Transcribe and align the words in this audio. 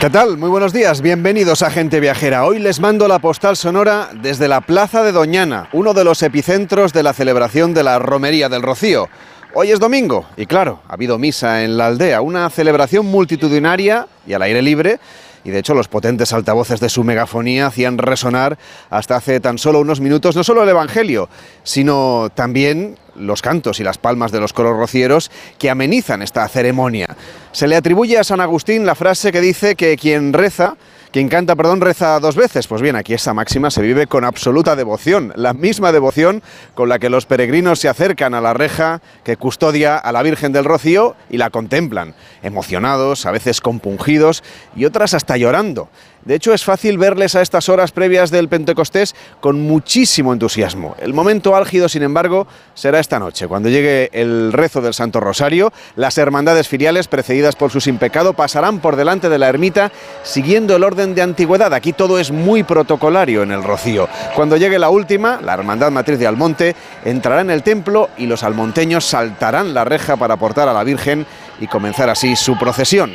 ¿Qué 0.00 0.10
tal? 0.10 0.38
Muy 0.38 0.48
buenos 0.48 0.72
días, 0.72 1.02
bienvenidos 1.02 1.62
a 1.62 1.70
Gente 1.70 1.98
Viajera. 1.98 2.44
Hoy 2.44 2.60
les 2.60 2.78
mando 2.78 3.08
la 3.08 3.18
postal 3.18 3.56
sonora 3.56 4.10
desde 4.22 4.46
la 4.46 4.60
Plaza 4.60 5.02
de 5.02 5.10
Doñana, 5.10 5.68
uno 5.72 5.92
de 5.92 6.04
los 6.04 6.22
epicentros 6.22 6.92
de 6.92 7.02
la 7.02 7.12
celebración 7.12 7.74
de 7.74 7.82
la 7.82 7.98
Romería 7.98 8.48
del 8.48 8.62
Rocío. 8.62 9.08
Hoy 9.54 9.72
es 9.72 9.80
domingo 9.80 10.24
y 10.36 10.46
claro, 10.46 10.82
ha 10.86 10.92
habido 10.92 11.18
misa 11.18 11.64
en 11.64 11.76
la 11.76 11.88
aldea, 11.88 12.20
una 12.20 12.48
celebración 12.48 13.06
multitudinaria 13.06 14.06
y 14.24 14.34
al 14.34 14.42
aire 14.42 14.62
libre 14.62 15.00
y 15.42 15.50
de 15.50 15.58
hecho 15.58 15.74
los 15.74 15.88
potentes 15.88 16.32
altavoces 16.32 16.78
de 16.78 16.90
su 16.90 17.02
megafonía 17.02 17.66
hacían 17.66 17.98
resonar 17.98 18.56
hasta 18.90 19.16
hace 19.16 19.40
tan 19.40 19.58
solo 19.58 19.80
unos 19.80 20.00
minutos 20.00 20.36
no 20.36 20.44
solo 20.44 20.62
el 20.62 20.68
Evangelio, 20.68 21.28
sino 21.64 22.28
también 22.36 22.96
los 23.18 23.42
cantos 23.42 23.80
y 23.80 23.84
las 23.84 23.98
palmas 23.98 24.32
de 24.32 24.40
los 24.40 24.52
coros 24.52 24.76
rocieros 24.76 25.30
que 25.58 25.70
amenizan 25.70 26.22
esta 26.22 26.46
ceremonia. 26.48 27.06
Se 27.52 27.66
le 27.66 27.76
atribuye 27.76 28.18
a 28.18 28.24
San 28.24 28.40
Agustín 28.40 28.86
la 28.86 28.94
frase 28.94 29.32
que 29.32 29.40
dice 29.40 29.74
que 29.74 29.96
quien 29.96 30.32
reza 30.32 30.76
quien 31.10 31.28
canta, 31.28 31.56
perdón, 31.56 31.80
reza 31.80 32.20
dos 32.20 32.36
veces. 32.36 32.66
Pues 32.66 32.82
bien, 32.82 32.96
aquí 32.96 33.14
esa 33.14 33.32
máxima 33.32 33.70
se 33.70 33.82
vive 33.82 34.06
con 34.06 34.24
absoluta 34.24 34.76
devoción, 34.76 35.32
la 35.36 35.54
misma 35.54 35.90
devoción 35.90 36.42
con 36.74 36.88
la 36.88 36.98
que 36.98 37.08
los 37.08 37.24
peregrinos 37.24 37.78
se 37.78 37.88
acercan 37.88 38.34
a 38.34 38.40
la 38.40 38.52
reja 38.52 39.00
que 39.24 39.36
custodia 39.36 39.96
a 39.96 40.12
la 40.12 40.22
Virgen 40.22 40.52
del 40.52 40.64
Rocío 40.64 41.16
y 41.30 41.38
la 41.38 41.50
contemplan, 41.50 42.14
emocionados, 42.42 43.24
a 43.24 43.30
veces 43.30 43.60
compungidos 43.60 44.42
y 44.76 44.84
otras 44.84 45.14
hasta 45.14 45.36
llorando. 45.36 45.88
De 46.24 46.34
hecho, 46.34 46.52
es 46.52 46.64
fácil 46.64 46.98
verles 46.98 47.34
a 47.34 47.42
estas 47.42 47.68
horas 47.68 47.92
previas 47.92 48.30
del 48.30 48.48
Pentecostés 48.48 49.14
con 49.40 49.62
muchísimo 49.62 50.32
entusiasmo. 50.32 50.94
El 51.00 51.14
momento 51.14 51.56
álgido, 51.56 51.88
sin 51.88 52.02
embargo, 52.02 52.46
será 52.74 53.00
esta 53.00 53.18
noche, 53.18 53.48
cuando 53.48 53.68
llegue 53.68 54.10
el 54.12 54.52
rezo 54.52 54.80
del 54.80 54.94
Santo 54.94 55.20
Rosario. 55.20 55.72
Las 55.96 56.18
hermandades 56.18 56.68
filiales, 56.68 57.08
precedidas 57.08 57.56
por 57.56 57.70
su 57.70 57.80
sin 57.80 57.98
pecado, 57.98 58.34
pasarán 58.34 58.80
por 58.80 58.96
delante 58.96 59.28
de 59.28 59.38
la 59.38 59.48
ermita 59.48 59.90
siguiendo 60.22 60.76
el 60.76 60.84
orden 60.84 61.14
de 61.14 61.22
antigüedad. 61.22 61.72
Aquí 61.72 61.92
todo 61.92 62.18
es 62.18 62.30
muy 62.30 62.62
protocolario 62.62 63.42
en 63.42 63.52
el 63.52 63.64
Rocío. 63.64 64.08
Cuando 64.34 64.56
llegue 64.56 64.78
la 64.78 64.90
última, 64.90 65.40
la 65.40 65.54
Hermandad 65.54 65.90
Matriz 65.90 66.18
de 66.18 66.26
Almonte 66.26 66.76
entrará 67.04 67.40
en 67.40 67.50
el 67.50 67.62
templo 67.62 68.10
y 68.16 68.26
los 68.26 68.42
almonteños 68.42 69.04
saltarán 69.04 69.74
la 69.74 69.84
reja 69.84 70.16
para 70.16 70.34
aportar 70.34 70.68
a 70.68 70.72
la 70.72 70.84
Virgen 70.84 71.26
y 71.60 71.66
comenzar 71.66 72.10
así 72.10 72.36
su 72.36 72.58
procesión. 72.58 73.12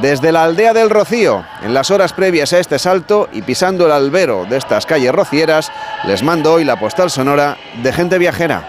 Desde 0.00 0.30
la 0.30 0.44
aldea 0.44 0.74
del 0.74 0.90
Rocío, 0.90 1.44
en 1.62 1.72
las 1.72 1.90
horas 1.90 2.12
previas 2.12 2.52
a 2.52 2.58
este 2.58 2.78
salto 2.78 3.28
y 3.32 3.40
pisando 3.42 3.86
el 3.86 3.92
albero 3.92 4.44
de 4.44 4.58
estas 4.58 4.84
calles 4.84 5.12
rocieras, 5.12 5.72
les 6.04 6.22
mando 6.22 6.52
hoy 6.52 6.64
la 6.64 6.78
postal 6.78 7.10
sonora 7.10 7.56
de 7.82 7.92
gente 7.92 8.18
viajera. 8.18 8.62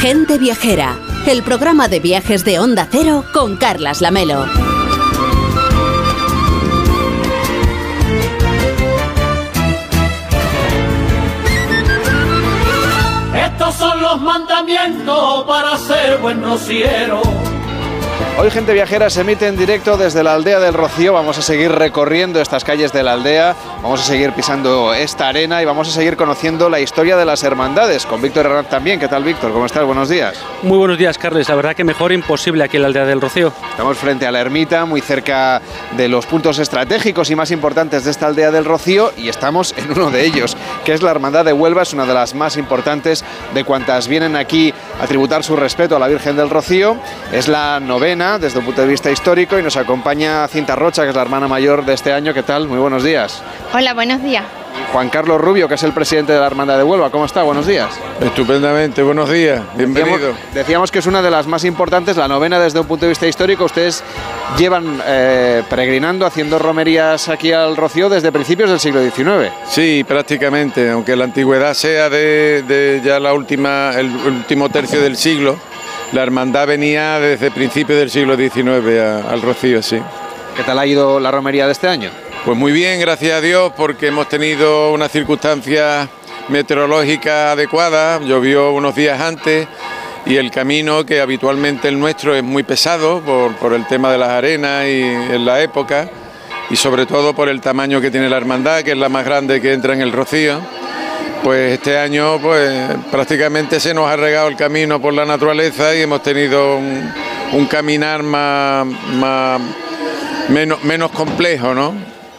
Gente 0.00 0.38
viajera, 0.38 0.96
el 1.26 1.42
programa 1.42 1.88
de 1.88 2.00
viajes 2.00 2.44
de 2.44 2.58
Onda 2.58 2.86
Cero 2.90 3.24
con 3.32 3.56
Carlas 3.56 4.00
Lamelo. 4.00 4.67
Son 13.72 14.00
los 14.00 14.20
mandamientos 14.20 15.44
para 15.44 15.76
ser 15.78 16.18
buen 16.18 16.42
rociero. 16.42 17.20
Hoy 18.40 18.52
Gente 18.52 18.72
Viajera 18.72 19.10
se 19.10 19.22
emite 19.22 19.48
en 19.48 19.56
directo 19.56 19.96
desde 19.96 20.22
la 20.22 20.34
aldea 20.34 20.60
del 20.60 20.72
Rocío. 20.72 21.12
Vamos 21.12 21.36
a 21.38 21.42
seguir 21.42 21.72
recorriendo 21.72 22.40
estas 22.40 22.62
calles 22.62 22.92
de 22.92 23.02
la 23.02 23.14
aldea, 23.14 23.56
vamos 23.82 24.00
a 24.00 24.04
seguir 24.04 24.32
pisando 24.32 24.94
esta 24.94 25.26
arena 25.26 25.60
y 25.60 25.64
vamos 25.64 25.88
a 25.88 25.90
seguir 25.90 26.16
conociendo 26.16 26.70
la 26.70 26.78
historia 26.78 27.16
de 27.16 27.24
las 27.24 27.42
hermandades. 27.42 28.06
Con 28.06 28.22
Víctor 28.22 28.46
Hernández 28.46 28.70
también. 28.70 29.00
¿Qué 29.00 29.08
tal, 29.08 29.24
Víctor? 29.24 29.52
¿Cómo 29.52 29.66
estás? 29.66 29.84
Buenos 29.84 30.08
días. 30.08 30.40
Muy 30.62 30.78
buenos 30.78 30.96
días, 30.96 31.18
Carles. 31.18 31.48
La 31.48 31.56
verdad 31.56 31.74
que 31.74 31.82
mejor 31.82 32.12
imposible 32.12 32.62
aquí 32.62 32.76
en 32.76 32.82
la 32.82 32.86
aldea 32.86 33.06
del 33.06 33.20
Rocío. 33.20 33.52
Estamos 33.70 33.98
frente 33.98 34.24
a 34.24 34.30
la 34.30 34.38
ermita, 34.38 34.84
muy 34.84 35.00
cerca 35.00 35.60
de 35.96 36.06
los 36.06 36.24
puntos 36.24 36.60
estratégicos 36.60 37.30
y 37.30 37.34
más 37.34 37.50
importantes 37.50 38.04
de 38.04 38.12
esta 38.12 38.28
aldea 38.28 38.52
del 38.52 38.64
Rocío 38.64 39.10
y 39.16 39.30
estamos 39.30 39.74
en 39.76 39.90
uno 39.90 40.12
de 40.12 40.24
ellos, 40.24 40.56
que 40.84 40.92
es 40.92 41.02
la 41.02 41.10
Hermandad 41.10 41.44
de 41.44 41.52
Huelva. 41.52 41.82
Es 41.82 41.92
una 41.92 42.06
de 42.06 42.14
las 42.14 42.36
más 42.36 42.56
importantes 42.56 43.24
de 43.52 43.64
cuantas 43.64 44.06
vienen 44.06 44.36
aquí 44.36 44.72
a 45.02 45.08
tributar 45.08 45.42
su 45.42 45.56
respeto 45.56 45.96
a 45.96 45.98
la 45.98 46.06
Virgen 46.06 46.36
del 46.36 46.50
Rocío. 46.50 46.96
Es 47.32 47.48
la 47.48 47.80
novena 47.80 48.27
desde 48.36 48.58
un 48.58 48.66
punto 48.66 48.82
de 48.82 48.88
vista 48.88 49.10
histórico 49.10 49.58
y 49.58 49.62
nos 49.62 49.78
acompaña 49.78 50.46
Cinta 50.48 50.76
Rocha, 50.76 51.04
que 51.04 51.08
es 51.10 51.16
la 51.16 51.22
hermana 51.22 51.48
mayor 51.48 51.86
de 51.86 51.94
este 51.94 52.12
año. 52.12 52.34
¿Qué 52.34 52.42
tal? 52.42 52.68
Muy 52.68 52.78
buenos 52.78 53.02
días. 53.02 53.42
Hola, 53.72 53.94
buenos 53.94 54.22
días. 54.22 54.44
Juan 54.92 55.08
Carlos 55.08 55.40
Rubio, 55.40 55.68
que 55.68 55.74
es 55.74 55.82
el 55.82 55.92
presidente 55.92 56.32
de 56.32 56.40
la 56.40 56.46
Hermandad 56.46 56.76
de 56.76 56.82
Huelva. 56.82 57.10
¿Cómo 57.10 57.24
está? 57.24 57.42
Buenos 57.42 57.66
días. 57.66 57.88
Estupendamente, 58.20 59.02
buenos 59.02 59.30
días. 59.30 59.62
Bienvenido. 59.74 60.34
Decíamos, 60.52 60.90
que 60.90 60.98
es 60.98 61.06
una 61.06 61.22
de 61.22 61.30
las 61.30 61.46
más 61.46 61.64
importantes, 61.64 62.16
la 62.16 62.28
novena 62.28 62.58
desde 62.58 62.80
un 62.80 62.86
punto 62.86 63.06
de 63.06 63.10
vista 63.10 63.26
histórico. 63.26 63.64
Ustedes 63.64 64.04
llevan 64.58 65.00
eh, 65.06 65.62
peregrinando, 65.68 66.26
haciendo 66.26 66.58
romerías 66.58 67.28
aquí 67.28 67.52
al 67.52 67.76
Rocío 67.76 68.08
desde 68.08 68.30
principios 68.30 68.68
del 68.68 68.80
siglo 68.80 69.00
XIX. 69.02 69.52
Sí, 69.68 70.04
prácticamente, 70.06 70.90
aunque 70.90 71.16
la 71.16 71.24
antigüedad 71.24 71.72
sea 71.74 72.10
de, 72.10 72.62
de 72.66 73.00
ya 73.02 73.18
la 73.20 73.32
última, 73.32 73.92
el 73.94 74.06
último 74.06 74.68
tercio 74.68 75.00
del 75.00 75.16
siglo 75.16 75.58
la 76.12 76.22
hermandad 76.22 76.66
venía 76.66 77.18
desde 77.18 77.50
principios 77.50 77.98
del 77.98 78.10
siglo 78.10 78.36
XIX 78.36 79.26
al 79.28 79.42
Rocío, 79.42 79.82
sí. 79.82 79.98
¿Qué 80.56 80.62
tal 80.62 80.78
ha 80.78 80.86
ido 80.86 81.20
la 81.20 81.30
romería 81.30 81.66
de 81.66 81.72
este 81.72 81.88
año? 81.88 82.10
Pues 82.44 82.56
muy 82.56 82.72
bien, 82.72 82.98
gracias 83.00 83.34
a 83.34 83.40
Dios, 83.40 83.72
porque 83.76 84.08
hemos 84.08 84.28
tenido 84.28 84.92
unas 84.92 85.12
circunstancias 85.12 86.08
meteorológicas 86.48 87.52
adecuadas, 87.52 88.22
llovió 88.22 88.72
unos 88.72 88.94
días 88.94 89.20
antes 89.20 89.68
y 90.24 90.36
el 90.36 90.50
camino 90.50 91.04
que 91.04 91.20
habitualmente 91.20 91.88
el 91.88 91.98
nuestro 91.98 92.34
es 92.34 92.42
muy 92.42 92.62
pesado 92.62 93.20
por, 93.20 93.54
por 93.56 93.74
el 93.74 93.86
tema 93.86 94.10
de 94.10 94.18
las 94.18 94.30
arenas 94.30 94.86
y 94.86 95.02
en 95.02 95.44
la 95.44 95.62
época 95.62 96.08
y 96.70 96.76
sobre 96.76 97.06
todo 97.06 97.34
por 97.34 97.48
el 97.48 97.60
tamaño 97.60 98.00
que 98.00 98.10
tiene 98.10 98.30
la 98.30 98.36
hermandad, 98.36 98.82
que 98.82 98.92
es 98.92 98.98
la 98.98 99.08
más 99.08 99.24
grande 99.24 99.60
que 99.60 99.72
entra 99.72 99.92
en 99.92 100.00
el 100.00 100.12
Rocío 100.12 100.60
pues 101.42 101.72
este 101.74 101.98
año 101.98 102.38
pues 102.40 102.88
prácticamente 103.10 103.80
se 103.80 103.94
nos 103.94 104.08
ha 104.08 104.16
regado 104.16 104.48
el 104.48 104.56
camino 104.56 105.00
por 105.00 105.14
la 105.14 105.24
naturaleza 105.24 105.94
y 105.94 106.02
hemos 106.02 106.22
tenido 106.22 106.76
un, 106.76 107.66
caminar 107.66 108.22
más, 108.22 108.86
menos, 110.48 110.82
menos 110.84 111.10
complejo, 111.10 111.74
¿no? 111.74 111.94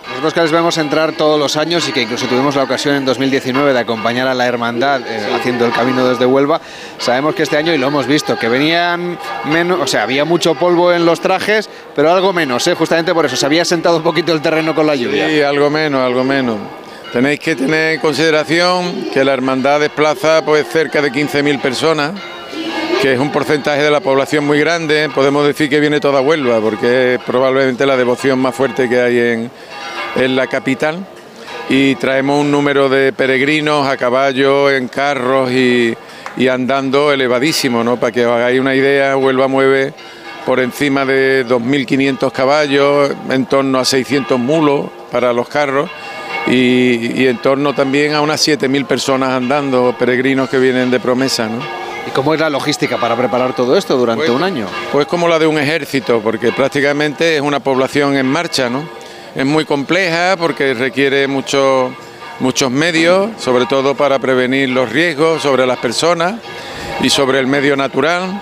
Nosotros 0.10 0.34
que 0.34 0.42
les 0.42 0.52
vemos 0.52 0.78
entrar 0.78 1.14
todos 1.14 1.40
los 1.40 1.56
años 1.56 1.88
y 1.88 1.92
que 1.94 2.02
incluso 2.02 2.26
tuvimos 2.26 2.56
la 2.56 2.64
ocasión 2.64 2.96
en 2.96 3.06
2019 3.06 3.74
de 3.74 3.80
acompañar 3.80 4.28
a 4.28 4.34
la 4.34 4.48
hermandad 4.48 5.02
eh, 5.08 5.34
haciendo 5.34 5.66
el 5.66 5.72
camino 5.72 6.06
desde 6.08 6.26
Huelva, 6.26 6.60
sabemos 6.98 7.36
que 7.36 7.44
este 7.44 7.56
año, 7.58 7.74
y 7.74 7.78
lo 7.78 7.88
hemos 7.88 8.06
visto, 8.06 8.38
que 8.38 8.50
venían 8.50 9.18
menos, 9.46 9.80
o 9.80 9.88
sea, 9.88 10.04
había 10.04 10.26
mucho 10.26 10.56
polvo 10.56 10.92
en 10.92 11.06
los 11.06 11.22
trajes, 11.22 11.70
pero 11.96 12.12
algo 12.12 12.34
menos, 12.34 12.68
¿eh? 12.68 12.74
justamente 12.74 13.14
por 13.14 13.28
eso, 13.28 13.38
se 13.38 13.46
había 13.46 13.64
sentado 13.64 13.98
un 13.98 14.04
poquito 14.04 14.34
el 14.34 14.42
terreno 14.42 14.76
con 14.76 14.88
la 14.88 14.96
lluvia. 14.96 15.30
Sí, 15.30 15.42
algo 15.42 15.70
menos, 15.70 16.02
algo 16.02 16.24
menos. 16.24 16.58
Tenéis 17.12 17.40
que 17.40 17.56
tener 17.56 17.96
en 17.96 18.00
consideración 18.00 19.09
que 19.12 19.24
la 19.24 19.34
hermandad 19.34 19.80
desplaza 19.80 20.46
pues 20.46 20.68
cerca 20.68 21.02
de 21.02 21.12
15.000 21.12 21.59
personas, 21.59 22.12
que 23.02 23.14
es 23.14 23.20
un 23.20 23.31
porcentaje 23.31 23.81
de 23.81 23.90
la 23.90 24.00
población 24.00 24.46
muy 24.46 24.59
grande. 24.59 25.09
Podemos 25.16 25.48
decir 25.48 25.72
que 25.72 25.80
viene 25.80 26.00
toda 26.00 26.22
Huelva, 26.22 26.59
porque 26.62 27.16
es 27.16 27.22
probablemente 27.22 27.88
la 27.88 27.98
devoción 27.98 28.38
más 28.38 28.53
fuerte 28.53 28.88
que 28.88 29.02
hay 29.02 29.18
en, 29.18 29.52
en 30.18 30.36
la 30.36 30.46
capital. 30.46 31.03
Y 31.68 31.96
traemos 31.96 32.42
un 32.42 32.52
número 32.52 32.90
de 32.90 33.12
peregrinos 33.12 33.88
a 33.88 33.98
caballo, 33.98 34.69
en 34.69 34.88
carros 34.88 35.52
y, 35.52 35.96
y 36.38 36.48
andando 36.48 37.12
elevadísimo, 37.12 37.84
¿no? 37.84 38.00
Para 38.00 38.12
que 38.12 38.24
os 38.24 38.34
hagáis 38.34 38.59
una 38.59 38.75
idea, 38.75 39.18
Huelva 39.18 39.48
mueve 39.48 39.96
por 40.46 40.59
encima 40.59 41.06
de 41.06 41.44
2.500 41.48 42.31
caballos, 42.31 43.12
en 43.31 43.48
torno 43.48 43.80
a 43.80 43.86
600 43.86 44.38
mulos 44.38 44.92
para 45.12 45.34
los 45.34 45.50
carros 45.50 45.89
y, 46.47 47.27
en 47.27 47.38
torno 47.38 47.74
también 47.74 48.13
a 48.13 48.21
unas 48.21 48.45
7.000 48.47 48.86
personas 48.86 49.30
andando, 49.30 49.95
peregrinos 49.97 50.50
que 50.50 50.57
vienen 50.57 50.89
de 50.91 51.00
promesa. 51.00 51.47
¿no? 51.47 51.59
¿Y 52.07 52.12
cómo 52.12 52.33
es 52.33 52.39
la 52.39 52.50
logística 52.50 52.97
para 52.97 53.15
preparar 53.15 53.56
todo 53.56 53.77
esto 53.77 53.97
durante 53.97 54.25
pues, 54.25 54.36
un 54.36 54.44
año? 54.44 54.68
Pues 54.91 55.06
como 55.06 55.27
la 55.27 55.38
de 55.39 55.47
un 55.47 55.59
ejército, 55.59 56.21
porque 56.21 56.51
prácticamente 56.51 57.36
es 57.36 57.41
una 57.41 57.59
población 57.59 58.15
en 58.15 58.25
marcha, 58.25 58.69
¿no? 58.69 58.83
Es 59.36 59.45
muy 59.45 59.63
compleja 59.65 60.36
porque 60.38 60.74
requiere 60.74 61.27
mucho, 61.27 61.94
muchos 62.39 62.71
medios, 62.71 63.30
sobre 63.38 63.68
todo 63.68 63.94
para 63.94 64.18
prevenir 64.18 64.69
los 64.69 64.89
riesgos 64.89 65.44
sobre 65.44 65.68
las 65.68 65.77
personas 65.77 66.36
y 67.01 67.09
sobre 67.12 67.39
el 67.39 67.45
medio 67.45 67.75
natural. 67.75 68.41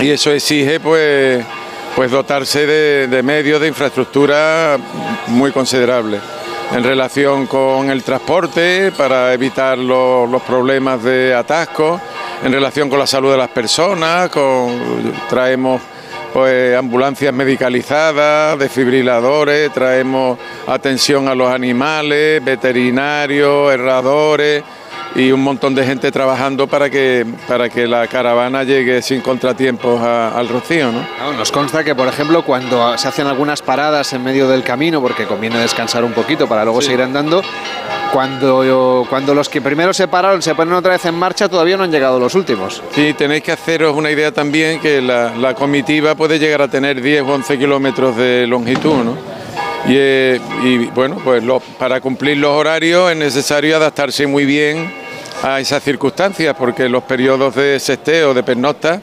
Y 0.00 0.10
eso 0.10 0.32
exige 0.32 0.80
pues, 0.80 1.44
pues 1.94 2.10
dotarse 2.10 2.66
de, 2.66 3.06
de 3.06 3.22
medios, 3.22 3.60
de 3.60 3.68
infraestructura 3.68 4.78
muy 5.28 5.52
considerables 5.52 6.20
en 6.72 6.84
relación 6.84 7.46
con 7.46 7.90
el 7.90 8.02
transporte 8.02 8.92
para 8.96 9.32
evitar 9.32 9.76
los, 9.76 10.42
problemas 10.42 11.02
de 11.02 11.34
atasco, 11.34 12.00
en 12.44 12.52
relación 12.52 12.88
con 12.88 12.98
la 12.98 13.06
salud 13.06 13.30
de 13.32 13.36
las 13.36 13.50
personas, 13.50 14.30
con, 14.30 15.12
traemos 15.28 15.80
pues 16.32 16.76
ambulancias 16.76 17.34
medicalizadas, 17.34 18.58
desfibriladores, 18.58 19.72
traemos 19.72 20.38
atención 20.66 21.26
a 21.28 21.34
los 21.34 21.52
animales, 21.52 22.42
veterinarios, 22.44 23.72
herradores 23.72 24.62
y 25.14 25.32
un 25.32 25.42
montón 25.42 25.74
de 25.74 25.84
gente 25.84 26.12
trabajando 26.12 26.66
para 26.66 26.88
que, 26.88 27.26
para 27.48 27.68
que 27.68 27.86
la 27.86 28.06
caravana 28.06 28.62
llegue 28.62 29.02
sin 29.02 29.20
contratiempos 29.20 30.00
al 30.00 30.48
Rocío. 30.48 30.92
¿no? 30.92 31.32
nos 31.36 31.50
consta 31.50 31.82
que, 31.82 31.94
por 31.94 32.08
ejemplo, 32.08 32.44
cuando 32.44 32.96
se 32.96 33.08
hacen 33.08 33.26
algunas 33.26 33.62
paradas 33.62 34.12
en 34.12 34.22
medio 34.22 34.48
del 34.48 34.62
camino, 34.62 35.00
porque 35.00 35.26
conviene 35.26 35.58
descansar 35.58 36.04
un 36.04 36.12
poquito 36.12 36.46
para 36.46 36.64
luego 36.64 36.80
seguir 36.80 37.02
andando, 37.02 37.42
cuando, 38.12 39.06
cuando 39.08 39.34
los 39.34 39.48
que 39.48 39.60
primero 39.60 39.92
se 39.92 40.08
pararon 40.08 40.42
se 40.42 40.54
ponen 40.54 40.74
otra 40.74 40.92
vez 40.92 41.04
en 41.04 41.14
marcha, 41.14 41.48
todavía 41.48 41.76
no 41.76 41.84
han 41.84 41.92
llegado 41.92 42.18
los 42.18 42.34
últimos. 42.34 42.82
Sí, 42.94 43.14
tenéis 43.14 43.42
que 43.42 43.52
haceros 43.52 43.96
una 43.96 44.10
idea 44.10 44.32
también 44.32 44.80
que 44.80 45.00
la, 45.00 45.54
comitiva 45.54 46.14
puede 46.14 46.38
llegar 46.38 46.62
a 46.62 46.68
tener 46.68 47.02
10 47.02 47.22
o 47.22 47.34
11 47.34 47.58
kilómetros 47.58 48.16
de 48.16 48.46
longitud, 48.46 49.04
¿no? 49.04 49.16
Y, 49.86 49.94
eh, 49.96 50.40
bueno, 50.94 51.16
pues 51.24 51.42
para 51.78 52.00
cumplir 52.00 52.36
los 52.36 52.50
horarios 52.50 53.10
es 53.10 53.16
necesario 53.16 53.76
adaptarse 53.76 54.26
muy 54.26 54.44
bien 54.44 54.99
a 55.42 55.60
esas 55.60 55.82
circunstancias, 55.82 56.54
porque 56.58 56.88
los 56.88 57.02
periodos 57.04 57.54
de 57.54 57.80
sesteo, 57.80 58.34
de 58.34 58.42
pernocta, 58.42 59.00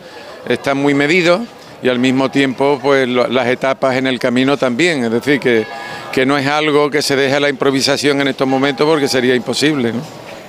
están 0.48 0.78
muy 0.78 0.94
medidos 0.94 1.42
y 1.82 1.90
al 1.90 2.00
mismo 2.00 2.30
tiempo 2.30 2.80
pues 2.82 3.08
las 3.08 3.48
etapas 3.48 3.96
en 3.96 4.08
el 4.08 4.20
camino 4.20 4.58
también, 4.58 5.04
es 5.04 5.12
decir, 5.12 5.40
que, 5.40 5.66
que 6.12 6.26
no 6.26 6.38
es 6.38 6.48
algo 6.48 6.90
que 6.90 7.02
se 7.02 7.16
deje 7.16 7.36
a 7.36 7.40
la 7.40 7.50
improvisación 7.50 8.22
en 8.22 8.28
estos 8.28 8.48
momentos 8.48 8.88
porque 8.88 9.08
sería 9.08 9.36
imposible. 9.36 9.94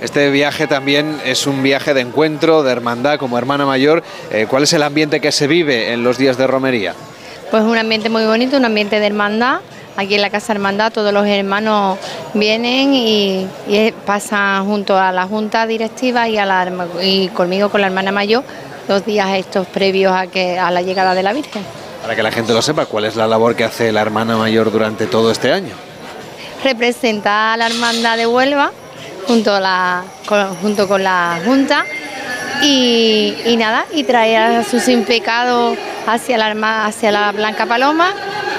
Este 0.00 0.31
viaje 0.31 0.69
también 0.69 1.19
es 1.25 1.46
un 1.46 1.62
viaje 1.62 1.93
de 1.93 2.02
encuentro, 2.02 2.62
de 2.62 2.70
hermandad 2.70 3.19
como 3.19 3.37
hermana 3.37 3.67
mayor. 3.67 4.05
Eh, 4.31 4.46
¿Cuál 4.49 4.62
es 4.62 4.73
el 4.73 4.85
ambiente 4.85 5.20
que 5.20 5.32
se 5.32 5.49
vive 5.49 5.93
en 5.93 6.05
los 6.05 6.19
días 6.19 6.38
de 6.38 6.46
romería? 6.46 6.94
Pues 7.50 7.64
un 7.64 7.76
ambiente 7.76 8.08
muy 8.08 8.25
bonito, 8.25 8.56
un 8.56 8.64
ambiente 8.64 9.00
de 9.00 9.06
hermandad. 9.06 9.61
Aquí 9.98 10.14
en 10.14 10.20
la 10.20 10.30
Casa 10.30 10.52
Hermandad 10.52 10.92
todos 10.92 11.12
los 11.12 11.26
hermanos 11.26 11.98
vienen 12.32 12.94
y, 12.94 13.48
pasan 14.06 14.64
junto 14.64 14.96
a 14.96 15.10
la 15.10 15.26
Junta 15.26 15.66
Directiva 15.66 16.28
y, 16.28 16.38
a 16.38 16.46
la, 16.46 16.70
y 17.02 17.26
conmigo 17.30 17.68
con 17.68 17.80
la 17.80 17.88
hermana 17.88 18.12
mayor 18.12 18.44
los 18.86 19.04
días 19.04 19.28
estos 19.30 19.66
previos 19.66 20.12
a, 20.12 20.28
que, 20.28 20.56
a 20.56 20.70
la 20.70 20.82
llegada 20.82 21.16
de 21.16 21.24
la 21.24 21.32
Virgen. 21.32 21.64
Para 22.00 22.14
que 22.14 22.22
la 22.22 22.30
gente 22.30 22.52
lo 22.52 22.62
sepa, 22.62 22.86
¿cuál 22.86 23.06
es 23.06 23.16
la 23.16 23.26
labor 23.26 23.56
que 23.56 23.64
hace 23.64 23.90
la 23.90 24.00
hermana 24.00 24.36
mayor 24.36 24.70
durante 24.70 25.08
todo 25.08 25.32
este 25.32 25.52
año? 25.52 25.74
Representa 26.62 27.54
a 27.54 27.56
la 27.56 27.66
hermandad 27.66 28.16
de 28.16 28.28
Huelva 28.28 28.70
junto, 29.26 29.52
a 29.52 29.58
la, 29.58 30.04
con, 30.26 30.54
junto 30.58 30.86
con 30.86 31.02
la 31.02 31.40
Junta 31.44 31.84
y, 32.62 33.34
y, 33.44 33.56
nada, 33.56 33.84
y 33.92 34.04
trae 34.04 34.36
a 34.36 34.62
su 34.62 34.78
sin 34.78 35.04
pecado 35.04 35.74
hacia 36.06 36.38
la, 36.38 36.86
hacia 36.86 37.10
la 37.10 37.32
Blanca 37.32 37.66
Paloma 37.66 38.14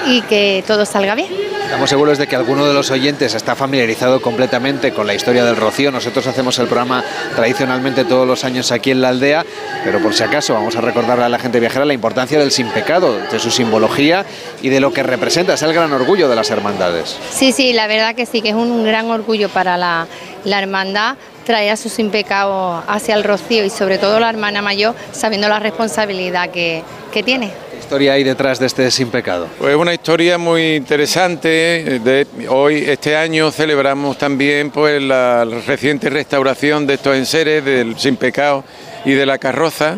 y 0.06 0.22
que 0.22 0.64
todo 0.66 0.84
salga 0.84 1.14
bien. 1.14 1.50
Estamos 1.70 1.88
seguros 1.88 2.18
de 2.18 2.26
que 2.26 2.34
alguno 2.34 2.66
de 2.66 2.74
los 2.74 2.90
oyentes 2.90 3.34
está 3.36 3.54
familiarizado 3.54 4.20
completamente 4.20 4.90
con 4.90 5.06
la 5.06 5.14
historia 5.14 5.44
del 5.44 5.54
Rocío. 5.54 5.92
Nosotros 5.92 6.26
hacemos 6.26 6.58
el 6.58 6.66
programa 6.66 7.04
tradicionalmente 7.36 8.04
todos 8.04 8.26
los 8.26 8.42
años 8.42 8.72
aquí 8.72 8.90
en 8.90 9.00
la 9.00 9.10
aldea, 9.10 9.44
pero 9.84 10.00
por 10.00 10.12
si 10.12 10.24
acaso 10.24 10.52
vamos 10.52 10.74
a 10.74 10.80
recordarle 10.80 11.24
a 11.24 11.28
la 11.28 11.38
gente 11.38 11.60
viajera 11.60 11.84
la 11.84 11.94
importancia 11.94 12.40
del 12.40 12.50
sin 12.50 12.68
pecado, 12.70 13.16
de 13.30 13.38
su 13.38 13.52
simbología 13.52 14.26
y 14.62 14.68
de 14.68 14.80
lo 14.80 14.92
que 14.92 15.04
representa. 15.04 15.54
Es 15.54 15.62
el 15.62 15.72
gran 15.72 15.92
orgullo 15.92 16.28
de 16.28 16.34
las 16.34 16.50
hermandades. 16.50 17.16
Sí, 17.30 17.52
sí, 17.52 17.72
la 17.72 17.86
verdad 17.86 18.16
que 18.16 18.26
sí, 18.26 18.42
que 18.42 18.48
es 18.48 18.56
un 18.56 18.82
gran 18.84 19.08
orgullo 19.08 19.48
para 19.48 19.76
la, 19.76 20.08
la 20.44 20.58
hermandad 20.58 21.18
traer 21.44 21.70
a 21.70 21.76
su 21.76 21.88
sin 21.88 22.10
pecado 22.10 22.82
hacia 22.88 23.14
el 23.14 23.22
Rocío 23.22 23.64
y 23.64 23.70
sobre 23.70 23.98
todo 23.98 24.18
la 24.18 24.28
hermana 24.28 24.60
mayor 24.60 24.96
sabiendo 25.12 25.48
la 25.48 25.60
responsabilidad 25.60 26.50
que, 26.50 26.82
que 27.12 27.22
tiene 27.22 27.52
historia 27.90 28.12
hay 28.12 28.22
detrás 28.22 28.60
de 28.60 28.66
este 28.66 28.88
sin 28.92 29.08
pecado? 29.08 29.48
Pues 29.58 29.74
una 29.74 29.92
historia 29.92 30.38
muy 30.38 30.76
interesante. 30.76 31.98
De, 31.98 32.24
hoy, 32.48 32.84
este 32.86 33.16
año, 33.16 33.50
celebramos 33.50 34.16
también 34.16 34.70
pues, 34.70 35.02
la 35.02 35.44
reciente 35.66 36.08
restauración 36.08 36.86
de 36.86 36.94
estos 36.94 37.16
enseres 37.16 37.64
del 37.64 37.98
sin 37.98 38.14
pecado 38.14 38.62
y 39.04 39.14
de 39.14 39.26
la 39.26 39.38
carroza, 39.38 39.96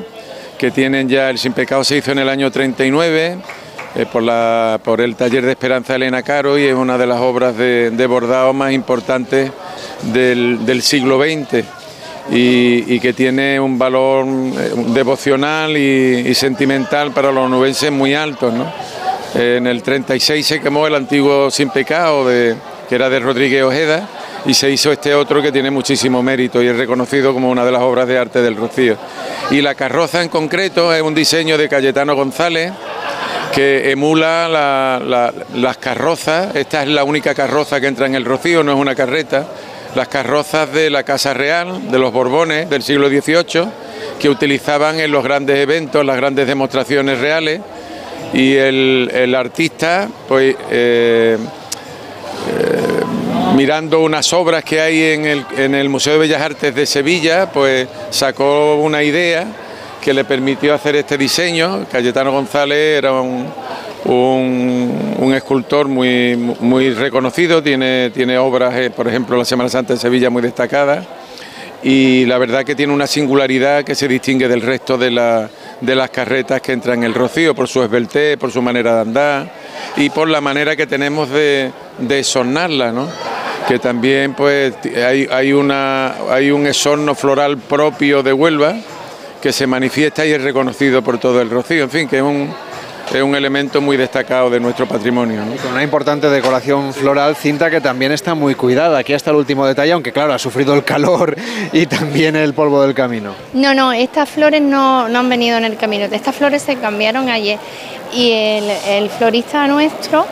que 0.57 0.71
tienen 0.71 1.07
ya, 1.07 1.29
el 1.29 1.37
sin 1.37 1.53
pecado 1.53 1.85
se 1.85 1.99
hizo 1.99 2.13
en 2.13 2.21
el 2.21 2.31
año 2.31 2.51
39. 2.51 3.37
Eh, 3.95 4.07
por, 4.11 4.23
la, 4.23 4.81
por 4.83 5.03
el 5.03 5.15
taller 5.15 5.45
de 5.45 5.51
Esperanza 5.51 5.95
Elena 5.95 6.23
Caro 6.23 6.57
y 6.57 6.65
es 6.65 6.75
una 6.75 6.97
de 6.97 7.07
las 7.07 7.21
obras 7.21 7.59
de, 7.59 8.07
bordado 8.09 8.55
más 8.55 8.73
importantes 8.73 9.53
del 10.15 10.81
siglo 10.81 11.23
XX 11.23 11.82
y, 12.35 12.99
que 13.01 13.13
tiene 13.13 13.61
un 13.61 13.79
valor 13.79 14.25
eh, 14.27 14.73
devocional 14.89 15.77
y, 15.77 16.35
sentimental 16.35 17.13
para 17.13 17.31
los 17.31 17.49
nubenses 17.51 17.93
muy 17.93 18.15
alto. 18.15 18.53
En 19.35 19.67
el 19.67 19.83
36 19.83 20.47
se 20.47 20.61
quemó 20.61 20.87
el 20.87 20.95
antiguo 20.95 21.51
Sin 21.51 21.71
Pecado, 21.71 22.27
que 22.27 22.95
era 22.95 23.11
de 23.11 23.21
Rodríguez 23.21 23.63
Ojeda, 23.63 24.09
y 24.47 24.55
se 24.55 24.71
hizo 24.71 24.91
este 24.93 25.15
otro 25.15 25.43
que 25.43 25.53
tiene 25.53 25.71
muchísimo 25.71 26.23
mérito 26.23 26.63
y 26.63 26.69
es 26.69 26.77
reconocido 26.77 27.33
como 27.33 27.51
una 27.51 27.65
de 27.65 27.73
las 27.73 27.83
obras 27.83 28.09
de 28.09 28.19
arte 28.19 28.43
del 28.43 28.57
Rocío. 28.57 28.97
Y 29.51 29.61
la 29.61 29.75
carroza 29.75 30.23
en 30.23 30.29
concreto 30.29 30.93
es 30.93 31.03
un 31.03 31.15
diseño 31.15 31.57
de 31.59 31.69
Cayetano 31.69 32.15
González 32.15 32.73
que 33.55 33.91
emula 33.91 34.49
las 35.55 35.77
carrozas. 35.77 36.57
Esta 36.57 36.83
es 36.83 36.89
la 36.89 37.05
única 37.05 37.35
carroza 37.35 37.81
que 37.81 37.87
entra 37.87 38.07
en 38.07 38.15
el 38.15 38.25
Rocío, 38.25 38.63
no 38.63 38.73
es 38.73 38.79
una 38.79 38.95
carreta 38.95 39.47
las 39.95 40.09
carrozas 40.09 40.73
de 40.73 40.91
la 40.91 41.03
Casa 41.03 41.35
Real, 41.35 41.91
de 41.91 41.99
los 41.99 42.13
Borbones 42.13 42.69
del 42.71 42.83
siglo 42.83 43.09
XVIII, 43.09 43.69
que 44.19 44.29
utilizaban 44.29 45.01
en 45.01 45.11
los 45.11 45.23
grandes 45.25 45.59
eventos, 45.59 46.05
las 46.05 46.17
grandes 46.17 46.47
demostraciones 46.47 47.19
reales, 47.19 47.61
y 48.33 48.55
el, 48.55 49.35
artista, 49.37 50.09
pues, 50.27 50.57
eh, 50.71 51.37
eh, 52.49 53.01
mirando 53.55 54.01
unas 54.01 54.33
obras 54.33 54.65
que 54.65 54.81
hay 54.81 55.03
en 55.03 55.27
el, 55.27 55.47
en 55.57 55.75
el 55.75 55.89
Museo 55.91 56.15
de 56.15 56.21
Bellas 56.21 56.41
Artes 56.41 56.75
de 56.75 56.87
Sevilla, 56.87 57.51
pues 57.51 57.87
sacó 58.11 58.77
una 58.77 59.03
idea 59.03 59.47
que 60.01 60.15
le 60.15 60.25
permitió 60.25 60.75
hacer 60.75 60.97
este 60.97 61.19
diseño. 61.19 61.87
Cayetano 61.91 62.33
González 62.33 62.99
era 62.99 63.13
un, 64.05 65.33
escultor 65.35 65.89
muy, 65.89 66.37
muy 66.37 66.91
reconocido, 66.91 67.63
tiene, 67.63 68.11
tiene 68.11 68.37
obras, 68.39 68.75
eh, 68.77 68.91
por 68.91 69.09
ejemplo, 69.09 69.37
la 69.37 69.45
Semana 69.45 69.69
Santa 69.69 69.95
de 69.95 69.99
Sevilla 69.99 70.31
muy 70.31 70.43
destacadas 70.43 71.07
y 71.83 72.25
la 72.27 72.39
verdad 72.39 72.65
que 72.65 72.75
tiene 72.75 72.93
una 72.93 73.07
singularidad 73.07 73.83
que 73.83 73.95
se 73.95 74.07
distingue 74.07 74.47
del 74.47 74.61
resto 74.61 74.97
de, 74.99 75.49
de 75.81 75.95
las 75.95 76.11
carretas 76.11 76.61
que 76.61 76.73
entran 76.73 76.99
en 76.99 77.05
el 77.05 77.15
Rocío, 77.15 77.55
por 77.55 77.67
su 77.67 77.83
esbeltez, 77.83 78.37
por 78.37 78.53
su 78.53 78.63
manera 78.63 78.97
de 78.97 79.01
andar 79.01 79.53
y 79.97 80.11
por 80.11 80.29
la 80.29 80.41
manera 80.41 80.77
que 80.77 80.87
tenemos 80.87 81.31
de, 81.31 81.73
de 81.99 82.25
sonarla, 82.25 82.93
¿no? 82.93 83.09
que 83.67 83.79
también 83.79 84.35
pues 84.35 84.75
hay, 84.97 85.29
hay, 85.31 85.53
una, 85.53 86.15
hay 86.31 86.51
un 86.51 86.67
esorno 86.67 87.15
floral 87.15 87.59
propio 87.59 88.23
de 88.23 88.33
Huelva 88.33 88.77
que 89.41 89.53
se 89.53 89.67
manifiesta 89.67 90.25
y 90.25 90.33
es 90.33 90.43
reconocido 90.43 91.03
por 91.03 91.19
todo 91.19 91.41
el 91.41 91.51
Rocío, 91.51 91.85
en 91.85 91.91
fin, 91.91 92.09
que 92.09 92.19
es 92.19 92.23
un, 92.23 92.53
es 93.15 93.23
un 93.23 93.35
elemento 93.35 93.81
muy 93.81 93.97
destacado 93.97 94.49
de 94.49 94.59
nuestro 94.59 94.87
patrimonio. 94.87 95.43
Con 95.63 95.73
una 95.73 95.83
importante 95.83 96.31
decoración 96.31 96.95
floral, 96.95 97.37
cinta 97.37 97.71
que 97.71 97.81
también 97.81 98.13
está 98.13 98.35
muy 98.35 98.55
cuidada. 98.55 98.99
Aquí 98.99 99.13
está 99.13 99.31
el 99.31 99.37
último 99.37 99.67
detalle, 99.67 99.93
aunque 99.93 100.13
claro, 100.13 100.33
ha 100.33 100.39
sufrido 100.39 100.75
el 100.75 100.85
calor 100.85 101.37
y 101.73 101.87
también 101.87 102.37
el 102.37 102.55
polvo 102.55 102.83
del 102.83 102.95
camino. 102.95 103.35
No, 103.53 103.75
no, 103.75 103.93
estas 103.93 104.29
flores 104.29 104.63
no, 104.63 105.09
no 105.09 105.19
han 105.19 105.29
venido 105.29 105.59
en 105.59 105.65
el 105.65 105.77
camino. 105.77 106.07
Estas 106.07 106.35
flores 106.35 106.63
se 106.63 106.77
cambiaron 106.77 107.29
ayer 107.29 107.59
y 108.15 108.31
el, 108.31 108.71
el 108.89 109.11
florista 109.11 109.67
nuestro 109.67 110.27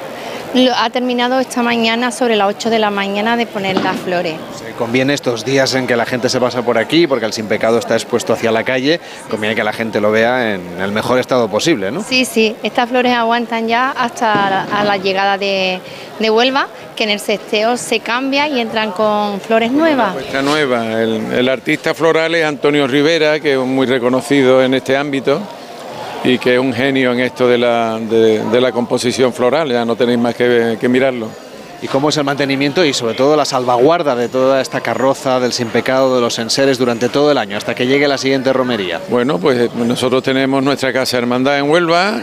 ha 0.74 0.90
terminado 0.90 1.38
esta 1.38 1.62
mañana 1.62 2.10
sobre 2.10 2.36
las 2.36 2.48
8 2.48 2.70
de 2.70 2.78
la 2.78 2.90
mañana 2.90 3.36
de 3.36 3.46
poner 3.46 3.80
las 3.82 3.96
flores. 3.96 4.34
conviene 4.76 5.14
estos 5.14 5.44
días 5.44 5.74
en 5.74 5.86
que 5.86 5.94
la 5.94 6.06
gente 6.06 6.28
se 6.28 6.40
pasa 6.40 6.62
por 6.62 6.78
aquí, 6.78 7.06
porque 7.06 7.26
el 7.26 7.32
sin 7.32 7.46
pecado 7.46 7.78
está 7.78 7.94
expuesto 7.94 8.32
hacia 8.32 8.50
la 8.50 8.64
calle, 8.64 8.98
conviene 9.28 9.54
que 9.54 9.62
la 9.62 9.72
gente 9.72 10.00
lo 10.00 10.10
vea 10.10 10.54
en 10.54 10.80
el 10.80 10.90
mejor 10.90 11.18
estado 11.18 11.48
posible, 11.48 11.90
¿no? 11.90 12.02
Sí, 12.02 12.24
sí, 12.24 12.56
estas 12.62 12.88
flores 12.88 13.12
aguantan 13.12 13.68
ya 13.68 13.90
hasta 13.90 14.66
la, 14.84 14.96
llegada 14.96 15.38
de, 15.38 15.80
Huelva, 16.18 16.66
que 16.96 17.04
en 17.04 17.10
el 17.10 17.20
cesteo 17.20 17.76
se 17.76 18.00
cambia 18.00 18.48
y 18.48 18.60
entran 18.60 18.92
con 18.92 19.40
flores 19.40 19.70
nuevas. 19.70 20.16
Esta 20.16 20.42
nueva, 20.42 21.00
el, 21.00 21.32
el 21.32 21.48
artista 21.48 21.94
floral 21.94 22.34
es 22.34 22.44
Antonio 22.44 22.86
Rivera, 22.86 23.38
que 23.38 23.52
es 23.52 23.58
muy 23.58 23.86
reconocido 23.86 24.62
en 24.62 24.74
este 24.74 24.96
ámbito 24.96 25.40
y 26.24 26.38
que 26.38 26.54
es 26.54 26.60
un 26.60 26.72
genio 26.72 27.12
en 27.12 27.20
esto 27.20 27.48
de 27.48 27.58
la, 27.58 27.98
de, 27.98 28.60
la 28.60 28.72
composición 28.72 29.32
floral, 29.32 29.70
ya 29.70 29.84
no 29.84 29.96
tenéis 29.96 30.18
más 30.18 30.34
que, 30.34 30.76
mirarlo. 30.88 31.28
¿Y 31.82 31.88
cómo 31.88 32.10
es 32.10 32.16
el 32.18 32.24
mantenimiento 32.24 32.84
y 32.84 32.92
sobre 32.92 33.14
todo 33.14 33.36
la 33.36 33.46
salvaguarda 33.46 34.14
de 34.14 34.28
toda 34.28 34.60
esta 34.60 34.82
carroza 34.82 35.40
del 35.40 35.52
sin 35.54 35.68
pecado 35.68 36.14
de 36.14 36.20
los 36.20 36.38
enseres 36.38 36.76
durante 36.76 37.08
todo 37.08 37.30
el 37.32 37.38
año, 37.38 37.56
hasta 37.56 37.74
que 37.74 37.86
llegue 37.86 38.06
la 38.06 38.18
siguiente 38.18 38.52
romería? 38.52 39.00
Bueno, 39.08 39.38
pues 39.38 39.58
eh, 39.58 39.70
nosotros 39.74 40.22
tenemos 40.22 40.62
nuestra 40.62 40.92
casa 40.92 41.16
hermandad 41.16 41.58
en 41.58 41.70
Huelva, 41.70 42.20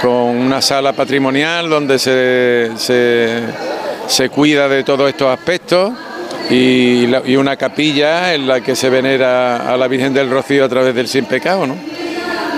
con 0.00 0.12
una 0.12 0.62
sala 0.62 0.92
patrimonial 0.92 1.68
donde 1.68 1.98
se, 1.98 2.70
se, 4.06 4.28
cuida 4.28 4.68
de 4.68 4.84
todos 4.84 5.08
estos 5.08 5.28
aspectos 5.28 5.92
y, 6.48 7.06
y, 7.26 7.36
una 7.36 7.56
capilla 7.56 8.32
en 8.32 8.46
la 8.46 8.60
que 8.60 8.76
se 8.76 8.90
venera 8.90 9.72
a 9.72 9.76
la 9.76 9.88
Virgen 9.88 10.14
del 10.14 10.30
Rocío 10.30 10.64
a 10.66 10.68
través 10.68 10.94
del 10.94 11.08
sin 11.08 11.24
pecado, 11.24 11.66
¿no? 11.66 11.74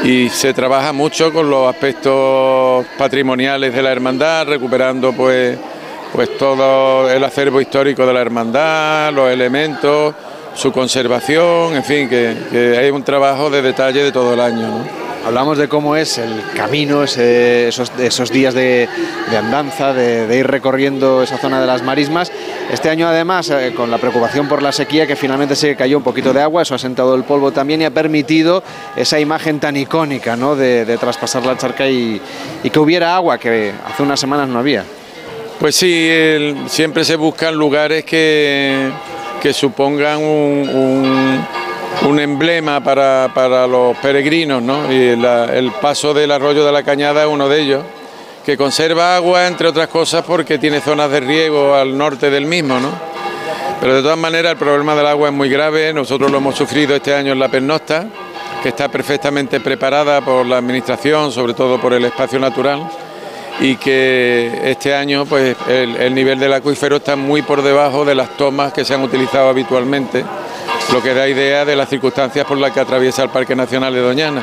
Y 0.07 0.29
se 0.29 0.55
trabaja 0.55 0.93
mucho 0.93 1.33
con 1.33 1.51
los 1.51 1.69
aspectos 1.69 2.87
patrimoniales 2.97 3.75
de 3.75 3.83
la 3.83 3.91
hermandad, 3.91 4.47
recuperando 4.47 5.13
pues, 5.13 5.59
pues 6.13 6.39
todo 6.39 7.11
el 7.11 7.25
acervo 7.25 7.61
histórico 7.61 8.07
de 8.07 8.13
la 8.13 8.21
hermandad, 8.21 9.13
los 9.13 9.29
elementos, 9.29 10.15
su 10.55 10.71
conservación, 10.71 11.75
en 11.75 11.83
fin, 11.83 12.09
que, 12.09 12.37
que 12.53 12.79
hay 12.79 12.91
un 12.91 13.03
trabajo 13.03 13.51
de 13.51 13.63
detalle 13.63 14.05
de 14.05 14.13
todo 14.13 14.35
el 14.35 14.41
año. 14.41 15.06
Hablamos 15.27 15.59
de 15.59 15.67
cómo 15.67 15.97
es 15.97 16.19
el 16.19 16.41
camino, 16.55 17.03
esos, 17.03 18.31
días 18.31 18.55
de, 18.55 18.89
andanza, 19.37 19.93
de, 19.93 20.39
ir 20.39 20.47
recorriendo 20.47 21.21
esa 21.21 21.37
zona 21.37 21.61
de 21.61 21.67
las 21.67 21.83
marismas. 21.83 22.31
Este 22.71 22.91
año 22.91 23.09
además, 23.09 23.51
eh, 23.51 23.73
con 23.75 23.91
la 23.91 23.99
preocupación 23.99 24.47
por 24.47 24.63
la 24.63 24.71
sequía, 24.71 25.05
que 25.05 25.17
finalmente 25.17 25.57
se 25.57 25.75
cayó 25.75 25.99
un 25.99 26.05
poquito 26.05 26.33
de 26.33 26.43
agua, 26.43 26.63
eso 26.63 26.77
ha 26.77 26.79
sentado 26.79 27.17
el 27.17 27.25
polvo 27.25 27.51
también 27.51 27.83
y 27.83 27.85
ha 27.87 27.91
permitido 27.91 28.63
esa 28.95 29.19
imagen 29.19 29.59
tan 29.59 29.77
icónica 29.77 30.37
¿no? 30.37 30.55
de, 30.55 30.97
traspasar 30.97 31.45
la 31.45 31.59
charca 31.59 31.89
y, 31.89 32.23
que 32.63 32.79
hubiera 32.79 33.17
agua, 33.17 33.37
que 33.37 33.73
hace 33.85 34.05
unas 34.05 34.21
semanas 34.21 34.49
no 34.49 34.61
había. 34.61 34.85
Pues 35.59 35.75
sí, 35.75 36.09
siempre 36.69 37.05
se 37.05 37.17
buscan 37.17 37.57
lugares 37.57 38.05
que, 38.05 38.93
supongan 39.53 40.19
un 40.23 41.41
emblema 42.27 42.83
para, 42.83 43.67
los 43.67 43.97
peregrinos, 43.99 44.63
¿no? 44.63 44.93
Y 44.93 44.97
el 44.97 45.73
paso 45.81 46.13
del 46.13 46.31
arroyo 46.31 46.65
de 46.65 46.73
la 46.73 46.83
Cañada 46.83 47.23
es 47.23 47.29
uno 47.29 47.49
de 47.49 47.61
ellos, 47.61 47.85
que 48.45 48.57
conserva 48.57 49.17
agua, 49.17 49.47
entre 49.47 49.69
otras 49.69 49.89
cosas, 49.89 50.25
porque 50.25 50.59
tiene 50.59 50.81
zonas 50.81 51.11
de 51.11 51.21
riego 51.21 51.75
al 51.75 51.97
norte 51.97 52.31
del 52.31 52.47
mismo, 52.47 52.79
¿no? 52.79 52.91
Pero 53.81 53.95
de 53.95 54.03
todas 54.03 54.19
maneras 54.19 54.53
el 54.53 54.59
problema 54.59 54.95
del 54.95 55.07
agua 55.07 55.29
es 55.29 55.35
muy 55.35 55.49
grave, 55.49 55.93
nosotros 55.93 56.31
lo 56.31 56.39
hemos 56.39 56.57
sufrido 56.57 56.97
este 56.97 57.15
año 57.15 57.33
en 57.33 57.39
la 57.39 57.49
Pernosta, 57.49 58.07
que 58.63 58.71
está 58.71 58.89
perfectamente 58.89 59.61
preparada 59.61 60.21
por 60.21 60.47
la 60.47 60.59
Administración, 60.59 61.31
sobre 61.31 61.55
todo 61.55 61.81
por 61.81 61.93
el 61.93 62.05
espacio 62.05 62.39
natural, 62.39 62.89
y 63.61 63.77
que 63.77 64.61
este 64.65 64.95
año 64.95 65.25
pues, 65.27 65.57
el 65.69 66.15
nivel 66.15 66.39
del 66.39 66.53
acuífero 66.53 66.97
está 66.97 67.17
muy 67.17 67.43
por 67.43 67.63
debajo 67.63 68.05
de 68.05 68.15
las 68.15 68.37
tomas 68.37 68.73
que 68.73 68.85
se 68.85 68.95
han 68.95 69.03
utilizado 69.03 69.49
habitualmente 69.49 70.25
lo 70.97 71.03
que 71.03 71.13
da 71.13 71.29
idea 71.29 71.67
de 71.67 71.77
las 71.77 71.91
circunstancias 71.91 72.47
por 72.47 72.57
las 72.57 72.73
que 72.73 72.81
atraviesa 72.81 73.23
el 73.23 73.29
Parque 73.29 73.55
Nacional 73.55 73.93
de 73.93 74.01
Doñana. 74.01 74.43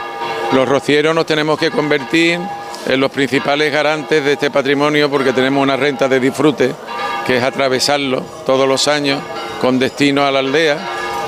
Los 0.52 0.70
rocieros 0.70 1.16
nos 1.16 1.26
tenemos 1.26 1.58
que 1.58 1.72
convertir 1.72 2.40
en 2.86 3.00
los 3.00 3.10
principales 3.10 3.74
garantes 3.74 4.24
de 4.24 4.34
este 4.34 4.52
patrimonio 4.52 5.10
porque 5.10 5.34
tenemos 5.34 5.64
una 5.64 5.76
renta 5.76 6.08
de 6.08 6.20
disfrute 6.20 6.72
que 7.26 7.38
es 7.38 7.44
atravesarlo 7.44 8.22
todos 8.46 8.68
los 8.68 8.88
años 8.88 9.20
con 9.60 9.80
destino 9.80 10.28
a 10.28 10.32
la 10.32 10.40
aldea, 10.40 10.78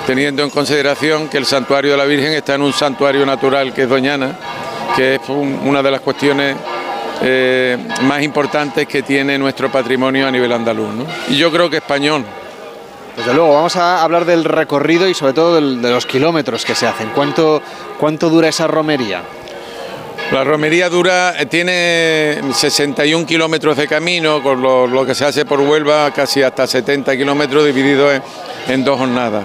teniendo 0.06 0.44
en 0.44 0.52
consideración 0.52 1.28
que 1.28 1.40
el 1.40 1.48
santuario 1.48 1.94
de 1.94 1.98
la 1.98 2.06
Virgen 2.06 2.34
está 2.34 2.54
en 2.54 2.62
un 2.62 2.74
santuario 2.74 3.26
natural 3.26 3.74
que 3.74 3.82
es 3.82 3.90
Doñana, 3.90 4.38
que 4.96 5.16
es 5.16 5.22
una 5.28 5.82
de 5.82 5.90
las 5.90 6.02
cuestiones 6.02 6.56
eh, 7.24 7.80
más 8.04 8.22
importantes 8.22 8.88
que 8.88 9.02
tiene 9.02 9.40
nuestro 9.40 9.72
patrimonio 9.72 10.28
a 10.28 10.32
nivel 10.32 10.52
andaluz. 10.52 10.90
Y 11.30 11.36
yo 11.36 11.52
creo 11.52 11.68
que 11.68 11.78
español, 11.78 12.24
desde 13.18 13.34
luego, 13.34 13.54
vamos 13.54 13.76
a 13.78 14.04
hablar 14.04 14.26
del 14.26 14.44
recorrido 14.44 15.08
y 15.08 15.14
sobre 15.14 15.34
todo 15.34 15.56
de 15.56 15.90
los 15.90 16.06
kilómetros 16.06 16.66
que 16.66 16.76
se 16.76 16.86
hacen. 16.86 17.10
¿Cuánto, 17.10 17.62
cuánto 17.98 18.30
dura 18.30 18.50
esa 18.50 18.68
romería? 18.68 19.24
La 20.32 20.44
romería 20.44 20.90
dura, 20.90 21.40
eh, 21.40 21.46
tiene 21.46 22.42
61 22.52 23.26
kilómetros 23.28 23.78
de 23.78 23.88
camino, 23.88 24.42
con 24.42 24.62
lo, 24.62 25.06
que 25.06 25.14
se 25.14 25.24
hace 25.24 25.46
por 25.46 25.62
Huelva, 25.62 26.12
casi 26.12 26.42
hasta 26.42 26.66
70 26.66 27.16
kilómetros 27.16 27.64
divididos 27.64 28.22
en, 28.68 28.84
dos 28.84 28.98
jornadas. 28.98 29.44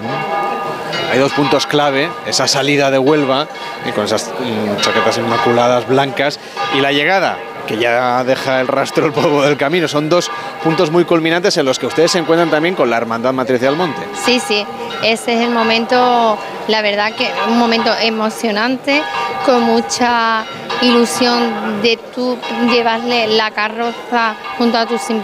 Hay 1.13 1.19
dos 1.19 1.33
puntos 1.33 1.67
clave, 1.67 2.09
esa 2.27 2.49
salida 2.49 2.91
de 2.91 2.99
Huelva, 2.99 3.47
y 3.87 3.93
con 3.93 4.07
esas 4.07 4.29
mm, 4.29 4.81
chaquetas 4.81 5.19
inmaculadas 5.19 5.87
blancas, 5.87 6.41
y 6.75 6.81
la 6.81 6.93
llegada, 6.93 7.37
que 7.67 7.79
ya 7.79 8.25
deja 8.25 8.61
el 8.61 8.69
rastro 8.69 9.07
el 9.07 9.13
polvo 9.13 9.43
del 9.43 9.57
camino. 9.57 9.89
Son 9.89 10.09
dos 10.09 10.31
puntos 10.63 10.91
muy 10.91 11.05
culminantes 11.05 11.57
en 11.57 11.67
los 11.67 11.79
que 11.79 11.87
ustedes 11.87 12.13
se 12.13 12.19
encuentran 12.19 12.51
también 12.51 12.75
con 12.75 12.91
la 12.91 12.97
Hermandad 12.97 13.33
Matriz 13.33 13.61
del 13.61 13.77
Monte. 13.77 14.03
Sí, 14.25 14.41
sí, 14.41 14.65
ese 15.03 15.35
es 15.35 15.41
el 15.41 15.51
momento, 15.51 16.39
la 16.69 16.83
verdad 16.83 17.13
que 17.15 17.31
un 17.49 17.59
momento 17.59 17.91
emocionante, 18.01 19.03
con 19.45 19.63
mucha 19.63 20.45
ilusión 20.83 21.83
de 21.83 21.99
tú 22.15 22.39
llevarle 22.71 23.27
la 23.29 23.51
carroza 23.51 24.35
junto 24.59 24.79
a 24.79 24.87
tu 24.87 24.99
sin 24.99 25.23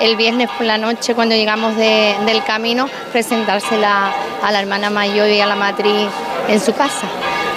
el 0.00 0.16
viernes 0.16 0.48
por 0.50 0.66
la 0.66 0.78
noche 0.78 1.14
cuando 1.14 1.34
llegamos 1.34 1.76
del 1.76 2.42
camino, 2.44 2.88
presentársela 3.12 4.12
a 4.42 4.52
la 4.52 4.60
hermana 4.60 4.90
mayor 4.90 5.28
y 5.28 5.40
a 5.40 5.46
la 5.46 5.56
matriz 5.56 6.08
en 6.48 6.60
su 6.60 6.72
casa. 6.74 7.06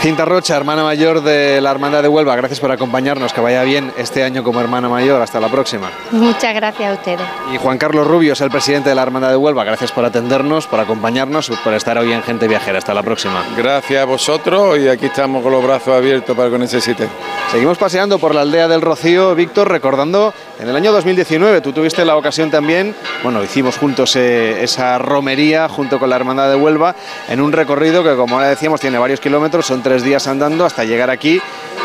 Cinta 0.07 0.23
Rocha, 0.23 0.55
hermana 0.55 0.85
mayor 0.85 1.21
de 1.21 1.59
la 1.59 1.69
Hermandad 1.69 2.01
de 2.01 2.07
Huelva, 2.07 2.33
gracias 2.37 2.61
por 2.61 2.71
acompañarnos, 2.71 3.33
que 3.33 3.41
vaya 3.41 3.61
bien 3.63 3.91
este 3.97 4.23
año 4.23 4.41
como 4.41 4.61
hermana 4.61 4.87
mayor, 4.87 5.21
hasta 5.21 5.41
la 5.41 5.49
próxima. 5.49 5.91
Muchas 6.11 6.55
gracias 6.55 6.91
a 6.91 6.93
ustedes. 6.93 7.27
Y 7.53 7.57
Juan 7.57 7.77
Carlos 7.77 8.07
Rubio 8.07 8.31
es 8.31 8.39
el 8.39 8.49
presidente 8.49 8.87
de 8.87 8.95
la 8.95 9.01
Hermandad 9.01 9.31
de 9.31 9.35
Huelva, 9.35 9.65
gracias 9.65 9.91
por 9.91 10.05
atendernos, 10.05 10.65
por 10.65 10.79
acompañarnos, 10.79 11.51
por 11.61 11.73
estar 11.73 11.97
hoy 11.97 12.13
en 12.13 12.23
Gente 12.23 12.47
Viajera, 12.47 12.77
hasta 12.77 12.93
la 12.93 13.03
próxima. 13.03 13.43
Gracias 13.57 14.01
a 14.01 14.05
vosotros 14.05 14.79
y 14.79 14.87
aquí 14.87 15.07
estamos 15.07 15.43
con 15.43 15.51
los 15.51 15.61
brazos 15.61 15.93
abiertos 15.97 16.37
para 16.37 16.49
que 16.49 16.57
necesite. 16.57 17.09
Seguimos 17.51 17.77
paseando 17.77 18.17
por 18.17 18.33
la 18.33 18.41
aldea 18.41 18.69
del 18.69 18.79
Rocío, 18.79 19.35
Víctor, 19.35 19.69
recordando 19.69 20.33
en 20.59 20.69
el 20.69 20.75
año 20.75 20.91
2019, 20.91 21.61
tú 21.61 21.71
tuviste 21.71 22.03
la 22.03 22.15
ocasión 22.15 22.49
también, 22.49 22.95
bueno, 23.23 23.43
hicimos 23.43 23.77
juntos 23.77 24.15
eh, 24.15 24.63
esa 24.63 24.97
romería 24.97 25.69
junto 25.69 25.99
con 25.99 26.09
la 26.09 26.15
Hermandad 26.15 26.49
de 26.49 26.55
Huelva 26.55 26.95
en 27.29 27.41
un 27.41 27.51
recorrido 27.51 28.03
que 28.03 28.15
como 28.15 28.35
ahora 28.35 28.47
decíamos 28.49 28.81
tiene 28.81 28.97
varios 28.97 29.19
kilómetros, 29.19 29.67
son 29.67 29.83
tres 29.83 29.96
días 30.03 30.27
andando 30.27 30.65
hasta 30.65 30.83
llegar 30.83 31.09
aquí 31.09 31.41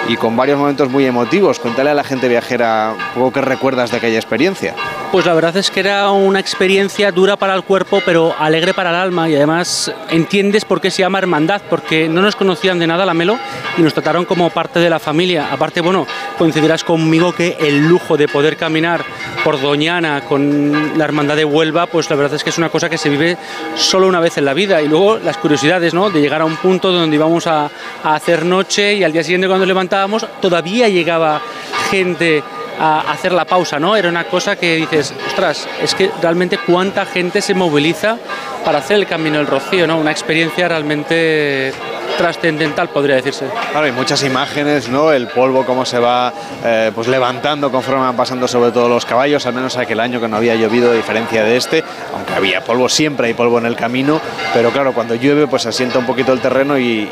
y 0.08 0.16
con 0.16 0.36
varios 0.36 0.58
momentos 0.58 0.90
muy 0.90 1.06
emotivos. 1.06 1.58
Cuéntale 1.58 1.90
a 1.90 1.94
la 1.94 2.04
gente 2.04 2.28
viajera 2.28 2.94
poco 3.14 3.32
qué 3.32 3.40
recuerdas 3.40 3.90
de 3.90 3.98
aquella 3.98 4.16
experiencia. 4.16 4.74
Pues 5.12 5.26
la 5.26 5.34
verdad 5.34 5.56
es 5.58 5.70
que 5.70 5.80
era 5.80 6.10
una 6.10 6.40
experiencia 6.40 7.12
dura 7.12 7.36
para 7.36 7.54
el 7.54 7.62
cuerpo, 7.62 8.00
pero 8.04 8.34
alegre 8.38 8.72
para 8.72 8.90
el 8.90 8.96
alma 8.96 9.28
y 9.28 9.36
además 9.36 9.92
entiendes 10.08 10.64
por 10.64 10.80
qué 10.80 10.90
se 10.90 11.02
llama 11.02 11.18
hermandad, 11.18 11.60
porque 11.68 12.08
no 12.08 12.22
nos 12.22 12.34
conocían 12.34 12.78
de 12.78 12.86
nada 12.86 13.04
la 13.04 13.12
Melo 13.12 13.38
y 13.76 13.82
nos 13.82 13.92
trataron 13.92 14.24
como 14.24 14.48
parte 14.48 14.80
de 14.80 14.88
la 14.88 14.98
familia. 14.98 15.48
Aparte, 15.52 15.82
bueno, 15.82 16.06
coincidirás 16.38 16.82
conmigo 16.82 17.34
que 17.34 17.58
el 17.60 17.86
lujo 17.86 18.16
de 18.16 18.26
poder 18.26 18.56
caminar 18.56 19.04
por 19.44 19.60
Doñana 19.60 20.22
con 20.22 20.96
la 20.96 21.04
hermandad 21.04 21.36
de 21.36 21.44
Huelva, 21.44 21.86
pues 21.86 22.08
la 22.08 22.16
verdad 22.16 22.34
es 22.34 22.44
que 22.44 22.50
es 22.50 22.58
una 22.58 22.70
cosa 22.70 22.88
que 22.88 22.96
se 22.96 23.10
vive 23.10 23.36
solo 23.74 24.06
una 24.06 24.20
vez 24.20 24.38
en 24.38 24.46
la 24.46 24.54
vida 24.54 24.80
y 24.80 24.88
luego 24.88 25.18
las 25.18 25.36
curiosidades, 25.36 25.92
¿no? 25.92 26.08
De 26.08 26.20
llegar 26.20 26.40
a 26.40 26.44
un 26.44 26.56
punto 26.56 26.90
donde 26.90 27.16
íbamos 27.16 27.46
a, 27.46 27.70
a 28.04 28.14
hacer 28.14 28.44
noche 28.44 28.94
y 28.94 29.04
al 29.04 29.12
día 29.12 29.22
siguiente 29.22 29.48
cuando 29.48 29.66
levantábamos 29.66 30.26
todavía 30.40 30.88
llegaba 30.88 31.40
gente 31.90 32.42
a 32.78 33.12
hacer 33.12 33.32
la 33.32 33.44
pausa, 33.44 33.78
¿no? 33.78 33.96
Era 33.96 34.08
una 34.08 34.24
cosa 34.24 34.56
que 34.56 34.76
dices, 34.76 35.14
ostras, 35.28 35.68
es 35.80 35.94
que 35.94 36.10
realmente 36.20 36.58
cuánta 36.58 37.04
gente 37.06 37.40
se 37.40 37.54
moviliza 37.54 38.16
para 38.64 38.78
hacer 38.78 38.96
el 38.96 39.06
Camino 39.06 39.38
del 39.38 39.46
Rocío, 39.46 39.86
¿no? 39.86 39.98
Una 39.98 40.10
experiencia 40.10 40.68
realmente 40.68 41.72
trascendental, 42.16 42.88
podría 42.88 43.16
decirse. 43.16 43.46
Claro, 43.70 43.86
hay 43.86 43.92
muchas 43.92 44.22
imágenes, 44.22 44.88
¿no? 44.88 45.12
El 45.12 45.28
polvo, 45.28 45.64
cómo 45.64 45.84
se 45.84 45.98
va 45.98 46.32
eh, 46.64 46.92
pues 46.94 47.08
levantando 47.08 47.70
conforme 47.70 48.02
van 48.02 48.16
pasando 48.16 48.46
sobre 48.46 48.70
todo 48.70 48.88
los 48.88 49.04
caballos, 49.04 49.46
al 49.46 49.54
menos 49.54 49.76
aquel 49.76 50.00
año 50.00 50.20
que 50.20 50.28
no 50.28 50.36
había 50.36 50.54
llovido, 50.54 50.90
a 50.90 50.94
diferencia 50.94 51.44
de 51.44 51.56
este, 51.56 51.84
aunque 52.14 52.34
había 52.34 52.62
polvo, 52.62 52.88
siempre 52.88 53.28
hay 53.28 53.34
polvo 53.34 53.58
en 53.58 53.66
el 53.66 53.76
camino, 53.76 54.20
pero 54.52 54.70
claro, 54.70 54.92
cuando 54.92 55.14
llueve, 55.14 55.46
pues 55.46 55.66
asienta 55.66 55.98
un 55.98 56.06
poquito 56.06 56.32
el 56.32 56.40
terreno 56.40 56.78
y, 56.78 57.08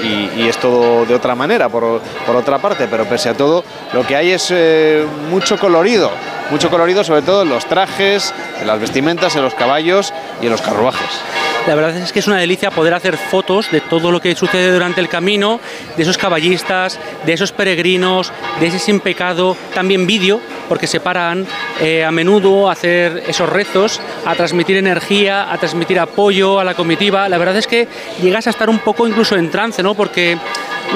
es 0.51 0.57
todo 0.59 1.07
de 1.07 1.15
otra 1.15 1.35
manera, 1.35 1.69
por, 1.69 2.01
otra 2.35 2.59
parte, 2.59 2.89
pero 2.89 3.05
pese 3.05 3.29
a 3.29 3.35
todo, 3.35 3.65
lo 3.93 4.07
que 4.07 4.17
hay 4.17 4.31
es 4.31 4.49
eh, 4.51 5.07
mucho 5.31 5.59
colorido, 5.59 6.11
mucho 6.51 6.71
colorido 6.71 7.05
sobre 7.05 7.23
todo 7.23 7.43
en 7.43 7.49
los 7.49 7.67
trajes, 7.67 8.35
en 8.61 8.67
las 8.67 8.81
vestimentas, 8.81 9.37
en 9.37 9.43
los 9.43 9.55
caballos 9.55 10.13
y 10.41 10.47
en 10.47 10.53
los 10.53 10.61
carruajes. 10.61 11.21
La 11.67 11.75
verdad 11.75 11.97
es 11.97 12.13
que 12.13 12.19
es 12.21 12.27
una 12.27 12.39
delicia 12.39 12.71
poder 12.71 12.95
hacer 12.95 13.17
fotos 13.17 13.71
de 13.71 13.81
todo 13.81 14.11
lo 14.11 14.21
que 14.21 14.35
sucede 14.35 14.73
durante 14.73 15.01
el 15.01 15.09
camino, 15.09 15.61
de 15.97 16.03
esos 16.03 16.17
caballistas, 16.17 16.99
de 17.27 17.33
esos 17.33 17.53
peregrinos, 17.53 18.33
de 18.59 18.67
ese 18.67 18.79
sin 18.79 18.99
pecado, 19.01 19.57
también 19.75 20.07
vídeo, 20.07 20.41
porque 20.69 20.87
se 20.87 21.01
paran 21.01 21.47
eh, 21.81 22.05
a 22.05 22.11
menudo 22.11 22.69
a 22.69 22.73
hacer 22.73 23.25
esos 23.29 23.49
rezos, 23.49 24.01
a 24.25 24.35
transmitir 24.35 24.79
energía, 24.79 25.53
a 25.53 25.59
transmitir 25.59 25.99
apoyo 25.99 26.59
a 26.59 26.65
la 26.65 26.75
comitiva. 26.75 27.29
La 27.29 27.39
verdad 27.39 27.57
es 27.57 27.67
que 27.67 27.87
llegas 28.23 28.47
a 28.47 28.51
estar 28.51 28.71
un 28.71 28.79
poco 28.79 29.07
incluso 29.07 29.37
en 29.37 29.51
trance, 29.51 29.83
¿no? 29.83 29.95
Porque 29.95 30.39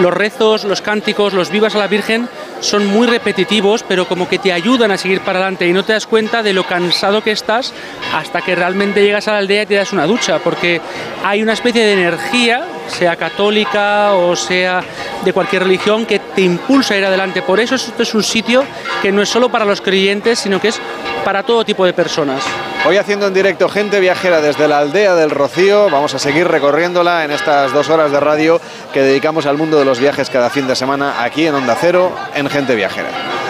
los 0.00 0.12
rezos, 0.12 0.64
los 0.64 0.82
cánticos, 0.82 1.32
los 1.32 1.50
vivas 1.50 1.74
a 1.74 1.78
la 1.78 1.86
Virgen 1.86 2.28
son 2.60 2.86
muy 2.86 3.06
repetitivos, 3.06 3.82
pero 3.82 4.06
como 4.06 4.28
que 4.28 4.38
te 4.38 4.52
ayudan 4.52 4.90
a 4.90 4.98
seguir 4.98 5.20
para 5.20 5.38
adelante 5.38 5.66
y 5.66 5.72
no 5.72 5.84
te 5.84 5.92
das 5.92 6.06
cuenta 6.06 6.42
de 6.42 6.52
lo 6.52 6.64
cansado 6.64 7.22
que 7.22 7.30
estás 7.30 7.72
hasta 8.14 8.40
que 8.40 8.54
realmente 8.54 9.02
llegas 9.02 9.28
a 9.28 9.32
la 9.32 9.38
aldea 9.38 9.62
y 9.62 9.66
te 9.66 9.74
das 9.74 9.92
una 9.92 10.06
ducha, 10.06 10.38
porque 10.38 10.80
hay 11.22 11.42
una 11.42 11.52
especie 11.52 11.84
de 11.84 11.92
energía, 11.92 12.64
sea 12.88 13.16
católica 13.16 14.12
o 14.12 14.36
sea 14.36 14.82
de 15.24 15.32
cualquier 15.32 15.62
religión, 15.62 16.06
que 16.06 16.18
te 16.18 16.42
impulsa 16.42 16.94
a 16.94 16.96
ir 16.98 17.04
adelante. 17.04 17.42
Por 17.42 17.60
eso 17.60 17.74
esto 17.74 18.02
es 18.02 18.14
un 18.14 18.22
sitio 18.22 18.64
que 19.02 19.12
no 19.12 19.22
es 19.22 19.28
solo 19.28 19.48
para 19.48 19.64
los 19.64 19.80
creyentes, 19.80 20.38
sino 20.38 20.60
que 20.60 20.68
es 20.68 20.80
para 21.24 21.42
todo 21.42 21.64
tipo 21.64 21.84
de 21.84 21.92
personas. 21.92 22.44
Hoy 22.86 22.98
haciendo 22.98 23.26
en 23.26 23.34
directo 23.34 23.68
gente 23.68 23.98
viajera 23.98 24.42
desde 24.42 24.68
la 24.68 24.78
aldea 24.78 25.14
del 25.14 25.30
Rocío, 25.30 25.88
vamos 25.88 26.14
a 26.14 26.18
seguir 26.18 26.46
recorriéndola 26.46 27.24
en 27.24 27.30
estas 27.30 27.72
dos 27.72 27.88
horas 27.88 28.12
de 28.12 28.20
radio 28.20 28.60
que 28.92 29.00
dedicamos 29.00 29.46
al 29.46 29.56
mundo 29.56 29.78
de 29.78 29.86
los 29.86 29.98
viajes 29.98 30.28
cada 30.28 30.50
fin 30.50 30.66
de 30.66 30.76
semana 30.76 31.22
aquí 31.22 31.46
en 31.46 31.54
Onda 31.54 31.76
Cero, 31.80 32.12
en 32.34 32.50
Gente 32.50 32.74
Viajera. 32.74 33.43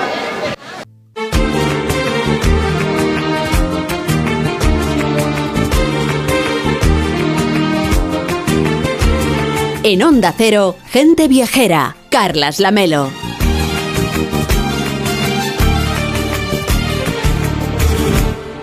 En 9.87 10.03
Onda 10.03 10.33
Cero, 10.35 10.77
Gente 10.91 11.29
Viajera, 11.29 11.95
Carlas 12.09 12.59
Lamelo. 12.59 13.11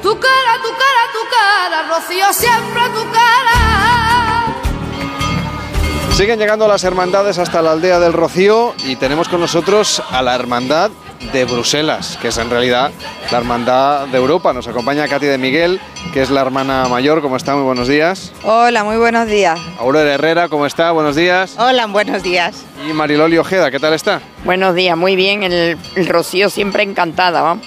Tu 0.02 0.20
cara, 0.20 0.54
tu 0.64 0.72
cara, 0.82 1.04
tu 1.14 1.24
cara, 1.30 1.88
Rocío, 1.94 2.34
Siguen 6.22 6.38
llegando 6.38 6.68
las 6.68 6.84
hermandades 6.84 7.40
hasta 7.40 7.64
la 7.64 7.72
aldea 7.72 8.00
del 8.00 8.14
Rocío 8.14 8.76
y 8.86 8.96
tenemos 8.96 9.28
con 9.28 9.40
nosotros 9.40 10.04
a 10.12 10.22
la 10.22 10.36
hermandad 10.36 10.92
de 11.34 11.46
Bruselas, 11.46 12.20
que 12.22 12.28
es 12.28 12.38
en 12.38 12.52
realidad 12.52 12.92
la 13.32 13.40
hermandad 13.40 14.06
de 14.06 14.20
Europa. 14.20 14.54
Nos 14.54 14.68
acompaña 14.68 15.08
Katy 15.08 15.26
de 15.26 15.40
Miguel, 15.40 15.82
que 16.14 16.22
es 16.22 16.30
la 16.30 16.42
hermana 16.42 16.88
mayor. 16.88 17.24
¿Cómo 17.24 17.38
está? 17.38 17.56
Muy 17.56 17.64
buenos 17.64 17.88
días. 17.88 18.34
Hola, 18.44 18.84
muy 18.84 18.98
buenos 18.98 19.26
días. 19.26 19.60
Aurora 19.80 20.14
Herrera, 20.14 20.48
¿cómo 20.48 20.68
está? 20.68 20.92
Buenos 20.92 21.16
días. 21.16 21.56
Hola, 21.58 21.88
buenos 21.88 22.22
días. 22.22 22.66
Y 22.88 22.94
Mariloli 22.94 23.40
Ojeda, 23.40 23.72
¿qué 23.72 23.80
tal 23.80 23.94
está? 23.96 24.22
Buenos 24.46 24.76
días, 24.76 24.96
muy 24.96 25.16
bien. 25.16 25.42
El, 25.42 25.76
el 25.96 26.08
Rocío 26.08 26.52
siempre 26.52 26.84
encantada, 26.84 27.42
¿va? 27.42 27.58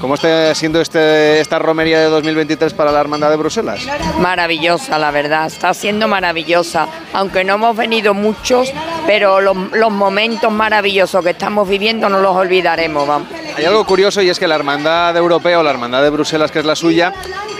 ¿Cómo 0.00 0.14
está 0.14 0.54
siendo 0.54 0.80
este, 0.80 1.40
esta 1.40 1.58
romería 1.58 1.98
de 2.00 2.06
2023 2.06 2.74
para 2.74 2.92
la 2.92 3.00
hermandad 3.00 3.30
de 3.30 3.36
Bruselas? 3.36 3.80
Maravillosa, 4.18 4.98
la 4.98 5.10
verdad. 5.10 5.46
Está 5.46 5.72
siendo 5.72 6.08
maravillosa. 6.08 6.86
Aunque 7.12 7.44
no 7.44 7.54
hemos 7.54 7.76
venido 7.76 8.12
muchos, 8.12 8.72
pero 9.06 9.40
los, 9.40 9.56
los 9.72 9.90
momentos 9.90 10.52
maravillosos 10.52 11.24
que 11.24 11.30
estamos 11.30 11.68
viviendo 11.68 12.08
no 12.08 12.18
los 12.18 12.36
olvidaremos, 12.36 13.06
vamos. 13.06 13.28
Hay 13.56 13.64
algo 13.64 13.86
curioso 13.86 14.20
y 14.20 14.28
es 14.28 14.38
que 14.38 14.48
la 14.48 14.56
hermandad 14.56 15.16
europea 15.16 15.60
o 15.60 15.62
la 15.62 15.70
hermandad 15.70 16.02
de 16.02 16.10
Bruselas, 16.10 16.50
que 16.50 16.58
es 16.58 16.64
la 16.64 16.74
suya, 16.74 17.12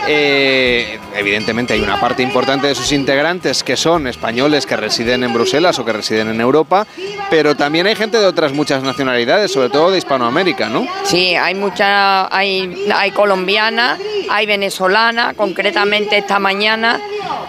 eh, 0.07 0.99
evidentemente 1.15 1.73
hay 1.73 1.81
una 1.81 1.99
parte 1.99 2.21
importante 2.23 2.67
de 2.67 2.75
sus 2.75 2.91
integrantes 2.91 3.63
que 3.63 3.75
son 3.75 4.07
españoles 4.07 4.65
que 4.65 4.75
residen 4.75 5.23
en 5.23 5.33
Bruselas 5.33 5.79
o 5.79 5.85
que 5.85 5.93
residen 5.93 6.29
en 6.29 6.41
Europa, 6.41 6.85
pero 7.29 7.55
también 7.55 7.87
hay 7.87 7.95
gente 7.95 8.17
de 8.17 8.25
otras 8.25 8.53
muchas 8.53 8.83
nacionalidades, 8.83 9.51
sobre 9.51 9.69
todo 9.69 9.91
de 9.91 9.97
Hispanoamérica, 9.97 10.69
¿no? 10.69 10.87
Sí, 11.03 11.35
hay 11.35 11.55
mucha, 11.55 12.35
hay, 12.35 12.87
hay 12.93 13.11
colombiana, 13.11 13.97
hay 14.29 14.45
venezolana, 14.45 15.33
concretamente 15.33 16.17
esta 16.17 16.39
mañana 16.39 16.99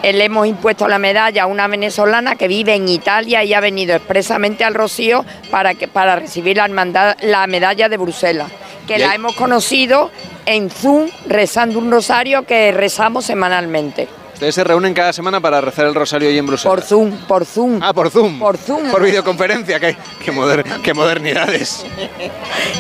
eh, 0.03 0.13
le 0.13 0.25
hemos 0.25 0.47
impuesto 0.47 0.89
la 0.89 0.99
medalla 0.99 1.45
a 1.45 1.47
una 1.47 1.67
venezolana 1.67 2.37
que 2.37 2.49
vive 2.49 2.75
en 2.75 2.89
Italia 2.89 3.45
y 3.45 3.55
ha 3.55 3.61
venido 3.61 3.95
expresamente 3.95 4.65
al 4.65 4.75
Rocío 4.75 5.25
para, 5.51 5.75
que, 5.75 5.89
para 5.89 6.17
recibir 6.17 6.59
la, 6.59 7.47
medalla 7.47 7.89
de 7.89 7.97
Bruselas, 7.97 8.51
que 8.87 8.99
la 8.99 9.15
hemos 9.15 9.35
conocido 9.35 10.11
en 10.47 10.71
Zoom 10.71 11.09
rezando 11.27 11.79
un 11.79 11.91
rosario 11.91 12.45
que 12.47 12.73
rezamos 12.73 13.25
semanalmente. 13.27 14.09
Ustedes 14.35 14.55
se 14.55 14.65
reúnen 14.65 14.93
cada 14.93 15.15
semana 15.15 15.41
para 15.41 15.63
rezar 15.63 15.87
el 15.87 15.95
rosario 15.95 16.29
ahí 16.29 16.37
en 16.37 16.47
Bruselas. 16.47 16.71
Por 16.71 16.83
Zoom, 16.83 17.11
por 17.27 17.47
Zoom. 17.47 17.81
Ah, 17.83 17.95
por 17.95 18.11
Zoom. 18.11 18.39
Por 18.39 18.59
Zoom. 18.59 18.91
Por 18.91 19.03
videoconferencia, 19.03 19.81
qué, 19.81 19.97
qué, 20.23 20.31
moder- 20.31 20.63
qué 20.83 20.93
modernidades. 20.93 21.87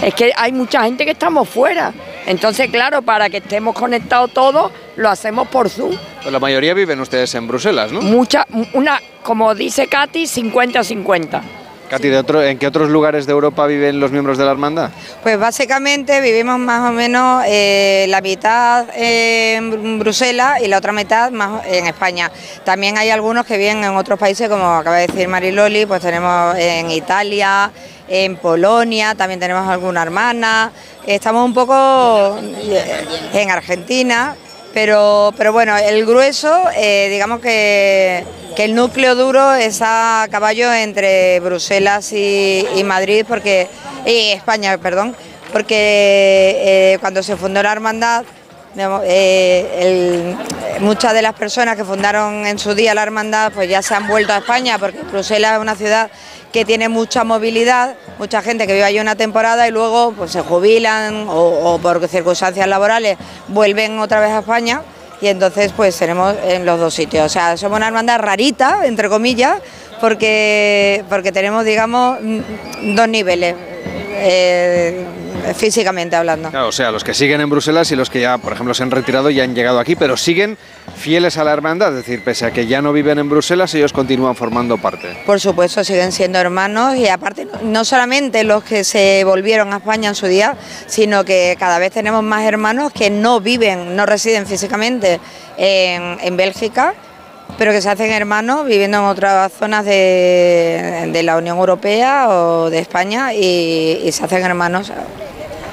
Es 0.02 0.14
que 0.14 0.32
hay 0.36 0.52
mucha 0.52 0.82
gente 0.84 1.06
que 1.06 1.12
estamos 1.12 1.48
fuera. 1.48 1.94
Entonces, 2.26 2.68
claro, 2.70 3.00
para 3.00 3.30
que 3.30 3.38
estemos 3.38 3.74
conectados 3.74 4.32
todos, 4.34 4.70
lo 4.96 5.08
hacemos 5.08 5.48
por 5.48 5.70
Zoom. 5.70 5.96
Pues 6.20 6.30
la 6.30 6.40
mayoría 6.40 6.74
viven 6.74 7.00
ustedes 7.00 7.34
en 7.34 7.48
Bruselas, 7.48 7.90
¿no? 7.90 8.02
Mucha, 8.02 8.46
una, 8.74 9.00
como 9.22 9.54
dice 9.54 9.86
Katy, 9.86 10.24
50-50. 10.24 11.40
Katy, 11.88 12.08
¿de 12.08 12.18
otro, 12.18 12.42
¿en 12.42 12.58
qué 12.58 12.66
otros 12.66 12.88
lugares 12.90 13.26
de 13.26 13.32
Europa 13.32 13.64
viven 13.66 14.00
los 14.00 14.10
miembros 14.10 14.36
de 14.38 14.44
la 14.44 14.50
hermandad? 14.50 14.90
Pues 15.22 15.38
básicamente 15.38 16.20
vivimos 16.20 16.58
más 16.58 16.90
o 16.90 16.92
menos 16.92 17.44
eh, 17.46 18.06
la 18.08 18.20
mitad 18.20 18.86
en 18.94 19.70
Br- 19.70 19.98
Bruselas 20.00 20.60
y 20.62 20.66
la 20.66 20.78
otra 20.78 20.92
mitad 20.92 21.30
más 21.30 21.64
en 21.66 21.86
España. 21.86 22.30
También 22.64 22.98
hay 22.98 23.10
algunos 23.10 23.46
que 23.46 23.56
viven 23.56 23.84
en 23.84 23.96
otros 23.96 24.18
países, 24.18 24.48
como 24.48 24.66
acaba 24.74 24.96
de 24.96 25.06
decir 25.06 25.28
Mariloli, 25.28 25.86
pues 25.86 26.02
tenemos 26.02 26.56
en 26.58 26.90
Italia, 26.90 27.70
en 28.08 28.36
Polonia, 28.36 29.14
también 29.14 29.38
tenemos 29.38 29.68
alguna 29.68 30.02
hermana. 30.02 30.72
Estamos 31.06 31.44
un 31.44 31.54
poco 31.54 32.36
eh, 32.42 33.04
en 33.32 33.50
Argentina, 33.50 34.34
pero, 34.74 35.32
pero 35.36 35.52
bueno, 35.52 35.76
el 35.76 36.04
grueso, 36.04 36.64
eh, 36.76 37.08
digamos 37.10 37.40
que, 37.40 38.24
que 38.56 38.64
el 38.64 38.74
núcleo 38.74 39.14
duro 39.14 39.52
es 39.52 39.80
a 39.82 40.26
caballo 40.30 40.72
entre 40.72 41.40
Bruselas 41.40 42.10
y, 42.12 42.64
Madrid, 42.84 43.26
porque 43.28 43.68
y 44.06 44.30
España, 44.30 44.78
perdón, 44.78 45.14
porque 45.52 45.74
eh, 45.74 46.98
cuando 47.00 47.22
se 47.22 47.36
fundó 47.36 47.62
la 47.62 47.70
hermandad, 47.70 48.24
eh, 49.04 50.34
muchas 50.80 51.12
de 51.12 51.20
las 51.20 51.34
personas 51.34 51.76
que 51.76 51.84
fundaron 51.84 52.46
en 52.46 52.58
su 52.58 52.74
día 52.74 52.94
la 52.94 53.02
hermandad, 53.02 53.52
pues 53.52 53.68
ya 53.68 53.82
se 53.82 53.94
han 53.94 54.08
vuelto 54.08 54.32
a 54.32 54.38
España, 54.38 54.78
porque 54.78 55.02
Bruselas 55.02 55.52
es 55.52 55.58
una 55.58 55.76
ciudad 55.76 56.10
que 56.50 56.64
tiene 56.64 56.88
mucha 56.88 57.24
movilidad, 57.24 57.94
mucha 58.18 58.40
gente 58.40 58.66
que 58.66 58.72
vive 58.72 58.84
allí 58.84 59.00
una 59.00 59.16
temporada 59.16 59.68
y 59.68 59.70
luego 59.70 60.12
pues 60.12 60.30
se 60.30 60.40
jubilan 60.40 61.26
o 61.28 61.78
por 61.82 62.08
circunstancias 62.08 62.66
laborales 62.66 63.18
vuelven 63.48 63.98
otra 63.98 64.20
vez 64.20 64.30
a 64.30 64.38
España 64.38 64.82
y 65.20 65.28
entonces 65.28 65.72
pues 65.76 65.96
tenemos 65.96 66.34
en 66.44 66.66
los 66.66 66.78
dos 66.78 66.94
sitios. 66.94 67.26
O 67.26 67.28
sea, 67.28 67.56
somos 67.56 67.76
una 67.76 67.88
hermandad 67.88 68.18
rarita, 68.20 68.86
entre 68.86 69.08
comillas, 69.08 69.60
porque, 70.00 71.04
porque 71.08 71.32
tenemos, 71.32 71.64
digamos, 71.64 72.18
mm, 72.20 72.94
dos 72.94 73.08
niveles, 73.08 73.54
eh, 74.18 75.04
físicamente 75.56 76.16
hablando. 76.16 76.50
Claro, 76.50 76.68
o 76.68 76.72
sea, 76.72 76.90
los 76.90 77.04
que 77.04 77.14
siguen 77.14 77.40
en 77.40 77.48
Bruselas 77.50 77.90
y 77.92 77.96
los 77.96 78.10
que 78.10 78.20
ya, 78.20 78.38
por 78.38 78.52
ejemplo, 78.52 78.74
se 78.74 78.82
han 78.82 78.90
retirado 78.90 79.30
y 79.30 79.40
han 79.40 79.54
llegado 79.54 79.78
aquí, 79.78 79.96
pero 79.96 80.16
siguen 80.16 80.56
fieles 80.96 81.36
a 81.38 81.44
la 81.44 81.52
hermandad, 81.52 81.90
es 81.90 81.96
decir, 82.06 82.22
pese 82.24 82.46
a 82.46 82.50
que 82.50 82.66
ya 82.66 82.80
no 82.82 82.92
viven 82.92 83.18
en 83.18 83.28
Bruselas, 83.28 83.74
ellos 83.74 83.92
continúan 83.92 84.34
formando 84.34 84.78
parte. 84.78 85.16
Por 85.26 85.40
supuesto, 85.40 85.84
siguen 85.84 86.10
siendo 86.12 86.38
hermanos 86.38 86.96
y 86.96 87.06
aparte 87.08 87.46
no- 87.62 87.84
solamente 87.84 88.44
los 88.44 88.64
que 88.64 88.82
se 88.84 89.22
volvieron 89.24 89.72
a 89.72 89.76
España 89.78 90.08
en 90.08 90.14
su 90.14 90.26
día, 90.26 90.56
sino 90.86 91.24
que 91.24 91.56
cada 91.58 91.78
vez 91.78 91.92
tenemos 91.92 92.22
más 92.22 92.44
hermanos 92.44 92.92
que 92.92 93.10
no 93.10 93.40
viven, 93.40 93.94
no 93.94 94.06
residen 94.06 94.46
físicamente 94.46 95.20
en, 95.58 96.18
en 96.20 96.36
Bélgica, 96.36 96.94
pero 97.58 97.72
que 97.72 97.80
se 97.80 97.88
hacen 97.88 98.12
hermanos 98.12 98.66
viviendo 98.66 98.98
en 98.98 99.04
otras 99.04 99.52
zonas 99.52 99.84
de, 99.84 101.10
de 101.12 101.22
la 101.22 101.36
Unión 101.36 101.58
Europea 101.58 102.28
o 102.28 102.70
de 102.70 102.78
España 102.78 103.32
y, 103.34 104.00
y 104.04 104.12
se 104.12 104.24
hacen 104.24 104.44
hermanos. 104.44 104.92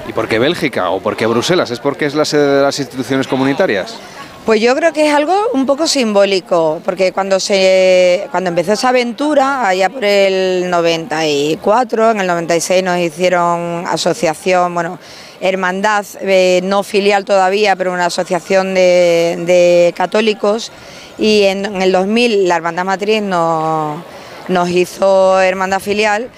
¿Y 0.08 0.14
por 0.14 0.28
qué 0.28 0.40
Bélgica 0.40 0.90
o 0.90 1.00
por 1.00 1.16
qué 1.16 1.26
Bruselas? 1.26 1.72
¿Es 1.72 1.80
porque 1.80 2.06
es 2.06 2.16
la 2.16 2.26
sede 2.26 2.58
de 2.58 2.62
las 2.64 2.80
instituciones 2.80 3.28
comunitarias? 3.28 3.98
Pues 4.46 4.60
yo 4.60 4.76
creo 4.76 4.92
que 4.92 5.08
es 5.08 5.14
algo 5.14 5.34
un 5.54 5.66
poco 5.66 5.88
simbólico, 5.88 6.82
porque 6.84 7.14
cuando 7.14 7.40
se 7.40 8.28
cuando 8.30 8.50
empezó 8.50 8.74
esa 8.74 8.90
aventura, 8.90 9.66
allá 9.66 9.90
por 9.90 10.04
el 10.04 10.70
94, 10.70 12.12
en 12.12 12.20
el 12.20 12.28
96 12.28 12.84
nos 12.84 13.00
hicieron 13.00 13.86
asociación, 13.88 14.74
bueno, 14.74 15.00
hermandad, 15.40 16.06
eh, 16.20 16.60
no 16.62 16.84
filial 16.84 17.24
todavía, 17.24 17.78
pero 17.78 17.94
una 17.94 18.08
asociación 18.08 18.74
de, 18.74 19.38
de 19.46 19.94
católicos, 19.96 20.74
y 21.18 21.44
en, 21.44 21.82
el 21.82 21.92
2000 21.92 22.48
la 22.48 22.56
hermandad 22.56 22.86
matriz 22.86 23.22
nos, 23.22 24.00
nos 24.48 24.70
hizo 24.70 25.40
hermandad 25.40 25.80
filial. 25.80 26.30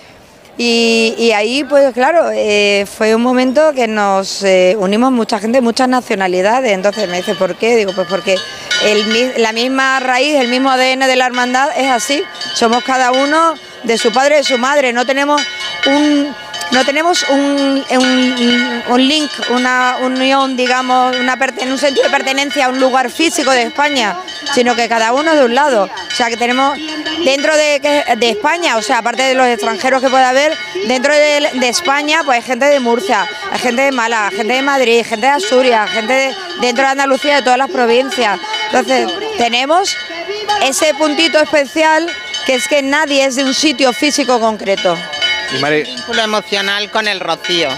Y, 0.58 1.34
ahí, 1.36 1.66
pues 1.66 1.94
claro, 1.94 2.30
eh, 2.32 2.86
fue 2.86 3.14
un 3.14 3.22
momento 3.22 3.74
que 3.74 3.90
nos 3.90 4.42
eh, 4.44 4.78
unimos 4.80 5.12
mucha 5.12 5.38
gente, 5.38 5.60
muchas 5.60 5.90
nacionalidades. 5.90 6.72
Entonces 6.72 7.10
me 7.10 7.18
dice, 7.18 7.36
¿por 7.36 7.56
qué? 7.56 7.76
Digo, 7.76 7.92
pues 7.94 8.08
porque 8.08 8.38
la 9.38 9.52
misma 9.52 10.00
raíz, 10.00 10.36
el 10.36 10.48
mismo 10.48 10.70
ADN 10.70 11.00
de 11.00 11.16
la 11.18 11.26
hermandad 11.26 11.70
es 11.78 11.92
así. 11.92 12.24
Somos 12.54 12.84
cada 12.86 13.12
uno 13.12 13.56
de 13.84 13.98
su 13.98 14.14
padre 14.14 14.36
y 14.36 14.38
de 14.38 14.44
su 14.46 14.58
madre. 14.58 14.94
No 14.94 15.06
tenemos 15.06 15.42
un, 15.88 16.34
no 16.76 16.84
tenemos 16.86 17.26
un, 17.30 17.84
un- 17.90 18.84
un 18.90 19.08
link, 19.08 19.32
una 19.50 19.96
unión, 20.02 20.56
digamos, 20.58 21.16
una 21.16 21.38
perten- 21.40 21.72
un 21.72 21.78
sentido 21.78 22.04
de 22.06 22.12
pertenencia 22.12 22.66
a 22.66 22.70
un 22.70 22.80
lugar 22.82 23.10
físico 23.10 23.50
de 23.52 23.64
España, 23.64 24.18
sino 24.54 24.76
que 24.76 24.88
cada 24.90 25.14
uno 25.14 25.34
de 25.34 25.46
un 25.46 25.56
lado. 25.56 25.86
O 25.86 26.16
sea, 26.16 26.28
que 26.30 26.36
tenemos 26.38 26.78
dentro 27.24 27.56
de, 27.56 27.80
de 28.18 28.30
España, 28.30 28.76
o 28.76 28.82
sea, 28.82 28.98
aparte 29.00 29.24
de 29.24 29.34
los 29.36 29.48
extranjeros 29.48 30.02
que 30.02 30.10
pueda 30.10 30.30
haber, 30.30 30.56
dentro 30.88 31.14
de, 31.14 31.50
España, 31.70 32.22
pues 32.26 32.38
hay 32.40 32.44
gente 32.44 32.66
de 32.66 32.80
Murcia, 32.82 33.26
hay 33.52 33.60
gente 33.60 33.82
de 33.84 33.92
Málaga, 33.94 34.30
gente 34.32 34.54
de 34.54 34.62
Madrid, 34.62 35.06
gente 35.08 35.26
de 35.28 35.32
Asturias, 35.32 35.90
gente 35.90 36.14
de- 36.14 36.36
dentro 36.62 36.84
de 36.84 36.92
Andalucía, 36.92 37.38
de 37.38 37.42
todas 37.42 37.58
las 37.58 37.72
provincias. 37.72 38.38
Entonces, 38.66 39.10
tenemos 39.38 39.96
ese 40.62 40.94
puntito 40.96 41.40
especial 41.40 42.06
que 42.46 42.56
es 42.56 42.68
que 42.68 42.82
nadie 42.84 43.24
es 43.26 43.36
de 43.38 43.44
un 43.46 43.54
sitio 43.54 43.94
físico 43.94 44.40
concreto. 44.40 44.96
Y 45.54 45.60
Mari, 45.60 45.84
vínculo 45.84 46.22
emocional 46.22 46.90
con 46.92 47.08
el 47.08 47.20
rocío. 47.20 47.70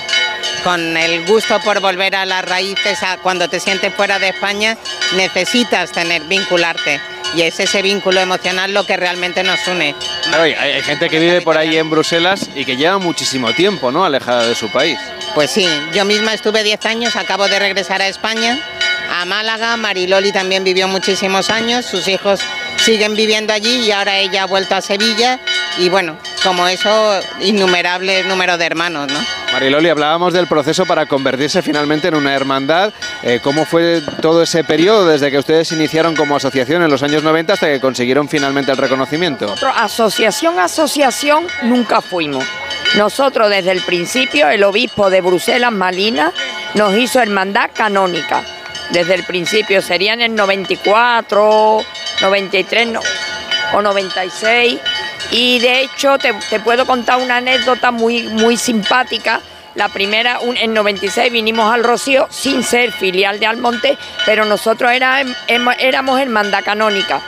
con 0.63 0.97
el 0.97 1.25
gusto 1.25 1.59
por 1.61 1.79
volver 1.79 2.15
a 2.15 2.25
las 2.25 2.43
raíces, 2.43 3.01
a 3.03 3.17
cuando 3.17 3.47
te 3.47 3.59
sientes 3.59 3.93
fuera 3.93 4.19
de 4.19 4.29
España, 4.29 4.75
necesitas 5.15 5.91
tener, 5.91 6.23
vincularte. 6.23 6.99
Y 7.35 7.41
es 7.43 7.59
ese 7.59 7.81
vínculo 7.81 8.19
emocional 8.19 8.73
lo 8.73 8.85
que 8.85 8.97
realmente 8.97 9.43
nos 9.43 9.65
une. 9.67 9.95
Claro, 10.23 10.43
hay, 10.43 10.53
hay 10.53 10.81
gente 10.81 11.09
que 11.09 11.19
vive 11.19 11.41
por 11.41 11.57
ahí 11.57 11.77
en 11.77 11.89
Bruselas 11.89 12.49
y 12.55 12.65
que 12.65 12.75
lleva 12.75 12.97
muchísimo 12.97 13.53
tiempo, 13.53 13.91
¿no? 13.91 14.03
Alejada 14.03 14.45
de 14.45 14.55
su 14.55 14.69
país. 14.69 14.97
Pues 15.35 15.51
sí, 15.51 15.67
yo 15.93 16.03
misma 16.03 16.33
estuve 16.33 16.63
10 16.63 16.85
años, 16.85 17.15
acabo 17.15 17.47
de 17.47 17.59
regresar 17.59 18.01
a 18.01 18.07
España, 18.07 18.59
a 19.11 19.25
Málaga, 19.25 19.77
Mariloli 19.77 20.31
también 20.31 20.63
vivió 20.63 20.87
muchísimos 20.87 21.49
años, 21.49 21.85
sus 21.85 22.07
hijos 22.07 22.41
siguen 22.87 23.17
viviendo 23.17 23.51
allí 23.51 23.81
y 23.81 23.91
ahora 23.91 24.17
ella 24.17 24.43
ha 24.43 24.45
vuelto 24.45 24.73
a 24.73 24.79
Sevilla 24.79 25.41
y 25.77 25.89
bueno, 25.89 26.15
como 26.41 26.65
eso, 26.69 27.19
innumerable 27.41 28.23
número 28.23 28.57
de 28.57 28.65
hermanos, 28.65 29.11
¿no? 29.11 29.19
Mariloli, 29.51 29.89
hablábamos 29.89 30.31
del 30.31 30.47
proceso 30.47 30.85
para 30.85 31.05
convertirse 31.05 31.61
finalmente 31.61 32.07
en 32.07 32.15
una 32.15 32.33
hermandad. 32.33 32.93
Eh, 33.23 33.41
¿Cómo 33.43 33.65
fue 33.65 34.01
todo 34.21 34.41
ese 34.41 34.63
periodo 34.63 35.05
desde 35.05 35.29
que 35.29 35.37
ustedes 35.37 35.69
iniciaron 35.73 36.15
como 36.15 36.37
asociación 36.37 36.81
en 36.81 36.89
los 36.89 37.03
años 37.03 37.23
90 37.23 37.51
hasta 37.51 37.67
que 37.67 37.81
consiguieron 37.81 38.29
finalmente 38.29 38.71
el 38.71 38.77
reconocimiento? 38.77 39.47
Nosotros, 39.47 39.73
asociación, 39.75 40.57
asociación, 40.57 41.45
nunca 41.63 41.99
fuimos. 41.99 42.45
Nosotros 42.95 43.49
desde 43.49 43.71
el 43.71 43.81
principio, 43.81 44.47
el 44.47 44.63
obispo 44.63 45.09
de 45.09 45.19
Bruselas, 45.19 45.73
Malina, 45.73 46.31
nos 46.73 46.95
hizo 46.95 47.19
hermandad 47.19 47.69
canónica. 47.73 48.45
Desde 48.91 49.15
el 49.15 49.23
principio, 49.25 49.81
serían 49.81 50.21
en 50.21 50.35
94, 50.35 51.83
93 52.21 52.87
no, 52.87 53.01
o 53.73 53.81
96. 53.81 54.79
Y 55.31 55.59
de 55.59 55.81
hecho 55.81 56.17
te, 56.17 56.33
te 56.49 56.59
puedo 56.59 56.85
contar 56.85 57.17
una 57.17 57.37
anécdota 57.37 57.91
muy, 57.91 58.23
muy 58.23 58.55
simpática. 58.57 59.41
La 59.75 59.89
primera, 59.89 60.39
un- 60.39 60.57
en 60.57 60.73
96 60.73 61.31
vinimos 61.31 61.71
al 61.71 61.83
Rocío 61.83 62.27
sin 62.31 62.63
ser 62.63 62.91
filial 62.91 63.39
de 63.39 63.45
Almonte, 63.45 63.97
pero 64.25 64.45
nosotros 64.45 64.91
era- 64.91 65.21
em- 65.21 65.35
éramos 65.79 66.19
hermandad 66.19 66.63
canónica 66.63 67.21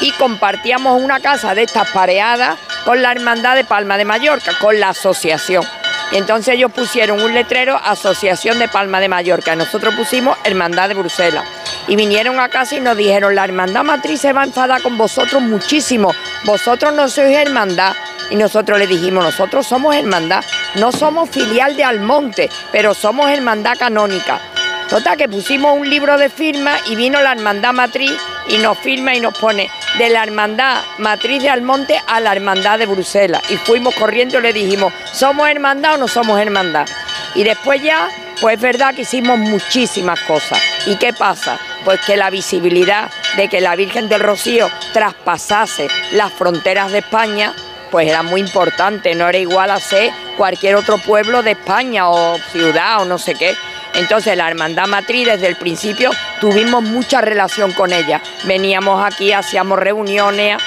y 0.00 0.12
compartíamos 0.12 1.00
una 1.02 1.20
casa 1.20 1.54
de 1.54 1.62
estas 1.62 1.90
pareadas 1.90 2.58
con 2.84 3.00
la 3.02 3.10
hermandad 3.10 3.56
de 3.56 3.64
Palma 3.64 3.96
de 3.96 4.04
Mallorca, 4.04 4.52
con 4.60 4.78
la 4.78 4.90
asociación. 4.90 5.64
Y 6.12 6.16
entonces 6.16 6.54
ellos 6.54 6.70
pusieron 6.72 7.20
un 7.20 7.34
letrero 7.34 7.76
Asociación 7.82 8.58
de 8.58 8.68
Palma 8.68 9.00
de 9.00 9.08
Mallorca. 9.08 9.56
Nosotros 9.56 9.94
pusimos 9.94 10.36
Hermandad 10.44 10.88
de 10.88 10.94
Bruselas. 10.94 11.44
Y 11.88 11.96
vinieron 11.96 12.38
a 12.40 12.48
casa 12.48 12.76
y 12.76 12.80
nos 12.80 12.96
dijeron, 12.96 13.34
la 13.34 13.44
hermandad 13.44 13.84
matriz 13.84 14.20
se 14.20 14.32
va 14.32 14.42
a 14.42 14.44
enfadar 14.44 14.82
con 14.82 14.96
vosotros 14.96 15.42
muchísimo. 15.42 16.14
Vosotros 16.44 16.92
no 16.94 17.08
sois 17.08 17.36
hermandad. 17.36 17.94
Y 18.30 18.36
nosotros 18.36 18.78
le 18.78 18.86
dijimos, 18.86 19.24
nosotros 19.24 19.66
somos 19.66 19.94
hermandad. 19.94 20.44
No 20.76 20.92
somos 20.92 21.30
filial 21.30 21.76
de 21.76 21.84
Almonte, 21.84 22.50
pero 22.70 22.94
somos 22.94 23.28
hermandad 23.30 23.76
canónica. 23.78 24.40
Total, 24.88 25.16
que 25.16 25.28
pusimos 25.28 25.76
un 25.76 25.90
libro 25.90 26.16
de 26.16 26.28
firma 26.28 26.76
y 26.86 26.94
vino 26.94 27.20
la 27.20 27.32
hermandad 27.32 27.72
matriz 27.72 28.12
y 28.48 28.58
nos 28.58 28.78
firma 28.78 29.14
y 29.14 29.20
nos 29.20 29.36
pone 29.38 29.70
de 29.98 30.08
la 30.10 30.22
hermandad 30.22 30.82
matriz 30.98 31.42
de 31.42 31.48
Almonte 31.48 32.00
a 32.06 32.20
la 32.20 32.32
hermandad 32.32 32.78
de 32.78 32.86
Bruselas. 32.86 33.42
Y 33.50 33.56
fuimos 33.56 33.94
corriendo 33.94 34.38
y 34.38 34.42
le 34.42 34.52
dijimos, 34.52 34.92
¿somos 35.12 35.48
hermandad 35.48 35.94
o 35.94 35.98
no 35.98 36.08
somos 36.08 36.40
hermandad? 36.40 36.86
Y 37.34 37.44
después 37.44 37.82
ya, 37.82 38.08
pues 38.40 38.56
es 38.56 38.60
verdad 38.60 38.94
que 38.94 39.02
hicimos 39.02 39.38
muchísimas 39.38 40.20
cosas. 40.20 40.60
¿Y 40.86 40.96
qué 40.96 41.12
pasa? 41.12 41.58
Pues 41.84 42.00
que 42.00 42.16
la 42.16 42.30
visibilidad 42.30 43.10
de 43.36 43.48
que 43.48 43.60
la 43.60 43.76
Virgen 43.76 44.08
del 44.08 44.20
Rocío 44.20 44.68
traspasase 44.92 45.88
las 46.12 46.32
fronteras 46.32 46.92
de 46.92 46.98
España, 46.98 47.54
pues 47.90 48.08
era 48.08 48.22
muy 48.22 48.40
importante, 48.40 49.14
no 49.14 49.28
era 49.28 49.38
igual 49.38 49.70
a 49.70 49.80
ser 49.80 50.10
cualquier 50.36 50.76
otro 50.76 50.98
pueblo 50.98 51.42
de 51.42 51.52
España 51.52 52.08
o 52.08 52.36
ciudad 52.52 53.02
o 53.02 53.04
no 53.04 53.18
sé 53.18 53.34
qué. 53.34 53.54
Entonces 53.96 54.36
la 54.36 54.48
Hermandad 54.48 54.86
Matriz 54.86 55.26
desde 55.26 55.46
el 55.46 55.56
principio 55.56 56.10
tuvimos 56.40 56.82
mucha 56.82 57.20
relación 57.20 57.72
con 57.72 57.92
ella. 57.92 58.20
Veníamos 58.44 59.04
aquí, 59.04 59.32
hacíamos 59.32 59.78
reuniones. 59.78 60.58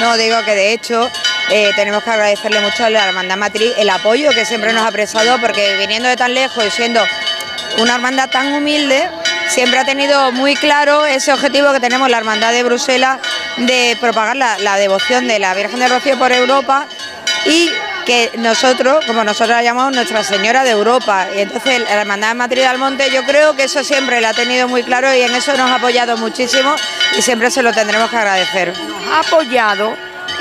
No, 0.00 0.16
digo 0.16 0.36
que 0.44 0.54
de 0.54 0.72
hecho 0.72 1.08
eh, 1.50 1.70
tenemos 1.76 2.02
que 2.02 2.10
agradecerle 2.10 2.60
mucho 2.60 2.84
a 2.84 2.90
la 2.90 3.06
Hermandad 3.06 3.36
Matriz 3.36 3.72
el 3.78 3.88
apoyo 3.88 4.30
que 4.30 4.44
siempre 4.44 4.72
nos 4.72 4.84
ha 4.84 4.90
prestado, 4.90 5.40
porque 5.40 5.76
viniendo 5.78 6.08
de 6.08 6.16
tan 6.16 6.34
lejos 6.34 6.64
y 6.66 6.70
siendo 6.70 7.00
una 7.78 7.94
hermandad 7.94 8.30
tan 8.30 8.52
humilde, 8.52 9.08
siempre 9.48 9.78
ha 9.78 9.84
tenido 9.84 10.32
muy 10.32 10.54
claro 10.56 11.06
ese 11.06 11.32
objetivo 11.32 11.72
que 11.72 11.80
tenemos 11.80 12.08
la 12.08 12.18
Hermandad 12.18 12.52
de 12.52 12.62
Bruselas 12.62 13.20
de 13.56 13.96
propagar 14.00 14.36
la, 14.36 14.58
la 14.58 14.76
devoción 14.76 15.28
de 15.28 15.38
la 15.38 15.54
Virgen 15.54 15.78
de 15.80 15.88
Rocío 15.88 16.18
por 16.18 16.32
Europa 16.32 16.86
y 17.46 17.70
que 18.04 18.30
nosotros, 18.38 19.04
como 19.06 19.24
nosotros 19.24 19.56
la 19.56 19.62
llamamos 19.62 19.94
Nuestra 19.94 20.22
Señora 20.22 20.64
de 20.64 20.70
Europa, 20.70 21.26
y 21.34 21.40
entonces 21.40 21.80
la 21.80 22.00
Hermandad 22.00 22.34
Matriz 22.34 22.68
del 22.68 22.78
Monte, 22.78 23.10
yo 23.10 23.24
creo 23.24 23.56
que 23.56 23.64
eso 23.64 23.82
siempre 23.82 24.20
la 24.20 24.30
ha 24.30 24.34
tenido 24.34 24.68
muy 24.68 24.82
claro 24.82 25.12
y 25.14 25.22
en 25.22 25.34
eso 25.34 25.56
nos 25.56 25.70
ha 25.70 25.76
apoyado 25.76 26.16
muchísimo 26.16 26.74
y 27.16 27.22
siempre 27.22 27.50
se 27.50 27.62
lo 27.62 27.72
tendremos 27.72 28.10
que 28.10 28.16
agradecer. 28.16 28.72
ha 29.12 29.20
apoyado, 29.20 29.94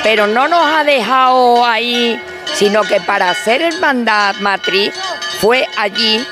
pero 0.04 0.28
no 0.28 0.48
nos 0.48 0.66
ha 0.66 0.84
dejado 0.84 1.66
ahí, 1.66 2.22
sino 2.56 2.84
que 2.84 3.00
para 3.02 3.30
hacer 3.30 3.62
hermandad 3.62 4.36
matriz 4.36 4.94
fue 5.40 5.68
allí 5.78 6.26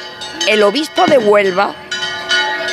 el 0.48 0.64
obispo 0.64 1.06
de 1.06 1.18
Huelva, 1.18 1.74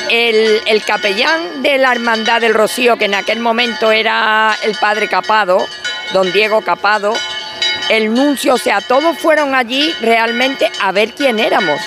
el, 0.09 0.61
el 0.65 0.83
capellán 0.83 1.61
de 1.61 1.77
la 1.77 1.91
hermandad 1.91 2.41
del 2.41 2.53
Rocío, 2.53 2.97
que 2.97 3.05
en 3.05 3.15
aquel 3.15 3.39
momento 3.39 3.91
era 3.91 4.55
el 4.63 4.75
padre 4.75 5.07
Capado, 5.07 5.65
don 6.13 6.31
Diego 6.31 6.61
Capado, 6.61 7.13
el 7.89 8.13
nuncio, 8.13 8.53
o 8.53 8.57
sea, 8.57 8.81
todos 8.81 9.17
fueron 9.17 9.55
allí 9.55 9.93
realmente 10.01 10.71
a 10.81 10.91
ver 10.91 11.13
quién 11.13 11.39
éramos, 11.39 11.79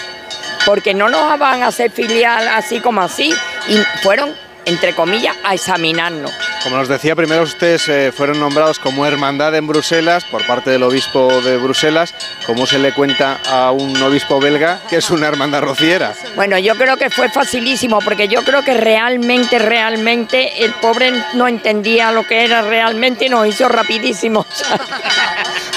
porque 0.66 0.94
no 0.94 1.08
nos 1.08 1.38
van 1.38 1.62
a 1.62 1.68
hacer 1.68 1.90
filial 1.90 2.46
así 2.48 2.80
como 2.80 3.00
así, 3.00 3.32
y 3.68 3.76
fueron, 4.02 4.34
entre 4.64 4.94
comillas, 4.94 5.36
a 5.44 5.54
examinarnos. 5.54 6.32
Como 6.62 6.76
nos 6.76 6.88
decía, 6.88 7.16
primero 7.16 7.42
ustedes 7.42 7.88
eh, 7.88 8.12
fueron 8.12 8.38
nombrados 8.38 8.78
como 8.78 9.04
hermandad 9.04 9.54
en 9.54 9.66
Bruselas 9.66 10.24
por 10.24 10.46
parte 10.46 10.70
del 10.70 10.82
obispo 10.82 11.40
de 11.42 11.56
Bruselas. 11.56 12.14
¿Cómo 12.46 12.66
se 12.66 12.78
le 12.78 12.92
cuenta 12.92 13.40
a 13.50 13.72
un 13.72 14.00
obispo 14.02 14.40
belga 14.40 14.80
que 14.88 14.96
es 14.96 15.10
una 15.10 15.28
hermandad 15.28 15.62
rociera? 15.62 16.14
Bueno, 16.36 16.58
yo 16.58 16.76
creo 16.76 16.96
que 16.96 17.10
fue 17.10 17.28
facilísimo 17.28 17.98
porque 18.00 18.28
yo 18.28 18.42
creo 18.44 18.62
que 18.62 18.74
realmente, 18.74 19.58
realmente 19.58 20.64
el 20.64 20.72
pobre 20.74 21.12
no 21.34 21.48
entendía 21.48 22.12
lo 22.12 22.26
que 22.26 22.44
era 22.44 22.62
realmente 22.62 23.26
y 23.26 23.28
nos 23.28 23.46
hizo 23.46 23.68
rapidísimo. 23.68 24.46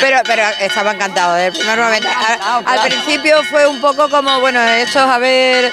Pero, 0.01 0.17
pero 0.25 0.43
estaba 0.59 0.91
encantado 0.91 1.35
desde 1.35 1.47
el 1.47 1.53
primer 1.53 1.79
momento. 1.79 2.09
Al, 2.65 2.79
al 2.79 2.87
principio 2.87 3.41
fue 3.43 3.65
un 3.65 3.79
poco 3.79 4.09
como, 4.09 4.41
bueno, 4.41 4.61
esto 4.61 4.99
a 4.99 5.17
ver 5.17 5.71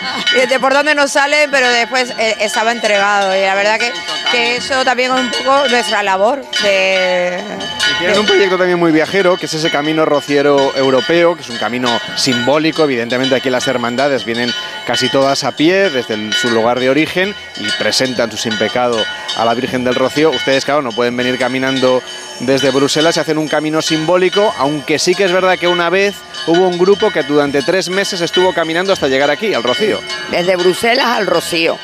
de 0.49 0.61
por 0.61 0.73
dónde 0.73 0.95
nos 0.95 1.11
sale, 1.11 1.49
pero 1.51 1.69
después 1.69 2.11
eh, 2.19 2.37
estaba 2.41 2.73
entregado. 3.03 3.37
Y 3.37 3.41
la 3.41 3.55
verdad 3.55 3.79
que, 3.79 3.93
que 4.31 4.57
eso 4.57 4.85
también 4.85 5.13
es 5.13 5.21
un 5.21 5.31
poco 5.31 5.69
nuestra 5.69 6.03
labor 6.03 6.43
de, 6.63 7.41
Y 7.95 7.99
tienen 7.99 8.19
un 8.19 8.27
proyecto 8.27 8.57
también 8.59 8.79
muy 8.79 8.93
viajero, 8.93 9.37
que 9.37 9.47
es 9.47 9.55
ese 9.55 9.71
camino 9.71 10.05
rociero 10.05 10.75
europeo, 10.77 11.35
que 11.37 11.43
es 11.43 11.49
un 11.51 11.59
camino 11.59 11.89
simbólico. 12.17 12.85
Evidentemente 12.85 13.35
aquí 13.35 13.51
las 13.51 13.67
hermandades 13.69 14.25
vienen 14.25 14.53
casi 14.87 15.09
todas 15.09 15.45
a 15.45 15.53
pie 15.53 15.91
desde 15.91 16.15
el- 16.15 16.33
su 16.33 16.51
lugar 16.51 16.81
de 16.81 16.91
origen 16.91 17.35
y 17.57 17.69
presentan 17.79 18.31
su 18.31 18.37
sin 18.37 18.57
pecado 18.59 18.97
a 19.37 19.45
la 19.45 19.55
Virgen 19.55 19.85
del 19.85 19.95
Rocío. 19.95 20.31
Ustedes, 20.31 20.65
claro, 20.65 20.83
no 20.83 20.91
pueden 20.93 21.17
venir 21.17 21.39
caminando 21.39 22.03
desde 22.41 22.71
Bruselas 22.71 23.17
y 23.17 23.21
hacen 23.21 23.39
un 23.39 23.49
camino 23.49 23.81
simbólico, 23.83 24.53
aunque 24.59 24.99
sí 24.99 25.15
que 25.15 25.25
es 25.25 25.33
verdad 25.33 25.59
que 25.59 25.69
una 25.69 25.91
vez 25.91 26.15
hubo 26.47 26.67
un 26.67 26.79
grupo 26.79 27.11
que 27.11 27.23
durante 27.23 27.63
tres 27.63 27.89
meses 27.89 28.21
estuvo 28.21 28.53
caminando 28.53 28.93
hasta 28.93 29.07
llegar 29.09 29.31
aquí, 29.31 29.55
al 29.55 29.63
Rocío. 29.63 30.01
Desde 30.31 30.57
Bruselas 30.57 31.07
al 31.07 31.27
Rocío. 31.27 31.79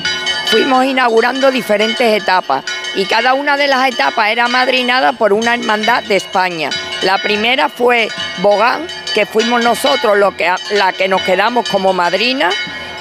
Fuimos 0.51 0.87
inaugurando 0.87 1.51
diferentes 1.51 2.23
etapas 2.23 2.65
y 2.95 3.05
cada 3.05 3.35
una 3.35 3.59
de 3.59 3.67
las 3.67 3.87
etapas 3.87 4.31
era 4.31 4.49
madrinada 4.49 5.13
por 5.13 5.35
una 5.35 5.53
hermandad 5.53 6.03
de 6.05 6.17
España. 6.17 6.71
La 7.03 7.19
primera 7.19 7.69
fue 7.69 8.09
Bogán, 8.39 8.87
que 9.15 9.27
fuimos 9.27 9.63
nosotros 9.63 10.17
lo 10.17 10.35
que, 10.35 10.51
la 10.71 10.95
que 10.95 11.07
nos 11.07 11.21
quedamos 11.21 11.69
como 11.69 11.93
madrina. 11.93 12.49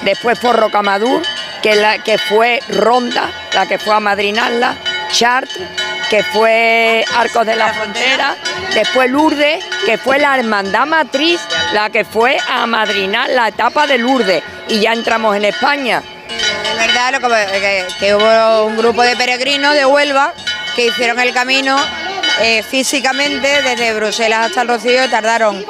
Después 0.02 0.38
fue 0.38 0.52
Rocamadur, 0.52 1.22
que, 1.62 1.74
la, 1.74 2.02
que 2.02 2.18
fue 2.18 2.60
Ronda, 2.68 3.30
la 3.54 3.64
que 3.64 3.78
fue 3.78 3.94
a 3.94 4.00
madrinarla. 4.00 4.76
Chartres, 5.10 5.68
que 6.10 6.22
fue 6.22 7.02
Arcos 7.16 7.46
de 7.46 7.56
la 7.56 7.72
Frontera. 7.72 8.36
Después 8.74 9.10
Lourdes, 9.10 9.64
que 9.86 9.96
fue 9.96 10.18
la 10.18 10.36
hermandad 10.36 10.86
matriz, 10.86 11.40
la 11.72 11.88
que 11.88 12.04
fue 12.04 12.36
a 12.46 12.66
madrinar 12.66 13.30
la 13.30 13.48
etapa 13.48 13.86
de 13.86 13.96
Lourdes. 13.96 14.42
Y 14.68 14.80
ya 14.80 14.92
entramos 14.92 15.34
en 15.34 15.46
España. 15.46 16.02
Verdad 16.98 17.86
que, 18.00 18.12
hubo 18.12 18.64
un 18.64 18.76
grupo 18.76 19.02
de 19.02 19.14
peregrinos 19.14 19.72
de 19.72 19.86
Huelva 19.86 20.34
que 20.74 20.86
hicieron 20.86 21.20
el 21.20 21.32
camino 21.32 21.78
eh, 22.40 22.64
físicamente 22.64 23.62
desde 23.62 23.94
Bruselas 23.94 24.46
hasta 24.46 24.62
el 24.62 24.68
Rocío 24.68 25.08
tardaron 25.08 25.64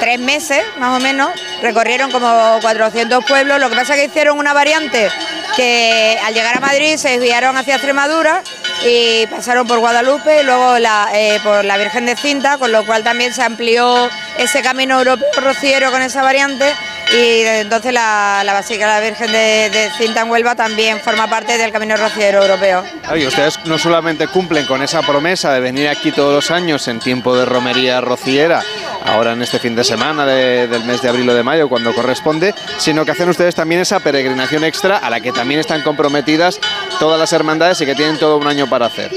tres 0.00 0.18
meses 0.18 0.64
más 0.78 0.96
o 0.96 1.02
menos, 1.02 1.28
recorrieron 1.60 2.10
como 2.10 2.58
400 2.62 3.26
pueblos, 3.26 3.60
lo 3.60 3.68
que 3.68 3.76
pasa 3.76 3.92
es 3.94 4.00
que 4.00 4.06
hicieron 4.06 4.38
una 4.38 4.54
variante 4.54 5.10
que 5.54 6.18
al 6.24 6.32
llegar 6.32 6.56
a 6.56 6.60
Madrid 6.60 6.96
se 6.96 7.10
desviaron 7.10 7.54
hacia 7.58 7.74
Extremadura 7.74 8.42
y 8.86 9.26
pasaron 9.26 9.66
por 9.66 9.80
Guadalupe 9.80 10.40
y 10.40 10.44
luego 10.44 10.76
eh, 10.78 11.40
por 11.44 11.62
la 11.62 11.76
Virgen 11.76 12.06
de 12.06 12.16
Cinta, 12.16 12.56
con 12.56 12.72
lo 12.72 12.86
cual 12.86 13.04
también 13.04 13.34
se 13.34 13.42
amplió 13.42 14.08
ese 14.38 14.62
camino 14.62 14.98
europeo 14.98 15.28
rociero 15.42 15.90
con 15.90 16.00
esa 16.00 16.22
variante 16.22 16.72
y 17.12 17.40
entonces 17.46 17.92
la, 17.92 18.42
la 18.44 18.52
Basílica 18.52 18.86
de 18.86 19.00
la 19.00 19.06
Virgen 19.08 19.32
de, 19.32 19.70
de 19.70 19.90
Cinta 19.96 20.20
en 20.22 20.30
Huelva 20.30 20.54
también 20.54 21.00
forma 21.00 21.26
parte 21.28 21.56
del 21.56 21.72
Camino 21.72 21.96
Rociero 21.96 22.42
Europeo. 22.42 22.84
y 23.16 23.26
ustedes 23.26 23.58
no 23.64 23.78
solamente 23.78 24.26
cumplen 24.28 24.66
con 24.66 24.82
esa 24.82 25.00
promesa 25.02 25.52
de 25.52 25.60
venir 25.60 25.88
aquí 25.88 26.12
todos 26.12 26.34
los 26.34 26.50
años 26.50 26.86
en 26.88 26.98
tiempo 27.00 27.34
de 27.36 27.46
romería 27.46 28.00
rociera, 28.02 28.62
ahora 29.06 29.32
en 29.32 29.42
este 29.42 29.58
fin 29.58 29.74
de 29.74 29.84
semana 29.84 30.26
de- 30.26 30.66
del 30.68 30.84
mes 30.84 31.00
de 31.00 31.08
abril 31.08 31.28
o 31.30 31.34
de 31.34 31.42
mayo, 31.42 31.68
cuando 31.68 31.94
corresponde, 31.94 32.54
sino 32.76 33.04
que 33.06 33.12
hacen 33.12 33.28
ustedes 33.30 33.54
también 33.54 33.80
esa 33.80 34.00
peregrinación 34.00 34.64
extra 34.64 34.98
a 34.98 35.08
la 35.08 35.20
que 35.20 35.32
también 35.32 35.60
están 35.60 35.82
comprometidas 35.82 36.60
todas 36.98 37.18
las 37.18 37.32
hermandades 37.32 37.80
y 37.80 37.86
que 37.86 37.94
tienen 37.94 38.18
todo 38.18 38.36
un 38.36 38.46
año 38.46 38.68
para 38.68 38.86
hacer. 38.86 39.10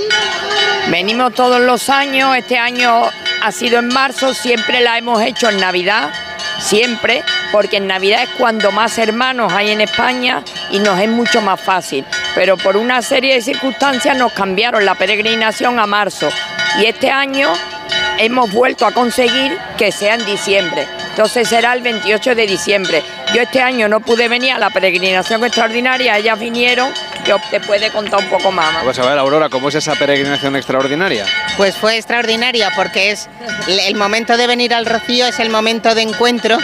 Venimos 0.90 1.34
todos 1.34 1.60
los 1.62 1.90
años, 1.90 2.36
este 2.38 2.58
año 2.58 3.04
ha 3.44 3.52
sido 3.52 3.80
en 3.80 3.88
marzo, 3.90 4.34
siempre 4.34 4.82
la 4.82 4.98
hemos 4.98 5.22
hecho 5.22 5.50
en 5.50 5.60
Navidad, 5.60 6.10
siempre, 6.62 7.24
porque 7.52 7.78
en 7.78 7.88
Navidad 7.88 8.24
es 8.24 8.30
cuando 8.38 8.72
más 8.72 8.98
hermanos 8.98 9.52
hay 9.54 9.72
en 9.72 9.82
España 9.82 10.44
y 10.70 10.80
nos 10.80 11.00
es 11.00 11.10
mucho 11.10 11.42
más 11.42 11.60
fácil. 11.60 12.06
Pero 12.36 12.58
por 12.58 12.78
una 12.78 13.02
serie 13.02 13.34
de 13.34 13.42
circunstancias 13.42 14.18
nos 14.18 14.32
cambiaron 14.34 14.86
la 14.86 14.96
peregrinación 14.96 15.80
a 15.80 15.88
marzo 15.88 16.30
y 16.80 16.86
este 16.86 17.10
año 17.10 17.52
hemos 18.18 18.52
vuelto 18.52 18.86
a 18.86 18.92
conseguir 18.92 19.58
que 19.78 19.92
sea 19.92 20.16
en 20.16 20.26
diciembre. 20.26 20.88
Entonces 21.10 21.50
será 21.50 21.74
el 21.74 21.82
28 21.82 22.36
de 22.36 22.48
diciembre. 22.48 23.04
Yo 23.34 23.42
este 23.42 23.62
año 23.62 23.90
no 23.90 24.00
pude 24.00 24.28
venir 24.28 24.54
a 24.54 24.60
la 24.60 24.70
peregrinación 24.70 25.44
extraordinaria, 25.44 26.18
ellas 26.18 26.40
vinieron, 26.40 26.90
que 27.24 27.34
te 27.50 27.60
puede 27.60 27.90
contar 27.92 28.20
un 28.20 28.30
poco 28.30 28.52
más. 28.52 28.74
Vamos 28.74 28.98
a 29.00 29.10
ver, 29.10 29.18
Aurora, 29.18 29.50
¿cómo 29.50 29.70
es 29.70 29.76
esa 29.76 29.96
peregrinación 29.96 30.56
extraordinaria? 30.56 31.26
Pues 31.58 31.76
fue 31.78 31.98
extraordinaria 31.98 32.72
porque 32.76 33.12
es 33.12 33.30
el 33.68 33.96
momento 33.96 34.38
de 34.38 34.48
venir 34.48 34.74
al 34.74 34.86
Rocío, 34.86 35.28
es 35.28 35.40
el 35.40 35.50
momento 35.50 35.96
de 35.96 36.02
encuentro 36.02 36.58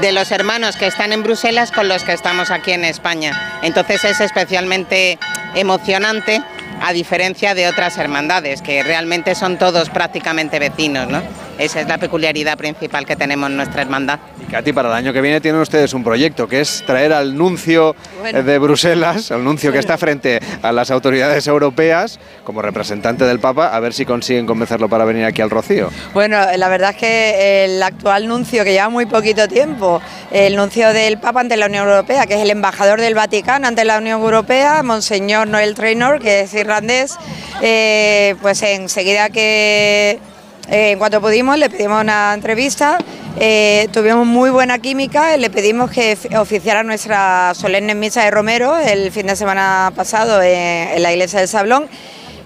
de 0.00 0.12
los 0.12 0.30
hermanos 0.30 0.76
que 0.76 0.86
están 0.86 1.12
en 1.12 1.22
Bruselas 1.22 1.72
con 1.72 1.88
los 1.88 2.04
que 2.04 2.12
estamos 2.12 2.50
aquí 2.50 2.72
en 2.72 2.84
España. 2.84 3.60
Entonces 3.62 4.04
es 4.04 4.20
especialmente 4.20 5.18
emocionante 5.54 6.42
a 6.80 6.92
diferencia 6.92 7.54
de 7.54 7.68
otras 7.68 7.98
hermandades, 7.98 8.62
que 8.62 8.82
realmente 8.82 9.34
son 9.34 9.58
todos 9.58 9.90
prácticamente 9.90 10.58
vecinos, 10.58 11.08
¿no? 11.08 11.22
Esa 11.58 11.80
es 11.80 11.88
la 11.88 11.98
peculiaridad 11.98 12.56
principal 12.56 13.04
que 13.04 13.16
tenemos 13.16 13.50
en 13.50 13.56
nuestra 13.56 13.82
hermandad. 13.82 14.20
Y 14.40 14.50
Katy, 14.50 14.72
para 14.72 14.88
el 14.88 14.94
año 14.94 15.12
que 15.12 15.20
viene 15.20 15.40
tienen 15.40 15.60
ustedes 15.60 15.92
un 15.92 16.04
proyecto 16.04 16.46
que 16.48 16.60
es 16.60 16.84
traer 16.86 17.12
al 17.12 17.36
nuncio 17.36 17.96
Bueno. 18.20 18.38
eh, 18.38 18.42
de 18.44 18.58
Bruselas, 18.58 19.32
al 19.32 19.42
nuncio 19.42 19.72
que 19.72 19.78
está 19.78 19.98
frente 19.98 20.40
a 20.62 20.70
las 20.72 20.90
autoridades 20.90 21.46
europeas, 21.48 22.20
como 22.44 22.62
representante 22.62 23.24
del 23.24 23.40
Papa, 23.40 23.74
a 23.74 23.80
ver 23.80 23.92
si 23.92 24.04
consiguen 24.04 24.46
convencerlo 24.46 24.88
para 24.88 25.04
venir 25.04 25.24
aquí 25.24 25.42
al 25.42 25.50
Rocío. 25.50 25.90
Bueno, 26.14 26.38
la 26.56 26.68
verdad 26.68 26.90
es 26.90 26.96
que 26.96 27.64
el 27.64 27.82
actual 27.82 28.28
nuncio, 28.28 28.62
que 28.64 28.72
lleva 28.72 28.88
muy 28.88 29.06
poquito 29.06 29.48
tiempo, 29.48 30.00
el 30.30 30.54
nuncio 30.56 30.92
del 30.92 31.18
Papa 31.18 31.40
ante 31.40 31.56
la 31.56 31.66
Unión 31.66 31.88
Europea, 31.88 32.26
que 32.26 32.34
es 32.34 32.40
el 32.40 32.50
embajador 32.50 33.00
del 33.00 33.14
Vaticano 33.14 33.66
ante 33.66 33.84
la 33.84 33.98
Unión 33.98 34.20
Europea, 34.20 34.82
Monseñor 34.84 35.48
Noel 35.48 35.74
Trainor, 35.74 36.20
que 36.20 36.42
es 36.42 36.54
irlandés, 36.54 37.16
eh, 37.62 38.36
pues 38.40 38.62
enseguida 38.62 39.28
que, 39.30 40.20
eh, 40.70 40.92
en 40.92 40.98
cuanto 40.98 41.20
pudimos, 41.20 41.58
le 41.58 41.70
pedimos 41.70 42.00
una 42.02 42.34
entrevista. 42.34 42.98
eh, 43.40 43.88
tuvimos 43.92 44.26
muy 44.26 44.50
buena 44.50 44.78
química, 44.78 45.36
le 45.36 45.50
pedimos 45.50 45.90
que 45.90 46.18
oficiara 46.36 46.82
nuestra 46.82 47.52
solemne 47.54 47.94
misa 47.94 48.24
de 48.24 48.30
Romero 48.30 48.76
el 48.76 49.10
fin 49.12 49.26
de 49.26 49.36
semana 49.36 49.92
pasado 49.94 50.42
en, 50.42 50.88
en 50.88 51.02
la 51.02 51.12
iglesia 51.12 51.38
del 51.40 51.48
Sablón 51.48 51.88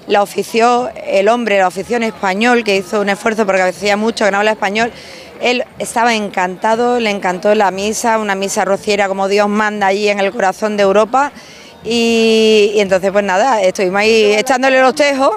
la 0.07 0.23
ofició 0.23 0.91
el 1.07 1.29
hombre, 1.29 1.59
la 1.59 1.69
ofició 1.69 1.97
en 1.97 2.03
español, 2.03 2.65
que 2.65 2.77
hizo 2.77 3.01
un 3.01 3.09
esfuerzo 3.09 3.47
porque 3.47 3.63
hacía 3.63 3.97
mucho 3.97 4.25
que 4.25 4.31
no 4.31 4.39
habla 4.39 4.53
español. 4.53 4.93
Él 5.41 5.65
estaba 5.79 6.15
encantado, 6.15 7.01
le 7.01 7.11
encantó 7.11 7.55
la 7.55 7.71
misa, 7.71 8.19
una 8.19 8.35
misa 8.35 8.65
rociera 8.65 9.09
como 9.09 9.29
Dios 9.29 9.49
manda 9.49 9.89
allí 9.89 10.09
en 10.09 10.21
el 10.21 10.33
corazón 10.33 10.77
de 10.77 10.85
Europa. 10.85 11.33
Y, 11.85 12.73
y 12.77 12.81
entonces, 12.81 13.11
pues 13.11 13.25
nada, 13.25 13.61
estuvimos 13.63 14.01
ahí 14.01 14.35
echándole 14.35 14.81
los 14.81 14.95
tejos. 14.95 15.31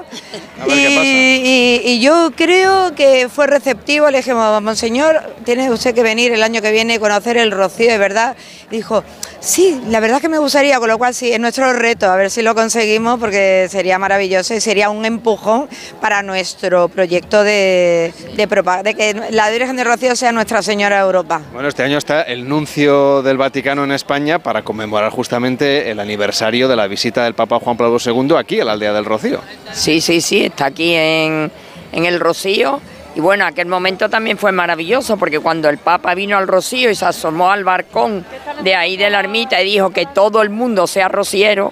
A 0.62 0.66
ver 0.68 0.78
y, 0.78 0.82
qué 0.82 0.96
pasa. 0.96 1.04
y- 1.08 1.82
y 1.86 2.00
yo 2.02 2.32
creo 2.36 2.94
que 2.96 3.28
fue 3.30 3.48
receptivo. 3.48 4.10
Le 4.12 4.18
dijimos, 4.20 4.62
Monseñor, 4.62 5.22
tiene 5.44 5.72
usted 5.72 5.96
que 5.96 6.04
venir 6.04 6.32
el 6.34 6.44
año 6.44 6.62
que 6.62 6.72
viene 6.72 6.96
a 6.96 7.00
conocer 7.00 7.38
el 7.38 7.52
rocío, 7.52 7.90
de 7.92 7.98
verdad. 7.98 8.36
Y 8.70 8.78
dijo, 8.78 9.04
sí, 9.46 9.82
la 9.88 10.00
verdad 10.00 10.20
que 10.20 10.30
me 10.30 10.38
gustaría, 10.40 10.80
con 10.80 10.90
lo 10.90 10.98
cual 10.98 11.14
sí, 11.14 11.32
es 11.32 11.40
nuestro 11.40 11.72
reto, 11.74 12.10
a 12.10 12.16
ver 12.16 12.30
si 12.32 12.42
lo 12.42 12.56
conseguimos, 12.56 13.20
porque 13.20 13.68
sería 13.70 14.00
maravilloso 14.00 14.54
y 14.54 14.62
sería 14.62 14.90
un 14.90 15.06
empujón 15.06 15.70
para 16.02 16.24
nuestro 16.24 16.90
proyecto 16.90 17.44
de, 17.44 18.14
de, 18.36 18.48
de 18.84 18.94
que 18.96 19.22
la 19.32 19.50
Virgen 19.50 19.76
de 19.76 19.84
Rocío 19.84 20.16
sea 20.16 20.32
Nuestra 20.32 20.62
Señora 20.62 20.98
de 20.98 21.02
Europa. 21.04 21.42
Bueno, 21.54 21.68
este 21.68 21.84
año 21.84 21.98
está 21.98 22.24
el 22.24 22.48
nuncio 22.48 23.22
del 23.22 23.38
Vaticano 23.38 23.84
en 23.84 23.92
España 23.92 24.40
para 24.40 24.64
conmemorar 24.64 25.12
justamente 25.12 25.92
el 25.92 26.00
aniversario 26.00 26.68
de 26.68 26.76
la 26.76 26.88
visita 26.88 27.24
del 27.24 27.36
Papa 27.36 27.60
Juan 27.60 27.78
Pablo 27.78 27.98
II 28.04 28.36
aquí 28.38 28.60
a 28.60 28.66
la 28.66 28.74
aldea 28.74 28.94
del 28.94 29.06
Rocío. 29.06 29.42
Sí, 29.72 30.02
sí, 30.02 30.22
sí, 30.22 30.46
está 30.46 30.66
aquí 30.66 30.94
en, 30.94 31.52
en 31.92 32.06
el 32.06 32.20
Rocío. 32.20 32.82
Y 33.15 33.21
bueno, 33.21 33.45
aquel 33.45 33.67
momento 33.67 34.10
también 34.10 34.38
fue 34.38 34.51
maravilloso 34.51 35.15
porque 35.15 35.39
cuando 35.39 35.69
el 35.69 35.78
Papa 35.78 36.13
vino 36.13 36.38
al 36.38 36.47
Rocío 36.47 36.91
y 36.91 36.95
se 36.95 37.06
asomó 37.06 37.49
al 37.49 37.63
balcón 37.63 38.25
de 38.62 38.75
ahí 38.75 38.97
de 38.97 39.10
la 39.10 39.21
ermita 39.21 39.62
y 39.62 39.65
dijo 39.65 39.91
que 39.91 40.06
todo 40.06 40.41
el 40.41 40.49
mundo 40.49 40.86
sea 40.86 41.08
rociero, 41.08 41.71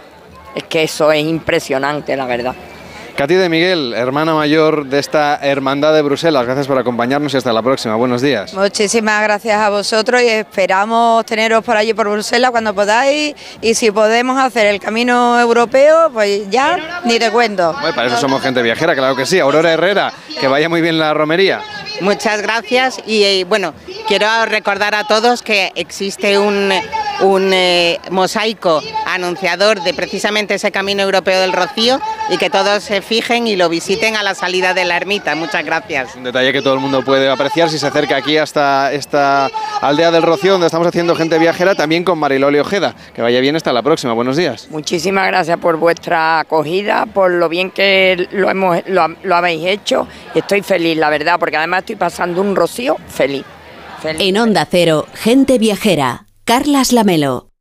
es 0.56 0.63
que 0.63 0.84
eso 0.84 1.12
es 1.12 1.23
impresionante, 1.25 2.15
la 2.15 2.25
verdad. 2.25 2.56
Katy 3.15 3.36
de 3.36 3.47
Miguel, 3.47 3.93
hermana 3.93 4.34
mayor 4.34 4.88
de 4.88 4.97
esta 4.97 5.36
hermandad 5.36 5.93
de 5.93 6.02
Bruselas, 6.02 6.45
gracias 6.45 6.65
por 6.65 6.80
acompañarnos 6.80 7.32
y 7.34 7.38
hasta 7.38 7.54
la 7.54 7.62
próxima. 7.62 7.95
Buenos 7.95 8.23
días. 8.23 8.56
Muchísimas 8.56 9.21
gracias 9.21 9.56
a 9.60 9.69
vosotros 9.69 10.19
y 10.23 10.30
esperamos 10.30 11.23
teneros 11.26 11.63
por 11.63 11.78
allí 11.78 11.93
por 11.93 12.10
Bruselas 12.10 12.49
cuando 12.49 12.73
podáis 12.73 13.36
y 13.62 13.76
si 13.76 13.91
podemos 13.91 14.39
hacer 14.39 14.65
el 14.65 14.80
camino 14.80 15.39
europeo, 15.39 16.10
pues 16.12 16.49
ya 16.49 17.02
ni 17.06 17.19
te 17.19 17.30
cuento. 17.30 17.73
Bueno, 17.73 17.95
para 17.95 18.08
eso 18.08 18.17
somos 18.17 18.41
gente 18.41 18.63
viajera, 18.63 18.95
claro 18.95 19.15
que 19.15 19.28
sí. 19.28 19.39
Aurora 19.39 19.71
Herrera, 19.71 20.12
que 20.39 20.47
vaya 20.47 20.67
muy 20.67 20.82
bien 20.82 20.97
la 20.97 21.13
romería. 21.13 21.62
Muchas 22.02 22.41
gracias 22.41 22.99
y 23.06 23.23
eh, 23.23 23.45
bueno, 23.47 23.76
quiero 24.08 24.26
recordar 24.47 24.95
a 24.95 25.04
todos 25.06 25.43
que 25.43 25.71
existe 25.76 26.39
un, 26.39 26.71
un 27.21 27.54
eh, 27.54 27.99
mosaico 28.10 28.82
anunciador 29.06 29.84
de 29.84 29.93
precisamente 29.93 30.56
ese 30.56 30.71
camino 30.71 31.04
europeo 31.04 31.39
del 31.39 31.54
Rocío 31.54 32.02
y 32.30 32.38
que 32.38 32.49
todos 32.49 32.84
se 32.84 33.03
fijen 33.04 33.48
y 33.48 33.56
lo 33.56 33.70
visiten 33.70 34.16
a 34.16 34.24
la 34.24 34.34
salida 34.34 34.74
de 34.74 34.86
la 34.86 34.98
ermita. 34.98 35.36
Muchas 35.36 35.63
gracias. 35.63 36.16
Un 36.16 36.24
detalle 36.24 36.52
que 36.52 36.62
todo 36.62 36.74
el 36.74 36.80
mundo 36.80 37.04
puede 37.04 37.30
apreciar 37.30 37.70
si 37.70 37.78
se 37.78 37.86
acerca 37.88 38.16
aquí 38.16 38.38
hasta 38.38 38.92
esta 38.92 39.50
aldea 39.82 40.10
del 40.12 40.24
Rocío, 40.24 40.54
donde 40.54 40.68
estamos 40.68 40.88
haciendo 40.88 41.16
gente 41.16 41.38
viajera, 41.38 41.76
también 41.76 42.04
con 42.04 42.18
Mariloli 42.18 42.60
Ojeda. 42.60 42.96
Que 43.13 43.22
vaya 43.22 43.39
bien 43.39 43.56
hasta 43.56 43.72
la 43.72 43.82
próxima. 43.84 44.13
Buenos 44.13 44.38
días. 44.38 44.68
Muchísimas 44.72 45.28
gracias 45.28 45.60
por 45.60 45.78
vuestra 45.78 46.39
acogida, 46.39 47.06
por 47.06 47.32
lo 47.32 47.50
bien 47.50 47.70
que 47.70 48.28
lo, 48.32 48.50
hemos, 48.50 48.82
lo, 48.88 49.08
lo 49.24 49.36
habéis 49.36 49.66
hecho. 49.66 50.08
Y 50.34 50.39
estoy 50.39 50.62
feliz, 50.62 50.98
la 50.98 51.10
verdad, 51.10 51.38
porque 51.39 51.58
además 51.58 51.80
estoy 51.80 51.98
pasando 51.98 52.42
un 52.42 52.56
rocío 52.56 52.98
feliz. 53.08 53.46
feliz. 54.02 54.22
En 54.22 54.38
Onda 54.38 54.68
Cero, 54.70 55.06
gente 55.13 55.58
viajera. 55.60 56.26
Carlas 56.46 56.92
Lamelo. 56.92 57.53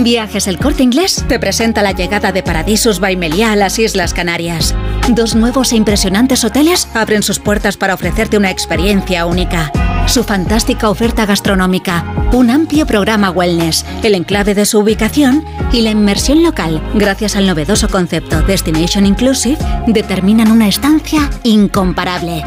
Viajes 0.00 0.48
El 0.48 0.58
Corte 0.58 0.82
Inglés 0.82 1.24
te 1.28 1.38
presenta 1.38 1.82
la 1.82 1.92
llegada 1.92 2.32
de 2.32 2.42
Paradisus 2.42 2.98
by 2.98 3.14
a 3.44 3.54
las 3.54 3.78
Islas 3.78 4.12
Canarias. 4.12 4.74
Dos 5.10 5.36
nuevos 5.36 5.72
e 5.72 5.76
impresionantes 5.76 6.42
hoteles 6.44 6.88
abren 6.94 7.22
sus 7.22 7.38
puertas 7.38 7.76
para 7.76 7.94
ofrecerte 7.94 8.36
una 8.36 8.50
experiencia 8.50 9.24
única. 9.24 9.70
Su 10.06 10.22
fantástica 10.22 10.90
oferta 10.90 11.26
gastronómica, 11.26 12.04
un 12.32 12.50
amplio 12.50 12.86
programa 12.86 13.30
wellness, 13.30 13.84
el 14.02 14.14
enclave 14.14 14.54
de 14.54 14.66
su 14.66 14.78
ubicación 14.78 15.44
y 15.72 15.80
la 15.80 15.90
inmersión 15.90 16.42
local, 16.42 16.82
gracias 16.94 17.36
al 17.36 17.46
novedoso 17.46 17.88
concepto 17.88 18.42
Destination 18.42 19.06
Inclusive, 19.06 19.58
determinan 19.86 20.52
una 20.52 20.68
estancia 20.68 21.30
incomparable. 21.42 22.44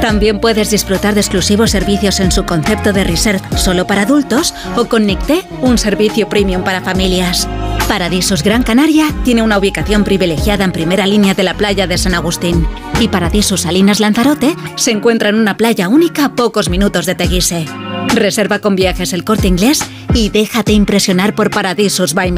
También 0.00 0.40
puedes 0.40 0.70
disfrutar 0.70 1.14
de 1.14 1.20
exclusivos 1.20 1.72
servicios 1.72 2.20
en 2.20 2.32
su 2.32 2.46
concepto 2.46 2.92
de 2.94 3.04
reserve 3.04 3.42
solo 3.56 3.86
para 3.86 4.02
adultos 4.02 4.54
o 4.76 4.86
con 4.86 5.04
Nicté, 5.04 5.44
un 5.60 5.76
servicio 5.76 6.28
premium 6.28 6.62
para 6.62 6.80
familias. 6.80 7.46
Paradisus 7.90 8.44
Gran 8.44 8.62
Canaria 8.62 9.12
tiene 9.24 9.42
una 9.42 9.58
ubicación 9.58 10.04
privilegiada 10.04 10.64
en 10.64 10.70
primera 10.70 11.08
línea 11.08 11.34
de 11.34 11.42
la 11.42 11.54
playa 11.54 11.88
de 11.88 11.98
San 11.98 12.14
Agustín. 12.14 12.64
Y 13.00 13.08
Paradisus 13.08 13.62
Salinas 13.62 13.98
Lanzarote 13.98 14.54
se 14.76 14.92
encuentra 14.92 15.28
en 15.28 15.34
una 15.34 15.56
playa 15.56 15.88
única 15.88 16.26
a 16.26 16.34
pocos 16.36 16.68
minutos 16.68 17.04
de 17.04 17.16
Teguise. 17.16 17.66
Reserva 18.14 18.60
con 18.60 18.76
viajes 18.76 19.12
el 19.12 19.24
corte 19.24 19.48
inglés 19.48 19.80
y 20.14 20.28
déjate 20.28 20.70
impresionar 20.70 21.34
por 21.34 21.50
Paradisus 21.50 22.14
by. 22.14 22.32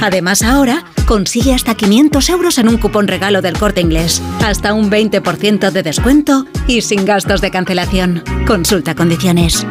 Además 0.00 0.44
ahora, 0.44 0.84
consigue 1.06 1.54
hasta 1.54 1.74
500 1.74 2.28
euros 2.28 2.58
en 2.58 2.68
un 2.68 2.78
cupón 2.78 3.08
regalo 3.08 3.42
del 3.42 3.58
corte 3.58 3.80
inglés, 3.80 4.22
hasta 4.44 4.74
un 4.74 4.92
20% 4.92 5.72
de 5.72 5.82
descuento 5.82 6.46
y 6.68 6.82
sin 6.82 7.04
gastos 7.04 7.40
de 7.40 7.50
cancelación. 7.50 8.22
Consulta 8.46 8.94
condiciones. 8.94 9.66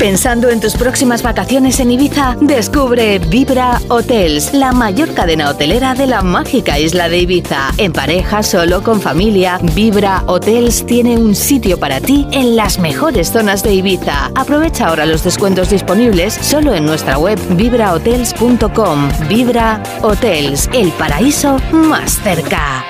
Pensando 0.00 0.48
en 0.48 0.60
tus 0.60 0.76
próximas 0.76 1.22
vacaciones 1.22 1.78
en 1.78 1.90
Ibiza, 1.90 2.34
descubre 2.40 3.18
Vibra 3.18 3.78
Hotels, 3.90 4.54
la 4.54 4.72
mayor 4.72 5.12
cadena 5.12 5.50
hotelera 5.50 5.92
de 5.92 6.06
la 6.06 6.22
mágica 6.22 6.78
isla 6.78 7.10
de 7.10 7.18
Ibiza. 7.18 7.70
En 7.76 7.92
pareja, 7.92 8.42
solo, 8.42 8.82
con 8.82 9.02
familia, 9.02 9.58
Vibra 9.74 10.24
Hotels 10.26 10.86
tiene 10.86 11.18
un 11.18 11.34
sitio 11.34 11.78
para 11.78 12.00
ti 12.00 12.26
en 12.32 12.56
las 12.56 12.78
mejores 12.78 13.30
zonas 13.30 13.62
de 13.62 13.74
Ibiza. 13.74 14.30
Aprovecha 14.34 14.88
ahora 14.88 15.04
los 15.04 15.22
descuentos 15.22 15.68
disponibles 15.68 16.32
solo 16.32 16.74
en 16.74 16.86
nuestra 16.86 17.18
web 17.18 17.38
vibrahotels.com. 17.50 19.10
Vibra 19.28 19.82
Hotels, 20.00 20.70
el 20.72 20.92
paraíso 20.92 21.58
más 21.72 22.18
cerca. 22.22 22.89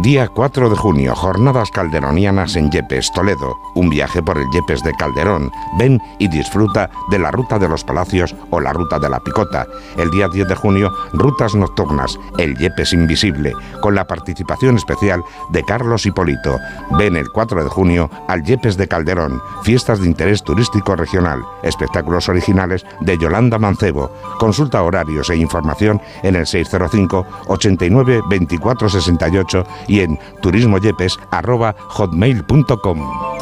Día 0.00 0.28
4 0.28 0.70
de 0.70 0.76
junio, 0.76 1.14
jornadas 1.14 1.70
calderonianas 1.70 2.56
en 2.56 2.70
Yepes, 2.70 3.12
Toledo. 3.12 3.58
Un 3.74 3.90
viaje 3.90 4.22
por 4.22 4.38
el 4.38 4.48
Yepes 4.50 4.82
de 4.82 4.94
Calderón. 4.94 5.50
Ven 5.78 6.00
y 6.18 6.26
disfruta 6.28 6.88
de 7.10 7.18
la 7.18 7.30
Ruta 7.30 7.58
de 7.58 7.68
los 7.68 7.84
Palacios 7.84 8.34
o 8.50 8.60
la 8.60 8.72
Ruta 8.72 8.98
de 8.98 9.10
la 9.10 9.20
Picota. 9.20 9.66
El 9.98 10.10
día 10.10 10.28
10 10.28 10.48
de 10.48 10.54
junio, 10.54 10.90
rutas 11.12 11.54
nocturnas, 11.54 12.18
el 12.38 12.56
Yepes 12.56 12.94
Invisible, 12.94 13.52
con 13.82 13.94
la 13.94 14.06
participación 14.06 14.76
especial 14.76 15.22
de 15.50 15.62
Carlos 15.64 16.06
Hipólito. 16.06 16.58
Ven 16.98 17.16
el 17.16 17.28
4 17.28 17.62
de 17.62 17.68
junio 17.68 18.10
al 18.26 18.42
Yepes 18.42 18.78
de 18.78 18.88
Calderón. 18.88 19.42
Fiestas 19.64 20.00
de 20.00 20.06
interés 20.06 20.42
turístico 20.42 20.96
regional. 20.96 21.44
Espectáculos 21.62 22.30
originales 22.30 22.86
de 23.02 23.18
Yolanda 23.18 23.58
Mancebo. 23.58 24.10
Consulta 24.38 24.82
horarios 24.82 25.28
e 25.28 25.36
información 25.36 26.00
en 26.22 26.36
el 26.36 26.46
605 26.46 27.26
89 27.48 28.22
24 28.30 28.88
68 28.88 29.66
y 29.86 30.00
en 30.00 30.18
turismoyepes.hotmail.com. 30.40 33.34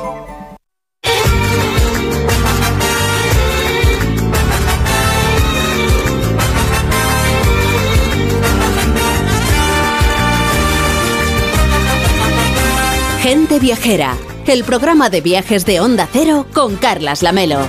Gente 13.22 13.60
Viajera, 13.60 14.16
el 14.48 14.64
programa 14.64 15.08
de 15.08 15.20
viajes 15.20 15.64
de 15.64 15.78
Onda 15.78 16.08
Cero 16.12 16.44
con 16.52 16.74
Carlas 16.74 17.22
Lamelo. 17.22 17.60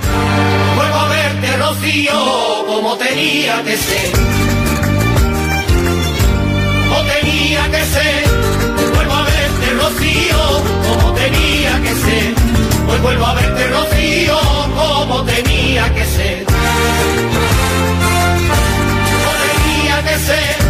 Vuelvo 0.75 0.95
a 0.95 1.07
verte, 1.09 1.57
Rocío, 1.57 2.11
como 2.65 2.97
tenía 2.97 3.63
que 3.63 3.77
ser. 3.77 4.11
Como 6.89 7.01
tenía 7.03 7.69
que 7.69 7.85
ser. 7.85 8.22
Rocío, 9.93 10.63
como 10.87 11.13
tenía 11.13 11.81
que 11.81 11.89
ser. 11.89 12.33
Hoy 12.89 12.99
vuelvo 13.01 13.25
a 13.25 13.33
verte, 13.35 13.67
Rocío, 13.67 14.39
como 14.75 15.23
tenía 15.23 15.93
que 15.93 16.05
ser. 16.05 16.45
Como 19.13 19.31
tenía 19.45 20.03
que 20.03 20.19
ser. 20.19 20.62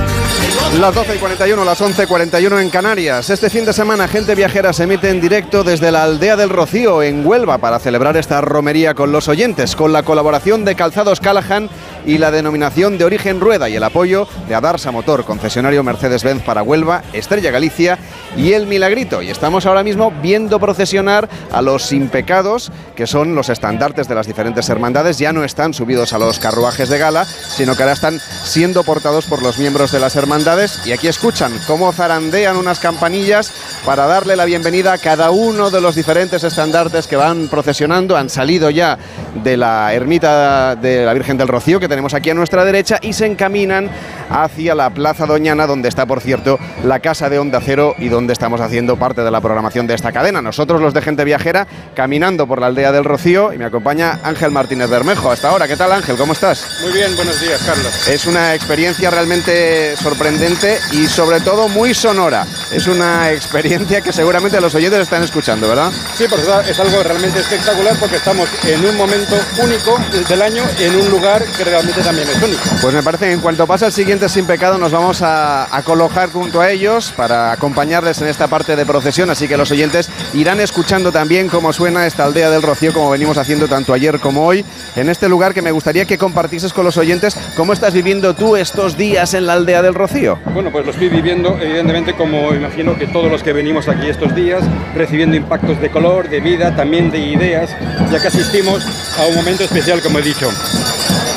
Las 0.79 0.95
12 0.95 1.15
y 1.15 1.19
41, 1.19 1.63
las 1.63 1.79
11 1.79 2.03
y 2.03 2.05
41 2.07 2.59
en 2.59 2.69
Canarias. 2.71 3.29
Este 3.29 3.49
fin 3.51 3.63
de 3.63 3.71
semana, 3.73 4.07
Gente 4.07 4.33
Viajera 4.33 4.73
se 4.73 4.83
emite 4.83 5.09
en 5.09 5.21
directo 5.21 5.63
desde 5.63 5.91
la 5.91 6.03
aldea 6.03 6.35
del 6.35 6.49
Rocío, 6.49 7.03
en 7.03 7.25
Huelva, 7.25 7.59
para 7.59 7.77
celebrar 7.77 8.17
esta 8.17 8.41
romería 8.41 8.95
con 8.95 9.11
los 9.11 9.27
oyentes, 9.27 9.75
con 9.75 9.93
la 9.93 10.01
colaboración 10.01 10.65
de 10.65 10.75
Calzados 10.75 11.19
Callahan 11.19 11.69
y 12.05 12.17
la 12.17 12.31
denominación 12.31 12.97
de 12.97 13.05
origen 13.05 13.39
Rueda 13.39 13.69
y 13.69 13.75
el 13.75 13.83
apoyo 13.83 14.27
de 14.49 14.55
Adarsa 14.55 14.91
Motor, 14.91 15.25
concesionario 15.25 15.83
Mercedes-Benz 15.83 16.43
para 16.43 16.63
Huelva, 16.63 17.03
Estrella 17.13 17.51
Galicia 17.51 17.99
y 18.35 18.53
El 18.53 18.65
Milagrito. 18.65 19.21
Y 19.21 19.29
estamos 19.29 19.67
ahora 19.67 19.83
mismo 19.83 20.11
viendo 20.21 20.59
procesionar 20.59 21.29
a 21.51 21.61
los 21.61 21.93
impecados, 21.93 22.71
que 22.95 23.05
son 23.07 23.35
los 23.35 23.49
estandartes 23.49 24.07
de 24.07 24.15
las 24.15 24.27
diferentes 24.27 24.67
hermandades. 24.69 25.19
Ya 25.19 25.33
no 25.33 25.43
están 25.43 25.73
subidos 25.73 26.13
a 26.13 26.17
los 26.17 26.39
carruajes 26.39 26.89
de 26.89 26.97
gala, 26.97 27.25
sino 27.25 27.75
que 27.75 27.83
ahora 27.83 27.93
están 27.93 28.19
siendo 28.43 28.83
portados 28.83 29.27
por 29.27 29.43
los 29.43 29.59
miembros 29.59 29.91
de 29.91 29.99
las 29.99 30.15
hermandades. 30.15 30.62
Y 30.85 30.93
aquí 30.93 31.07
escuchan 31.07 31.51
cómo 31.67 31.91
zarandean 31.91 32.55
unas 32.55 32.79
campanillas 32.79 33.51
para 33.85 34.07
darle 34.07 34.37
la 34.37 34.45
bienvenida 34.45 34.93
a 34.93 34.97
cada 34.97 35.29
uno 35.29 35.69
de 35.69 35.81
los 35.81 35.93
diferentes 35.93 36.41
estandartes 36.43 37.05
que 37.05 37.17
van 37.17 37.49
procesionando. 37.49 38.15
Han 38.15 38.29
salido 38.29 38.69
ya 38.69 38.97
de 39.43 39.57
la 39.57 39.93
ermita 39.93 40.77
de 40.77 41.03
la 41.03 41.13
Virgen 41.13 41.37
del 41.37 41.49
Rocío, 41.49 41.81
que 41.81 41.89
tenemos 41.89 42.13
aquí 42.13 42.29
a 42.29 42.33
nuestra 42.33 42.63
derecha, 42.63 42.97
y 43.01 43.11
se 43.11 43.25
encaminan 43.25 43.89
hacia 44.29 44.73
la 44.73 44.89
Plaza 44.89 45.25
Doñana, 45.25 45.67
donde 45.67 45.89
está, 45.89 46.05
por 46.05 46.21
cierto, 46.21 46.57
la 46.85 47.01
casa 47.01 47.29
de 47.29 47.39
Onda 47.39 47.59
Cero 47.59 47.93
y 47.97 48.07
donde 48.07 48.31
estamos 48.31 48.61
haciendo 48.61 48.95
parte 48.95 49.21
de 49.21 49.31
la 49.31 49.41
programación 49.41 49.85
de 49.85 49.95
esta 49.95 50.13
cadena. 50.13 50.41
Nosotros, 50.41 50.79
los 50.79 50.93
de 50.93 51.01
Gente 51.01 51.25
Viajera, 51.25 51.67
caminando 51.93 52.47
por 52.47 52.61
la 52.61 52.67
aldea 52.67 52.93
del 52.93 53.03
Rocío, 53.03 53.51
y 53.51 53.57
me 53.57 53.65
acompaña 53.65 54.21
Ángel 54.23 54.51
Martínez 54.51 54.89
Bermejo. 54.89 55.29
Hasta 55.29 55.49
ahora, 55.49 55.67
¿qué 55.67 55.75
tal 55.75 55.91
Ángel? 55.91 56.15
¿Cómo 56.15 56.31
estás? 56.31 56.65
Muy 56.83 56.93
bien, 56.93 57.13
buenos 57.17 57.41
días, 57.41 57.61
Carlos. 57.65 58.07
Es 58.07 58.25
una 58.27 58.55
experiencia 58.55 59.09
realmente 59.09 59.97
sorprendente 59.97 60.52
y 60.91 61.07
sobre 61.07 61.41
todo 61.41 61.67
muy 61.67 61.95
sonora. 61.95 62.45
Es 62.71 62.85
una 62.85 63.31
experiencia 63.31 64.01
que 64.01 64.13
seguramente 64.13 64.61
los 64.61 64.75
oyentes 64.75 64.99
están 64.99 65.23
escuchando, 65.23 65.67
¿verdad? 65.67 65.91
Sí, 66.15 66.25
porque 66.29 66.45
es 66.69 66.79
algo 66.79 67.01
realmente 67.01 67.39
espectacular 67.39 67.97
porque 67.99 68.17
estamos 68.17 68.47
en 68.63 68.85
un 68.85 68.95
momento 68.95 69.35
único 69.63 69.97
del 70.29 70.41
año 70.41 70.63
en 70.79 70.95
un 70.95 71.09
lugar 71.09 71.43
que 71.57 71.63
realmente 71.63 72.01
también 72.01 72.27
es 72.29 72.41
único. 72.41 72.61
Pues 72.81 72.93
me 72.93 73.01
parece 73.01 73.25
que 73.25 73.31
en 73.31 73.39
cuanto 73.39 73.65
pasa 73.65 73.87
el 73.87 73.91
siguiente 73.91 74.29
Sin 74.29 74.45
Pecado 74.45 74.77
nos 74.77 74.91
vamos 74.91 75.23
a, 75.23 75.75
a 75.75 75.81
colocar 75.81 76.31
junto 76.31 76.61
a 76.61 76.69
ellos 76.69 77.11
para 77.17 77.51
acompañarles 77.51 78.21
en 78.21 78.27
esta 78.27 78.47
parte 78.47 78.75
de 78.75 78.85
procesión, 78.85 79.31
así 79.31 79.47
que 79.47 79.57
los 79.57 79.71
oyentes 79.71 80.09
irán 80.33 80.59
escuchando 80.59 81.11
también 81.11 81.49
cómo 81.49 81.73
suena 81.73 82.05
esta 82.05 82.25
aldea 82.25 82.51
del 82.51 82.61
Rocío, 82.61 82.93
como 82.93 83.09
venimos 83.09 83.37
haciendo 83.37 83.67
tanto 83.67 83.91
ayer 83.91 84.19
como 84.19 84.45
hoy, 84.45 84.63
en 84.95 85.09
este 85.09 85.27
lugar 85.27 85.55
que 85.55 85.63
me 85.63 85.71
gustaría 85.71 86.05
que 86.05 86.19
compartieses 86.19 86.73
con 86.73 86.85
los 86.85 86.97
oyentes 86.97 87.35
cómo 87.55 87.73
estás 87.73 87.93
viviendo 87.93 88.35
tú 88.35 88.55
estos 88.55 88.97
días 88.97 89.33
en 89.33 89.47
la 89.47 89.53
aldea 89.53 89.81
del 89.81 89.95
Rocío. 89.95 90.42
Bueno, 90.51 90.71
pues 90.71 90.85
lo 90.85 90.91
estoy 90.91 91.09
viviendo 91.09 91.57
evidentemente 91.59 92.13
como 92.13 92.53
imagino 92.53 92.97
que 92.97 93.07
todos 93.07 93.31
los 93.31 93.41
que 93.41 93.53
venimos 93.53 93.87
aquí 93.87 94.07
estos 94.07 94.35
días, 94.35 94.63
recibiendo 94.93 95.35
impactos 95.35 95.79
de 95.79 95.89
color, 95.89 96.29
de 96.29 96.41
vida, 96.41 96.75
también 96.75 97.09
de 97.09 97.19
ideas, 97.19 97.75
ya 98.11 98.19
que 98.19 98.27
asistimos 98.27 98.85
a 99.17 99.25
un 99.25 99.35
momento 99.35 99.63
especial, 99.63 100.01
como 100.01 100.19
he 100.19 100.21
dicho. 100.21 100.49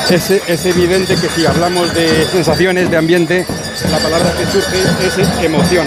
Es, 0.08 0.64
evidente 0.64 1.16
que 1.16 1.28
si 1.28 1.44
hablamos 1.46 1.92
de 1.92 2.24
sensaciones, 2.26 2.88
de 2.88 2.96
ambiente, 2.96 3.44
la 3.90 3.98
palabra 3.98 4.30
que 4.38 4.46
surge 4.46 4.78
es 5.04 5.44
emoción. 5.44 5.84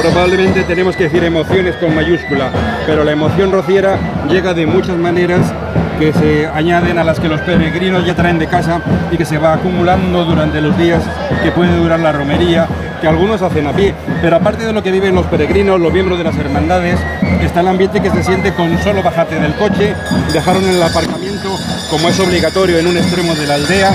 Probablemente 0.00 0.62
tenemos 0.62 0.94
que 0.94 1.04
decir 1.04 1.24
emociones 1.24 1.74
con 1.76 1.92
mayúscula, 1.92 2.52
pero 2.86 3.02
la 3.02 3.10
emoción 3.10 3.50
rociera 3.50 3.98
llega 4.28 4.54
de 4.54 4.64
muchas 4.64 4.96
maneras 4.96 5.52
que 5.98 6.12
se 6.12 6.46
añaden 6.46 6.98
a 6.98 7.04
las 7.04 7.18
que 7.18 7.28
los 7.28 7.40
peregrinos 7.40 8.06
ya 8.06 8.14
traen 8.14 8.38
de 8.38 8.46
casa 8.46 8.80
y 9.10 9.16
que 9.16 9.24
se 9.24 9.38
va 9.38 9.54
acumulando 9.54 10.24
durante 10.24 10.60
los 10.60 10.78
días 10.78 11.02
que 11.42 11.50
puede 11.50 11.76
durar 11.76 11.98
la 11.98 12.12
romería, 12.12 12.68
que 13.00 13.08
algunos 13.08 13.42
hacen 13.42 13.66
a 13.66 13.72
pie. 13.72 13.92
Pero 14.22 14.36
aparte 14.36 14.64
de 14.64 14.72
lo 14.72 14.84
que 14.84 14.92
viven 14.92 15.16
los 15.16 15.26
peregrinos, 15.26 15.80
los 15.80 15.92
miembros 15.92 16.16
de 16.16 16.24
las 16.24 16.38
hermandades, 16.38 17.00
está 17.46 17.60
el 17.60 17.68
ambiente 17.68 18.00
que 18.00 18.10
se 18.10 18.22
siente 18.22 18.52
con 18.52 18.80
solo 18.82 19.02
bajarte 19.02 19.38
del 19.40 19.54
coche, 19.54 19.94
dejaron 20.32 20.64
el 20.68 20.82
aparcamiento 20.82 21.56
como 21.90 22.08
es 22.08 22.18
obligatorio 22.20 22.78
en 22.78 22.86
un 22.86 22.96
extremo 22.96 23.34
de 23.34 23.46
la 23.46 23.54
aldea 23.54 23.92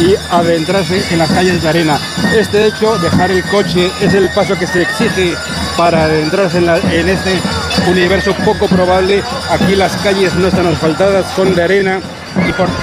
y 0.00 0.14
adentrarse 0.30 1.02
en 1.10 1.18
las 1.18 1.30
calles 1.30 1.62
de 1.62 1.68
arena. 1.68 1.98
Este 2.36 2.66
hecho, 2.66 2.98
dejar 2.98 3.30
el 3.30 3.42
coche, 3.44 3.90
es 4.00 4.12
el 4.14 4.28
paso 4.30 4.58
que 4.58 4.66
se 4.66 4.82
exige 4.82 5.34
para 5.76 6.04
adentrarse 6.04 6.58
en, 6.58 6.66
la- 6.66 6.76
este 6.78 7.40
universo 7.90 8.34
poco 8.44 8.66
probable. 8.66 9.22
Aquí 9.50 9.74
las 9.76 9.92
calles 9.96 10.34
no 10.34 10.48
están 10.48 10.66
asfaltadas, 10.66 11.26
son 11.34 11.54
de 11.54 11.62
arena. 11.62 12.00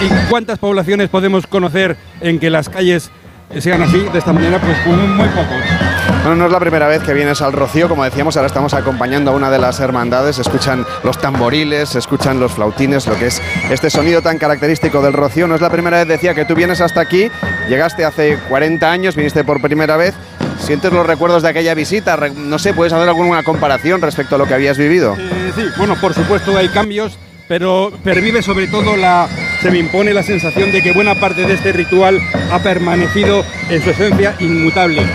¿Y, 0.02 0.06
y 0.06 0.10
cuántas 0.30 0.58
poblaciones 0.58 1.10
podemos 1.10 1.46
conocer 1.46 1.96
en 2.22 2.40
que 2.40 2.50
las 2.50 2.70
calles 2.70 3.12
sean 3.60 3.84
así, 3.84 4.00
de 4.12 4.18
esta 4.20 4.34
manera? 4.34 4.60
Pues 4.60 4.78
muy 4.88 5.28
pocos. 5.30 6.13
Bueno, 6.24 6.38
no 6.38 6.46
es 6.46 6.54
la 6.54 6.60
primera 6.62 6.88
vez 6.88 7.04
que 7.04 7.14
vienes 7.14 7.42
al 7.42 7.52
Rocío, 7.52 7.90
como 7.90 8.06
decíamos, 8.06 8.38
ahora 8.38 8.48
estamos 8.48 8.74
acompañando 8.74 9.32
a 9.32 9.34
una 9.34 9.52
de 9.52 9.60
las 9.60 9.82
hermandades, 9.82 10.40
escuchan 10.40 10.86
los 11.04 11.20
tamboriles, 11.20 11.96
escuchan 11.96 12.40
los 12.40 12.54
flautines, 12.54 13.08
lo 13.08 13.20
que 13.20 13.28
es 13.28 13.42
este 13.70 13.90
sonido 13.90 14.22
tan 14.22 14.38
característico 14.38 15.02
del 15.02 15.12
Rocío. 15.12 15.50
No 15.50 15.56
es 15.56 15.60
la 15.60 15.70
primera 15.70 15.98
vez, 15.98 16.08
decía, 16.08 16.34
que 16.34 16.46
tú 16.46 16.56
vienes 16.56 16.80
hasta 16.80 17.02
aquí, 17.02 17.30
llegaste 17.68 18.06
hace 18.06 18.38
40 18.48 18.90
años, 18.90 19.18
viniste 19.18 19.44
por 19.44 19.62
primera 19.62 19.98
vez. 19.98 20.16
¿Sientes 20.60 20.94
los 20.94 21.06
recuerdos 21.06 21.44
de 21.44 21.50
aquella 21.50 21.74
visita? 21.74 22.16
No 22.16 22.58
sé, 22.58 22.74
¿puedes 22.74 22.94
hacer 22.94 23.10
alguna 23.10 23.44
comparación 23.44 24.02
respecto 24.02 24.36
a 24.36 24.38
lo 24.38 24.46
que 24.46 24.54
habías 24.54 24.78
vivido? 24.78 25.18
Eh, 25.20 25.52
sí, 25.54 25.64
bueno, 25.78 25.98
por 26.00 26.14
supuesto 26.14 26.56
hay 26.58 26.70
cambios, 26.70 27.20
pero 27.50 27.92
pervive 28.02 28.42
sobre 28.42 28.68
todo 28.68 28.96
la. 28.96 29.28
Se 29.62 29.72
me 29.72 29.80
impone 29.80 30.14
la 30.14 30.24
sensación 30.24 30.72
de 30.72 30.82
que 30.82 30.94
buena 30.94 31.16
parte 31.16 31.46
de 31.46 31.54
este 31.54 31.74
ritual 31.74 32.22
ha 32.50 32.60
permanecido 32.60 33.44
en 33.70 33.82
su 33.82 33.90
esencia 33.90 34.36
inmutable. 34.40 35.06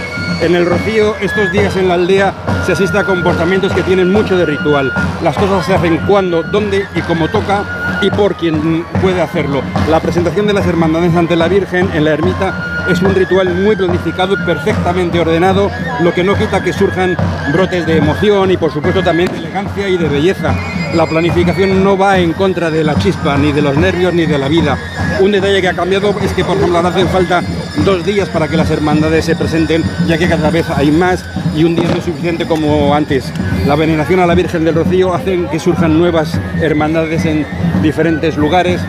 En 0.40 0.54
el 0.54 0.66
Rocío, 0.66 1.16
estos 1.20 1.50
días 1.50 1.76
en 1.76 1.88
la 1.88 1.94
aldea 1.94 2.34
se 2.64 2.72
asiste 2.72 2.96
a 2.98 3.04
comportamientos 3.04 3.72
que 3.72 3.82
tienen 3.82 4.12
mucho 4.12 4.36
de 4.36 4.46
ritual. 4.46 4.92
Las 5.22 5.36
cosas 5.36 5.66
se 5.66 5.74
hacen 5.74 5.98
cuando, 6.06 6.42
dónde 6.42 6.86
y 6.94 7.00
cómo 7.02 7.28
toca 7.28 7.98
y 8.02 8.10
por 8.10 8.36
quien 8.36 8.84
puede 9.02 9.20
hacerlo. 9.20 9.62
La 9.90 10.00
presentación 10.00 10.46
de 10.46 10.52
las 10.52 10.66
hermandades 10.66 11.14
ante 11.16 11.34
la 11.34 11.48
Virgen 11.48 11.88
en 11.92 12.04
la 12.04 12.12
ermita 12.12 12.86
es 12.88 13.02
un 13.02 13.14
ritual 13.14 13.52
muy 13.54 13.76
planificado 13.76 14.36
perfectamente 14.46 15.20
ordenado, 15.20 15.70
lo 16.00 16.14
que 16.14 16.24
no 16.24 16.34
quita 16.34 16.62
que 16.62 16.72
surjan 16.72 17.16
brotes 17.52 17.86
de 17.86 17.96
emoción 17.96 18.50
y 18.50 18.56
por 18.56 18.72
supuesto 18.72 19.02
también 19.02 19.30
de 19.32 19.38
elegancia 19.38 19.88
y 19.88 19.98
de 19.98 20.08
belleza. 20.08 20.54
La 20.94 21.06
planificación 21.06 21.84
no 21.84 21.98
va 21.98 22.18
en 22.18 22.32
contra 22.32 22.70
de 22.70 22.82
la 22.82 22.94
chispa, 22.94 23.36
ni 23.36 23.52
de 23.52 23.60
los 23.60 23.76
nervios, 23.76 24.14
ni 24.14 24.24
de 24.24 24.38
la 24.38 24.48
vida. 24.48 24.78
Un 25.20 25.32
detalle 25.32 25.60
que 25.60 25.68
ha 25.68 25.74
cambiado 25.74 26.14
es 26.22 26.32
que, 26.32 26.44
por 26.44 26.56
ejemplo, 26.56 26.78
hacen 26.78 27.08
falta 27.08 27.42
dos 27.84 28.04
días 28.04 28.28
para 28.28 28.48
que 28.48 28.56
las 28.56 28.70
hermandades 28.70 29.24
se 29.24 29.36
presenten, 29.36 29.82
ya 30.06 30.18
que 30.18 30.28
cada 30.28 30.50
vez 30.50 30.68
hay 30.70 30.90
más 30.90 31.24
y 31.56 31.64
un 31.64 31.74
día 31.74 31.88
no 31.88 31.96
es 31.96 32.04
suficiente 32.04 32.46
como 32.46 32.94
antes. 32.94 33.32
La 33.66 33.76
veneración 33.76 34.20
a 34.20 34.26
la 34.26 34.34
Virgen 34.34 34.64
del 34.64 34.74
Rocío 34.74 35.14
hace 35.14 35.44
que 35.50 35.58
surjan 35.58 35.98
nuevas 35.98 36.38
hermandades 36.60 37.24
en 37.24 37.46
diferentes 37.82 38.36
lugares, 38.36 38.80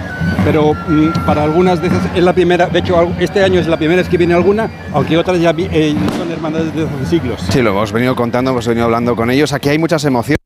pero 0.44 0.74
mm, 0.74 1.26
para 1.26 1.44
algunas 1.44 1.82
de 1.82 1.88
esas 1.88 2.02
es 2.16 2.24
la 2.24 2.34
primera, 2.34 2.68
de 2.68 2.80
hecho 2.80 3.12
este 3.20 3.44
año 3.44 3.60
es 3.60 3.68
la 3.68 3.78
primera 3.78 4.02
vez 4.02 4.10
que 4.10 4.18
viene 4.18 4.34
alguna, 4.34 4.70
aunque 4.94 5.18
otras 5.18 5.40
ya 5.40 5.54
eh, 5.58 5.96
son 6.18 6.32
hermandades 6.32 6.74
de 6.74 6.84
hace 6.84 7.06
siglos. 7.10 7.42
Sí, 7.50 7.62
lo 7.62 7.72
hemos 7.72 7.92
venido 7.92 8.16
contando, 8.16 8.52
hemos 8.52 8.68
venido 8.68 8.86
hablando 8.86 9.16
con 9.16 9.30
ellos. 9.30 9.54
Aquí 9.54 9.70
hay 9.70 9.78
muchas 9.78 10.04
emociones 10.06 10.39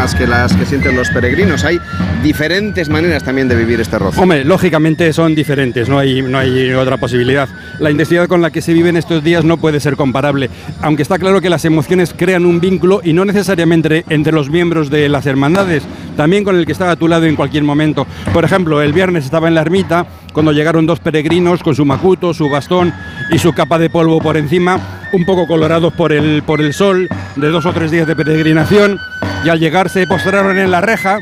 mismas 0.00 0.14
que 0.14 0.26
las 0.26 0.56
que 0.56 0.64
sienten 0.64 0.96
los 0.96 1.10
peregrinos. 1.10 1.64
Hay 1.64 1.78
diferentes 2.22 2.88
maneras 2.88 3.22
también 3.22 3.48
de 3.48 3.54
vivir 3.54 3.80
este 3.80 3.98
rocío. 3.98 4.22
Hombre, 4.22 4.44
lógicamente 4.44 5.12
son 5.12 5.34
diferentes, 5.34 5.90
no 5.90 5.98
hay, 5.98 6.22
no 6.22 6.38
hay 6.38 6.72
otra 6.72 6.96
posibilidad. 6.96 7.48
La 7.78 7.90
intensidad 7.90 8.26
con 8.26 8.40
la 8.40 8.50
que 8.50 8.62
se 8.62 8.72
viven 8.72 8.96
estos 8.96 9.22
días 9.22 9.44
no 9.44 9.58
puede 9.58 9.78
ser 9.78 9.96
comparable, 9.96 10.48
aunque 10.80 11.02
está 11.02 11.18
claro 11.18 11.42
que 11.42 11.50
las 11.50 11.66
emociones 11.66 12.14
crean 12.16 12.46
un 12.46 12.60
vínculo 12.60 13.02
y 13.04 13.12
no 13.12 13.26
necesariamente 13.26 14.04
entre 14.08 14.32
los 14.32 14.48
miembros 14.48 14.88
de 14.88 15.08
las 15.10 15.26
hermandades, 15.26 15.82
también 16.16 16.44
con 16.44 16.56
el 16.56 16.64
que 16.64 16.72
está 16.72 16.90
a 16.90 16.96
tu 16.96 17.06
lado 17.06 17.26
en 17.26 17.36
cualquier 17.36 17.64
momento. 17.64 18.06
Por 18.32 18.44
ejemplo, 18.44 18.80
el 18.80 18.94
viernes 18.94 19.24
estaba 19.24 19.48
en 19.48 19.54
la 19.54 19.60
ermita 19.60 20.06
cuando 20.32 20.52
llegaron 20.52 20.86
dos 20.86 21.00
peregrinos 21.00 21.62
con 21.62 21.74
su 21.74 21.84
macuto, 21.84 22.34
su 22.34 22.48
bastón 22.48 22.92
y 23.30 23.38
su 23.38 23.52
capa 23.52 23.78
de 23.78 23.90
polvo 23.90 24.20
por 24.20 24.36
encima, 24.36 24.78
un 25.12 25.24
poco 25.24 25.46
colorados 25.46 25.92
por 25.92 26.12
el, 26.12 26.42
por 26.42 26.60
el 26.60 26.72
sol, 26.72 27.08
de 27.36 27.48
dos 27.48 27.66
o 27.66 27.72
tres 27.72 27.90
días 27.90 28.06
de 28.06 28.16
peregrinación, 28.16 28.98
y 29.44 29.48
al 29.48 29.58
llegar 29.58 29.88
se 29.88 30.06
postraron 30.06 30.58
en 30.58 30.70
la 30.70 30.80
reja 30.80 31.18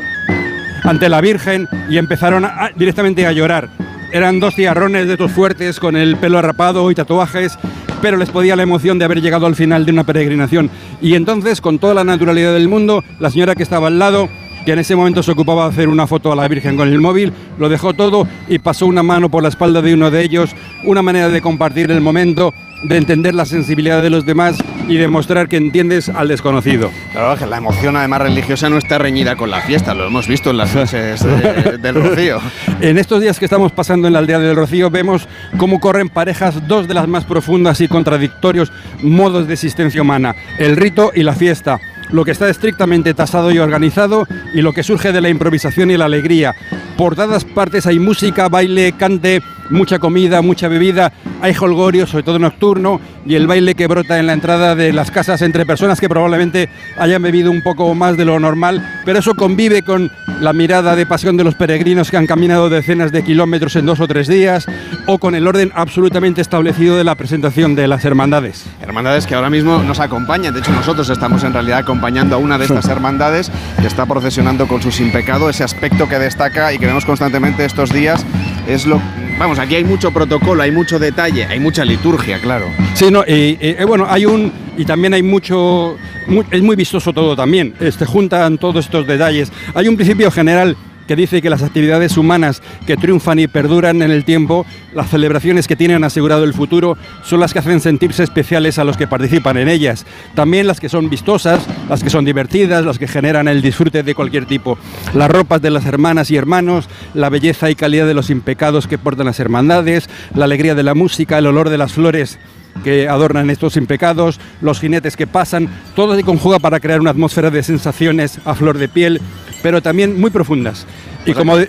ante 0.85 1.09
la 1.09 1.21
Virgen 1.21 1.69
y 1.89 1.99
empezaron 1.99 2.47
directamente 2.77 3.27
a 3.27 3.33
llorar. 3.33 3.69
Eran 4.13 4.41
dos 4.41 4.55
ciarrones 4.55 5.07
de 5.07 5.13
estos 5.13 5.31
fuertes 5.31 5.79
con 5.81 5.97
el 5.97 6.17
pelo 6.17 6.39
arrapado 6.39 6.91
y 6.91 6.95
tatuajes, 6.95 7.59
pero 8.01 8.17
les 8.17 8.31
podía 8.31 8.57
la 8.57 8.63
emoción 8.63 8.99
de 8.99 9.05
haber 9.05 9.21
llegado 9.21 9.47
al 9.47 9.55
final 9.55 9.85
de 9.85 9.93
una 9.93 10.05
peregrinación. 10.05 10.71
Y 11.03 11.15
entonces, 11.15 11.61
con 11.61 11.79
toda 11.79 11.95
la 11.95 12.05
naturalidad 12.05 12.55
del 12.55 12.69
mundo, 12.69 13.05
la 13.21 13.31
señora 13.31 13.55
que 13.55 13.63
estaba 13.63 13.89
al 13.89 13.99
lado, 13.99 14.29
que 14.69 14.73
en 14.75 14.81
ese 14.81 14.95
momento 14.95 15.23
se 15.23 15.31
ocupaba 15.31 15.64
de 15.64 15.71
hacer 15.71 15.89
una 15.89 16.07
foto 16.07 16.31
a 16.31 16.37
la 16.37 16.47
Virgen 16.47 16.77
con 16.77 16.89
el 16.89 17.01
móvil, 17.01 17.33
lo 17.59 17.71
dejó 17.71 17.95
todo 17.95 18.29
y 18.49 18.59
pasó 18.59 18.85
una 18.85 19.03
mano 19.03 19.31
por 19.31 19.43
la 19.43 19.49
espalda 19.49 19.81
de 19.81 19.95
uno 19.95 20.11
de 20.11 20.21
ellos, 20.23 20.51
una 20.85 21.01
manera 21.01 21.31
de 21.31 21.41
compartir 21.41 21.91
el 21.91 22.03
momento, 22.03 22.53
de 22.85 22.99
entender 22.99 23.35
la 23.35 23.47
sensibilidad 23.47 24.03
de 24.03 24.11
los 24.11 24.27
demás 24.27 24.59
y 24.87 24.97
demostrar 24.97 25.49
que 25.49 25.57
entiendes 25.57 26.11
al 26.11 26.29
desconocido. 26.29 26.91
Claro, 27.12 27.39
que 27.39 27.47
la 27.47 27.57
emoción 27.57 27.97
además 27.97 28.21
religiosa 28.21 28.69
no 28.69 28.77
está 28.77 28.99
reñida 28.99 29.37
con 29.37 29.51
la 29.51 29.62
fiesta, 29.62 29.95
lo 29.95 30.07
hemos 30.07 30.29
visto 30.29 30.51
en 30.51 30.59
las 30.59 30.75
noches 30.75 31.25
de- 31.25 31.79
del 31.83 31.95
Rocío. 31.95 32.39
En 32.83 32.99
estos 32.99 33.23
días 33.23 33.39
que 33.39 33.47
estamos 33.47 33.73
pasando 33.73 34.07
en 34.07 34.12
la 34.12 34.19
aldea 34.19 34.39
del 34.39 34.55
Rocío 34.55 34.91
vemos 34.91 35.27
cómo 35.57 35.81
corren 35.81 36.11
parejas 36.11 36.69
dos 36.69 36.87
de 36.87 36.93
las 36.93 37.09
más 37.09 37.25
profundas 37.25 37.81
y 37.81 37.89
contradictorios 37.89 38.71
modos 39.03 39.47
de 39.49 39.55
existencia 39.55 40.03
humana, 40.03 40.35
el 40.59 40.77
rito 40.77 41.11
y 41.14 41.23
la 41.23 41.33
fiesta, 41.33 41.81
lo 42.11 42.25
que 42.25 42.31
está 42.31 42.49
estrictamente 42.49 43.15
tasado 43.15 43.51
y 43.51 43.59
organizado 43.59 44.27
y 44.55 44.63
lo 44.63 44.73
que 44.73 44.83
surge 44.83 45.13
de 45.13 45.21
la 45.21 45.29
improvisación 45.29 45.91
y 45.91 45.97
la 45.97 46.07
alegría. 46.07 46.55
Por 46.99 47.14
todas 47.14 47.44
partes 47.44 47.86
hay 47.86 48.01
música, 48.01 48.49
baile, 48.49 48.90
cante, 48.90 49.40
mucha 49.70 50.01
comida, 50.01 50.42
mucha 50.42 50.66
bebida, 50.66 51.12
hay 51.40 51.55
holgorio, 51.55 52.09
sobre 52.09 52.24
todo 52.24 52.40
nocturno, 52.40 53.01
y 53.24 53.36
el 53.36 53.46
baile 53.46 53.76
que 53.76 53.86
brota 53.86 54.18
en 54.18 54.26
la 54.26 54.32
entrada 54.32 54.74
de 54.74 54.92
las 54.92 55.12
casas 55.12 55.42
entre 55.42 55.64
personas 55.64 56.01
que 56.01 56.09
probablemente 56.09 56.68
hayan 56.99 57.22
bebido 57.22 57.53
un 57.53 57.62
poco 57.62 57.94
más 57.94 58.16
de 58.16 58.24
lo 58.24 58.40
normal, 58.40 59.03
pero 59.05 59.20
eso 59.20 59.34
convive 59.34 59.82
con 59.82 60.11
la 60.40 60.53
mirada 60.53 60.96
de 60.96 61.07
pasión 61.07 61.36
de 61.36 61.44
los 61.44 61.55
peregrinos 61.55 62.11
que 62.11 62.16
han 62.16 62.26
caminado 62.26 62.68
decenas 62.68 63.12
de 63.12 63.22
kilómetros 63.22 63.76
en 63.76 63.86
dos 63.86 64.01
o 64.01 64.09
tres 64.09 64.26
días, 64.26 64.66
o 65.07 65.18
con 65.18 65.36
el 65.36 65.46
orden 65.46 65.70
absolutamente 65.76 66.40
establecido 66.40 66.96
de 66.96 67.05
la 67.05 67.14
presentación 67.14 67.76
de 67.76 67.86
las 67.86 68.05
hermandades. 68.05 68.66
Hermandades 68.82 69.26
que 69.26 69.36
ahora 69.36 69.51
mismo 69.51 69.84
nos 69.84 70.01
acompañan, 70.01 70.53
de 70.53 70.61
hecho 70.61 70.72
nosotros 70.72 71.09
estamos 71.11 71.44
en 71.44 71.53
realidad 71.53 71.78
acompañando 71.78 72.34
a 72.34 72.38
una 72.38 72.59
de 72.59 72.64
estas 72.64 72.88
hermandades 72.88 73.53
que 73.80 73.86
está 73.86 74.05
procesionando 74.05 74.66
con 74.66 74.82
su 74.82 74.90
sin 74.90 75.12
pecado, 75.12 75.49
ese 75.49 75.62
aspecto 75.62 76.09
que 76.09 76.18
destaca 76.18 76.72
y 76.72 76.78
que 76.78 76.88
vemos 76.89 77.05
constantemente 77.05 77.64
estos 77.66 77.91
días 77.93 78.24
es 78.66 78.86
lo... 78.86 79.01
Vamos, 79.39 79.59
aquí 79.59 79.76
hay 79.76 79.84
mucho 79.84 80.11
protocolo, 80.11 80.62
hay 80.62 80.72
mucho 80.72 80.99
detalle, 80.99 81.45
hay 81.45 81.61
mucha 81.61 81.84
liturgia, 81.84 82.41
claro. 82.41 82.66
Sí, 82.95 83.11
no, 83.11 83.22
y, 83.26 83.57
bueno, 83.86 84.07
hay 84.09 84.26
un 84.26 84.51
y 84.76 84.84
también 84.84 85.14
hay 85.14 85.22
mucho, 85.22 85.97
mu- 86.26 86.43
es 86.51 86.62
muy 86.62 86.74
vistoso 86.76 87.12
todo 87.12 87.36
también. 87.36 87.74
Este 87.78 88.05
juntan 88.05 88.59
todos 88.59 88.84
estos 88.86 89.07
detalles. 89.07 89.53
Hay 89.74 89.86
un 89.86 89.97
principio 89.97 90.30
general 90.30 90.76
que 91.09 91.17
dice 91.17 91.43
que 91.43 91.51
las 91.51 91.63
actividades 91.63 92.17
humanas 92.17 92.63
que 92.87 92.97
triunfan 92.97 93.41
y 93.41 93.49
perduran 93.49 94.03
en 94.03 94.13
el 94.13 94.25
tiempo, 94.25 94.65
las 94.95 95.11
celebraciones 95.11 95.67
que 95.67 95.75
tienen 95.75 96.05
asegurado 96.05 96.45
el 96.45 96.55
futuro, 96.55 96.97
son 97.25 97.41
las 97.41 97.53
que 97.53 97.59
hacen 97.59 97.81
sentirse 97.81 98.23
especiales 98.23 98.79
a 98.79 98.85
los 98.85 98.97
que 98.97 99.09
participan 99.09 99.57
en 99.57 99.69
ellas. 99.69 100.07
También 100.35 100.67
las 100.67 100.79
que 100.79 100.89
son 100.89 101.09
vistosas, 101.09 101.67
las 101.89 102.05
que 102.05 102.11
son 102.11 102.25
divertidas, 102.25 102.85
las 102.85 102.99
que 102.99 103.09
generan 103.09 103.49
el 103.49 103.63
disfrute 103.63 104.03
de 104.03 104.15
cualquier 104.15 104.47
tipo. 104.47 104.79
Las 105.15 105.31
ropas 105.31 105.63
de 105.63 105.71
las 105.71 105.87
hermanas 105.87 106.31
y 106.31 106.37
hermanos, 106.37 106.89
la 107.15 107.31
belleza 107.31 107.71
y 107.71 107.75
calidad 107.75 108.07
de 108.07 108.15
los 108.15 108.31
impecados 108.31 108.87
que 108.87 108.99
portan 108.99 109.27
las 109.27 109.41
hermandades, 109.41 110.11
la 110.35 110.45
alegría 110.45 110.75
de 110.75 110.83
la 110.83 110.95
música, 110.95 111.39
el 111.39 111.47
olor 111.47 111.71
de 111.71 111.79
las 111.79 111.93
flores 111.93 112.39
que 112.85 113.09
adornan 113.09 113.51
estos 113.51 113.77
impecados, 113.77 114.39
los 114.61 114.81
jinetes 114.81 115.17
que 115.17 115.27
pasan, 115.27 115.69
todo 115.97 116.15
se 116.15 116.23
conjuga 116.23 116.59
para 116.59 116.81
crear 116.81 117.01
una 117.01 117.11
atmósfera 117.11 117.51
de 117.51 117.63
sensaciones 117.63 118.39
a 118.45 118.55
flor 118.55 118.79
de 118.79 118.89
piel, 118.89 119.21
pero 119.63 119.83
también 119.83 120.21
muy 120.21 120.31
profundas. 120.31 120.87
Y 121.27 121.33
como 121.35 121.57
de- 121.57 121.69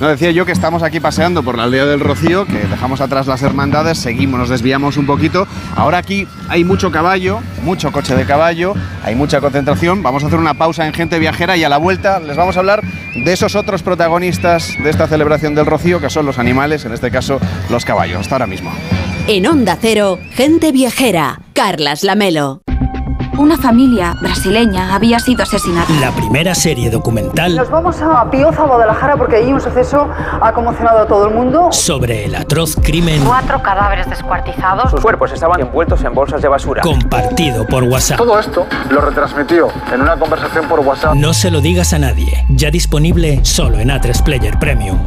No 0.00 0.08
decía 0.08 0.32
yo 0.32 0.44
que 0.44 0.50
estamos 0.52 0.82
aquí 0.82 0.98
paseando 0.98 1.44
por 1.44 1.56
la 1.56 1.62
aldea 1.64 1.86
del 1.86 2.00
Rocío, 2.00 2.44
que 2.46 2.58
dejamos 2.68 3.00
atrás 3.00 3.28
las 3.28 3.42
hermandades, 3.42 3.96
seguimos, 3.96 4.40
nos 4.40 4.48
desviamos 4.48 4.96
un 4.96 5.06
poquito. 5.06 5.46
Ahora 5.76 5.98
aquí 5.98 6.26
hay 6.48 6.64
mucho 6.64 6.90
caballo, 6.90 7.38
mucho 7.62 7.92
coche 7.92 8.16
de 8.16 8.24
caballo, 8.26 8.74
hay 9.04 9.14
mucha 9.14 9.40
concentración. 9.40 10.02
Vamos 10.02 10.24
a 10.24 10.26
hacer 10.26 10.38
una 10.40 10.54
pausa 10.54 10.84
en 10.86 10.92
Gente 10.92 11.20
Viajera 11.20 11.56
y 11.56 11.62
a 11.62 11.68
la 11.68 11.76
vuelta 11.78 12.18
les 12.18 12.36
vamos 12.36 12.56
a 12.56 12.60
hablar 12.60 12.82
de 13.14 13.32
esos 13.32 13.54
otros 13.54 13.82
protagonistas 13.84 14.74
de 14.82 14.90
esta 14.90 15.06
celebración 15.06 15.54
del 15.54 15.66
Rocío, 15.66 16.00
que 16.00 16.10
son 16.10 16.26
los 16.26 16.40
animales, 16.40 16.84
en 16.84 16.92
este 16.92 17.12
caso 17.12 17.38
los 17.70 17.84
caballos. 17.84 18.18
Hasta 18.18 18.34
ahora 18.34 18.48
mismo. 18.48 18.72
En 19.28 19.46
Onda 19.46 19.78
Cero, 19.80 20.18
gente 20.32 20.72
viajera. 20.72 21.40
Carlas 21.54 22.02
Lamelo. 22.02 22.63
Una 23.36 23.56
familia 23.58 24.14
brasileña 24.20 24.94
había 24.94 25.18
sido 25.18 25.42
asesinada. 25.42 25.86
La 26.00 26.12
primera 26.12 26.54
serie 26.54 26.88
documental 26.88 27.56
Nos 27.56 27.68
vamos 27.68 28.00
a 28.00 28.30
Pioza, 28.30 28.62
Guadalajara, 28.62 29.16
porque 29.16 29.36
ahí 29.36 29.52
un 29.52 29.60
suceso 29.60 30.08
ha 30.40 30.52
conmocionado 30.52 31.00
a 31.00 31.06
todo 31.06 31.26
el 31.28 31.34
mundo. 31.34 31.68
sobre 31.72 32.26
el 32.26 32.34
atroz 32.36 32.76
crimen 32.82 33.22
Cuatro 33.24 33.60
cadáveres 33.62 34.08
descuartizados. 34.08 34.90
Sus 34.90 35.00
cuerpos 35.00 35.32
estaban 35.32 35.60
envueltos 35.60 36.02
en 36.04 36.14
bolsas 36.14 36.42
de 36.42 36.48
basura. 36.48 36.82
compartido 36.82 37.66
por 37.66 37.82
WhatsApp. 37.84 38.18
Todo 38.18 38.38
esto 38.38 38.66
lo 38.90 39.00
retransmitió 39.00 39.68
en 39.92 40.02
una 40.02 40.16
conversación 40.16 40.66
por 40.68 40.80
WhatsApp. 40.80 41.14
No 41.14 41.34
se 41.34 41.50
lo 41.50 41.60
digas 41.60 41.92
a 41.92 41.98
nadie. 41.98 42.46
Ya 42.50 42.70
disponible 42.70 43.44
solo 43.44 43.78
en 43.78 43.88
A3 43.88 44.22
Player 44.22 44.58
Premium. 44.58 44.98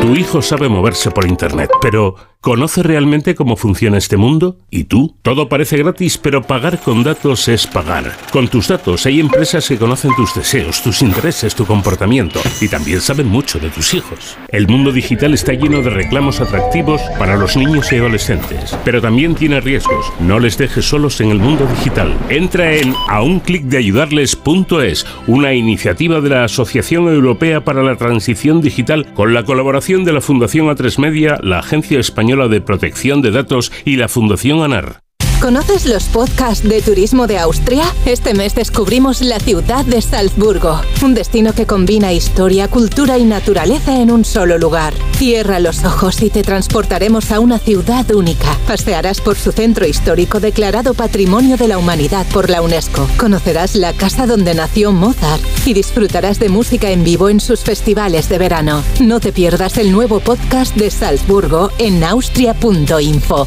Tu 0.00 0.14
hijo 0.14 0.40
sabe 0.42 0.68
moverse 0.68 1.10
por 1.10 1.26
Internet, 1.26 1.70
pero 1.80 2.14
¿conoce 2.44 2.82
realmente 2.82 3.34
cómo 3.34 3.56
funciona 3.56 3.96
este 3.96 4.18
mundo? 4.18 4.58
¿Y 4.70 4.84
tú? 4.84 5.16
Todo 5.22 5.48
parece 5.48 5.78
gratis, 5.78 6.18
pero 6.18 6.42
pagar 6.42 6.78
con 6.78 7.02
datos 7.02 7.48
es 7.48 7.66
pagar. 7.66 8.14
Con 8.30 8.48
tus 8.48 8.68
datos 8.68 9.06
hay 9.06 9.18
empresas 9.18 9.66
que 9.66 9.78
conocen 9.78 10.10
tus 10.14 10.34
deseos, 10.34 10.82
tus 10.82 11.00
intereses, 11.00 11.54
tu 11.54 11.64
comportamiento 11.64 12.42
y 12.60 12.68
también 12.68 13.00
saben 13.00 13.28
mucho 13.28 13.58
de 13.58 13.70
tus 13.70 13.94
hijos. 13.94 14.36
El 14.48 14.68
mundo 14.68 14.92
digital 14.92 15.32
está 15.32 15.54
lleno 15.54 15.80
de 15.80 15.88
reclamos 15.88 16.42
atractivos 16.42 17.00
para 17.18 17.36
los 17.36 17.56
niños 17.56 17.90
y 17.90 17.96
adolescentes, 17.96 18.76
pero 18.84 19.00
también 19.00 19.34
tiene 19.34 19.62
riesgos. 19.62 20.12
No 20.20 20.38
les 20.38 20.58
dejes 20.58 20.84
solos 20.84 21.22
en 21.22 21.30
el 21.30 21.38
mundo 21.38 21.66
digital. 21.66 22.14
Entra 22.28 22.74
en 22.74 22.94
aunclickdeayudarles.es, 23.08 25.06
una 25.28 25.54
iniciativa 25.54 26.20
de 26.20 26.28
la 26.28 26.44
Asociación 26.44 27.08
Europea 27.08 27.64
para 27.64 27.82
la 27.82 27.96
Transición 27.96 28.60
Digital 28.60 29.14
con 29.14 29.32
la 29.32 29.44
colaboración 29.44 30.04
de 30.04 30.12
la 30.12 30.20
Fundación 30.20 30.66
A3 30.66 30.98
Media, 30.98 31.38
la 31.42 31.60
Agencia 31.60 31.98
Española 31.98 32.33
de 32.34 32.60
Protección 32.60 33.22
de 33.22 33.30
Datos 33.30 33.72
y 33.84 33.96
la 33.96 34.08
Fundación 34.08 34.62
ANAR. 34.62 35.03
¿Conoces 35.44 35.84
los 35.84 36.04
podcasts 36.04 36.66
de 36.66 36.80
turismo 36.80 37.26
de 37.26 37.38
Austria? 37.38 37.84
Este 38.06 38.32
mes 38.32 38.54
descubrimos 38.54 39.20
la 39.20 39.38
ciudad 39.38 39.84
de 39.84 40.00
Salzburgo, 40.00 40.80
un 41.02 41.12
destino 41.12 41.52
que 41.52 41.66
combina 41.66 42.14
historia, 42.14 42.66
cultura 42.68 43.18
y 43.18 43.24
naturaleza 43.24 44.00
en 44.00 44.10
un 44.10 44.24
solo 44.24 44.56
lugar. 44.56 44.94
Cierra 45.18 45.60
los 45.60 45.84
ojos 45.84 46.22
y 46.22 46.30
te 46.30 46.42
transportaremos 46.42 47.30
a 47.30 47.40
una 47.40 47.58
ciudad 47.58 48.10
única. 48.12 48.58
Pasearás 48.66 49.20
por 49.20 49.36
su 49.36 49.52
centro 49.52 49.86
histórico 49.86 50.40
declarado 50.40 50.94
Patrimonio 50.94 51.58
de 51.58 51.68
la 51.68 51.76
Humanidad 51.76 52.24
por 52.32 52.48
la 52.48 52.62
UNESCO. 52.62 53.06
Conocerás 53.18 53.74
la 53.74 53.92
casa 53.92 54.26
donde 54.26 54.54
nació 54.54 54.92
Mozart 54.92 55.42
y 55.66 55.74
disfrutarás 55.74 56.38
de 56.38 56.48
música 56.48 56.90
en 56.90 57.04
vivo 57.04 57.28
en 57.28 57.40
sus 57.40 57.60
festivales 57.60 58.30
de 58.30 58.38
verano. 58.38 58.82
No 58.98 59.20
te 59.20 59.30
pierdas 59.30 59.76
el 59.76 59.92
nuevo 59.92 60.20
podcast 60.20 60.74
de 60.74 60.90
Salzburgo 60.90 61.70
en 61.76 62.02
austria.info. 62.02 63.46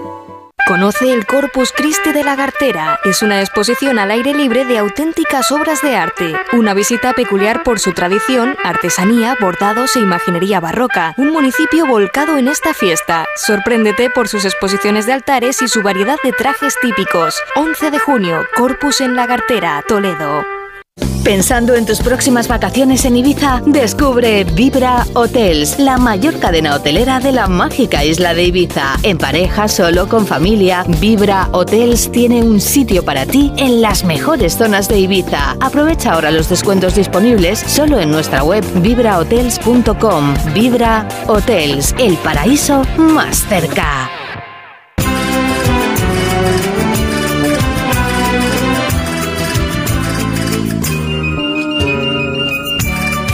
Conoce 0.67 1.11
el 1.11 1.25
Corpus 1.25 1.71
Christi 1.71 2.13
de 2.13 2.23
la 2.23 2.35
Gartera. 2.35 2.99
Es 3.03 3.21
una 3.21 3.41
exposición 3.41 3.99
al 3.99 4.11
aire 4.11 4.33
libre 4.33 4.63
de 4.63 4.77
auténticas 4.77 5.51
obras 5.51 5.81
de 5.81 5.95
arte. 5.95 6.33
Una 6.53 6.73
visita 6.73 7.13
peculiar 7.13 7.63
por 7.63 7.79
su 7.79 7.93
tradición, 7.93 8.55
artesanía, 8.63 9.35
bordados 9.39 9.95
e 9.95 9.99
imaginería 9.99 10.59
barroca. 10.59 11.13
Un 11.17 11.31
municipio 11.31 11.85
volcado 11.87 12.37
en 12.37 12.47
esta 12.47 12.73
fiesta. 12.73 13.25
Sorpréndete 13.35 14.09
por 14.09 14.27
sus 14.27 14.45
exposiciones 14.45 15.05
de 15.05 15.13
altares 15.13 15.61
y 15.61 15.67
su 15.67 15.81
variedad 15.81 16.17
de 16.23 16.31
trajes 16.31 16.75
típicos. 16.81 17.35
11 17.55 17.91
de 17.91 17.99
junio, 17.99 18.45
Corpus 18.55 19.01
en 19.01 19.15
la 19.15 19.25
Gartera, 19.25 19.83
Toledo. 19.87 20.60
Pensando 21.23 21.75
en 21.75 21.85
tus 21.85 21.99
próximas 22.01 22.47
vacaciones 22.47 23.05
en 23.05 23.15
Ibiza, 23.15 23.61
descubre 23.65 24.43
Vibra 24.43 25.05
Hotels, 25.13 25.77
la 25.79 25.97
mayor 25.97 26.39
cadena 26.39 26.75
hotelera 26.75 27.19
de 27.19 27.31
la 27.31 27.47
mágica 27.47 28.03
isla 28.03 28.33
de 28.33 28.43
Ibiza. 28.45 28.97
En 29.03 29.17
pareja, 29.17 29.67
solo, 29.67 30.09
con 30.09 30.25
familia, 30.25 30.83
Vibra 30.99 31.47
Hotels 31.53 32.11
tiene 32.11 32.41
un 32.41 32.59
sitio 32.59 33.05
para 33.05 33.25
ti 33.25 33.53
en 33.57 33.81
las 33.81 34.03
mejores 34.03 34.57
zonas 34.57 34.89
de 34.89 34.99
Ibiza. 34.99 35.57
Aprovecha 35.61 36.13
ahora 36.13 36.31
los 36.31 36.49
descuentos 36.49 36.95
disponibles 36.95 37.59
solo 37.59 37.99
en 37.99 38.11
nuestra 38.11 38.43
web 38.43 38.65
vibrahotels.com. 38.81 40.33
Vibra 40.53 41.07
Hotels, 41.27 41.95
el 41.99 42.17
paraíso 42.17 42.83
más 42.97 43.45
cerca. 43.47 44.20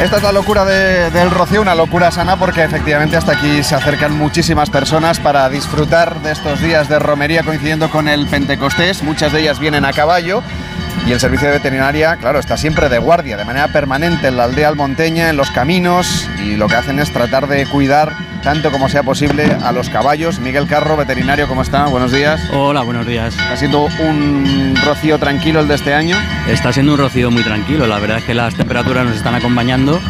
Esta 0.00 0.18
es 0.18 0.22
la 0.22 0.32
locura 0.32 0.64
de- 0.64 1.10
del 1.10 1.30
Rocío, 1.30 1.60
una 1.60 1.74
locura 1.74 2.10
sana 2.12 2.36
porque 2.36 2.62
efectivamente 2.62 3.16
hasta 3.16 3.32
aquí 3.32 3.62
se 3.64 3.74
acercan 3.74 4.16
muchísimas 4.16 4.70
personas 4.70 5.18
para 5.18 5.48
disfrutar 5.48 6.20
de 6.22 6.32
estos 6.32 6.60
días 6.60 6.88
de 6.88 6.98
romería 7.00 7.42
coincidiendo 7.42 7.90
con 7.90 8.06
el 8.06 8.26
Pentecostés. 8.28 9.02
Muchas 9.02 9.32
de 9.32 9.40
ellas 9.40 9.58
vienen 9.58 9.84
a 9.84 9.92
caballo 9.92 10.42
y 11.04 11.10
el 11.12 11.18
servicio 11.18 11.48
de 11.48 11.54
veterinaria, 11.54 12.16
claro, 12.16 12.38
está 12.38 12.56
siempre 12.56 12.88
de 12.88 12.98
guardia, 12.98 13.36
de 13.36 13.44
manera 13.44 13.68
permanente 13.68 14.28
en 14.28 14.36
la 14.36 14.44
aldea 14.44 14.68
almonteña, 14.68 15.30
en 15.30 15.36
los 15.36 15.50
caminos 15.50 16.28
y 16.38 16.56
lo 16.56 16.68
que 16.68 16.76
hacen 16.76 17.00
es 17.00 17.12
tratar 17.12 17.48
de 17.48 17.66
cuidar 17.66 18.12
tanto 18.42 18.70
como 18.70 18.88
sea 18.88 19.02
posible 19.02 19.44
a 19.62 19.72
los 19.72 19.88
caballos. 19.90 20.38
Miguel 20.38 20.66
Carro, 20.66 20.96
veterinario, 20.96 21.48
¿cómo 21.48 21.62
está? 21.62 21.86
Buenos 21.86 22.12
días. 22.12 22.40
Hola, 22.52 22.82
buenos 22.82 23.06
días. 23.06 23.34
¿Está 23.36 23.56
siendo 23.56 23.82
un 23.82 24.74
rocío 24.84 25.18
tranquilo 25.18 25.60
el 25.60 25.68
de 25.68 25.74
este 25.74 25.94
año? 25.94 26.16
Está 26.48 26.72
siendo 26.72 26.92
un 26.92 26.98
rocío 26.98 27.30
muy 27.30 27.42
tranquilo, 27.42 27.86
la 27.86 27.98
verdad 27.98 28.18
es 28.18 28.24
que 28.24 28.34
las 28.34 28.54
temperaturas 28.54 29.06
nos 29.06 29.16
están 29.16 29.34
acompañando 29.34 30.00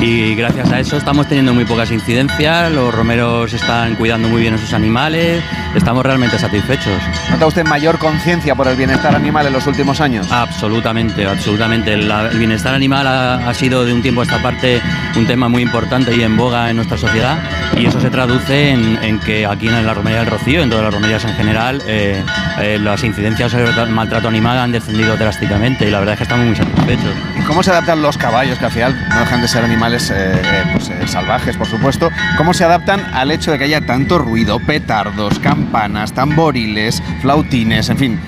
y 0.00 0.34
gracias 0.34 0.70
a 0.72 0.80
eso 0.80 0.96
estamos 0.96 1.26
teniendo 1.26 1.54
muy 1.54 1.64
pocas 1.64 1.90
incidencias, 1.90 2.70
los 2.70 2.94
romeros 2.94 3.52
están 3.52 3.94
cuidando 3.96 4.28
muy 4.28 4.42
bien 4.42 4.54
a 4.54 4.58
sus 4.58 4.72
animales, 4.72 5.42
estamos 5.74 6.04
realmente 6.04 6.38
satisfechos. 6.38 7.02
¿Nota 7.30 7.46
usted 7.46 7.64
mayor 7.64 7.98
conciencia 7.98 8.54
por 8.54 8.68
el 8.68 8.76
bienestar 8.76 9.14
animal 9.14 9.46
en 9.46 9.52
los 9.52 9.66
últimos 9.66 10.00
años? 10.00 10.30
Absolutamente, 10.30 11.26
absolutamente. 11.26 11.94
El, 11.94 12.10
el 12.10 12.38
bienestar 12.38 12.74
animal 12.74 13.06
ha, 13.06 13.48
ha 13.48 13.54
sido 13.54 13.84
de 13.84 13.92
un 13.92 14.02
tiempo 14.02 14.20
a 14.20 14.24
esta 14.24 14.42
parte 14.42 14.80
un 15.16 15.26
tema 15.26 15.48
muy 15.48 15.62
importante 15.62 16.14
y 16.14 16.22
en 16.22 16.36
boga 16.36 16.68
en 16.70 16.76
nuestra 16.76 16.98
sociedad 16.98 17.38
y 17.76 17.86
eso 17.86 18.00
se 18.00 18.10
traduce 18.10 18.70
en, 18.70 18.98
en 19.02 19.18
que 19.18 19.46
aquí 19.46 19.68
en 19.68 19.86
la 19.86 19.94
Romería 19.94 20.20
del 20.20 20.30
Rocío, 20.30 20.62
en 20.62 20.70
todas 20.70 20.84
las 20.84 20.94
romerías 20.94 21.24
en 21.24 21.34
general, 21.34 21.82
eh, 21.86 22.22
eh, 22.60 22.78
las 22.80 23.02
incidencias 23.02 23.52
sobre 23.52 23.70
el 23.70 23.90
maltrato 23.90 24.28
animal 24.28 24.58
han 24.58 24.72
descendido 24.72 25.16
drásticamente 25.16 25.86
y 25.86 25.90
la 25.90 25.98
verdad 25.98 26.14
es 26.14 26.18
que 26.18 26.24
estamos 26.24 26.46
muy 26.46 26.56
satisfechos. 26.56 27.12
¿Y 27.46 27.48
cómo 27.48 27.62
se 27.62 27.70
adaptan 27.70 28.02
los 28.02 28.18
caballos, 28.18 28.58
que 28.58 28.64
al 28.64 28.72
final 28.72 29.08
no 29.08 29.20
dejan 29.20 29.40
de 29.40 29.46
ser 29.46 29.62
animales 29.62 30.10
eh, 30.10 30.32
eh, 30.34 30.64
pues, 30.72 30.88
eh, 30.88 31.06
salvajes, 31.06 31.56
por 31.56 31.68
supuesto? 31.68 32.10
¿Cómo 32.36 32.52
se 32.52 32.64
adaptan 32.64 33.00
al 33.14 33.30
hecho 33.30 33.52
de 33.52 33.58
que 33.58 33.64
haya 33.64 33.86
tanto 33.86 34.18
ruido, 34.18 34.58
petardos, 34.58 35.38
campanas, 35.38 36.12
tamboriles, 36.12 37.00
flautines, 37.22 37.88
en 37.88 37.98
fin, 37.98 38.20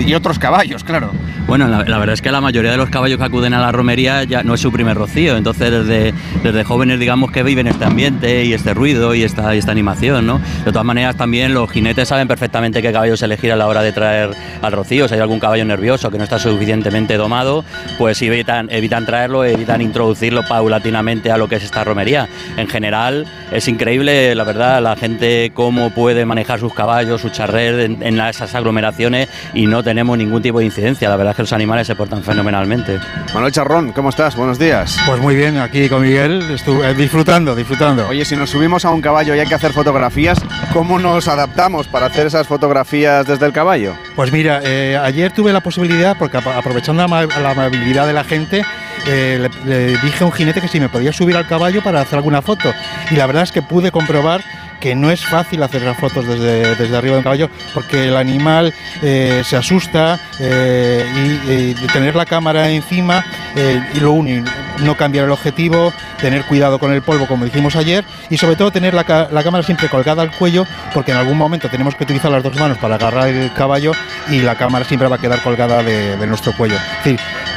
y 0.00 0.14
otros 0.14 0.38
caballos, 0.38 0.84
claro? 0.84 1.10
Bueno, 1.46 1.68
la, 1.68 1.98
verdad 1.98 2.14
es 2.14 2.22
que 2.22 2.30
la 2.30 2.40
mayoría 2.40 2.70
de 2.70 2.76
los 2.76 2.88
caballos 2.88 3.18
que 3.18 3.24
acuden 3.24 3.52
a 3.52 3.60
la 3.60 3.72
romería 3.72 4.24
ya 4.24 4.42
no 4.42 4.54
es 4.54 4.60
su 4.60 4.72
primer 4.72 4.96
rocío, 4.96 5.36
entonces 5.36 5.70
desde, 5.70 6.14
desde 6.42 6.64
jóvenes 6.64 6.98
digamos 6.98 7.30
que 7.30 7.42
viven 7.42 7.66
este 7.66 7.84
ambiente 7.84 8.44
y 8.44 8.52
este 8.52 8.74
ruido 8.74 9.14
y 9.14 9.22
esta, 9.22 9.54
esta 9.54 9.72
animación, 9.72 10.26
¿no? 10.26 10.40
De 10.64 10.72
todas 10.72 10.84
maneras 10.84 11.16
también 11.16 11.52
los 11.52 11.70
jinetes 11.70 12.08
saben 12.08 12.28
perfectamente 12.28 12.80
qué 12.80 12.92
caballos 12.92 13.22
elegir 13.22 13.52
a 13.52 13.56
la 13.56 13.66
hora 13.66 13.82
de 13.82 13.92
traer 13.92 14.30
al 14.62 14.72
rocío, 14.72 15.08
si 15.08 15.14
hay 15.14 15.20
algún 15.20 15.40
caballo 15.40 15.64
nervioso 15.64 16.10
que 16.10 16.18
no 16.18 16.24
está 16.24 16.38
suficientemente 16.38 17.16
domado, 17.16 17.64
pues 17.98 18.22
evitan, 18.22 18.70
evitan 18.70 19.04
traerlo, 19.04 19.44
evitan 19.44 19.82
introducirlo 19.82 20.42
paulatinamente 20.48 21.30
a 21.32 21.36
lo 21.36 21.48
que 21.48 21.56
es 21.56 21.64
esta 21.64 21.84
romería. 21.84 22.28
En 22.56 22.68
general 22.68 23.26
es 23.50 23.68
increíble, 23.68 24.34
la 24.34 24.44
verdad, 24.44 24.80
la 24.80 24.96
gente 24.96 25.50
cómo 25.54 25.90
puede 25.90 26.24
manejar 26.24 26.60
sus 26.60 26.72
caballos, 26.72 27.20
su 27.20 27.30
charrer 27.30 27.80
en, 27.80 28.02
en 28.02 28.20
esas 28.20 28.54
aglomeraciones 28.54 29.28
y 29.52 29.61
no 29.66 29.82
tenemos 29.82 30.16
ningún 30.18 30.42
tipo 30.42 30.58
de 30.58 30.64
incidencia, 30.66 31.08
la 31.08 31.16
verdad 31.16 31.32
es 31.32 31.36
que 31.36 31.42
los 31.42 31.52
animales 31.52 31.86
se 31.86 31.94
portan 31.94 32.22
fenomenalmente. 32.22 32.98
Manuel 33.34 33.52
Charrón, 33.52 33.92
¿cómo 33.92 34.08
estás? 34.10 34.36
Buenos 34.36 34.58
días. 34.58 34.98
Pues 35.06 35.20
muy 35.20 35.34
bien, 35.36 35.58
aquí 35.58 35.88
con 35.88 36.02
Miguel, 36.02 36.42
estuve 36.50 36.94
disfrutando, 36.94 37.54
disfrutando. 37.54 38.06
Oye, 38.08 38.24
si 38.24 38.36
nos 38.36 38.50
subimos 38.50 38.84
a 38.84 38.90
un 38.90 39.00
caballo 39.00 39.34
y 39.34 39.40
hay 39.40 39.46
que 39.46 39.54
hacer 39.54 39.72
fotografías, 39.72 40.38
¿cómo 40.72 40.98
nos 40.98 41.28
adaptamos 41.28 41.86
para 41.88 42.06
hacer 42.06 42.26
esas 42.26 42.46
fotografías 42.46 43.26
desde 43.26 43.46
el 43.46 43.52
caballo? 43.52 43.94
Pues 44.16 44.32
mira, 44.32 44.60
eh, 44.64 44.98
ayer 45.02 45.32
tuve 45.32 45.52
la 45.52 45.60
posibilidad, 45.60 46.16
porque 46.18 46.36
ap- 46.38 46.46
aprovechando 46.48 47.00
la, 47.00 47.04
ama- 47.04 47.40
la 47.40 47.50
amabilidad 47.50 48.06
de 48.06 48.12
la 48.12 48.24
gente, 48.24 48.64
eh, 49.06 49.48
le, 49.66 49.68
le 49.92 49.98
dije 49.98 50.22
a 50.24 50.26
un 50.26 50.32
jinete 50.32 50.60
que 50.60 50.68
si 50.68 50.78
me 50.80 50.88
podía 50.88 51.12
subir 51.12 51.36
al 51.36 51.46
caballo 51.46 51.82
para 51.82 52.00
hacer 52.00 52.16
alguna 52.18 52.42
foto. 52.42 52.72
Y 53.10 53.16
la 53.16 53.26
verdad 53.26 53.42
es 53.42 53.52
que 53.52 53.62
pude 53.62 53.90
comprobar 53.90 54.42
que 54.82 54.96
no 54.96 55.12
es 55.12 55.24
fácil 55.24 55.62
hacer 55.62 55.82
las 55.82 55.96
fotos 55.96 56.26
desde, 56.26 56.74
desde 56.74 56.96
arriba 56.96 57.12
de 57.12 57.18
un 57.18 57.22
caballo 57.22 57.48
porque 57.72 58.08
el 58.08 58.16
animal 58.16 58.74
eh, 59.00 59.42
se 59.44 59.56
asusta 59.56 60.18
eh, 60.40 61.74
y, 61.78 61.86
tener 61.92 62.16
la 62.16 62.26
cámara 62.26 62.68
encima 62.68 63.24
eh, 63.54 63.80
y 63.94 64.00
lo 64.00 64.10
único, 64.10 64.50
no 64.80 64.96
cambiar 64.96 65.26
el 65.26 65.30
objetivo, 65.30 65.92
tener 66.20 66.44
cuidado 66.46 66.80
con 66.80 66.92
el 66.92 67.00
polvo 67.00 67.28
como 67.28 67.44
dijimos 67.44 67.76
ayer 67.76 68.04
y 68.28 68.38
sobre 68.38 68.56
todo 68.56 68.72
tener 68.72 68.92
la, 68.92 69.28
la 69.30 69.42
cámara 69.44 69.62
siempre 69.62 69.88
colgada 69.88 70.22
al 70.22 70.32
cuello 70.32 70.66
porque 70.92 71.12
en 71.12 71.18
algún 71.18 71.38
momento 71.38 71.68
tenemos 71.68 71.94
que 71.94 72.02
utilizar 72.02 72.32
las 72.32 72.42
dos 72.42 72.58
manos 72.58 72.78
para 72.78 72.96
agarrar 72.96 73.28
el 73.28 73.52
caballo 73.52 73.92
y 74.30 74.40
la 74.40 74.56
cámara 74.56 74.84
siempre 74.84 75.06
va 75.06 75.16
a 75.16 75.20
quedar 75.20 75.40
colgada 75.42 75.84
de, 75.84 76.16
de 76.16 76.26
nuestro 76.26 76.56
cuello. 76.56 76.76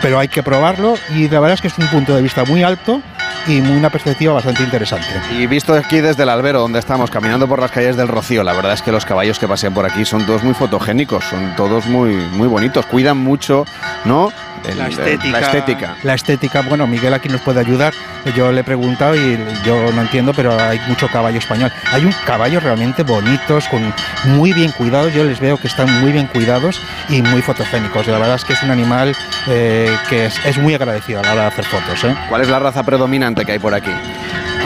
Pero 0.01 0.19
hay 0.19 0.27
que 0.27 0.43
probarlo 0.43 0.95
y 1.15 1.27
la 1.27 1.39
verdad 1.39 1.55
es 1.55 1.61
que 1.61 1.69
es 1.69 1.77
un 1.79 1.87
punto 1.87 2.15
de 2.15 2.21
vista 2.21 2.43
muy 2.45 2.61
alto 2.61 3.01
y 3.47 3.59
una 3.59 3.89
perspectiva 3.89 4.33
bastante 4.33 4.63
interesante. 4.63 5.07
Y 5.31 5.47
visto 5.47 5.73
aquí 5.73 6.01
desde 6.01 6.23
el 6.23 6.29
albero 6.29 6.59
donde 6.59 6.79
estamos, 6.79 7.09
caminando 7.09 7.47
por 7.47 7.59
las 7.59 7.71
calles 7.71 7.95
del 7.97 8.07
Rocío, 8.07 8.43
la 8.43 8.53
verdad 8.53 8.73
es 8.73 8.81
que 8.81 8.91
los 8.91 9.05
caballos 9.05 9.39
que 9.39 9.47
pasean 9.47 9.73
por 9.73 9.85
aquí 9.85 10.05
son 10.05 10.25
todos 10.25 10.43
muy 10.43 10.53
fotogénicos, 10.53 11.23
son 11.25 11.55
todos 11.55 11.85
muy, 11.85 12.15
muy 12.15 12.47
bonitos, 12.47 12.85
cuidan 12.85 13.17
mucho, 13.17 13.65
¿no? 14.05 14.31
El- 14.69 14.77
la 14.77 14.85
el- 14.87 14.91
estética, 14.93 15.31
la 15.31 15.39
estética. 15.39 15.95
La 16.03 16.13
estética, 16.13 16.61
bueno, 16.61 16.87
Miguel 16.87 17.13
aquí 17.13 17.29
nos 17.29 17.41
puede 17.41 17.59
ayudar. 17.59 17.93
Yo 18.35 18.51
le 18.51 18.61
he 18.61 18.63
preguntado 18.63 19.15
y 19.15 19.37
yo 19.63 19.91
no 19.91 20.01
entiendo, 20.01 20.33
pero 20.33 20.59
hay 20.59 20.79
mucho 20.87 21.07
caballo 21.09 21.37
español. 21.37 21.71
Hay 21.91 22.05
un 22.05 22.13
caballo 22.25 22.59
realmente 22.59 23.03
bonitos, 23.03 23.67
con 23.67 23.93
muy 24.25 24.51
bien 24.53 24.71
cuidados. 24.71 25.13
Yo 25.13 25.23
les 25.23 25.39
veo 25.39 25.57
que 25.57 25.67
están 25.67 26.01
muy 26.01 26.11
bien 26.11 26.25
cuidados 26.27 26.81
y 27.09 27.21
muy 27.21 27.41
fotogénicos. 27.41 28.07
La 28.07 28.17
verdad 28.17 28.35
es 28.35 28.45
que 28.45 28.53
es 28.53 28.63
un 28.63 28.71
animal 28.71 29.15
eh, 29.47 29.95
que 30.09 30.25
es, 30.25 30.43
es 30.45 30.57
muy 30.57 30.73
agradecido 30.73 31.19
a 31.19 31.23
la 31.23 31.33
hora 31.33 31.41
de 31.43 31.47
hacer 31.49 31.65
fotos. 31.65 32.03
¿eh? 32.03 32.15
¿Cuál 32.29 32.41
es 32.41 32.49
la 32.49 32.59
raza 32.59 32.81
predominante 32.83 33.45
que 33.45 33.51
hay 33.53 33.59
por 33.59 33.73
aquí? 33.75 33.91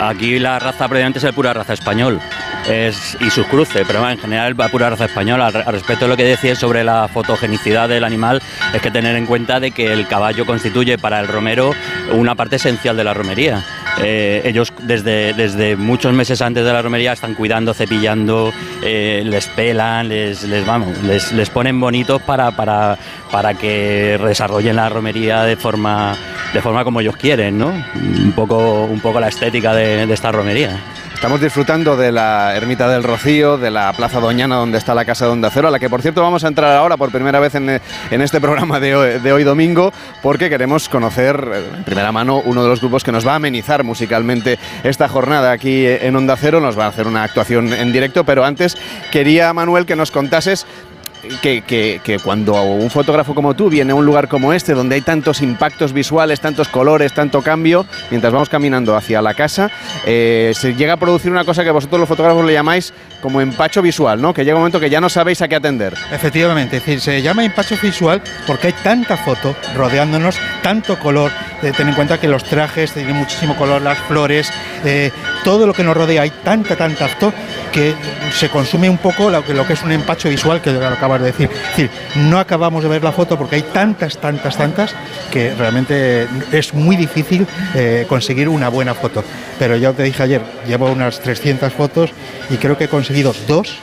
Aquí 0.01 0.39
la 0.39 0.59
raza 0.59 0.87
predominante 0.87 1.19
es 1.19 1.25
el 1.25 1.33
pura 1.33 1.53
raza 1.53 1.73
español 1.73 2.19
es, 2.67 3.17
y 3.19 3.29
sus 3.29 3.45
cruces, 3.47 3.83
pero 3.87 4.07
en 4.09 4.17
general 4.17 4.55
la 4.57 4.69
pura 4.69 4.89
raza 4.89 5.05
española. 5.05 5.47
Al, 5.47 5.55
al 5.57 5.73
respecto 5.73 6.05
de 6.05 6.09
lo 6.09 6.17
que 6.17 6.23
decías 6.23 6.57
sobre 6.57 6.83
la 6.83 7.07
fotogenicidad 7.07 7.89
del 7.89 8.03
animal, 8.03 8.41
es 8.73 8.81
que 8.81 8.91
tener 8.91 9.15
en 9.15 9.25
cuenta 9.25 9.59
de 9.59 9.71
que 9.71 9.91
el 9.91 10.07
caballo 10.07 10.45
constituye 10.45 10.97
para 10.97 11.19
el 11.19 11.27
romero 11.27 11.71
una 12.13 12.35
parte 12.35 12.57
esencial 12.57 12.97
de 12.97 13.03
la 13.03 13.13
romería. 13.13 13.63
Eh, 14.01 14.41
ellos 14.45 14.73
desde, 14.81 15.33
desde 15.33 15.75
muchos 15.75 16.13
meses 16.13 16.41
antes 16.41 16.63
de 16.63 16.71
la 16.71 16.81
romería 16.81 17.13
están 17.13 17.35
cuidando, 17.35 17.73
cepillando, 17.73 18.51
eh, 18.81 19.23
les 19.25 19.47
pelan, 19.47 20.07
les, 20.07 20.43
les, 20.43 20.65
vamos, 20.65 20.97
les, 21.03 21.31
les 21.33 21.49
ponen 21.49 21.79
bonitos 21.79 22.21
para, 22.21 22.51
para, 22.51 22.97
para 23.31 23.53
que 23.53 24.17
desarrollen 24.23 24.77
la 24.77 24.89
romería 24.89 25.43
de 25.43 25.55
forma, 25.55 26.15
de 26.53 26.61
forma 26.61 26.83
como 26.83 27.01
ellos 27.01 27.17
quieren, 27.17 27.57
¿no? 27.57 27.67
Un 27.95 28.31
poco, 28.35 28.85
un 28.85 28.99
poco 29.01 29.19
la 29.19 29.27
estética 29.27 29.73
de, 29.73 30.05
de 30.05 30.13
esta 30.13 30.31
romería. 30.31 30.79
Estamos 31.19 31.41
disfrutando 31.41 31.97
de 31.97 32.13
la 32.13 32.55
Ermita 32.55 32.87
del 32.87 33.03
Rocío, 33.03 33.57
de 33.57 33.69
la 33.69 33.91
Plaza 33.91 34.21
Doñana, 34.21 34.55
donde 34.55 34.77
está 34.77 34.95
la 34.95 35.03
Casa 35.03 35.25
de 35.25 35.31
Onda 35.31 35.49
Cero, 35.53 35.67
a 35.67 35.71
la 35.71 35.77
que 35.77 35.89
por 35.89 36.01
cierto 36.01 36.21
vamos 36.21 36.45
a 36.45 36.47
entrar 36.47 36.77
ahora 36.77 36.95
por 36.95 37.11
primera 37.11 37.41
vez 37.41 37.55
en, 37.55 37.69
en 37.69 38.21
este 38.21 38.39
programa 38.39 38.79
de 38.79 38.95
hoy, 38.95 39.19
de 39.19 39.33
hoy 39.33 39.43
domingo, 39.43 39.91
porque 40.21 40.49
queremos 40.49 40.87
conocer 40.87 41.45
eh, 41.53 41.71
en 41.75 41.83
primera 41.83 42.13
mano 42.13 42.41
uno 42.45 42.63
de 42.63 42.69
los 42.69 42.79
grupos 42.79 43.03
que 43.03 43.11
nos 43.11 43.27
va 43.27 43.33
a 43.33 43.35
amenizar 43.35 43.83
musicalmente 43.83 44.57
esta 44.85 45.09
jornada 45.09 45.51
aquí 45.51 45.85
en 45.85 46.15
Onda 46.15 46.37
Cero. 46.37 46.61
Nos 46.61 46.79
va 46.79 46.85
a 46.85 46.87
hacer 46.87 47.05
una 47.05 47.23
actuación 47.23 47.73
en 47.73 47.91
directo, 47.91 48.23
pero 48.23 48.45
antes 48.45 48.77
quería, 49.11 49.51
Manuel, 49.51 49.85
que 49.85 49.97
nos 49.97 50.11
contases 50.11 50.65
que, 51.41 52.01
que, 52.03 52.19
cuando 52.19 52.61
un 52.61 52.89
fotógrafo 52.89 53.35
como 53.35 53.55
tú 53.55 53.69
viene 53.69 53.91
a 53.91 53.95
un 53.95 54.05
lugar 54.05 54.27
como 54.27 54.53
este, 54.53 54.73
donde 54.73 54.95
hay 54.95 55.01
tantos 55.01 55.41
impactos 55.41 55.93
visuales, 55.93 56.39
tantos 56.39 56.67
colores, 56.67 57.13
tanto 57.13 57.41
cambio, 57.41 57.85
mientras 58.09 58.31
vamos 58.31 58.49
caminando 58.49 58.95
hacia 58.95 59.21
la 59.21 59.33
casa, 59.33 59.69
eh, 60.05 60.53
se 60.55 60.75
llega 60.75 60.93
a 60.93 60.97
producir 60.97 61.31
una 61.31 61.45
cosa 61.45 61.63
que 61.63 61.71
vosotros 61.71 61.99
los 61.99 62.09
fotógrafos 62.09 62.45
le 62.45 62.53
llamáis 62.53 62.93
como 63.21 63.41
empacho 63.41 63.81
visual, 63.81 64.21
¿no? 64.21 64.33
Que 64.33 64.45
llega 64.45 64.55
un 64.55 64.61
momento 64.61 64.79
que 64.79 64.89
ya 64.89 65.01
no 65.01 65.09
sabéis 65.09 65.41
a 65.41 65.47
qué 65.47 65.55
atender. 65.55 65.93
Efectivamente, 66.11 66.77
es 66.77 66.85
decir, 66.85 67.01
se 67.01 67.21
llama 67.21 67.43
empacho 67.43 67.75
visual 67.81 68.21
porque 68.47 68.67
hay 68.67 68.73
tanta 68.83 69.17
foto 69.17 69.55
rodeándonos, 69.75 70.37
tanto 70.61 70.97
color. 70.99 71.31
Eh, 71.61 71.71
ten 71.75 71.89
en 71.89 71.95
cuenta 71.95 72.17
que 72.19 72.27
los 72.27 72.43
trajes 72.43 72.93
tienen 72.93 73.15
muchísimo 73.15 73.55
color, 73.55 73.81
las 73.81 73.97
flores, 73.99 74.51
eh, 74.85 75.11
todo 75.43 75.67
lo 75.67 75.73
que 75.73 75.83
nos 75.83 75.95
rodea, 75.95 76.21
hay 76.21 76.29
tanta, 76.29 76.77
tanta 76.77 77.07
foto 77.09 77.33
que 77.73 77.93
se 78.33 78.49
consume 78.49 78.89
un 78.89 78.97
poco 78.97 79.29
lo 79.29 79.43
que, 79.43 79.53
lo 79.53 79.65
que 79.65 79.73
es 79.73 79.83
un 79.83 79.91
empacho 79.91 80.29
visual 80.29 80.61
que 80.61 80.71
lo 80.71 80.79
de 81.17 81.27
decir, 81.27 81.49
no 82.15 82.39
acabamos 82.39 82.83
de 82.83 82.89
ver 82.89 83.03
la 83.03 83.11
foto 83.11 83.37
porque 83.37 83.55
hay 83.55 83.61
tantas, 83.63 84.17
tantas, 84.17 84.57
tantas 84.57 84.95
que 85.31 85.53
realmente 85.55 86.27
es 86.51 86.73
muy 86.73 86.95
difícil 86.95 87.47
eh, 87.73 88.05
conseguir 88.07 88.49
una 88.49 88.69
buena 88.69 88.93
foto. 88.93 89.23
Pero 89.57 89.75
ya 89.75 89.93
te 89.93 90.03
dije 90.03 90.23
ayer, 90.23 90.41
llevo 90.67 90.91
unas 90.91 91.19
300 91.19 91.73
fotos 91.73 92.11
y 92.49 92.57
creo 92.57 92.77
que 92.77 92.85
he 92.85 92.89
conseguido 92.89 93.33
dos 93.47 93.79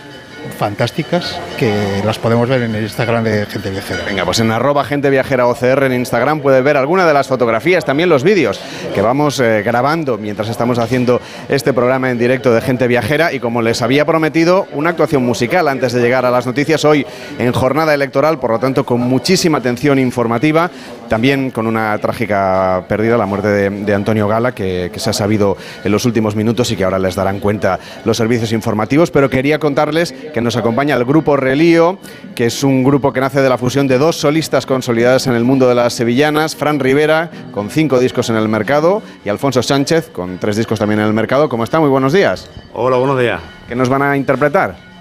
fantásticas 0.58 1.38
que 1.58 2.02
las 2.04 2.18
podemos 2.18 2.48
ver 2.48 2.62
en 2.62 2.74
el 2.74 2.82
Instagram 2.82 3.24
de 3.24 3.46
Gente 3.46 3.70
Viajera. 3.70 4.04
Venga, 4.04 4.24
pues 4.24 4.40
en 4.40 4.50
arroba 4.50 4.84
Gente 4.84 5.10
Viajera 5.10 5.46
OCR 5.46 5.84
en 5.84 5.92
Instagram 5.92 6.40
puedes 6.40 6.62
ver 6.62 6.76
alguna 6.76 7.06
de 7.06 7.14
las 7.14 7.28
fotografías, 7.28 7.84
también 7.84 8.08
los 8.08 8.22
vídeos 8.22 8.60
que 8.94 9.00
vamos 9.00 9.40
eh, 9.40 9.62
grabando 9.62 10.18
mientras 10.18 10.48
estamos 10.48 10.78
haciendo 10.78 11.20
este 11.48 11.72
programa 11.72 12.10
en 12.10 12.18
directo 12.18 12.52
de 12.52 12.60
Gente 12.60 12.86
Viajera 12.86 13.32
y 13.32 13.40
como 13.40 13.62
les 13.62 13.82
había 13.82 14.04
prometido, 14.04 14.66
una 14.72 14.90
actuación 14.90 15.24
musical 15.24 15.68
antes 15.68 15.92
de 15.92 16.00
llegar 16.00 16.24
a 16.24 16.30
las 16.30 16.46
noticias 16.46 16.84
hoy 16.84 17.06
en 17.38 17.52
jornada 17.52 17.94
electoral, 17.94 18.38
por 18.38 18.50
lo 18.50 18.58
tanto 18.58 18.84
con 18.84 19.00
muchísima 19.00 19.58
atención 19.58 19.98
informativa, 19.98 20.70
también 21.08 21.50
con 21.50 21.66
una 21.66 21.96
trágica 21.98 22.84
pérdida, 22.88 23.16
la 23.16 23.26
muerte 23.26 23.48
de, 23.48 23.70
de 23.70 23.94
Antonio 23.94 24.28
Gala, 24.28 24.52
que, 24.52 24.90
que 24.92 25.00
se 25.00 25.10
ha 25.10 25.12
sabido 25.12 25.56
en 25.84 25.92
los 25.92 26.04
últimos 26.04 26.36
minutos 26.36 26.70
y 26.70 26.76
que 26.76 26.84
ahora 26.84 26.98
les 26.98 27.14
darán 27.14 27.40
cuenta 27.40 27.78
los 28.04 28.16
servicios 28.16 28.52
informativos, 28.52 29.10
pero 29.10 29.30
quería 29.30 29.58
contarles 29.58 30.12
que 30.12 30.40
nos 30.40 30.56
acompaña 30.56 30.94
el 30.96 31.04
grupo 31.04 31.36
Relío, 31.36 31.98
que 32.34 32.46
es 32.46 32.62
un 32.62 32.84
grupo 32.84 33.12
que 33.12 33.20
nace 33.20 33.40
de 33.40 33.48
la 33.48 33.58
fusión 33.58 33.86
de 33.88 33.98
dos 33.98 34.16
solistas 34.16 34.66
consolidadas 34.66 35.26
en 35.26 35.34
el 35.34 35.44
mundo 35.44 35.68
de 35.68 35.74
las 35.74 35.92
sevillanas, 35.92 36.56
Fran 36.56 36.80
Rivera, 36.80 37.30
con 37.52 37.70
cinco 37.70 37.98
discos 37.98 38.30
en 38.30 38.36
el 38.36 38.48
mercado, 38.48 39.02
y 39.24 39.28
Alfonso 39.28 39.62
Sánchez, 39.62 40.10
con 40.10 40.38
tres 40.38 40.56
discos 40.56 40.78
también 40.78 41.00
en 41.00 41.06
el 41.06 41.12
mercado. 41.12 41.48
¿Cómo 41.48 41.64
está? 41.64 41.80
Muy 41.80 41.90
buenos 41.90 42.12
días. 42.12 42.48
Hola, 42.72 42.96
buenos 42.96 43.18
días. 43.18 43.40
¿Qué 43.68 43.74
nos 43.74 43.88
van 43.88 44.02
a 44.02 44.16
interpretar? 44.16 44.95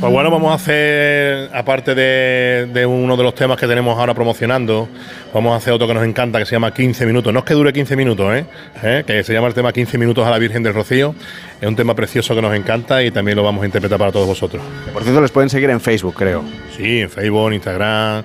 Pues 0.00 0.12
bueno, 0.12 0.30
vamos 0.30 0.52
a 0.52 0.54
hacer, 0.54 1.50
aparte 1.52 1.92
de, 1.92 2.68
de, 2.72 2.86
uno 2.86 3.16
de 3.16 3.24
los 3.24 3.34
temas 3.34 3.58
que 3.58 3.66
tenemos 3.66 3.98
ahora 3.98 4.14
promocionando, 4.14 4.88
vamos 5.34 5.52
a 5.52 5.56
hacer 5.56 5.72
otro 5.72 5.88
que 5.88 5.94
nos 5.94 6.04
encanta, 6.04 6.38
que 6.38 6.46
se 6.46 6.52
llama 6.52 6.72
15 6.72 7.04
minutos. 7.04 7.32
No 7.32 7.40
es 7.40 7.44
que 7.44 7.54
dure 7.54 7.72
15 7.72 7.96
minutos, 7.96 8.32
¿eh? 8.32 8.44
¿Eh? 8.84 9.02
que 9.04 9.24
se 9.24 9.32
llama 9.32 9.48
el 9.48 9.54
tema 9.54 9.72
15 9.72 9.98
minutos 9.98 10.24
a 10.24 10.30
la 10.30 10.38
Virgen 10.38 10.62
del 10.62 10.74
Rocío. 10.74 11.16
Es 11.60 11.66
un 11.66 11.74
tema 11.74 11.96
precioso 11.96 12.32
que 12.36 12.40
nos 12.40 12.54
encanta 12.54 13.02
y 13.02 13.10
también 13.10 13.36
lo 13.36 13.42
vamos 13.42 13.64
a 13.64 13.66
interpretar 13.66 13.98
para 13.98 14.12
todos 14.12 14.28
vosotros. 14.28 14.62
Por 14.92 15.02
cierto, 15.02 15.20
les 15.20 15.32
pueden 15.32 15.50
seguir 15.50 15.68
en 15.70 15.80
Facebook, 15.80 16.14
creo. 16.14 16.44
Sí, 16.76 17.00
en 17.00 17.10
Facebook, 17.10 17.48
en 17.48 17.54
Instagram. 17.54 18.24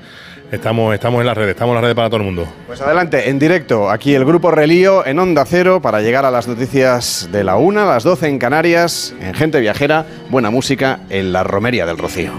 Estamos, 0.54 0.94
estamos 0.94 1.20
en 1.20 1.26
las 1.26 1.36
redes, 1.36 1.50
estamos 1.56 1.72
en 1.72 1.76
las 1.78 1.82
redes 1.82 1.96
para 1.96 2.10
todo 2.10 2.18
el 2.18 2.26
mundo. 2.26 2.48
Pues 2.68 2.80
adelante, 2.80 3.28
en 3.28 3.40
directo, 3.40 3.90
aquí 3.90 4.14
el 4.14 4.24
Grupo 4.24 4.52
Relío 4.52 5.04
en 5.04 5.18
Onda 5.18 5.46
Cero 5.48 5.82
para 5.82 6.00
llegar 6.02 6.26
a 6.26 6.32
las 6.32 6.48
noticias 6.48 7.28
de 7.32 7.44
la 7.44 7.58
1, 7.58 7.82
a 7.82 7.86
las 7.86 8.04
12 8.04 8.28
en 8.28 8.38
Canarias, 8.38 9.16
en 9.20 9.34
Gente 9.34 9.60
Viajera, 9.60 10.06
buena 10.30 10.52
música 10.52 11.00
en 11.10 11.34
la 11.34 11.44
Romería 11.44 11.88
del 11.88 11.98
Rocío. 11.98 12.34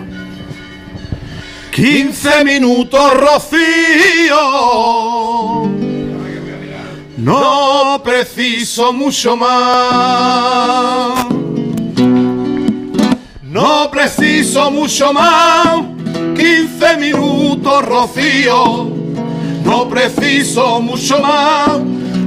15 1.73 2.45
minutos, 2.45 3.15
Rocío. 3.15 4.37
No 7.17 8.01
preciso 8.05 8.93
mucho 8.93 9.37
más. 9.37 11.27
No 13.43 13.91
preciso 13.91 14.71
mucho 14.71 15.13
más. 15.13 16.04
15 16.37 16.97
minutos, 16.99 17.87
Rocío. 17.87 18.91
No 19.65 19.89
preciso 19.89 20.81
mucho 20.81 21.21
más. 21.21 21.81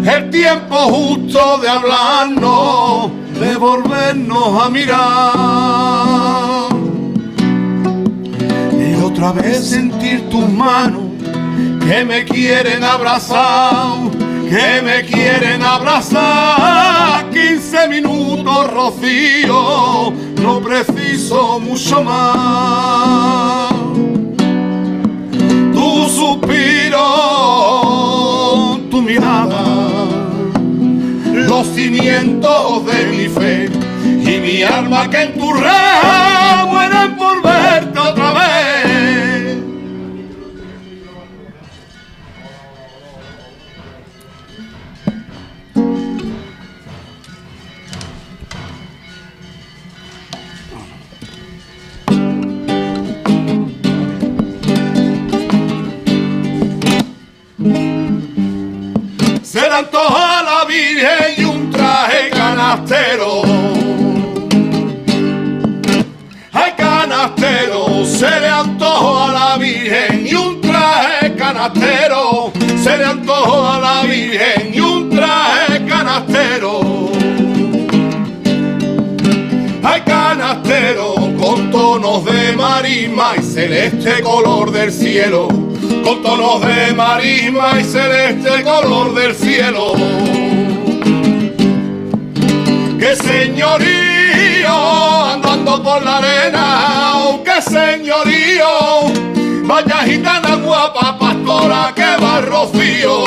El 0.05 0.29
tiempo 0.29 0.75
justo 0.75 1.57
de 1.59 1.69
hablarnos, 1.69 3.11
de 3.39 3.55
volvernos 3.57 4.63
a 4.63 4.69
mirar. 4.69 6.67
Y 8.73 9.01
otra 9.03 9.31
vez 9.33 9.69
sentir 9.69 10.29
tus 10.29 10.49
manos 10.49 11.03
que 11.88 12.05
me 12.05 12.25
quieren 12.25 12.83
abrazar, 12.83 14.09
que 14.49 14.81
me 14.81 15.05
quieren 15.05 15.61
abrazar. 15.61 17.29
15 17.31 17.88
minutos, 17.89 18.71
Rocío, 18.71 20.11
no 20.41 20.61
preciso 20.61 21.59
mucho 21.59 22.03
más 22.03 23.76
suspiro, 26.18 27.05
tu 28.89 29.01
mirada, 29.03 29.63
los 31.32 31.68
cimientos 31.68 32.86
de 32.88 33.05
mi 33.05 33.28
fe 33.28 33.70
y 34.01 34.39
mi 34.39 34.63
alma 34.63 35.07
que 35.11 35.22
en 35.22 35.38
tu 35.38 35.53
red 35.53 36.65
mueren 36.72 37.15
por 37.18 37.43
verte 37.43 37.99
otra 37.99 38.34
vez. 38.34 38.66
Se 59.68 59.74
le 59.74 59.80
antoja 59.80 60.39
a 60.39 60.43
la 60.43 60.63
Virgen 60.63 61.34
y 61.38 61.43
un 61.43 61.70
traje 61.70 62.30
canastero. 62.30 63.41
Ay, 66.53 66.72
canastero, 66.78 68.05
se 68.05 68.30
le 68.39 68.47
antojó 68.47 69.24
a 69.24 69.34
la 69.34 69.57
Virgen 69.57 70.26
y 70.26 70.36
un 70.36 70.61
traje 70.61 71.36
canastero. 71.36 72.53
Se 72.82 72.97
le 72.97 73.03
antojó 73.03 73.68
a 73.68 73.80
la 73.80 74.03
Virgen 74.03 74.74
y 74.74 74.80
un 74.80 75.09
traje 75.09 75.16
marisma 82.56 83.34
y 83.38 83.41
celeste 83.41 84.22
color 84.22 84.72
del 84.72 84.91
cielo, 84.91 85.48
con 85.48 86.22
tonos 86.22 86.62
de 86.62 86.93
marisma 86.93 87.80
y 87.80 87.84
celeste 87.84 88.64
color 88.64 89.14
del 89.16 89.34
cielo. 89.36 89.93
¡Qué 93.00 93.16
señorío 93.16 94.76
andando 95.34 95.82
por 95.82 96.04
la 96.04 96.18
arena! 96.18 97.14
¡Oh, 97.16 97.43
¡Qué 97.43 97.62
señorío! 97.62 98.68
Vaya 99.64 100.04
gitana 100.06 100.56
guapa, 100.56 101.18
pastora, 101.18 101.93
que 101.95 102.24
va 102.24 102.41
rocío. 102.41 103.24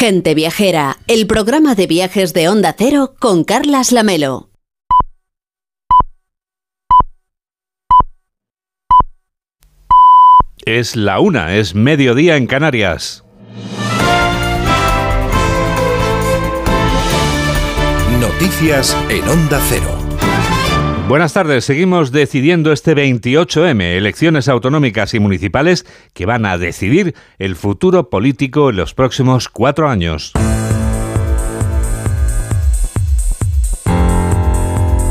Gente 0.00 0.34
Viajera, 0.34 0.96
el 1.08 1.26
programa 1.26 1.74
de 1.74 1.86
viajes 1.86 2.32
de 2.32 2.48
Onda 2.48 2.74
Cero 2.78 3.12
con 3.18 3.44
Carlas 3.44 3.92
Lamelo. 3.92 4.48
Es 10.64 10.96
la 10.96 11.20
una, 11.20 11.54
es 11.54 11.74
mediodía 11.74 12.38
en 12.38 12.46
Canarias. 12.46 13.26
Noticias 18.18 18.96
en 19.10 19.28
Onda 19.28 19.60
Cero. 19.68 19.99
Buenas 21.10 21.32
tardes. 21.32 21.64
Seguimos 21.64 22.12
decidiendo 22.12 22.70
este 22.70 22.94
28M, 22.94 23.82
elecciones 23.96 24.46
autonómicas 24.48 25.12
y 25.12 25.18
municipales 25.18 25.84
que 26.14 26.24
van 26.24 26.46
a 26.46 26.56
decidir 26.56 27.16
el 27.40 27.56
futuro 27.56 28.10
político 28.10 28.70
en 28.70 28.76
los 28.76 28.94
próximos 28.94 29.48
cuatro 29.48 29.88
años. 29.88 30.32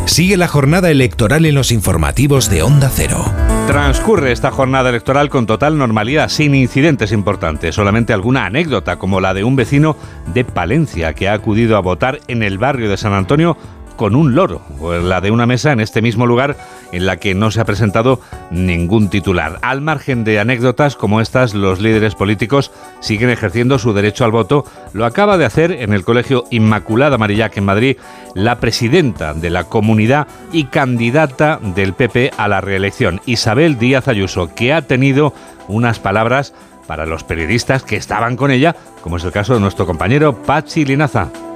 Sigue 0.05 0.37
la 0.37 0.47
jornada 0.47 0.89
electoral 0.89 1.45
en 1.45 1.55
los 1.55 1.69
informativos 1.69 2.49
de 2.49 2.63
Onda 2.63 2.89
Cero. 2.89 3.25
Transcurre 3.67 4.31
esta 4.31 4.51
jornada 4.51 4.89
electoral 4.89 5.29
con 5.29 5.45
total 5.45 5.77
normalidad, 5.77 6.29
sin 6.29 6.55
incidentes 6.55 7.11
importantes, 7.11 7.75
solamente 7.75 8.13
alguna 8.13 8.45
anécdota 8.45 8.97
como 8.97 9.21
la 9.21 9.33
de 9.33 9.43
un 9.43 9.55
vecino 9.55 9.95
de 10.33 10.43
Palencia 10.45 11.13
que 11.13 11.29
ha 11.29 11.33
acudido 11.33 11.77
a 11.77 11.81
votar 11.81 12.21
en 12.27 12.41
el 12.41 12.57
barrio 12.57 12.89
de 12.89 12.97
San 12.97 13.13
Antonio 13.13 13.57
con 13.99 14.15
un 14.15 14.33
loro, 14.33 14.61
o 14.79 14.93
la 14.93 15.19
de 15.19 15.29
una 15.29 15.45
mesa 15.45 15.73
en 15.73 15.81
este 15.81 16.01
mismo 16.01 16.25
lugar 16.25 16.55
en 16.93 17.05
la 17.05 17.17
que 17.17 17.35
no 17.35 17.51
se 17.51 17.59
ha 17.59 17.65
presentado 17.65 18.21
ningún 18.49 19.09
titular. 19.09 19.59
Al 19.61 19.81
margen 19.81 20.23
de 20.23 20.39
anécdotas 20.39 20.95
como 20.95 21.19
estas, 21.19 21.53
los 21.53 21.81
líderes 21.81 22.15
políticos 22.15 22.71
siguen 23.01 23.29
ejerciendo 23.29 23.77
su 23.77 23.91
derecho 23.91 24.23
al 24.23 24.31
voto. 24.31 24.63
Lo 24.93 25.03
acaba 25.05 25.37
de 25.37 25.43
hacer 25.43 25.73
en 25.73 25.91
el 25.91 26.05
Colegio 26.05 26.45
Inmaculada 26.49 27.17
Marillac 27.17 27.57
en 27.57 27.65
Madrid 27.65 27.97
la 28.35 28.61
presidenta 28.61 29.33
de 29.33 29.49
la 29.49 29.65
comunidad 29.65 30.29
y 30.53 30.67
candidata 30.67 31.59
del 31.61 31.91
PP 31.91 32.31
a 32.37 32.47
la 32.47 32.61
reelección, 32.61 33.19
Isabel 33.25 33.77
Díaz 33.77 34.07
Ayuso, 34.07 34.55
que 34.55 34.71
ha 34.71 34.81
tenido 34.81 35.33
unas 35.67 35.99
palabras 35.99 36.53
para 36.87 37.05
los 37.05 37.25
periodistas 37.25 37.83
que 37.83 37.97
estaban 37.97 38.37
con 38.37 38.49
ella, 38.49 38.77
como 39.01 39.17
es 39.17 39.25
el 39.25 39.33
caso 39.33 39.55
de 39.55 39.59
nuestro 39.59 39.85
compañero 39.85 40.41
Pachi 40.41 40.85
Linaza. 40.85 41.48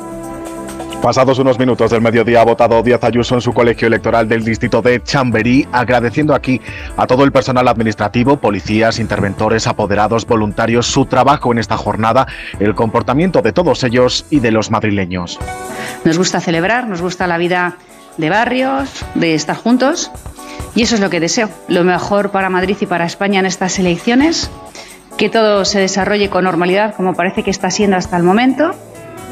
Pasados 1.04 1.38
unos 1.38 1.60
minutos 1.60 1.91
del 1.91 2.01
mediodía 2.01 2.39
ha 2.39 2.45
votado 2.45 2.82
Díaz 2.82 3.04
Ayuso 3.04 3.36
en 3.36 3.41
su 3.41 3.51
colegio 3.51 3.89
electoral 3.89 4.26
del 4.30 4.45
distrito 4.45 4.82
de 4.82 5.04
Chamberí, 5.04 5.68
agradeciendo 5.74 6.34
aquí 6.34 6.62
a 6.95 7.06
todo 7.06 7.26
el 7.26 7.34
personal 7.34 7.68
administrativo, 7.68 8.38
policías, 8.38 8.99
interventores, 8.99 9.68
apoderados, 9.68 10.26
voluntarios, 10.26 10.88
su 10.88 11.06
trabajo 11.06 11.51
en 11.51 11.58
esta 11.58 11.76
jornada, 11.76 12.26
el 12.58 12.74
comportamiento 12.74 13.41
de 13.41 13.51
todos 13.51 13.84
ellos 13.84 14.26
y 14.30 14.39
de 14.39 14.51
los 14.51 14.72
madrileños. 14.72 15.39
Nos 16.06 16.18
gusta 16.18 16.39
celebrar, 16.39 16.88
nos 16.88 17.01
gusta 17.01 17.28
la 17.28 17.38
vida 17.38 17.76
de 18.16 18.30
barrios, 18.30 19.04
de 19.14 19.36
estar 19.36 19.58
juntos 19.58 20.10
y 20.74 20.84
eso 20.84 20.95
es 20.95 21.01
lo 21.01 21.10
que 21.10 21.20
deseo. 21.20 21.49
Lo 21.68 21.84
mejor 21.84 22.32
para 22.32 22.49
Madrid 22.49 22.78
y 22.80 22.86
para 22.86 23.06
España 23.06 23.41
en 23.41 23.45
estas 23.45 23.78
elecciones, 23.78 24.49
que 25.18 25.28
todo 25.28 25.66
se 25.66 25.82
desarrolle 25.82 26.30
con 26.30 26.45
normalidad 26.45 26.95
como 26.95 27.14
parece 27.14 27.43
que 27.43 27.51
está 27.51 27.72
siendo 27.72 27.97
hasta 27.97 28.16
el 28.16 28.24
momento 28.24 28.74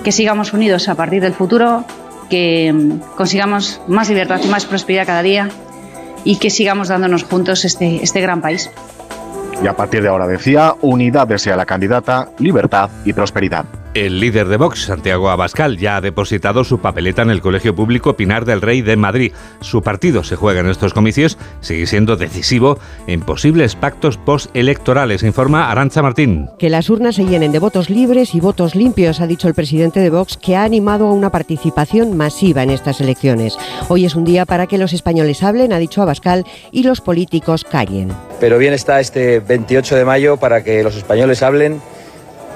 que 0.03 0.11
sigamos 0.11 0.53
unidos 0.53 0.89
a 0.89 0.95
partir 0.95 1.21
del 1.21 1.33
futuro, 1.33 1.85
que 2.29 2.71
mm, 2.73 3.15
consigamos 3.15 3.81
más 3.87 4.09
libertad 4.09 4.39
y 4.43 4.47
más 4.47 4.65
prosperidad 4.65 5.05
cada 5.05 5.21
día 5.21 5.49
y 6.23 6.37
que 6.37 6.49
sigamos 6.49 6.87
dándonos 6.87 7.23
juntos 7.23 7.65
este, 7.65 8.03
este 8.03 8.21
gran 8.21 8.41
país. 8.41 8.69
Y 9.63 9.67
a 9.67 9.75
partir 9.75 10.01
de 10.01 10.09
ahora 10.09 10.27
decía, 10.27 10.75
unidad 10.81 11.27
desea 11.27 11.55
la 11.55 11.65
candidata, 11.65 12.29
libertad 12.39 12.89
y 13.05 13.13
prosperidad. 13.13 13.65
El 13.93 14.21
líder 14.21 14.47
de 14.47 14.55
Vox, 14.55 14.85
Santiago 14.85 15.29
Abascal, 15.29 15.77
ya 15.77 15.97
ha 15.97 16.01
depositado 16.01 16.63
su 16.63 16.79
papeleta 16.79 17.23
en 17.23 17.29
el 17.29 17.41
Colegio 17.41 17.75
Público 17.75 18.15
Pinar 18.15 18.45
del 18.45 18.61
Rey 18.61 18.81
de 18.81 18.95
Madrid. 18.95 19.33
Su 19.59 19.81
partido 19.81 20.23
se 20.23 20.37
juega 20.37 20.61
en 20.61 20.69
estos 20.69 20.93
comicios, 20.93 21.37
sigue 21.59 21.85
siendo 21.85 22.15
decisivo 22.15 22.79
en 23.07 23.19
posibles 23.19 23.75
pactos 23.75 24.15
postelectorales, 24.15 25.23
informa 25.23 25.69
Arancha 25.69 26.01
Martín. 26.01 26.47
Que 26.57 26.69
las 26.69 26.89
urnas 26.89 27.15
se 27.15 27.25
llenen 27.25 27.51
de 27.51 27.59
votos 27.59 27.89
libres 27.89 28.33
y 28.33 28.39
votos 28.39 28.75
limpios, 28.75 29.19
ha 29.19 29.27
dicho 29.27 29.49
el 29.49 29.55
presidente 29.55 29.99
de 29.99 30.09
Vox, 30.09 30.37
que 30.37 30.55
ha 30.55 30.63
animado 30.63 31.07
a 31.07 31.11
una 31.11 31.29
participación 31.29 32.15
masiva 32.15 32.63
en 32.63 32.69
estas 32.69 33.01
elecciones. 33.01 33.57
Hoy 33.89 34.05
es 34.05 34.15
un 34.15 34.23
día 34.23 34.45
para 34.45 34.67
que 34.67 34.77
los 34.77 34.93
españoles 34.93 35.43
hablen, 35.43 35.73
ha 35.73 35.79
dicho 35.79 36.01
Abascal, 36.01 36.45
y 36.71 36.83
los 36.83 37.01
políticos 37.01 37.65
callen. 37.69 38.13
Pero 38.39 38.57
bien 38.57 38.73
está 38.73 39.01
este 39.01 39.41
28 39.41 39.97
de 39.97 40.05
mayo 40.05 40.37
para 40.37 40.63
que 40.63 40.81
los 40.81 40.95
españoles 40.95 41.43
hablen 41.43 41.81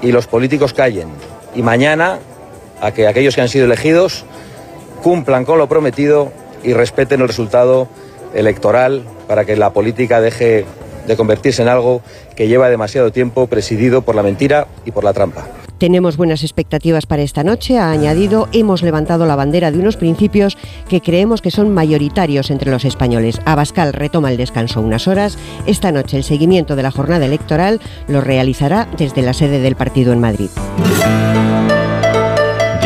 y 0.01 0.11
los 0.11 0.27
políticos 0.27 0.73
callen. 0.73 1.09
Y 1.55 1.61
mañana 1.61 2.19
a 2.81 2.91
que 2.91 3.07
aquellos 3.07 3.35
que 3.35 3.41
han 3.41 3.49
sido 3.49 3.65
elegidos 3.65 4.25
cumplan 5.03 5.45
con 5.45 5.57
lo 5.57 5.67
prometido 5.67 6.31
y 6.63 6.73
respeten 6.73 7.21
el 7.21 7.27
resultado 7.27 7.87
electoral 8.33 9.03
para 9.27 9.45
que 9.45 9.55
la 9.55 9.71
política 9.71 10.19
deje 10.21 10.65
de 11.07 11.15
convertirse 11.15 11.61
en 11.61 11.67
algo 11.67 12.01
que 12.35 12.47
lleva 12.47 12.69
demasiado 12.69 13.11
tiempo 13.11 13.47
presidido 13.47 14.01
por 14.01 14.15
la 14.15 14.23
mentira 14.23 14.67
y 14.85 14.91
por 14.91 15.03
la 15.03 15.13
trampa. 15.13 15.47
Tenemos 15.77 16.15
buenas 16.15 16.43
expectativas 16.43 17.05
para 17.05 17.21
esta 17.21 17.43
noche, 17.43 17.77
ha 17.77 17.91
añadido, 17.91 18.47
hemos 18.53 18.81
levantado 18.81 19.25
la 19.25 19.35
bandera 19.35 19.71
de 19.71 19.79
unos 19.79 19.97
principios 19.97 20.57
que 20.87 21.01
creemos 21.01 21.41
que 21.41 21.51
son 21.51 21.73
mayoritarios 21.73 22.49
entre 22.49 22.71
los 22.71 22.85
españoles. 22.85 23.41
Abascal 23.45 23.91
retoma 23.91 24.31
el 24.31 24.37
descanso 24.37 24.81
unas 24.81 25.07
horas. 25.07 25.37
Esta 25.65 25.91
noche 25.91 26.15
el 26.17 26.23
seguimiento 26.23 26.75
de 26.77 26.83
la 26.83 26.91
jornada 26.91 27.25
electoral 27.25 27.81
lo 28.07 28.21
realizará 28.21 28.87
desde 28.97 29.21
la 29.21 29.33
sede 29.33 29.59
del 29.59 29.75
partido 29.75 30.13
en 30.13 30.21
Madrid. 30.21 30.49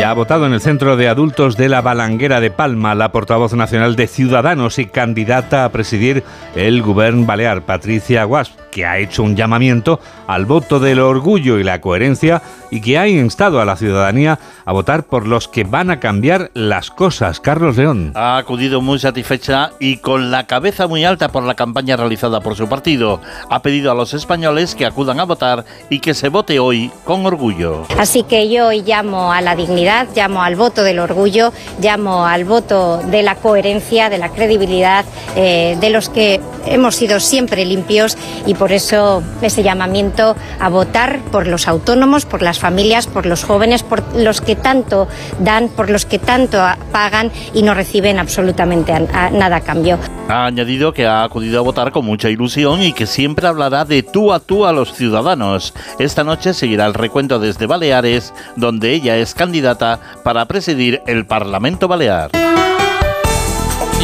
Ya 0.00 0.08
ha 0.08 0.14
votado 0.14 0.46
en 0.46 0.54
el 0.54 0.62
Centro 0.62 0.96
de 0.96 1.08
Adultos 1.08 1.58
de 1.58 1.68
la 1.68 1.82
Balanguera 1.82 2.40
de 2.40 2.50
Palma 2.50 2.94
la 2.94 3.12
portavoz 3.12 3.52
nacional 3.52 3.96
de 3.96 4.06
Ciudadanos 4.06 4.78
y 4.78 4.86
candidata 4.86 5.66
a 5.66 5.72
presidir 5.72 6.24
el 6.54 6.82
Gobierno 6.82 7.26
Balear, 7.26 7.62
Patricia 7.62 8.24
Guas, 8.24 8.52
que 8.70 8.86
ha 8.86 8.98
hecho 8.98 9.22
un 9.22 9.36
llamamiento 9.36 10.00
al 10.26 10.46
voto 10.46 10.78
del 10.78 11.00
orgullo 11.00 11.58
y 11.58 11.64
la 11.64 11.80
coherencia 11.80 12.42
y 12.70 12.80
que 12.80 12.98
ha 12.98 13.08
instado 13.08 13.60
a 13.60 13.64
la 13.64 13.76
ciudadanía 13.76 14.38
a 14.64 14.72
votar 14.72 15.04
por 15.04 15.26
los 15.26 15.48
que 15.48 15.64
van 15.64 15.90
a 15.90 15.98
cambiar 15.98 16.50
las 16.54 16.90
cosas. 16.90 17.40
Carlos 17.40 17.76
León. 17.76 18.12
Ha 18.14 18.38
acudido 18.38 18.80
muy 18.80 18.98
satisfecha 18.98 19.72
y 19.80 19.96
con 19.96 20.30
la 20.30 20.46
cabeza 20.46 20.86
muy 20.86 21.04
alta 21.04 21.30
por 21.30 21.42
la 21.42 21.54
campaña 21.54 21.96
realizada 21.96 22.40
por 22.40 22.54
su 22.54 22.68
partido. 22.68 23.20
Ha 23.48 23.60
pedido 23.62 23.90
a 23.90 23.94
los 23.94 24.14
españoles 24.14 24.74
que 24.74 24.86
acudan 24.86 25.18
a 25.18 25.24
votar 25.24 25.64
y 25.88 25.98
que 25.98 26.14
se 26.14 26.28
vote 26.28 26.60
hoy 26.60 26.92
con 27.04 27.26
orgullo. 27.26 27.86
Así 27.98 28.22
que 28.22 28.48
yo 28.48 28.68
hoy 28.68 28.82
llamo 28.82 29.32
a 29.32 29.40
la 29.40 29.56
dignidad, 29.56 30.08
llamo 30.14 30.42
al 30.42 30.54
voto 30.54 30.84
del 30.84 31.00
orgullo, 31.00 31.52
llamo 31.80 32.26
al 32.26 32.44
voto 32.44 32.98
de 32.98 33.22
la 33.22 33.34
coherencia, 33.34 34.10
de 34.10 34.18
la 34.18 34.28
credibilidad, 34.28 35.04
eh, 35.34 35.76
de 35.80 35.90
los 35.90 36.08
que 36.08 36.39
hemos 36.66 36.96
sido 36.96 37.20
siempre 37.20 37.64
limpios 37.64 38.16
y 38.46 38.54
por 38.54 38.72
eso 38.72 39.22
ese 39.42 39.62
llamamiento 39.62 40.36
a 40.58 40.68
votar 40.68 41.20
por 41.32 41.46
los 41.46 41.68
autónomos, 41.68 42.26
por 42.26 42.42
las 42.42 42.58
familias, 42.58 43.06
por 43.06 43.26
los 43.26 43.44
jóvenes, 43.44 43.82
por 43.82 44.02
los 44.16 44.40
que 44.40 44.56
tanto 44.56 45.08
dan, 45.40 45.68
por 45.68 45.90
los 45.90 46.06
que 46.06 46.18
tanto 46.18 46.58
pagan 46.92 47.30
y 47.54 47.62
no 47.62 47.74
reciben 47.74 48.18
absolutamente 48.18 48.92
nada 49.32 49.56
a 49.56 49.60
cambio. 49.60 49.98
Ha 50.28 50.46
añadido 50.46 50.92
que 50.92 51.06
ha 51.06 51.24
acudido 51.24 51.58
a 51.58 51.62
votar 51.62 51.92
con 51.92 52.04
mucha 52.04 52.30
ilusión 52.30 52.82
y 52.82 52.92
que 52.92 53.06
siempre 53.06 53.46
hablará 53.46 53.84
de 53.84 54.02
tú 54.02 54.32
a 54.32 54.40
tú 54.40 54.66
a 54.66 54.72
los 54.72 54.94
ciudadanos. 54.94 55.74
Esta 55.98 56.24
noche 56.24 56.54
seguirá 56.54 56.86
el 56.86 56.94
recuento 56.94 57.38
desde 57.38 57.66
Baleares, 57.66 58.32
donde 58.56 58.92
ella 58.92 59.16
es 59.16 59.34
candidata 59.34 59.98
para 60.22 60.44
presidir 60.46 61.02
el 61.06 61.26
Parlamento 61.26 61.88
Balear. 61.88 62.30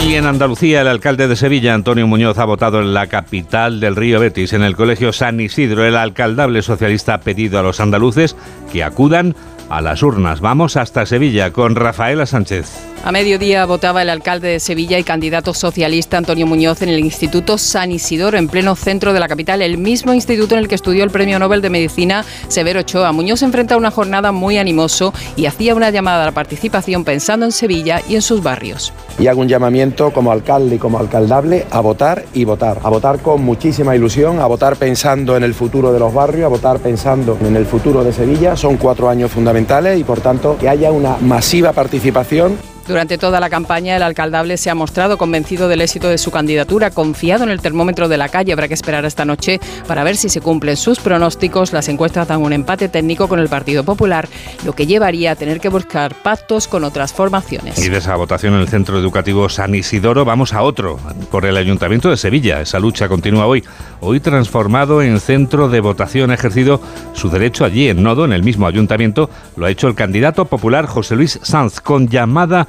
Y 0.04 0.14
en 0.14 0.26
Andalucía, 0.26 0.82
el 0.82 0.88
alcalde 0.88 1.26
de 1.26 1.36
Sevilla, 1.36 1.74
Antonio 1.74 2.06
Muñoz, 2.06 2.38
ha 2.38 2.44
votado 2.44 2.80
en 2.80 2.94
la 2.94 3.06
capital 3.06 3.80
del 3.80 3.96
río 3.96 4.20
Betis, 4.20 4.52
en 4.52 4.62
el 4.62 4.76
Colegio 4.76 5.12
San 5.12 5.40
Isidro. 5.40 5.84
El 5.84 5.96
alcaldable 5.96 6.62
socialista 6.62 7.14
ha 7.14 7.20
pedido 7.20 7.58
a 7.58 7.62
los 7.62 7.80
andaluces 7.80 8.36
que 8.72 8.84
acudan 8.84 9.34
a 9.68 9.80
las 9.80 10.02
urnas. 10.02 10.40
Vamos 10.40 10.76
hasta 10.76 11.06
Sevilla 11.06 11.52
con 11.52 11.74
Rafaela 11.74 12.26
Sánchez. 12.26 12.95
A 13.04 13.12
mediodía 13.12 13.64
votaba 13.66 14.02
el 14.02 14.10
alcalde 14.10 14.48
de 14.48 14.60
Sevilla 14.60 14.98
y 14.98 15.04
candidato 15.04 15.54
socialista 15.54 16.18
Antonio 16.18 16.44
Muñoz 16.44 16.82
en 16.82 16.88
el 16.88 16.98
Instituto 16.98 17.56
San 17.56 17.92
Isidoro, 17.92 18.36
en 18.36 18.48
pleno 18.48 18.74
centro 18.74 19.12
de 19.12 19.20
la 19.20 19.28
capital, 19.28 19.62
el 19.62 19.78
mismo 19.78 20.12
instituto 20.12 20.56
en 20.56 20.62
el 20.62 20.68
que 20.68 20.74
estudió 20.74 21.04
el 21.04 21.10
premio 21.10 21.38
Nobel 21.38 21.62
de 21.62 21.70
Medicina 21.70 22.24
Severo 22.48 22.80
Ochoa. 22.80 23.12
Muñoz 23.12 23.42
enfrenta 23.42 23.76
una 23.76 23.92
jornada 23.92 24.32
muy 24.32 24.58
animoso 24.58 25.14
y 25.36 25.46
hacía 25.46 25.76
una 25.76 25.90
llamada 25.90 26.22
a 26.22 26.26
la 26.26 26.32
participación 26.32 27.04
pensando 27.04 27.46
en 27.46 27.52
Sevilla 27.52 28.02
y 28.08 28.16
en 28.16 28.22
sus 28.22 28.42
barrios. 28.42 28.92
Y 29.20 29.28
hago 29.28 29.40
un 29.40 29.48
llamamiento 29.48 30.12
como 30.12 30.32
alcalde 30.32 30.74
y 30.74 30.78
como 30.78 30.98
alcaldable 30.98 31.64
a 31.70 31.80
votar 31.80 32.24
y 32.34 32.44
votar. 32.44 32.80
A 32.82 32.88
votar 32.88 33.20
con 33.20 33.42
muchísima 33.42 33.94
ilusión, 33.94 34.40
a 34.40 34.46
votar 34.46 34.76
pensando 34.76 35.36
en 35.36 35.44
el 35.44 35.54
futuro 35.54 35.92
de 35.92 36.00
los 36.00 36.12
barrios, 36.12 36.46
a 36.46 36.48
votar 36.48 36.80
pensando 36.80 37.38
en 37.40 37.54
el 37.54 37.66
futuro 37.66 38.02
de 38.02 38.12
Sevilla. 38.12 38.56
Son 38.56 38.76
cuatro 38.78 39.08
años 39.08 39.30
fundamentales 39.30 40.00
y 40.00 40.02
por 40.02 40.20
tanto 40.20 40.56
que 40.58 40.68
haya 40.68 40.90
una 40.90 41.16
masiva 41.18 41.72
participación 41.72 42.58
durante 42.88 43.18
toda 43.18 43.40
la 43.40 43.50
campaña, 43.50 43.96
el 43.96 44.02
alcaldable 44.02 44.56
se 44.56 44.70
ha 44.70 44.74
mostrado 44.74 45.18
convencido 45.18 45.68
del 45.68 45.80
éxito 45.80 46.08
de 46.08 46.18
su 46.18 46.30
candidatura, 46.30 46.90
confiado 46.90 47.44
en 47.44 47.50
el 47.50 47.60
termómetro 47.60 48.08
de 48.08 48.16
la 48.16 48.28
calle. 48.28 48.52
Habrá 48.52 48.68
que 48.68 48.74
esperar 48.74 49.04
esta 49.04 49.24
noche 49.24 49.60
para 49.88 50.04
ver 50.04 50.16
si 50.16 50.28
se 50.28 50.40
cumplen 50.40 50.76
sus 50.76 51.00
pronósticos. 51.00 51.72
Las 51.72 51.88
encuestas 51.88 52.28
dan 52.28 52.42
un 52.42 52.52
empate 52.52 52.88
técnico 52.88 53.28
con 53.28 53.40
el 53.40 53.48
Partido 53.48 53.84
Popular, 53.84 54.28
lo 54.64 54.72
que 54.72 54.86
llevaría 54.86 55.32
a 55.32 55.36
tener 55.36 55.60
que 55.60 55.68
buscar 55.68 56.14
pactos 56.22 56.68
con 56.68 56.84
otras 56.84 57.12
formaciones. 57.12 57.78
Y 57.84 57.88
de 57.88 57.98
esa 57.98 58.14
votación 58.16 58.54
en 58.54 58.60
el 58.60 58.68
Centro 58.68 58.98
Educativo 58.98 59.48
San 59.48 59.74
Isidoro 59.74 60.24
vamos 60.24 60.52
a 60.52 60.62
otro, 60.62 60.98
por 61.30 61.44
el 61.44 61.56
Ayuntamiento 61.56 62.08
de 62.08 62.16
Sevilla. 62.16 62.60
Esa 62.60 62.78
lucha 62.78 63.08
continúa 63.08 63.46
hoy. 63.46 63.64
Hoy 64.00 64.20
transformado 64.20 65.02
en 65.02 65.18
centro 65.20 65.68
de 65.68 65.80
votación, 65.80 66.30
ejercido 66.30 66.80
su 67.14 67.30
derecho 67.30 67.64
allí 67.64 67.88
en 67.88 68.02
Nodo, 68.02 68.24
en 68.24 68.32
el 68.32 68.42
mismo 68.42 68.66
ayuntamiento. 68.66 69.30
Lo 69.56 69.66
ha 69.66 69.70
hecho 69.70 69.88
el 69.88 69.94
candidato 69.94 70.44
popular 70.44 70.86
José 70.86 71.16
Luis 71.16 71.40
Sanz, 71.42 71.80
con 71.80 72.08
llamada 72.08 72.68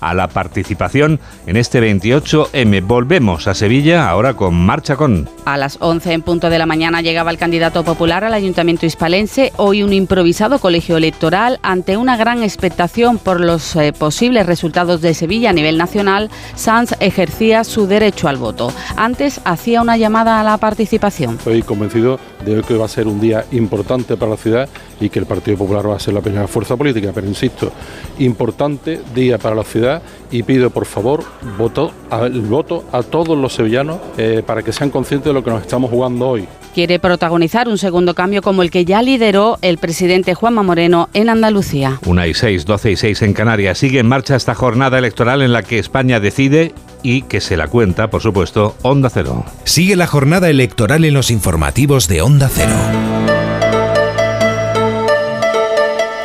a 0.00 0.14
la 0.14 0.28
participación 0.28 1.20
en 1.46 1.56
este 1.56 1.80
28M. 1.80 2.86
Volvemos 2.86 3.46
a 3.46 3.54
Sevilla 3.54 4.08
ahora 4.08 4.34
con 4.34 4.54
Marcha 4.54 4.96
con. 4.96 5.28
A 5.44 5.56
las 5.56 5.78
11 5.80 6.12
en 6.12 6.22
punto 6.22 6.50
de 6.50 6.58
la 6.58 6.66
mañana 6.66 7.02
llegaba 7.02 7.30
el 7.30 7.38
candidato 7.38 7.84
popular 7.84 8.24
al 8.24 8.34
Ayuntamiento 8.34 8.86
Hispalense, 8.86 9.52
hoy 9.56 9.82
un 9.82 9.92
improvisado 9.92 10.58
colegio 10.58 10.96
electoral 10.96 11.58
ante 11.62 11.96
una 11.96 12.16
gran 12.16 12.42
expectación 12.42 13.18
por 13.18 13.40
los 13.40 13.76
eh, 13.76 13.92
posibles 13.92 14.46
resultados 14.46 15.00
de 15.00 15.14
Sevilla 15.14 15.50
a 15.50 15.52
nivel 15.52 15.78
nacional. 15.78 16.30
Sanz 16.54 16.94
ejercía 17.00 17.64
su 17.64 17.86
derecho 17.86 18.28
al 18.28 18.36
voto. 18.36 18.72
Antes 18.96 19.40
hacía 19.44 19.82
una 19.82 19.96
llamada 19.96 20.40
a 20.40 20.44
la 20.44 20.56
participación. 20.58 21.36
Estoy 21.36 21.62
convencido 21.62 22.18
de 22.44 22.62
que 22.62 22.76
va 22.76 22.86
a 22.86 22.88
ser 22.88 23.06
un 23.06 23.20
día 23.20 23.44
importante 23.52 24.16
para 24.16 24.32
la 24.32 24.36
ciudad 24.36 24.68
y 25.00 25.08
que 25.08 25.18
el 25.18 25.26
Partido 25.26 25.58
Popular 25.58 25.88
va 25.88 25.96
a 25.96 26.00
ser 26.00 26.14
la 26.14 26.20
primera 26.20 26.46
fuerza 26.46 26.76
política, 26.76 27.10
pero 27.14 27.26
insisto, 27.26 27.72
importante 28.18 29.00
día 29.14 29.38
para 29.38 29.54
la 29.54 29.64
ciudad 29.64 29.83
y 30.30 30.42
pido 30.42 30.70
por 30.70 30.86
favor 30.86 31.24
voto, 31.58 31.92
el 32.22 32.40
voto 32.42 32.84
a 32.92 33.02
todos 33.02 33.36
los 33.38 33.54
sevillanos 33.54 33.98
eh, 34.16 34.42
para 34.44 34.62
que 34.62 34.72
sean 34.72 34.90
conscientes 34.90 35.26
de 35.26 35.34
lo 35.34 35.44
que 35.44 35.50
nos 35.50 35.62
estamos 35.62 35.90
jugando 35.90 36.28
hoy. 36.28 36.48
Quiere 36.74 36.98
protagonizar 36.98 37.68
un 37.68 37.78
segundo 37.78 38.14
cambio 38.14 38.42
como 38.42 38.62
el 38.62 38.70
que 38.70 38.84
ya 38.84 39.00
lideró 39.00 39.58
el 39.62 39.78
presidente 39.78 40.34
Juanma 40.34 40.64
Moreno 40.64 41.08
en 41.14 41.28
Andalucía. 41.28 42.00
Una 42.04 42.26
y 42.26 42.34
seis, 42.34 42.64
doce 42.64 42.90
y 42.90 42.96
seis 42.96 43.22
en 43.22 43.32
Canarias. 43.32 43.78
Sigue 43.78 44.00
en 44.00 44.08
marcha 44.08 44.34
esta 44.34 44.56
jornada 44.56 44.98
electoral 44.98 45.42
en 45.42 45.52
la 45.52 45.62
que 45.62 45.78
España 45.78 46.18
decide 46.18 46.74
y 47.04 47.22
que 47.22 47.40
se 47.40 47.56
la 47.56 47.68
cuenta, 47.68 48.10
por 48.10 48.22
supuesto, 48.22 48.74
Onda 48.82 49.08
Cero. 49.08 49.44
Sigue 49.62 49.94
la 49.94 50.08
jornada 50.08 50.50
electoral 50.50 51.04
en 51.04 51.14
los 51.14 51.30
informativos 51.30 52.08
de 52.08 52.22
Onda 52.22 52.48
Cero. 52.52 52.74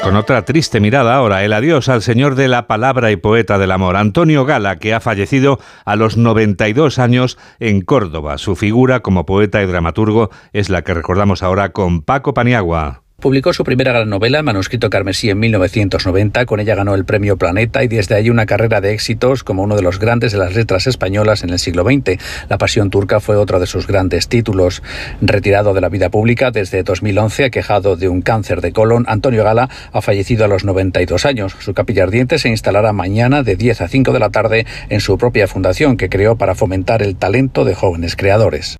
Con 0.10 0.16
otra 0.16 0.44
triste 0.44 0.80
mirada 0.80 1.14
ahora, 1.14 1.44
el 1.46 1.54
adiós 1.54 1.88
al 1.88 2.02
señor 2.02 2.34
de 2.34 2.48
la 2.48 2.66
palabra 2.66 3.12
y 3.12 3.16
poeta 3.16 3.60
del 3.60 3.70
amor, 3.70 3.96
Antonio 3.96 4.44
Gala, 4.44 4.78
que 4.78 4.96
ha 4.96 5.00
fallecido 5.00 5.60
a 5.86 5.96
los 5.96 6.18
92 6.18 6.98
años 6.98 7.38
en 7.60 7.82
Córdoba. 7.82 8.40
Su 8.40 8.56
figura 8.56 9.02
como 9.02 9.28
poeta 9.28 9.62
y 9.62 9.68
dramaturgo 9.68 10.32
es 10.52 10.72
la 10.72 10.82
que 10.82 10.96
recordamos 10.96 11.44
ahora 11.44 11.74
con 11.74 12.02
Paco 12.02 12.34
Paniagua. 12.34 13.04
Publicó 13.20 13.52
su 13.52 13.66
primera 13.66 13.92
gran 13.92 14.10
novela, 14.10 14.42
Manuscrito 14.44 14.90
Carmesí, 14.90 15.30
en 15.30 15.40
1990. 15.40 16.46
Con 16.46 16.62
ella 16.62 16.74
ganó 16.76 16.96
el 16.96 17.04
premio 17.04 17.36
Planeta 17.36 17.84
y 17.84 17.90
desde 17.90 18.16
ahí 18.16 18.30
una 18.30 18.46
carrera 18.46 18.80
de 18.80 18.94
éxitos 18.94 19.44
como 19.44 19.64
uno 19.64 19.76
de 19.76 19.82
los 19.82 20.00
grandes 20.00 20.32
de 20.32 20.38
las 20.38 20.56
letras 20.56 20.88
españolas 20.88 21.44
en 21.44 21.50
el 21.50 21.60
siglo 21.60 21.84
XX. 21.84 22.18
La 22.48 22.58
Pasión 22.58 22.90
Turca 22.90 23.20
fue 23.20 23.36
otro 23.36 23.60
de 23.60 23.68
sus 23.68 23.88
grandes 23.88 24.30
títulos. 24.30 24.82
Retirado 25.20 25.74
de 25.74 25.82
la 25.82 25.90
vida 25.90 26.10
pública 26.10 26.52
desde 26.52 26.84
2011, 26.84 27.44
aquejado 27.44 27.98
de 27.98 28.08
un 28.08 28.22
cáncer 28.22 28.62
de 28.62 28.72
colon, 28.72 29.04
Antonio 29.10 29.44
Gala 29.44 29.70
ha 29.92 30.02
fallecido 30.02 30.46
a 30.46 30.48
los 30.48 30.64
92 30.64 31.26
años. 31.26 31.58
Su 31.60 31.74
capilla 31.74 32.04
ardiente 32.04 32.40
se 32.40 32.48
instalará 32.48 32.94
mañana 32.94 33.44
de 33.44 33.58
10 33.58 33.82
a 33.82 33.90
5 33.90 34.14
de 34.14 34.20
la 34.20 34.30
tarde 34.30 34.66
en 34.88 35.02
su 35.02 35.18
propia 35.18 35.46
fundación 35.48 35.98
que 35.98 36.08
creó 36.08 36.38
para 36.38 36.56
fomentar 36.56 37.04
el 37.04 37.18
talento 37.18 37.66
de 37.66 37.76
jóvenes 37.76 38.16
creadores. 38.16 38.78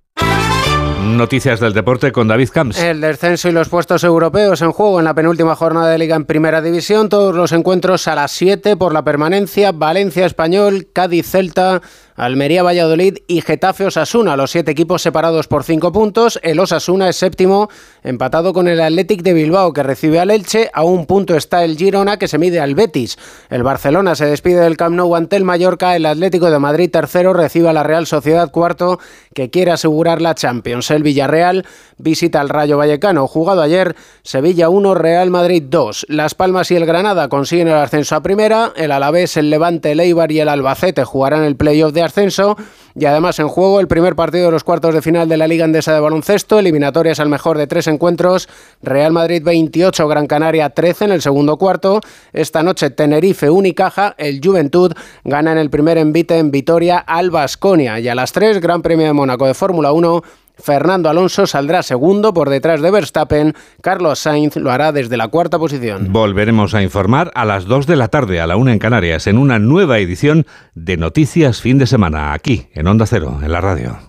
Noticias 1.18 1.60
del 1.60 1.74
deporte 1.74 2.12
con 2.12 2.28
David 2.28 2.50
Camps. 2.54 2.80
El 2.80 3.02
descenso 3.02 3.50
y 3.50 3.52
los 3.52 3.70
puestos 3.70 4.04
europeos 4.04 4.62
en 4.62 4.72
juego 4.72 5.00
en 5.00 5.06
la 5.06 5.14
penúltima 5.14 5.56
jornada 5.56 5.90
de 5.90 5.98
Liga 5.98 6.16
en 6.16 6.26
Primera 6.26 6.62
División. 6.62 7.10
Todos 7.10 7.36
los 7.36 7.52
encuentros 7.52 8.08
a 8.08 8.16
las 8.16 8.32
7 8.32 8.78
por 8.78 8.94
la 8.94 9.04
permanencia. 9.04 9.72
Valencia 9.72 10.26
Español, 10.26 10.88
Cádiz 10.94 11.30
Celta, 11.30 11.82
Almería 12.20 12.64
Valladolid 12.64 13.20
y 13.28 13.40
Getafe 13.40 13.86
Osasuna, 13.86 14.36
los 14.36 14.52
siete 14.52 14.72
equipos 14.72 15.02
separados 15.02 15.48
por 15.48 15.64
cinco 15.64 15.94
puntos. 15.94 16.38
El 16.44 16.60
Osasuna 16.60 17.08
es 17.08 17.16
séptimo, 17.16 17.70
empatado 18.04 18.52
con 18.52 18.68
el 18.68 18.82
Athletic 18.82 19.22
de 19.22 19.32
Bilbao, 19.32 19.72
que 19.72 19.84
recibe 19.84 20.20
al 20.20 20.30
Elche. 20.30 20.70
A 20.74 20.84
un 20.84 21.06
punto 21.06 21.38
está 21.38 21.64
el 21.64 21.78
Girona, 21.78 22.20
que 22.20 22.28
se 22.28 22.38
mide 22.38 22.60
al 22.60 22.76
Betis. 22.76 23.18
El 23.50 23.64
Barcelona 23.64 24.16
se 24.16 24.26
despide 24.26 24.60
del 24.60 24.76
Camp 24.76 24.98
Nou 24.98 25.16
ante 25.16 25.38
el 25.38 25.46
Mallorca. 25.46 25.96
El 25.96 26.06
Atlético 26.06 26.52
de 26.52 26.60
Madrid, 26.60 26.92
tercero, 26.92 27.32
recibe 27.32 27.70
a 27.70 27.74
la 27.74 27.84
Real 27.84 28.06
Sociedad, 28.06 28.52
cuarto, 28.52 29.00
que 29.34 29.50
quiere 29.50 29.72
asegurar 29.72 30.22
la 30.22 30.36
Champions. 30.36 30.92
El 30.92 31.04
Villarreal 31.04 31.66
visita 31.98 32.42
al 32.42 32.50
Rayo 32.50 32.76
Vallecano. 32.78 33.28
Jugado 33.28 33.62
ayer, 33.62 33.96
Sevilla 34.24 34.68
1, 34.68 34.94
Real 34.94 35.30
Madrid 35.30 35.64
2. 35.66 36.08
Las 36.10 36.36
Palmas 36.36 36.70
y 36.72 36.76
el 36.76 36.86
Granada 36.86 37.30
consiguen 37.30 37.70
el 37.70 37.76
ascenso 37.76 38.18
a 38.18 38.24
primera. 38.24 38.74
El 38.76 38.92
Alavés, 38.92 39.38
el 39.38 39.50
Levante, 39.50 39.94
el 39.94 40.02
Eibar 40.02 40.34
y 40.34 40.42
el 40.42 40.50
Albacete 40.50 41.06
jugarán 41.06 41.46
el 41.46 41.56
playoff 41.56 41.94
de 41.94 42.09
ascenso. 42.10 42.58
Y 42.96 43.06
además 43.06 43.40
en 43.40 43.48
juego 43.48 43.80
el 43.80 43.88
primer 43.88 44.16
partido 44.16 44.46
de 44.46 44.52
los 44.52 44.64
cuartos 44.64 44.94
de 44.94 45.02
final 45.02 45.30
de 45.30 45.38
la 45.38 45.48
Liga 45.48 45.64
Andesa 45.64 45.94
de 45.94 46.00
Baloncesto, 46.00 46.60
eliminatorias 46.60 47.20
al 47.20 47.30
mejor 47.30 47.58
de 47.58 47.68
tres 47.68 47.88
encuentros, 47.88 48.50
Real 48.82 49.14
Madrid 49.14 49.42
28, 49.44 50.08
Gran 50.08 50.28
Canaria 50.28 50.70
13 50.72 51.06
en 51.06 51.12
el 51.12 51.22
segundo 51.22 51.58
cuarto, 51.58 52.02
esta 52.34 52.62
noche 52.64 52.90
Tenerife 52.90 53.50
Unicaja, 53.50 54.16
el 54.18 54.42
Juventud 54.44 54.94
gana 55.24 55.52
en 55.52 55.58
el 55.58 55.70
primer 55.70 55.98
envite 55.98 56.38
en 56.38 56.52
Vitoria 56.52 56.98
al 56.98 57.32
Basconia. 57.32 58.00
Y 58.00 58.08
a 58.10 58.16
las 58.16 58.32
3 58.32 58.60
Gran 58.60 58.82
Premio 58.82 59.06
de 59.06 59.14
Mónaco 59.14 59.48
de 59.48 59.54
Fórmula 59.54 59.92
1 59.92 60.24
Fernando 60.62 61.10
Alonso 61.10 61.48
saldrá 61.48 61.84
segundo 61.84 62.34
por 62.34 62.50
detrás 62.50 62.82
de 62.82 62.92
Verstappen. 62.92 63.54
Carlos 63.82 64.20
Sainz 64.20 64.56
lo 64.56 64.72
hará 64.72 64.92
desde 64.92 65.18
la 65.18 65.28
cuarta 65.28 65.58
posición. 65.58 66.12
Volveremos 66.12 66.74
a 66.74 66.84
informar 66.84 67.32
a 67.36 67.46
las 67.46 67.66
2 67.66 67.88
de 67.88 67.96
la 67.96 68.08
tarde, 68.08 68.42
a 68.42 68.48
la 68.48 68.58
1 68.58 68.72
en 68.72 68.80
Canarias, 68.80 69.28
en 69.28 69.38
una 69.38 69.60
nueva 69.60 70.00
edición 70.00 70.46
de 70.74 70.98
Noticias 70.98 71.62
Fin 71.62 71.78
de 71.78 71.88
Semana, 71.88 72.34
aquí, 72.34 72.68
en 72.74 72.88
Onda 72.88 73.06
Cero, 73.06 73.40
en 73.42 73.52
la 73.52 73.62
radio. 73.62 74.09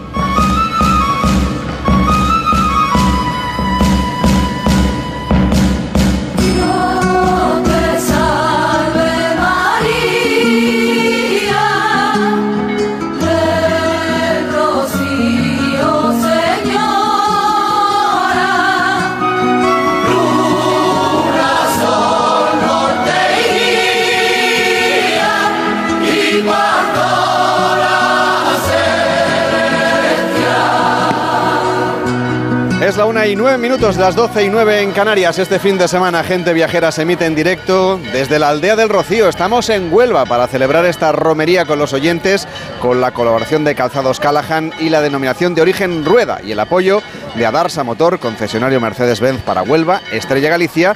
Y 33.31 33.35
nueve 33.37 33.57
minutos, 33.57 33.95
las 33.95 34.15
12 34.15 34.43
y 34.43 34.49
9 34.49 34.81
en 34.81 34.91
Canarias. 34.91 35.39
Este 35.39 35.57
fin 35.57 35.77
de 35.77 35.87
semana, 35.87 36.21
Gente 36.21 36.51
Viajera 36.53 36.91
se 36.91 37.03
emite 37.03 37.25
en 37.25 37.33
directo 37.33 37.97
desde 38.11 38.39
la 38.39 38.49
aldea 38.49 38.75
del 38.75 38.89
Rocío. 38.89 39.29
Estamos 39.29 39.69
en 39.69 39.93
Huelva 39.93 40.25
para 40.25 40.47
celebrar 40.47 40.85
esta 40.85 41.13
romería 41.13 41.63
con 41.65 41.79
los 41.79 41.93
oyentes, 41.93 42.45
con 42.81 42.99
la 42.99 43.11
colaboración 43.11 43.63
de 43.63 43.73
Calzados 43.73 44.19
Callahan 44.19 44.73
y 44.79 44.89
la 44.89 45.01
denominación 45.01 45.55
de 45.55 45.61
origen 45.61 46.03
Rueda 46.03 46.41
y 46.43 46.51
el 46.51 46.59
apoyo 46.59 47.01
de 47.35 47.45
Adarsa 47.45 47.83
Motor, 47.83 48.19
concesionario 48.19 48.79
Mercedes-Benz 48.81 49.41
para 49.41 49.63
Huelva, 49.63 50.01
Estrella 50.11 50.49
Galicia 50.49 50.93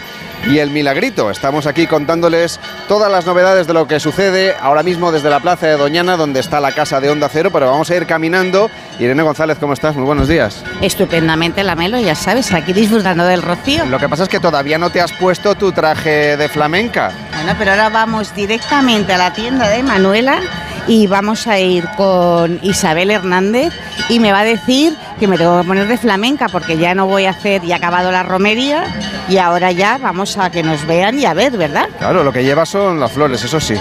y 0.47 0.59
El 0.59 0.69
Milagrito. 0.69 1.31
Estamos 1.31 1.65
aquí 1.65 1.87
contándoles 1.87 2.59
todas 2.87 3.11
las 3.11 3.25
novedades 3.25 3.67
de 3.67 3.73
lo 3.73 3.87
que 3.87 3.99
sucede 3.99 4.55
ahora 4.61 4.83
mismo 4.83 5.11
desde 5.11 5.29
la 5.29 5.39
Plaza 5.39 5.67
de 5.67 5.77
Doñana, 5.77 6.17
donde 6.17 6.39
está 6.39 6.59
la 6.59 6.71
casa 6.71 6.99
de 6.99 7.09
Onda 7.09 7.29
Cero, 7.29 7.49
pero 7.51 7.69
vamos 7.69 7.89
a 7.89 7.95
ir 7.95 8.05
caminando. 8.05 8.69
Irene 8.99 9.23
González, 9.23 9.57
¿cómo 9.59 9.73
estás? 9.73 9.95
Muy 9.95 10.05
buenos 10.05 10.27
días. 10.27 10.63
Estupendamente, 10.81 11.63
Lamelo, 11.63 11.99
ya 11.99 12.15
sabes, 12.15 12.53
aquí 12.53 12.73
disfrutando 12.73 13.25
del 13.25 13.41
rocío. 13.41 13.85
Lo 13.85 13.99
que 13.99 14.09
pasa 14.09 14.23
es 14.23 14.29
que 14.29 14.39
todavía 14.39 14.77
no 14.77 14.89
te 14.89 15.01
has 15.01 15.13
puesto 15.13 15.55
tu 15.55 15.71
traje 15.71 16.37
de 16.37 16.49
flamenca. 16.49 17.11
Bueno, 17.33 17.55
pero 17.57 17.71
ahora 17.71 17.89
vamos 17.89 18.33
directamente 18.35 19.13
a 19.13 19.17
la 19.17 19.33
tienda 19.33 19.69
de 19.69 19.83
Manuela 19.83 20.41
y 20.87 21.07
vamos 21.07 21.47
a 21.47 21.59
ir 21.59 21.87
con 21.97 22.59
Isabel 22.61 23.11
Hernández 23.11 23.73
y 24.09 24.19
me 24.19 24.31
va 24.31 24.39
a 24.39 24.43
decir 24.43 24.95
que 25.19 25.27
me 25.27 25.37
tengo 25.37 25.59
que 25.61 25.67
poner 25.67 25.87
de 25.87 25.97
flamenca 25.97 26.47
porque 26.49 26.77
ya 26.77 26.93
no 26.93 27.07
voy 27.07 27.25
a 27.25 27.31
hacer, 27.31 27.61
ya 27.63 27.75
ha 27.75 27.77
acabado 27.77 28.11
la 28.11 28.23
romería 28.23 28.85
y 29.27 29.37
ahora 29.37 29.71
ya 29.71 29.97
vamos 29.97 30.37
a 30.37 30.51
que 30.51 30.63
nos 30.63 30.85
vean 30.85 31.19
y 31.19 31.25
a 31.25 31.33
ver, 31.33 31.57
¿verdad? 31.57 31.87
Claro, 31.97 32.23
lo 32.23 32.31
que 32.31 32.43
llevas 32.43 32.69
son 32.69 32.99
las 32.99 33.11
flores, 33.11 33.43
eso 33.43 33.59
sí. 33.59 33.75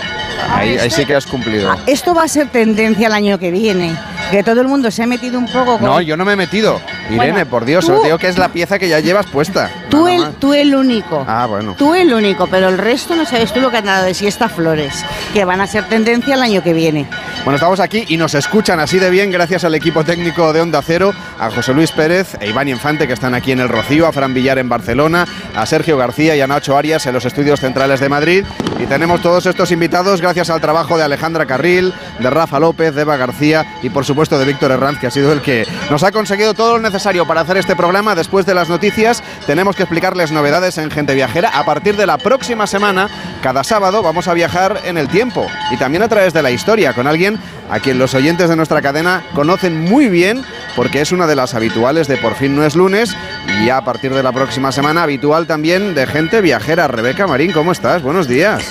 Ahí, 0.51 0.77
ahí 0.79 0.91
sí 0.91 1.05
que 1.05 1.15
has 1.15 1.27
cumplido. 1.27 1.75
Esto 1.87 2.15
va 2.15 2.25
a 2.25 2.29
ser 2.29 2.49
tendencia 2.49 3.07
el 3.09 3.13
año 3.13 3.39
que 3.39 3.51
viene, 3.51 3.97
que 4.31 4.43
todo 4.43 4.61
el 4.61 4.69
mundo 4.69 4.91
se 4.91 5.03
ha 5.03 5.07
metido 5.07 5.39
un 5.39 5.47
poco 5.47 5.79
con... 5.79 5.85
No, 5.85 6.01
yo 6.01 6.17
no 6.17 6.25
me 6.25 6.33
he 6.33 6.37
metido. 6.37 6.81
Irene, 7.11 7.33
Bueno, 7.33 7.47
por 7.51 7.65
Dios, 7.65 7.89
os 7.89 8.03
digo 8.03 8.19
que 8.19 8.29
es 8.29 8.39
la 8.39 8.49
pieza 8.49 8.79
que 8.79 8.89
ya 8.89 9.01
llevas 9.01 9.27
puesta. 9.27 9.71
Tú 9.95 10.09
el, 10.09 10.21
más. 10.21 10.35
tú 10.41 10.55
el 10.55 10.75
único. 10.75 11.25
Ah, 11.27 11.47
bueno. 11.47 11.75
Tú 11.79 11.95
el 11.95 12.13
único, 12.13 12.47
pero 12.47 12.69
el 12.69 12.79
resto 12.79 13.15
no 13.15 13.25
sabes 13.25 13.53
tú 13.53 13.61
lo 13.61 13.71
que 13.71 13.79
han 13.79 13.85
dado 13.85 14.05
de 14.05 14.15
siesta 14.15 14.49
flores, 14.49 15.05
que 15.33 15.45
van 15.45 15.61
a 15.61 15.67
ser 15.67 15.89
tendencia 15.89 16.35
el 16.35 16.43
año 16.43 16.63
que 16.63 16.73
viene. 16.73 17.07
Bueno, 17.45 17.57
estamos 17.57 17.81
aquí 17.81 18.05
y 18.09 18.17
nos 18.17 18.35
escuchan 18.35 18.81
así 18.81 18.99
de 18.99 19.11
bien 19.11 19.31
gracias 19.31 19.65
al 19.65 19.75
equipo 19.75 20.05
técnico 20.05 20.53
de 20.53 20.61
Onda 20.61 20.81
Cero, 20.83 21.13
a 21.39 21.51
José 21.51 21.75
Luis 21.75 21.93
Pérez 21.93 22.37
e 22.41 22.49
Iván 22.49 22.69
Infante 22.69 23.07
que 23.07 23.13
están 23.13 23.35
aquí 23.35 23.53
en 23.53 23.61
el 23.61 23.69
Rocío, 23.69 24.07
a 24.07 24.13
Fran 24.13 24.33
Villar 24.35 24.59
en 24.59 24.69
Barcelona, 24.69 25.27
a 25.55 25.67
Sergio 25.67 25.97
García 25.97 26.37
y 26.37 26.41
a 26.41 26.47
Nacho 26.47 26.77
Arias 26.77 27.07
en 27.07 27.15
los 27.15 27.25
estudios 27.25 27.61
centrales 27.61 28.01
de 28.01 28.09
Madrid. 28.09 28.45
Y 28.79 28.87
tenemos 28.87 29.21
todos 29.21 29.47
estos 29.47 29.71
invitados 29.71 30.21
gracias 30.21 30.51
al 30.51 30.61
trabajo 30.61 30.97
de 30.97 31.05
Alejandra 31.05 31.47
Carril, 31.47 31.93
de 32.19 32.31
Rafa 32.31 32.59
López, 32.59 32.95
de 32.95 33.03
Eva 33.03 33.17
García 33.17 33.67
y 33.83 33.91
por 33.91 34.05
supuesto 34.05 34.39
de 34.39 34.47
Víctor 34.47 34.71
Herranz, 34.71 34.99
que 34.99 35.07
ha 35.07 35.11
sido 35.11 35.33
el 35.33 35.43
que 35.43 35.67
nos 35.91 36.03
ha 36.03 36.13
conseguido 36.13 36.55
todo 36.55 36.79
lo 36.79 36.81
necesario 36.81 37.27
para 37.27 37.43
hacer 37.43 37.57
este 37.59 37.77
programa. 37.77 38.15
Después 38.15 38.47
de 38.47 38.55
las 38.55 38.69
noticias 38.69 39.23
tenemos 39.47 39.77
que 39.77 39.84
explicarles 39.85 40.32
novedades 40.32 40.78
en 40.78 40.91
Gente 40.91 41.14
Viajera. 41.14 41.51
A 41.51 41.64
partir 41.64 41.97
de 41.97 42.07
la 42.07 42.18
próxima 42.18 42.66
semana, 42.66 43.09
cada 43.43 43.62
sábado 43.62 44.03
vamos 44.03 44.28
a 44.28 44.35
viajar 44.35 44.80
en 44.85 44.99
el 44.99 45.09
tiempo 45.09 45.47
y 45.70 45.76
también 45.76 46.03
a 46.03 46.09
través 46.09 46.32
de 46.32 46.43
la 46.43 46.51
historia 46.51 46.95
con 46.95 47.07
alguien 47.07 47.39
a 47.70 47.80
quien 47.80 47.99
los 47.99 48.14
oyentes 48.14 48.49
de 48.49 48.57
nuestra 48.57 48.82
cadena 48.82 49.22
conocen 49.35 49.80
muy 49.80 50.09
bien 50.09 50.43
porque 50.74 51.01
es 51.01 51.12
una 51.12 51.26
de 51.26 51.37
las 51.37 51.55
habituales 51.55 52.09
de 52.09 52.16
Por 52.16 52.35
fin 52.35 52.57
no 52.57 52.64
es 52.64 52.74
lunes 52.74 53.16
y 53.62 53.70
a 53.70 53.82
partir 53.82 54.12
de 54.14 54.22
la 54.22 54.32
próxima 54.32 54.72
semana 54.72 55.03
habitual 55.03 55.47
también 55.47 55.95
de 55.95 56.07
Gente 56.07 56.41
Viajera. 56.41 56.89
Rebeca 56.89 57.26
Marín, 57.26 57.53
¿cómo 57.53 57.72
estás? 57.72 58.03
Buenos 58.03 58.26
días. 58.26 58.64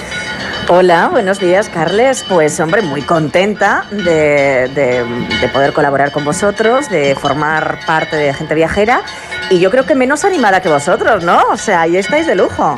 Hola, 0.75 1.07
buenos 1.09 1.39
días, 1.39 1.69
Carles. 1.69 2.25
Pues 2.27 2.59
hombre, 2.59 2.81
muy 2.81 3.03
contenta 3.03 3.85
de, 3.91 4.67
de- 4.73 5.05
de 5.39 5.47
poder 5.49 5.71
colaborar 5.71 6.11
con 6.11 6.25
vosotros, 6.25 6.89
de 6.89 7.13
formar 7.13 7.77
parte 7.85 8.15
de 8.15 8.33
Gente 8.33 8.55
Viajera 8.55 9.03
y 9.51 9.59
yo 9.59 9.69
creo 9.69 9.85
que 9.85 9.93
menos 9.93 10.25
animada 10.25 10.61
que 10.61 10.69
vosotros, 10.69 11.23
¿no? 11.23 11.43
O 11.51 11.57
sea, 11.57 11.81
ahí 11.81 11.95
estáis 11.95 12.25
de 12.25 12.33
lujo. 12.33 12.75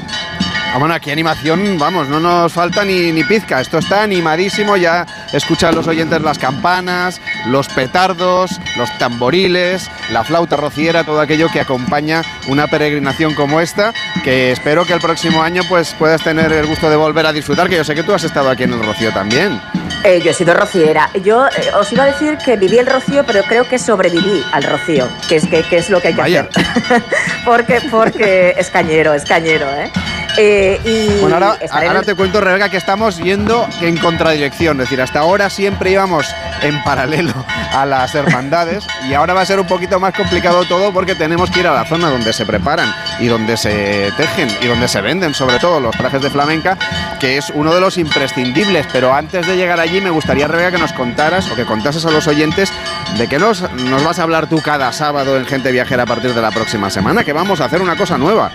Ah, 0.75 0.77
bueno, 0.77 0.93
aquí 0.93 1.09
animación, 1.09 1.79
vamos, 1.79 2.09
no 2.09 2.19
nos 2.19 2.51
falta 2.51 2.83
ni, 2.83 3.13
ni 3.13 3.23
pizca. 3.23 3.61
Esto 3.61 3.77
está 3.77 4.03
animadísimo. 4.03 4.75
Ya 4.75 5.05
escuchan 5.31 5.73
los 5.73 5.87
oyentes 5.87 6.21
las 6.21 6.37
campanas, 6.37 7.21
los 7.47 7.69
petardos, 7.69 8.59
los 8.75 8.89
tamboriles, 8.97 9.89
la 10.11 10.25
flauta 10.25 10.57
rociera, 10.57 11.05
todo 11.05 11.21
aquello 11.21 11.47
que 11.47 11.61
acompaña 11.61 12.23
una 12.49 12.67
peregrinación 12.67 13.35
como 13.35 13.61
esta, 13.61 13.93
que 14.25 14.51
espero 14.51 14.83
que 14.83 14.91
el 14.91 14.99
próximo 14.99 15.43
año 15.43 15.61
pues 15.69 15.95
puedas 15.97 16.21
tener 16.21 16.51
el 16.51 16.65
gusto 16.65 16.89
de 16.89 16.97
volver 16.97 17.25
a 17.25 17.31
disfrutar, 17.31 17.69
que 17.69 17.77
yo 17.77 17.85
sé 17.85 17.95
que 17.95 18.03
tú 18.03 18.13
has 18.13 18.25
estado 18.25 18.49
aquí 18.49 18.63
en 18.63 18.73
el 18.73 18.83
Rocío 18.83 19.13
también. 19.13 19.61
Eh, 20.03 20.19
yo 20.21 20.31
he 20.31 20.33
sido 20.33 20.53
rociera. 20.53 21.09
Yo 21.23 21.47
eh, 21.47 21.71
os 21.79 21.89
iba 21.93 22.03
a 22.03 22.07
decir 22.07 22.37
que 22.43 22.57
viví 22.57 22.77
el 22.79 22.85
rocío, 22.85 23.23
pero 23.25 23.43
creo 23.43 23.67
que 23.67 23.79
sobreviví 23.79 24.43
al 24.51 24.63
rocío, 24.63 25.07
que 25.29 25.37
es, 25.37 25.47
que, 25.47 25.63
que 25.63 25.77
es 25.77 25.89
lo 25.89 26.01
que 26.01 26.09
hay 26.09 26.15
que 26.15 26.21
Vaya. 26.21 26.49
hacer. 26.53 27.01
porque, 27.45 27.79
porque 27.89 28.53
es 28.57 28.69
cañero, 28.69 29.13
es 29.13 29.23
cañero, 29.23 29.67
¿eh? 29.69 29.89
Eh, 30.37 30.79
y 30.83 31.21
Bueno, 31.21 31.35
ahora, 31.35 31.57
en 31.99 32.05
te 32.05 32.15
cuento, 32.15 32.41
Rebeca, 32.41 32.69
que 32.69 32.77
estamos 32.77 33.17
yendo 33.17 33.67
en 33.81 33.97
contradirección. 33.97 34.79
Es 34.81 34.89
decir, 34.89 35.01
hasta 35.01 35.19
ahora 35.19 35.49
siempre 35.49 35.91
íbamos 35.91 36.27
en 36.61 36.81
paralelo 36.83 37.33
a 37.73 37.85
las 37.85 38.15
hermandades 38.15 38.85
y 39.07 39.13
ahora 39.13 39.33
va 39.33 39.41
a 39.41 39.45
ser 39.45 39.59
un 39.59 39.67
poquito 39.67 39.99
más 39.99 40.13
complicado 40.13 40.65
todo 40.65 40.91
porque 40.93 41.15
tenemos 41.15 41.49
que 41.51 41.61
ir 41.61 41.67
a 41.67 41.73
la 41.73 41.85
zona 41.85 42.09
donde 42.09 42.33
se 42.33 42.45
preparan 42.45 42.93
y 43.19 43.27
donde 43.27 43.57
se 43.57 44.11
tejen 44.17 44.49
y 44.61 44.67
donde 44.67 44.87
se 44.87 45.01
venden, 45.01 45.33
sobre 45.33 45.59
todo 45.59 45.79
los 45.79 45.95
trajes 45.95 46.21
de 46.21 46.29
flamenca, 46.29 46.77
que 47.19 47.37
es 47.37 47.49
uno 47.49 47.73
de 47.73 47.81
los 47.81 47.97
imprescindibles. 47.97 48.87
Pero 48.91 49.13
antes 49.13 49.47
de 49.47 49.55
llegar 49.55 49.79
allí, 49.79 50.01
me 50.01 50.09
gustaría, 50.09 50.47
Rebeca, 50.47 50.71
que 50.71 50.77
nos 50.77 50.93
contaras 50.93 51.49
o 51.51 51.55
que 51.55 51.65
contases 51.65 52.05
a 52.05 52.11
los 52.11 52.27
oyentes 52.27 52.71
de 53.17 53.27
qué 53.27 53.39
nos, 53.39 53.69
nos 53.73 54.03
vas 54.03 54.19
a 54.19 54.23
hablar 54.23 54.47
tú 54.47 54.61
cada 54.61 54.91
sábado 54.91 55.37
en 55.37 55.45
Gente 55.45 55.71
Viajera 55.71 56.03
a 56.03 56.05
partir 56.05 56.33
de 56.33 56.41
la 56.41 56.51
próxima 56.51 56.89
semana, 56.89 57.23
que 57.23 57.33
vamos 57.33 57.61
a 57.61 57.65
hacer 57.65 57.81
una 57.81 57.95
cosa 57.95 58.17
nueva. 58.17 58.51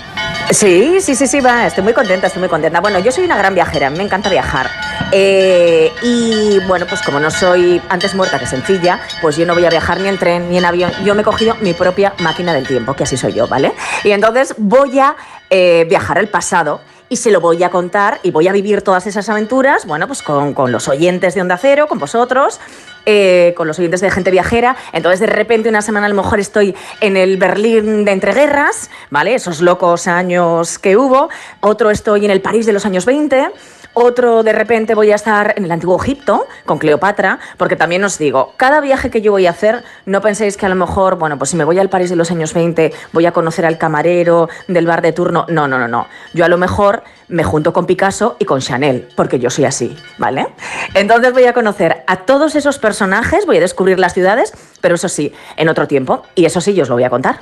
Sí, 0.50 1.00
sí, 1.00 1.14
sí, 1.14 1.28
sí, 1.28 1.40
va, 1.40 1.68
estoy 1.68 1.84
muy 1.84 1.92
contenta, 1.92 2.26
estoy 2.26 2.40
muy 2.40 2.48
contenta. 2.48 2.80
Bueno, 2.80 2.98
yo 2.98 3.12
soy 3.12 3.22
una 3.24 3.36
gran 3.36 3.54
viajera, 3.54 3.88
me 3.88 4.02
encanta 4.02 4.28
viajar. 4.28 4.68
Eh, 5.12 5.92
y 6.02 6.58
bueno, 6.66 6.86
pues 6.88 7.02
como 7.02 7.20
no 7.20 7.30
soy 7.30 7.80
antes 7.88 8.16
muerta 8.16 8.36
que 8.36 8.46
sencilla, 8.46 9.00
pues 9.22 9.36
yo 9.36 9.46
no 9.46 9.54
voy 9.54 9.64
a 9.64 9.70
viajar 9.70 10.00
ni 10.00 10.08
en 10.08 10.18
tren 10.18 10.50
ni 10.50 10.58
en 10.58 10.64
avión. 10.64 10.90
Yo 11.04 11.14
me 11.14 11.22
he 11.22 11.24
cogido 11.24 11.54
mi 11.60 11.72
propia 11.72 12.14
máquina 12.18 12.52
del 12.52 12.66
tiempo, 12.66 12.94
que 12.94 13.04
así 13.04 13.16
soy 13.16 13.32
yo, 13.32 13.46
¿vale? 13.46 13.72
Y 14.02 14.10
entonces 14.10 14.54
voy 14.58 14.98
a 14.98 15.14
eh, 15.50 15.86
viajar 15.88 16.18
al 16.18 16.26
pasado 16.26 16.80
y 17.10 17.16
se 17.16 17.30
lo 17.30 17.40
voy 17.40 17.62
a 17.62 17.70
contar 17.70 18.20
y 18.22 18.30
voy 18.30 18.48
a 18.48 18.52
vivir 18.52 18.80
todas 18.80 19.06
esas 19.06 19.28
aventuras, 19.28 19.84
bueno, 19.84 20.06
pues 20.06 20.22
con, 20.22 20.54
con 20.54 20.72
los 20.72 20.88
oyentes 20.88 21.34
de 21.34 21.42
Onda 21.42 21.58
Cero, 21.58 21.88
con 21.88 21.98
vosotros, 21.98 22.60
eh, 23.04 23.52
con 23.56 23.66
los 23.66 23.78
oyentes 23.78 24.00
de 24.00 24.10
Gente 24.10 24.30
Viajera. 24.30 24.76
Entonces, 24.92 25.18
de 25.20 25.26
repente, 25.26 25.68
una 25.68 25.82
semana 25.82 26.06
a 26.06 26.08
lo 26.08 26.14
mejor 26.14 26.38
estoy 26.38 26.74
en 27.00 27.16
el 27.16 27.36
Berlín 27.36 28.04
de 28.04 28.12
entreguerras, 28.12 28.90
¿vale? 29.10 29.34
Esos 29.34 29.60
locos 29.60 30.06
años 30.06 30.78
que 30.78 30.96
hubo. 30.96 31.28
Otro 31.60 31.90
estoy 31.90 32.24
en 32.24 32.30
el 32.30 32.40
París 32.40 32.64
de 32.64 32.72
los 32.72 32.86
años 32.86 33.04
20. 33.04 33.50
Otro, 33.92 34.42
de 34.42 34.52
repente, 34.52 34.94
voy 34.94 35.10
a 35.10 35.16
estar 35.16 35.54
en 35.56 35.64
el 35.64 35.72
Antiguo 35.72 36.00
Egipto 36.00 36.46
con 36.64 36.78
Cleopatra, 36.78 37.40
porque 37.56 37.76
también 37.76 38.04
os 38.04 38.18
digo, 38.18 38.54
cada 38.56 38.80
viaje 38.80 39.10
que 39.10 39.20
yo 39.20 39.32
voy 39.32 39.46
a 39.46 39.50
hacer, 39.50 39.82
no 40.06 40.20
penséis 40.20 40.56
que 40.56 40.66
a 40.66 40.68
lo 40.68 40.76
mejor, 40.76 41.16
bueno, 41.16 41.38
pues 41.38 41.50
si 41.50 41.56
me 41.56 41.64
voy 41.64 41.78
al 41.78 41.88
París 41.88 42.10
de 42.10 42.16
los 42.16 42.30
años 42.30 42.54
20, 42.54 42.92
voy 43.12 43.26
a 43.26 43.32
conocer 43.32 43.66
al 43.66 43.78
camarero 43.78 44.48
del 44.68 44.86
bar 44.86 45.02
de 45.02 45.12
turno. 45.12 45.44
No, 45.48 45.66
no, 45.66 45.78
no, 45.78 45.88
no. 45.88 46.06
Yo 46.34 46.44
a 46.44 46.48
lo 46.48 46.56
mejor 46.56 47.02
me 47.28 47.44
junto 47.44 47.72
con 47.72 47.86
Picasso 47.86 48.36
y 48.38 48.44
con 48.44 48.60
Chanel, 48.60 49.08
porque 49.16 49.38
yo 49.38 49.50
soy 49.50 49.64
así, 49.64 49.96
¿vale? 50.18 50.46
Entonces 50.94 51.32
voy 51.32 51.46
a 51.46 51.52
conocer 51.52 52.04
a 52.06 52.18
todos 52.18 52.54
esos 52.54 52.78
personajes, 52.78 53.46
voy 53.46 53.58
a 53.58 53.60
descubrir 53.60 53.98
las 53.98 54.14
ciudades, 54.14 54.52
pero 54.80 54.94
eso 54.94 55.08
sí, 55.08 55.32
en 55.56 55.68
otro 55.68 55.88
tiempo, 55.88 56.22
y 56.34 56.44
eso 56.44 56.60
sí, 56.60 56.74
yo 56.74 56.84
os 56.84 56.88
lo 56.88 56.94
voy 56.94 57.04
a 57.04 57.10
contar. 57.10 57.40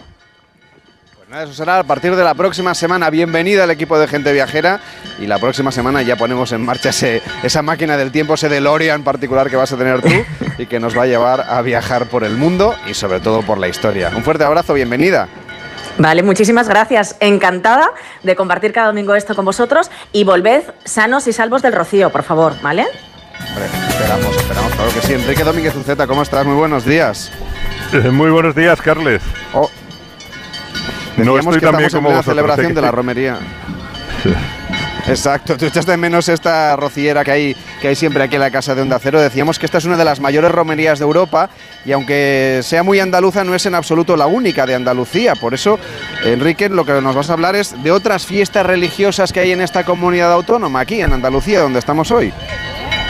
Eso 1.31 1.53
será 1.53 1.79
a 1.81 1.83
partir 1.85 2.17
de 2.17 2.25
la 2.25 2.33
próxima 2.35 2.75
semana. 2.75 3.11
Bienvenida 3.11 3.65
al 3.65 3.71
equipo 3.71 3.99
de 3.99 4.09
Gente 4.09 4.33
Viajera. 4.33 4.81
Y 5.21 5.27
la 5.27 5.39
próxima 5.39 5.71
semana 5.71 6.01
ya 6.01 6.17
ponemos 6.17 6.53
en 6.53 6.65
marcha 6.65 6.89
ese- 6.89 7.23
esa 7.43 7.61
máquina 7.61 7.97
del 7.99 8.11
tiempo, 8.11 8.35
ese 8.35 8.49
DeLorean 8.49 9.03
particular 9.05 9.51
que 9.51 9.57
vas 9.57 9.71
a 9.73 9.77
tener 9.77 10.01
tú 10.01 10.09
y 10.57 10.67
que 10.67 10.81
nos 10.81 10.97
va 10.97 11.03
a 11.03 11.07
llevar 11.07 11.45
a 11.51 11.61
viajar 11.61 12.07
por 12.07 12.25
el 12.25 12.35
mundo 12.37 12.75
y 12.87 12.95
sobre 12.95 13.21
todo 13.21 13.43
por 13.43 13.59
la 13.59 13.69
historia. 13.69 14.11
Un 14.17 14.23
fuerte 14.23 14.45
abrazo, 14.45 14.73
bienvenida. 14.73 15.29
Vale, 15.99 16.23
muchísimas 16.23 16.67
gracias. 16.69 17.17
Encantada 17.21 17.91
de 18.23 18.35
compartir 18.35 18.73
cada 18.73 18.87
domingo 18.87 19.15
esto 19.15 19.35
con 19.35 19.45
vosotros 19.45 19.91
y 20.13 20.25
volved 20.25 20.63
sanos 20.85 21.27
y 21.27 21.33
salvos 21.35 21.61
del 21.61 21.75
rocío, 21.75 22.11
por 22.11 22.23
favor, 22.23 22.55
¿vale? 22.63 22.87
Hombre, 23.51 23.67
esperamos, 23.91 24.35
esperamos, 24.37 24.73
claro 24.75 24.91
que 24.95 25.01
sí. 25.03 25.13
Enrique 25.13 25.45
Domínguez 25.45 25.77
Uceta, 25.77 26.07
¿cómo 26.07 26.23
estás? 26.23 26.47
Muy 26.47 26.57
buenos 26.57 26.85
días. 26.87 27.31
Eh, 27.93 28.11
Muy 28.11 28.31
buenos 28.31 28.55
días, 28.55 28.81
Carles. 28.81 29.21
Oh. 29.53 29.69
No 31.25 31.35
Decíamos 31.35 31.57
estoy 31.57 31.73
que 31.73 31.85
en 31.85 31.91
como 31.91 32.09
vosotros. 32.11 32.25
celebración 32.25 32.75
de 32.75 32.83
la 32.83 32.91
romería. 32.91 33.39
Exacto, 35.07 35.57
tú 35.57 35.65
echas 35.65 35.87
de 35.87 35.97
menos 35.97 36.29
esta 36.29 36.77
rociera 36.77 37.25
que 37.25 37.31
hay, 37.31 37.57
que 37.81 37.89
hay 37.89 37.97
siempre 37.97 38.23
aquí 38.23 38.35
en 38.35 38.43
la 38.43 38.51
Casa 38.51 38.75
de 38.75 38.83
Onda 38.83 38.99
Cero. 39.01 39.21
Decíamos 39.21 39.59
que 39.59 39.65
esta 39.65 39.79
es 39.79 39.87
una 39.87 39.97
de 39.97 40.05
las 40.05 40.21
mayores 40.21 40.51
romerías 40.51 40.99
de 40.99 41.07
Europa 41.07 41.49
y 41.87 41.93
aunque 41.93 42.61
sea 42.63 42.83
muy 42.83 43.01
andaluza, 43.01 43.43
no 43.43 43.55
es 43.55 43.65
en 43.65 43.75
absoluto 43.75 44.17
la 44.17 44.27
única 44.27 44.67
de 44.67 44.75
Andalucía. 44.75 45.35
Por 45.35 45.55
eso, 45.55 45.79
Enrique, 46.25 46.69
lo 46.69 46.85
que 46.85 46.93
nos 47.01 47.15
vas 47.15 47.31
a 47.31 47.35
hablar 47.35 47.57
es 47.57 47.83
de 47.83 47.91
otras 47.91 48.27
fiestas 48.27 48.67
religiosas 48.67 49.33
que 49.33 49.41
hay 49.41 49.53
en 49.53 49.63
esta 49.63 49.85
comunidad 49.85 50.31
autónoma, 50.31 50.81
aquí 50.81 51.01
en 51.01 51.13
Andalucía, 51.13 51.61
donde 51.61 51.79
estamos 51.79 52.11
hoy. 52.11 52.33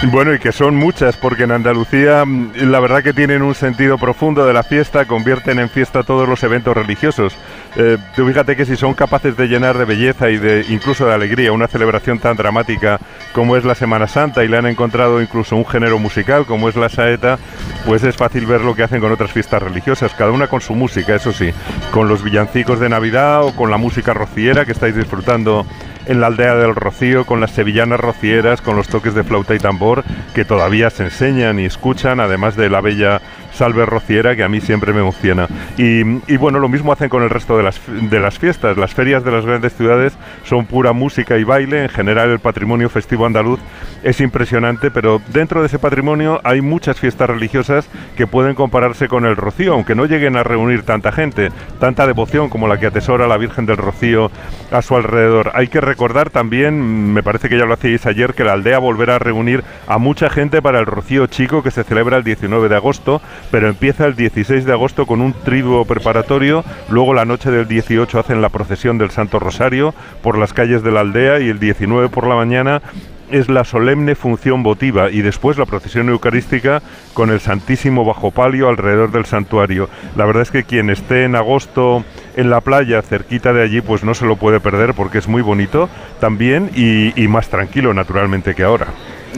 Bueno, 0.04 0.32
y 0.32 0.38
que 0.38 0.52
son 0.52 0.76
muchas, 0.76 1.16
porque 1.16 1.42
en 1.42 1.50
Andalucía 1.50 2.24
mm, 2.24 2.52
la 2.70 2.78
verdad 2.78 3.02
que 3.02 3.12
tienen 3.12 3.42
un 3.42 3.56
sentido 3.56 3.98
profundo 3.98 4.46
de 4.46 4.52
la 4.52 4.62
fiesta, 4.62 5.06
convierten 5.06 5.58
en 5.58 5.68
fiesta 5.68 6.04
todos 6.04 6.28
los 6.28 6.44
eventos 6.44 6.76
religiosos. 6.76 7.34
Eh, 7.80 7.96
fíjate 8.12 8.56
que 8.56 8.66
si 8.66 8.74
son 8.74 8.92
capaces 8.92 9.36
de 9.36 9.46
llenar 9.46 9.78
de 9.78 9.84
belleza 9.84 10.30
y 10.30 10.36
de 10.36 10.66
incluso 10.68 11.06
de 11.06 11.14
alegría 11.14 11.52
una 11.52 11.68
celebración 11.68 12.18
tan 12.18 12.36
dramática 12.36 12.98
como 13.32 13.56
es 13.56 13.64
la 13.64 13.76
Semana 13.76 14.08
Santa 14.08 14.42
y 14.42 14.48
le 14.48 14.56
han 14.56 14.66
encontrado 14.66 15.22
incluso 15.22 15.54
un 15.54 15.64
género 15.64 16.00
musical 16.00 16.44
como 16.44 16.68
es 16.68 16.74
la 16.74 16.88
saeta, 16.88 17.38
pues 17.86 18.02
es 18.02 18.16
fácil 18.16 18.46
ver 18.46 18.62
lo 18.62 18.74
que 18.74 18.82
hacen 18.82 19.00
con 19.00 19.12
otras 19.12 19.30
fiestas 19.30 19.62
religiosas, 19.62 20.12
cada 20.14 20.32
una 20.32 20.48
con 20.48 20.60
su 20.60 20.74
música, 20.74 21.14
eso 21.14 21.32
sí, 21.32 21.52
con 21.92 22.08
los 22.08 22.24
villancicos 22.24 22.80
de 22.80 22.88
Navidad 22.88 23.44
o 23.44 23.54
con 23.54 23.70
la 23.70 23.76
música 23.76 24.12
rociera 24.12 24.64
que 24.64 24.72
estáis 24.72 24.96
disfrutando 24.96 25.64
en 26.06 26.20
la 26.20 26.26
aldea 26.26 26.56
del 26.56 26.74
Rocío 26.74 27.26
con 27.26 27.40
las 27.40 27.52
sevillanas 27.52 28.00
rocieras, 28.00 28.60
con 28.60 28.74
los 28.74 28.88
toques 28.88 29.14
de 29.14 29.22
flauta 29.22 29.54
y 29.54 29.58
tambor 29.58 30.02
que 30.34 30.44
todavía 30.44 30.90
se 30.90 31.04
enseñan 31.04 31.60
y 31.60 31.66
escuchan, 31.66 32.18
además 32.18 32.56
de 32.56 32.70
la 32.70 32.80
bella 32.80 33.20
salve 33.58 33.84
rociera 33.84 34.36
que 34.36 34.44
a 34.44 34.48
mí 34.48 34.60
siempre 34.60 34.92
me 34.92 35.00
emociona. 35.00 35.48
Y, 35.76 36.36
bueno, 36.36 36.60
lo 36.60 36.68
mismo 36.68 36.92
hacen 36.92 37.08
con 37.08 37.24
el 37.24 37.30
resto 37.30 37.56
de 37.56 37.64
las, 37.64 37.80
de 37.86 38.20
las 38.20 38.38
fiestas. 38.38 38.76
Las 38.76 38.94
ferias 38.94 39.24
de 39.24 39.32
las 39.32 39.44
grandes 39.44 39.74
ciudades 39.74 40.16
son 40.44 40.64
pura 40.66 40.92
música 40.92 41.36
y 41.36 41.44
baile. 41.44 41.82
En 41.82 41.88
general 41.88 42.30
el 42.30 42.38
patrimonio 42.38 42.88
festivo 42.88 43.26
andaluz 43.26 43.58
es 44.04 44.20
impresionante, 44.20 44.92
pero 44.92 45.20
dentro 45.32 45.60
de 45.60 45.66
ese 45.66 45.80
patrimonio 45.80 46.40
hay 46.44 46.60
muchas 46.60 47.00
fiestas 47.00 47.28
religiosas 47.28 47.88
que 48.16 48.28
pueden 48.28 48.54
compararse 48.54 49.08
con 49.08 49.26
el 49.26 49.34
Rocío, 49.34 49.74
aunque 49.74 49.96
no 49.96 50.06
lleguen 50.06 50.36
a 50.36 50.44
reunir 50.44 50.84
tanta 50.84 51.10
gente, 51.10 51.50
tanta 51.80 52.06
devoción 52.06 52.48
como 52.48 52.68
la 52.68 52.78
que 52.78 52.86
atesora 52.86 53.26
la 53.26 53.38
Virgen 53.38 53.66
del 53.66 53.76
Rocío 53.76 54.30
a 54.70 54.82
su 54.82 54.94
alrededor. 54.94 55.50
Hay 55.54 55.66
que 55.66 55.80
recordar 55.80 56.30
también, 56.30 57.12
me 57.12 57.24
parece 57.24 57.48
que 57.48 57.58
ya 57.58 57.64
lo 57.64 57.74
hacíais 57.74 58.06
ayer, 58.06 58.34
que 58.34 58.44
la 58.44 58.52
aldea 58.52 58.78
volverá 58.78 59.16
a 59.16 59.18
reunir 59.18 59.64
a 59.88 59.98
mucha 59.98 60.30
gente 60.30 60.62
para 60.62 60.78
el 60.78 60.86
Rocío 60.86 61.26
Chico 61.26 61.64
que 61.64 61.72
se 61.72 61.82
celebra 61.82 62.18
el 62.18 62.24
19 62.24 62.68
de 62.68 62.76
agosto, 62.76 63.20
pero 63.50 63.68
empieza 63.68 64.06
el 64.06 64.16
16 64.16 64.64
de 64.64 64.72
agosto 64.72 65.06
con 65.06 65.20
un 65.20 65.32
triduo 65.32 65.84
preparatorio, 65.84 66.64
luego 66.88 67.14
la 67.14 67.24
noche 67.24 67.50
del 67.50 67.68
18 67.68 68.18
hacen 68.18 68.42
la 68.42 68.48
procesión 68.48 68.98
del 68.98 69.10
Santo 69.10 69.38
Rosario 69.38 69.94
por 70.22 70.38
las 70.38 70.52
calles 70.52 70.82
de 70.82 70.90
la 70.90 71.00
aldea 71.00 71.40
y 71.40 71.48
el 71.48 71.58
19 71.58 72.08
por 72.08 72.26
la 72.26 72.36
mañana 72.36 72.82
es 73.30 73.48
la 73.48 73.64
solemne 73.64 74.14
función 74.14 74.62
votiva 74.62 75.10
y 75.10 75.22
después 75.22 75.58
la 75.58 75.66
procesión 75.66 76.08
eucarística 76.08 76.82
con 77.14 77.30
el 77.30 77.40
Santísimo 77.40 78.04
bajo 78.04 78.30
palio 78.30 78.68
alrededor 78.68 79.12
del 79.12 79.26
santuario. 79.26 79.88
La 80.16 80.24
verdad 80.24 80.42
es 80.42 80.50
que 80.50 80.64
quien 80.64 80.90
esté 80.90 81.24
en 81.24 81.36
agosto 81.36 82.04
en 82.36 82.50
la 82.50 82.60
playa 82.60 83.02
cerquita 83.02 83.52
de 83.52 83.62
allí 83.62 83.80
pues 83.80 84.04
no 84.04 84.14
se 84.14 84.26
lo 84.26 84.36
puede 84.36 84.60
perder 84.60 84.94
porque 84.94 85.18
es 85.18 85.28
muy 85.28 85.42
bonito 85.42 85.88
también 86.20 86.70
y, 86.74 87.20
y 87.20 87.28
más 87.28 87.48
tranquilo 87.48 87.92
naturalmente 87.94 88.54
que 88.54 88.64
ahora. 88.64 88.88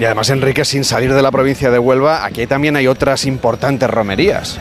Y 0.01 0.05
además, 0.07 0.31
Enrique, 0.31 0.65
sin 0.65 0.83
salir 0.85 1.13
de 1.13 1.21
la 1.21 1.31
provincia 1.31 1.71
de 1.71 1.79
Huelva, 1.79 2.25
aquí 2.25 2.47
también 2.47 2.75
hay 2.75 2.87
otras 2.87 3.27
importantes 3.27 3.91
romerías. 3.91 4.59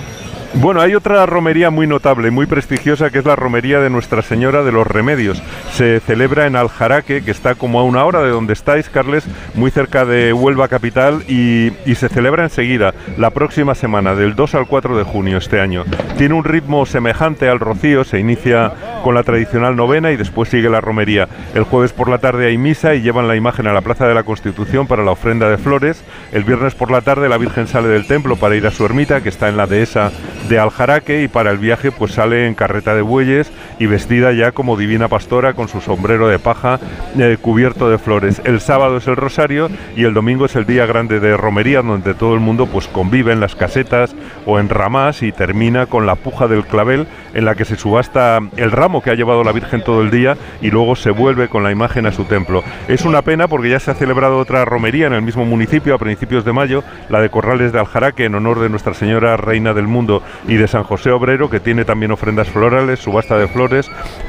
Bueno, 0.56 0.82
hay 0.82 0.95
otra 0.95 1.28
romería 1.28 1.70
muy 1.70 1.86
notable, 1.86 2.32
muy 2.32 2.47
prestigiosa, 2.47 3.12
que 3.12 3.20
es 3.20 3.26
la 3.26 3.36
romería 3.36 3.80
de 3.80 3.91
Nuestra 3.91 4.24
Señora 4.24 4.64
de 4.64 4.72
los 4.72 4.88
Remedios. 4.88 5.41
Se 5.74 6.00
celebra 6.00 6.47
en 6.47 6.56
Aljaraque, 6.56 7.24
que 7.24 7.30
está 7.30 7.54
como 7.54 7.80
a 7.80 7.84
una 7.84 8.04
hora 8.04 8.24
de 8.24 8.32
donde 8.32 8.54
estáis, 8.54 8.89
Carles, 8.89 9.26
muy 9.54 9.70
cerca 9.70 10.06
de 10.06 10.34
Huelva 10.34 10.68
capital, 10.68 11.24
y, 11.28 11.72
se 11.93 12.10
celebra 12.10 12.43
enseguida, 12.43 12.95
la 13.18 13.30
próxima 13.30 13.76
semana, 13.76 14.16
del 14.16 14.36
2 14.36 14.56
al 14.56 14.66
4 14.66 14.97
de 14.97 15.04
junio 15.04 15.38
este 15.38 15.62
año. 15.62 15.86
Tiene 16.18 16.34
un 16.34 16.43
ritmo 16.43 16.86
semejante 16.88 17.47
al 17.47 17.60
rocío, 17.60 18.04
se 18.04 18.20
inicia 18.20 18.74
con 19.04 19.14
la 19.14 19.24
tradicional 19.24 19.76
novena 19.76 20.12
y 20.12 20.18
después 20.18 20.50
sigue 20.50 20.70
la 20.70 20.82
romería. 20.82 21.28
El 21.54 21.64
jueves 21.64 21.93
por 21.93 22.10
la 22.10 22.18
tarde 22.18 22.47
hay 22.47 22.58
misa 22.58 22.95
y 22.95 23.02
llevan 23.02 23.28
la 23.28 23.36
imagen 23.36 23.68
a 23.68 23.74
la 23.74 23.82
Plaza 23.82 24.08
de 24.08 24.16
la 24.16 24.24
Constitución 24.24 24.88
para 24.88 25.04
la 25.04 25.12
ofrenda 25.12 25.50
de 25.50 25.58
flores. 25.58 26.04
El 26.32 26.43
viernes 26.43 26.74
por 26.74 26.89
la 26.89 27.02
tarde 27.02 27.30
la 27.30 27.38
Virgen 27.38 27.68
sale 27.68 27.88
del 27.89 28.08
templo 28.08 28.36
para 28.36 28.56
ir 28.56 28.66
a 28.66 28.72
su 28.72 28.84
ermita, 28.84 29.22
que 29.22 29.30
está 29.30 29.47
en 29.47 29.58
la 29.58 29.68
dehesa 29.68 30.12
de 30.50 30.60
Aljaraque 30.60 31.24
y 31.24 31.28
para 31.28 31.52
el 31.52 31.60
viaje 31.60 31.91
pues 31.91 32.14
sale 32.14 32.47
en 32.47 32.56
carreta 32.56 32.95
de 32.95 33.02
bueyes 33.02 33.52
y 33.80 33.88
vestida 33.88 34.32
ya 34.34 34.51
como 34.51 34.77
divina 34.77 35.07
pastora 35.07 35.53
con 35.53 35.67
su 35.67 35.82
sombrero 35.82 36.27
de 36.27 36.38
paja 36.38 36.80
eh, 37.17 37.38
cubierto 37.41 37.89
de 37.89 37.97
flores. 37.97 38.41
El 38.45 38.59
sábado 38.59 38.97
es 38.97 39.07
el 39.07 39.15
rosario 39.15 39.69
y 39.95 40.03
el 40.03 40.13
domingo 40.13 40.45
es 40.45 40.55
el 40.55 40.65
día 40.65 40.86
grande 40.86 41.19
de 41.19 41.36
romería 41.38 41.82
donde 41.82 42.13
todo 42.13 42.34
el 42.34 42.39
mundo 42.39 42.67
pues 42.67 42.88
convive 42.88 43.34
en 43.34 43.39
las 43.39 43.55
casetas 43.55 44.15
o 44.45 44.59
en 44.59 44.69
ramas 44.69 45.23
y 45.23 45.32
termina 45.32 45.86
con 45.86 46.05
la 46.05 46.15
puja 46.15 46.47
del 46.47 46.65
clavel 46.65 47.07
en 47.34 47.45
la 47.45 47.55
que 47.55 47.65
se 47.65 47.75
subasta 47.75 48.39
el 48.57 48.71
ramo 48.71 49.01
que 49.01 49.11
ha 49.11 49.15
llevado 49.15 49.43
la 49.43 49.51
Virgen 49.51 49.84
todo 49.84 50.01
el 50.01 50.11
día 50.11 50.38
y 50.61 50.71
luego 50.71 50.95
se 50.95 51.11
vuelve 51.11 51.47
con 51.47 51.63
la 51.63 51.71
imagen 51.71 52.05
a 52.05 52.11
su 52.11 52.25
templo. 52.25 52.63
Es 52.88 53.05
una 53.05 53.21
pena 53.21 53.47
porque 53.47 53.69
ya 53.69 53.80
se 53.80 53.91
ha 53.91 53.95
celebrado 53.95 54.38
otra 54.38 54.65
romería 54.65 55.07
en 55.07 55.13
el 55.13 55.21
mismo 55.21 55.45
municipio 55.45 55.95
a 55.95 55.99
principios 55.99 56.45
de 56.45 56.53
mayo, 56.53 56.84
la 57.09 57.21
de 57.21 57.30
Corrales 57.30 57.71
de 57.71 57.80
Aljaraque 57.80 58.25
en 58.25 58.36
honor 58.36 58.59
de 58.59 58.69
Nuestra 58.69 58.93
Señora 58.93 59.38
Reina 59.38 59.73
del 59.73 59.88
Mundo 59.88 60.21
y 60.47 60.55
de 60.55 60.67
San 60.67 60.84
José 60.84 61.11
Obrero, 61.11 61.49
que 61.49 61.59
tiene 61.59 61.86
también 61.86 62.11
ofrendas 62.11 62.49
florales, 62.49 62.99
subasta 62.99 63.38
de 63.38 63.47
flores, 63.47 63.68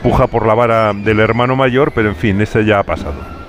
puja 0.02 0.26
por 0.26 0.46
la 0.46 0.54
vara 0.54 0.92
del 0.92 1.20
hermano 1.20 1.56
mayor, 1.56 1.92
pero 1.92 2.08
en 2.08 2.16
fin, 2.16 2.40
ese 2.40 2.64
ya 2.64 2.78
ha 2.78 2.82
pasado. 2.82 3.40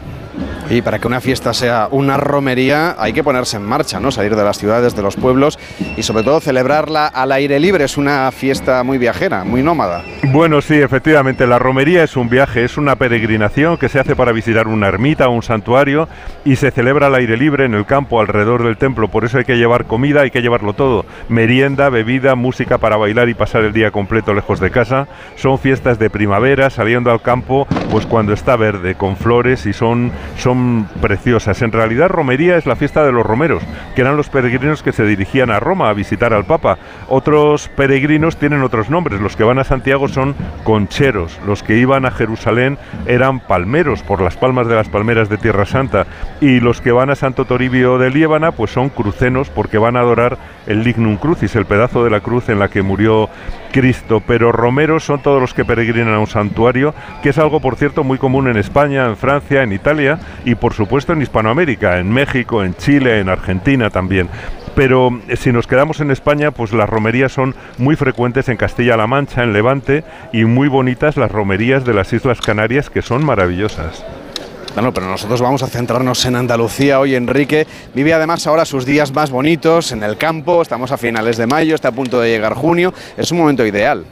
Y 0.72 0.82
para 0.82 1.00
que 1.00 1.08
una 1.08 1.20
fiesta 1.20 1.54
sea 1.54 1.90
una 1.92 2.16
romería 2.16 2.96
hay 2.98 3.12
que 3.12 3.26
ponerse 3.26 3.58
en 3.58 3.64
marcha, 3.64 4.00
¿no? 4.00 4.10
Salir 4.10 4.38
de 4.38 4.44
las 4.46 4.58
ciudades, 4.58 4.96
de 4.96 5.02
los 5.02 5.18
pueblos 5.18 5.60
y 5.98 6.04
sobre 6.04 6.24
todo 6.24 6.40
celebrarla 6.40 7.08
al 7.08 7.34
aire 7.34 7.60
libre. 7.60 7.84
Es 7.84 7.98
una 7.98 8.32
fiesta 8.32 8.82
muy 8.84 8.98
viajera, 8.98 9.44
muy 9.44 9.64
nómada. 9.64 10.02
Bueno, 10.32 10.62
sí, 10.62 10.76
efectivamente, 10.76 11.46
la 11.46 11.60
romería 11.60 12.06
es 12.06 12.16
un 12.16 12.30
viaje, 12.30 12.64
es 12.64 12.78
una 12.78 12.96
peregrinación 12.96 13.76
que 13.76 13.90
se 13.90 14.00
hace 14.00 14.16
para 14.16 14.32
visitar 14.32 14.70
una 14.70 14.88
ermita 14.88 15.28
o 15.28 15.32
un 15.32 15.44
santuario 15.44 16.08
y 16.46 16.56
se 16.56 16.72
celebra 16.72 17.08
al 17.08 17.16
aire 17.16 17.36
libre 17.36 17.66
en 17.66 17.74
el 17.74 17.86
campo 17.86 18.22
alrededor 18.22 18.64
del 18.64 18.78
templo. 18.78 19.10
Por 19.10 19.26
eso 19.26 19.40
hay 19.40 19.44
que 19.44 19.58
llevar 19.58 19.88
comida, 19.88 20.22
hay 20.22 20.32
que 20.32 20.42
llevarlo 20.42 20.72
todo. 20.72 21.06
Merienda, 21.28 21.90
bebida, 21.90 22.36
música 22.36 22.78
para 22.78 22.96
bailar 22.96 23.28
y 23.28 23.34
pasar 23.34 23.66
el 23.66 23.74
día 23.74 23.92
completo 23.92 24.34
lejos 24.34 24.62
de 24.62 24.72
casa. 24.72 25.10
Son 25.36 25.60
fiestas 25.60 26.00
de 26.00 26.10
primavera, 26.10 26.70
saliendo 26.70 27.12
al 27.12 27.22
campo, 27.22 27.68
pues 27.92 28.06
cuando 28.06 28.32
está 28.32 28.56
verde, 28.56 28.96
con 28.96 29.18
flores 29.18 29.66
y 29.66 29.74
son, 29.74 30.14
son 30.38 30.61
preciosas. 31.02 31.62
En 31.62 31.72
realidad 31.72 32.10
romería 32.10 32.58
es 32.58 32.66
la 32.66 32.76
fiesta 32.76 33.04
de 33.04 33.12
los 33.12 33.26
romeros, 33.26 33.64
que 33.96 34.02
eran 34.02 34.18
los 34.18 34.30
peregrinos 34.30 34.84
que 34.84 34.92
se 34.92 35.06
dirigían 35.06 35.52
a 35.52 35.60
Roma 35.60 35.90
a 35.90 35.94
visitar 35.94 36.34
al 36.34 36.46
Papa. 36.46 36.78
Otros 37.08 37.70
peregrinos 37.70 38.38
tienen 38.38 38.62
otros 38.62 38.90
nombres. 38.90 39.22
Los 39.22 39.36
que 39.36 39.44
van 39.44 39.60
a 39.60 39.64
Santiago 39.64 40.08
son 40.08 40.36
concheros. 40.64 41.40
Los 41.46 41.64
que 41.64 41.78
iban 41.78 42.06
a 42.06 42.12
Jerusalén 42.12 42.78
eran 43.06 43.40
palmeros 43.40 44.04
por 44.04 44.22
las 44.22 44.38
palmas 44.38 44.68
de 44.68 44.76
las 44.76 44.90
palmeras 44.90 45.30
de 45.30 45.38
Tierra 45.38 45.66
Santa. 45.66 46.06
Y 46.40 46.60
los 46.60 46.82
que 46.82 46.92
van 46.92 47.10
a 47.10 47.16
Santo 47.16 47.46
Toribio 47.46 47.98
de 47.98 48.10
Liébana 48.10 48.52
pues 48.52 48.72
son 48.72 48.90
crucenos 48.90 49.50
porque 49.50 49.78
van 49.78 49.98
a 49.98 50.02
adorar 50.02 50.38
el 50.68 50.84
lignum 50.84 51.18
crucis, 51.18 51.56
el 51.56 51.66
pedazo 51.66 52.04
de 52.04 52.10
la 52.10 52.20
cruz 52.20 52.50
en 52.50 52.60
la 52.60 52.70
que 52.70 52.82
murió 52.82 53.30
Cristo. 53.72 54.22
Pero 54.26 54.52
romeros 54.52 55.04
son 55.04 55.22
todos 55.22 55.42
los 55.42 55.54
que 55.54 55.66
peregrinan 55.66 56.14
a 56.14 56.20
un 56.20 56.28
santuario, 56.28 56.94
que 57.22 57.30
es 57.30 57.38
algo 57.38 57.60
por 57.60 57.76
cierto 57.76 58.04
muy 58.04 58.18
común 58.18 58.48
en 58.48 58.58
España, 58.58 59.06
en 59.08 59.18
Francia, 59.18 59.64
en 59.64 59.74
Italia 59.74 60.20
por 60.56 60.74
supuesto 60.74 61.14
en 61.14 61.22
Hispanoamérica, 61.22 62.00
en 62.00 62.12
México, 62.12 62.64
en 62.64 62.76
Chile, 62.76 63.20
en 63.20 63.30
Argentina 63.30 63.90
también. 63.90 64.30
Pero 64.76 65.20
eh, 65.28 65.36
si 65.36 65.52
nos 65.52 65.68
quedamos 65.68 66.00
en 66.00 66.12
España, 66.12 66.52
pues 66.52 66.74
las 66.74 66.90
romerías 66.90 67.32
son 67.32 67.56
muy 67.78 67.96
frecuentes 67.96 68.48
en 68.50 68.58
Castilla-La 68.58 69.08
Mancha, 69.08 69.44
en 69.44 69.54
Levante, 69.54 70.04
y 70.32 70.46
muy 70.46 70.68
bonitas 70.68 71.18
las 71.18 71.32
romerías 71.32 71.86
de 71.86 71.94
las 71.94 72.14
Islas 72.14 72.42
Canarias, 72.42 72.90
que 72.90 73.02
son 73.02 73.26
maravillosas. 73.26 74.06
Bueno, 74.74 74.94
pero 74.94 75.08
nosotros 75.08 75.42
vamos 75.42 75.64
a 75.64 75.68
centrarnos 75.68 76.26
en 76.26 76.38
Andalucía 76.38 77.02
hoy. 77.02 77.16
Enrique 77.16 77.68
vive 77.94 78.14
además 78.14 78.48
ahora 78.48 78.64
sus 78.64 78.86
días 78.86 79.14
más 79.14 79.30
bonitos 79.30 79.92
en 79.92 80.02
el 80.02 80.18
campo. 80.18 80.62
Estamos 80.62 80.94
a 80.94 80.98
finales 80.98 81.36
de 81.36 81.46
mayo, 81.46 81.76
está 81.76 81.90
a 81.90 81.92
punto 81.92 82.22
de 82.22 82.30
llegar 82.30 82.54
junio. 82.54 82.94
Es 83.18 83.32
un 83.32 83.40
momento 83.40 83.66
ideal. 83.66 84.06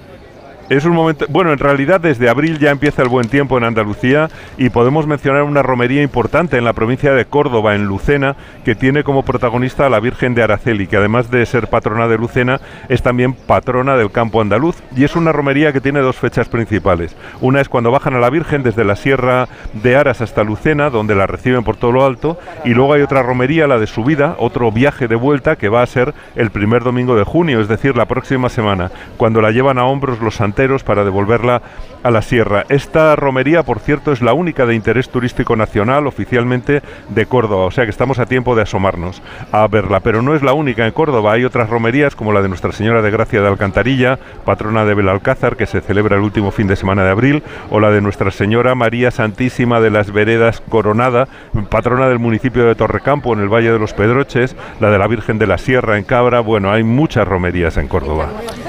Es 0.70 0.86
un 0.86 0.94
momento, 0.94 1.26
bueno, 1.30 1.52
en 1.52 1.58
realidad 1.58 2.00
desde 2.00 2.30
abril 2.30 2.60
ya 2.60 2.70
empieza 2.70 3.02
el 3.02 3.10
buen 3.10 3.28
tiempo 3.28 3.58
en 3.58 3.64
Andalucía 3.64 4.30
y 4.56 4.70
podemos 4.70 5.08
mencionar 5.08 5.42
una 5.42 5.64
romería 5.64 6.04
importante 6.04 6.58
en 6.58 6.64
la 6.64 6.74
provincia 6.74 7.12
de 7.12 7.26
Córdoba, 7.26 7.74
en 7.74 7.86
Lucena, 7.86 8.36
que 8.64 8.76
tiene 8.76 9.04
como 9.04 9.24
protagonista 9.24 9.88
a 9.88 9.90
la 9.90 10.00
Virgen 10.00 10.36
de 10.36 10.44
Araceli, 10.44 10.86
que 10.86 10.98
además 10.98 11.32
de 11.32 11.44
ser 11.48 11.70
patrona 11.70 12.08
de 12.08 12.20
Lucena, 12.20 12.62
es 12.88 13.02
también 13.02 13.34
patrona 13.34 13.98
del 13.98 14.12
campo 14.12 14.42
andaluz. 14.42 14.76
Y 14.96 15.06
es 15.06 15.16
una 15.16 15.32
romería 15.32 15.74
que 15.74 15.82
tiene 15.82 16.02
dos 16.02 16.18
fechas 16.18 16.48
principales. 16.50 17.16
Una 17.42 17.62
es 17.62 17.68
cuando 17.68 17.90
bajan 17.90 18.14
a 18.14 18.20
la 18.20 18.30
Virgen 18.30 18.62
desde 18.62 18.86
la 18.86 18.96
Sierra 18.96 19.48
de 19.74 19.96
Aras 19.96 20.22
hasta 20.22 20.44
Lucena, 20.44 20.92
donde 20.92 21.16
la 21.16 21.26
reciben 21.26 21.64
por 21.64 21.78
todo 21.78 21.94
lo 21.94 22.06
alto, 22.06 22.38
y 22.64 22.76
luego 22.76 22.94
hay 22.94 23.02
otra 23.02 23.24
romería, 23.24 23.66
la 23.66 23.80
de 23.80 23.88
subida, 23.88 24.36
otro 24.38 24.72
viaje 24.72 25.08
de 25.08 25.16
vuelta, 25.16 25.56
que 25.56 25.68
va 25.68 25.82
a 25.82 25.88
ser 25.88 26.14
el 26.36 26.52
primer 26.52 26.84
domingo 26.84 27.16
de 27.16 27.24
junio, 27.24 27.60
es 27.60 27.68
decir, 27.68 27.98
la 27.98 28.06
próxima 28.06 28.50
semana, 28.50 28.92
cuando 29.18 29.42
la 29.42 29.50
llevan 29.50 29.80
a 29.80 29.86
hombros 29.86 30.20
los 30.20 30.36
santos 30.36 30.59
para 30.86 31.06
devolverla 31.06 31.62
a 32.04 32.12
la 32.12 32.22
sierra. 32.22 32.66
Esta 32.68 33.16
romería, 33.16 33.64
por 33.64 33.80
cierto, 33.80 34.12
es 34.12 34.22
la 34.22 34.34
única 34.34 34.66
de 34.66 34.76
interés 34.76 35.10
turístico 35.10 35.56
nacional 35.56 36.06
oficialmente 36.06 36.82
de 37.08 37.26
Córdoba, 37.26 37.66
o 37.66 37.72
sea 37.72 37.86
que 37.86 37.92
estamos 37.92 38.20
a 38.20 38.26
tiempo 38.26 38.56
de 38.56 38.64
asomarnos 38.64 39.22
a 39.54 39.66
verla, 39.68 40.02
pero 40.02 40.22
no 40.22 40.36
es 40.36 40.44
la 40.44 40.52
única 40.52 40.86
en 40.86 40.92
Córdoba, 40.92 41.34
hay 41.34 41.46
otras 41.46 41.70
romerías 41.70 42.14
como 42.16 42.34
la 42.34 42.42
de 42.42 42.50
Nuestra 42.50 42.74
Señora 42.74 43.02
de 43.02 43.10
Gracia 43.10 43.42
de 43.42 43.48
Alcantarilla, 43.48 44.20
patrona 44.44 44.84
de 44.84 44.96
Belalcázar, 44.96 45.56
que 45.56 45.66
se 45.66 45.80
celebra 45.80 46.18
el 46.18 46.24
último 46.24 46.52
fin 46.52 46.68
de 46.68 46.76
semana 46.76 47.04
de 47.04 47.12
abril, 47.12 47.44
o 47.70 47.80
la 47.80 47.90
de 47.90 48.02
Nuestra 48.02 48.32
Señora 48.32 48.76
María 48.76 49.12
Santísima 49.12 49.80
de 49.80 49.92
las 49.92 50.12
Veredas 50.12 50.62
Coronada, 50.68 51.30
patrona 51.70 52.10
del 52.10 52.20
municipio 52.20 52.66
de 52.66 52.76
Torrecampo 52.76 53.34
en 53.34 53.40
el 53.40 53.48
Valle 53.48 53.72
de 53.72 53.80
los 53.80 53.94
Pedroches, 53.94 54.58
la 54.82 54.90
de 54.90 54.98
la 54.98 55.08
Virgen 55.08 55.40
de 55.40 55.48
la 55.48 55.58
Sierra 55.58 55.98
en 55.98 56.04
Cabra, 56.04 56.42
bueno, 56.42 56.70
hay 56.70 56.84
muchas 56.84 57.26
romerías 57.26 57.78
en 57.78 57.88
Córdoba. 57.88 58.28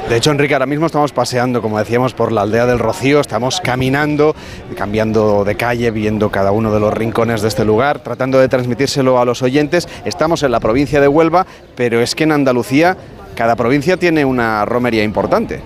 De 0.08 0.16
hecho, 0.16 0.30
Enrique, 0.32 0.54
ahora 0.54 0.66
mismo 0.66 0.86
estamos 0.86 1.12
paseando, 1.12 1.62
como 1.62 1.78
decíamos, 1.80 2.14
por 2.14 2.32
la 2.32 2.42
aldea 2.42 2.66
del 2.66 2.78
Rocío, 2.78 3.20
estamos 3.20 3.60
caminando, 3.60 4.34
cambiando 4.76 5.44
de 5.44 5.56
calle, 5.56 5.90
viendo 5.90 6.30
cada 6.30 6.52
uno 6.52 6.72
de 6.72 6.80
los 6.80 6.94
rincones 6.94 7.42
de 7.42 7.48
este 7.48 7.64
lugar, 7.64 8.00
tratando 8.00 8.38
de 8.38 8.48
transmitírselo 8.48 9.18
a 9.18 9.24
los 9.24 9.42
oyentes. 9.42 9.88
Estamos 10.04 10.42
en 10.42 10.52
la 10.52 10.60
provincia 10.60 11.00
de 11.00 11.08
Huelva, 11.08 11.46
pero 11.74 12.00
es 12.00 12.14
que 12.14 12.24
en 12.24 12.32
Andalucía 12.32 12.96
cada 13.34 13.56
provincia 13.56 13.96
tiene 13.96 14.24
una 14.24 14.64
romería 14.64 15.02
importante. 15.02 15.60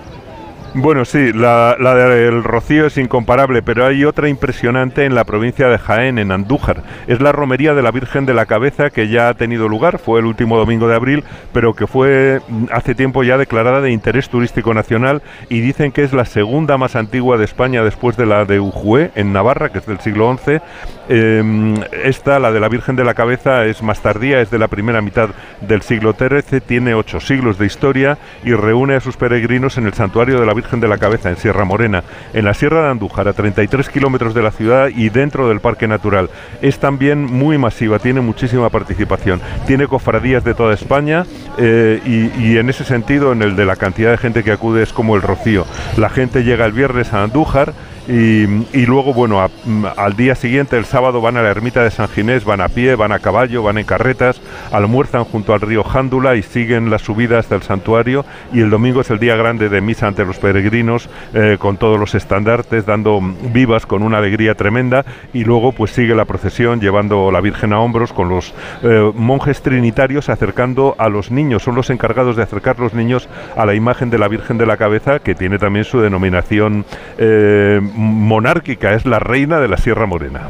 Bueno, 0.77 1.05
sí, 1.05 1.31
la, 1.31 1.77
del 1.77 2.43
Rocío 2.43 2.87
es 2.87 2.97
incomparable, 2.97 3.61
pero 3.61 3.85
hay 3.85 4.03
otra 4.03 4.27
impresionante 4.27 5.05
en 5.05 5.15
la 5.15 5.23
provincia 5.23 5.69
de 5.69 5.77
Jaén, 5.77 6.19
en 6.19 6.33
Andújar. 6.33 6.83
Es 7.07 7.21
la 7.21 7.31
romería 7.31 7.73
de 7.73 7.81
la 7.81 7.91
Virgen 7.91 8.25
de 8.25 8.33
la 8.33 8.45
Cabeza 8.45 8.89
que 8.89 9.07
ya 9.07 9.29
ha 9.29 9.33
tenido 9.35 9.69
lugar, 9.69 9.99
fue 9.99 10.19
el 10.19 10.25
último 10.25 10.57
domingo 10.57 10.89
de 10.89 10.95
abril, 10.95 11.23
pero 11.53 11.75
que 11.75 11.87
fue 11.87 12.41
mm, 12.45 12.65
hace 12.73 12.93
tiempo 12.93 13.23
ya 13.23 13.37
declarada 13.37 13.79
de 13.79 13.91
interés 13.91 14.27
turístico 14.27 14.73
nacional 14.73 15.21
y 15.47 15.61
dicen 15.61 15.93
que 15.93 16.03
es 16.03 16.11
la 16.11 16.25
segunda 16.25 16.77
más 16.77 16.97
antigua 16.97 17.37
de 17.37 17.45
España 17.45 17.81
después 17.81 18.17
de 18.17 18.25
la 18.25 18.43
de 18.43 18.59
Ujué, 18.59 19.11
en 19.15 19.31
Navarra, 19.31 19.69
que 19.69 19.79
es 19.79 19.85
del 19.85 20.01
siglo 20.01 20.37
XI. 20.37 20.59
Em, 21.07 21.75
esta, 22.03 22.39
la 22.39 22.51
de 22.51 22.59
la 22.59 22.67
Virgen 22.67 22.95
de 22.95 23.03
la 23.03 23.13
Cabeza, 23.13 23.65
es 23.65 23.83
más 23.83 24.01
tardía, 24.01 24.41
es 24.41 24.49
de 24.49 24.57
la 24.57 24.67
primera 24.67 25.01
mitad 25.01 25.29
del 25.61 25.81
siglo 25.81 26.15
XIII, 26.17 26.61
tiene 26.61 26.95
ocho 26.95 27.19
siglos 27.19 27.57
de 27.59 27.65
historia 27.65 28.17
y 28.43 28.53
reúne 28.53 28.95
a 28.95 28.99
sus 28.99 29.15
peregrinos 29.15 29.77
en 29.77 29.85
el 29.85 29.93
santuario 29.93 30.39
de 30.39 30.45
la 30.45 30.53
Virgen 30.53 30.79
de 30.79 30.87
la 30.87 30.97
Cabeza, 30.97 31.29
en 31.29 31.37
Sierra 31.37 31.63
Morena, 31.63 32.03
en 32.33 32.45
la 32.45 32.53
Sierra 32.53 32.83
de 32.83 32.91
Andújar, 32.91 33.27
a 33.27 33.33
33 33.33 33.89
kilómetros 33.89 34.33
de 34.33 34.41
la 34.41 34.51
ciudad 34.51 34.87
y 34.87 35.09
dentro 35.09 35.47
del 35.47 35.59
Parque 35.59 35.87
Natural. 35.87 36.29
Es 36.61 36.79
también 36.79 37.23
muy 37.23 37.57
masiva, 37.57 37.99
tiene 37.99 38.21
muchísima 38.21 38.69
participación, 38.69 39.41
tiene 39.67 39.87
cofradías 39.87 40.43
de 40.43 40.55
toda 40.55 40.73
España 40.73 41.25
eh, 41.57 42.01
y, 42.05 42.31
y, 42.41 42.57
en 42.57 42.69
ese 42.69 42.83
sentido, 42.83 43.31
en 43.31 43.41
el 43.43 43.55
de 43.55 43.65
la 43.65 43.75
cantidad 43.75 44.11
de 44.11 44.17
gente 44.17 44.43
que 44.43 44.51
acude, 44.51 44.83
es 44.83 44.93
como 44.93 45.15
el 45.15 45.21
rocío. 45.21 45.65
La 45.97 46.09
gente 46.09 46.43
llega 46.43 46.65
el 46.65 46.71
viernes 46.71 47.13
a 47.13 47.23
Andújar 47.23 47.73
y, 48.07 48.85
luego, 48.85 49.13
bueno, 49.13 49.49
al 49.97 50.15
día 50.15 50.35
siguiente, 50.35 50.77
el 50.77 50.85
sábado, 50.85 51.21
van 51.21 51.37
a 51.37 51.41
la 51.41 51.49
ermita 51.49 51.83
de 51.83 51.89
San 51.89 52.07
Ginés, 52.07 52.45
van 52.45 52.61
a 52.61 52.69
pie, 52.69 52.95
van 52.95 53.11
a 53.11 53.19
caballo, 53.19 53.63
van 53.63 53.79
en 53.79 53.85
carretas, 53.85 54.39
almuerzan 54.71 55.23
junto 55.23 55.53
al 55.53 55.61
río 55.61 55.83
Jándula 55.83 56.35
y 56.35 56.43
siguen 56.43 56.91
la 56.91 56.99
subida 56.99 57.39
hasta 57.39 57.55
el 57.55 57.63
santuario. 57.63 58.23
Y 58.53 58.61
el 58.61 58.69
domingo 58.69 59.01
es 59.01 59.09
el 59.09 59.17
día 59.17 59.35
grande 59.35 59.69
de 59.69 59.81
misa 59.81 60.07
ante 60.07 60.23
los 60.23 60.37
peregrinos, 60.37 61.09
eh, 61.33 61.57
con 61.59 61.77
todos 61.77 61.99
los 61.99 62.13
estandartes, 62.13 62.85
dando 62.85 63.19
vivas 63.51 63.87
con 63.87 64.03
una 64.03 64.19
alegría 64.19 64.53
tremenda. 64.53 65.03
Y 65.33 65.43
luego, 65.43 65.71
pues 65.71 65.91
sigue 65.91 66.13
la 66.13 66.25
procesión 66.25 66.79
llevando 66.81 67.31
la 67.31 67.41
Virgen 67.41 67.73
a 67.73 67.79
hombros 67.79 68.13
con 68.13 68.29
los 68.29 68.53
eh, 68.83 69.11
monjes 69.15 69.63
trinitarios 69.63 70.29
acercando 70.29 70.95
a 70.99 71.09
los 71.09 71.31
niños. 71.31 71.63
Son 71.63 71.73
los 71.73 71.89
encargados 71.89 72.35
de 72.35 72.43
acercar 72.43 72.79
los 72.79 72.93
niños 72.93 73.27
a 73.55 73.65
la 73.65 73.73
imagen 73.73 74.11
de 74.11 74.19
la 74.19 74.27
Virgen 74.27 74.59
de 74.59 74.67
la 74.67 74.77
Cabeza, 74.77 75.19
que 75.19 75.33
tiene 75.33 75.57
también 75.57 75.85
su 75.85 75.99
denominación. 76.01 76.85
Eh, 77.17 77.81
monárquica, 77.95 78.93
es 78.93 79.05
la 79.05 79.19
reina 79.19 79.59
de 79.59 79.67
la 79.67 79.77
Sierra 79.77 80.05
Morena. 80.05 80.49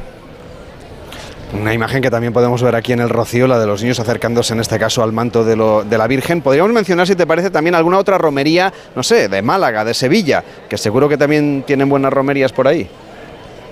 Una 1.53 1.73
imagen 1.73 2.01
que 2.01 2.11
también 2.11 2.33
podemos 2.33 2.61
ver 2.61 2.75
aquí 2.75 2.91
en 2.91 2.99
el 2.99 3.09
Rocío, 3.09 3.47
la 3.47 3.59
de 3.59 3.67
los 3.67 3.81
niños 3.81 3.99
acercándose 3.99 4.53
en 4.53 4.59
este 4.59 4.77
caso 4.77 5.03
al 5.03 5.13
manto 5.13 5.45
de, 5.45 5.55
de, 5.87 5.97
la 5.97 6.07
Virgen. 6.07 6.41
Podríamos 6.41 6.73
mencionar, 6.73 7.07
si 7.07 7.15
te 7.15 7.25
parece, 7.25 7.49
también 7.49 7.75
alguna 7.75 7.97
otra 7.97 8.17
romería, 8.17 8.73
no 8.95 9.03
sé, 9.03 9.29
de 9.29 9.41
Málaga, 9.41 9.85
de 9.85 9.93
Sevilla, 9.93 10.43
que 10.67 10.77
seguro 10.77 11.07
que 11.07 11.17
también 11.17 11.63
tienen 11.65 11.87
buenas 11.87 12.11
romerías 12.11 12.51
por 12.51 12.67
ahí. 12.67 12.89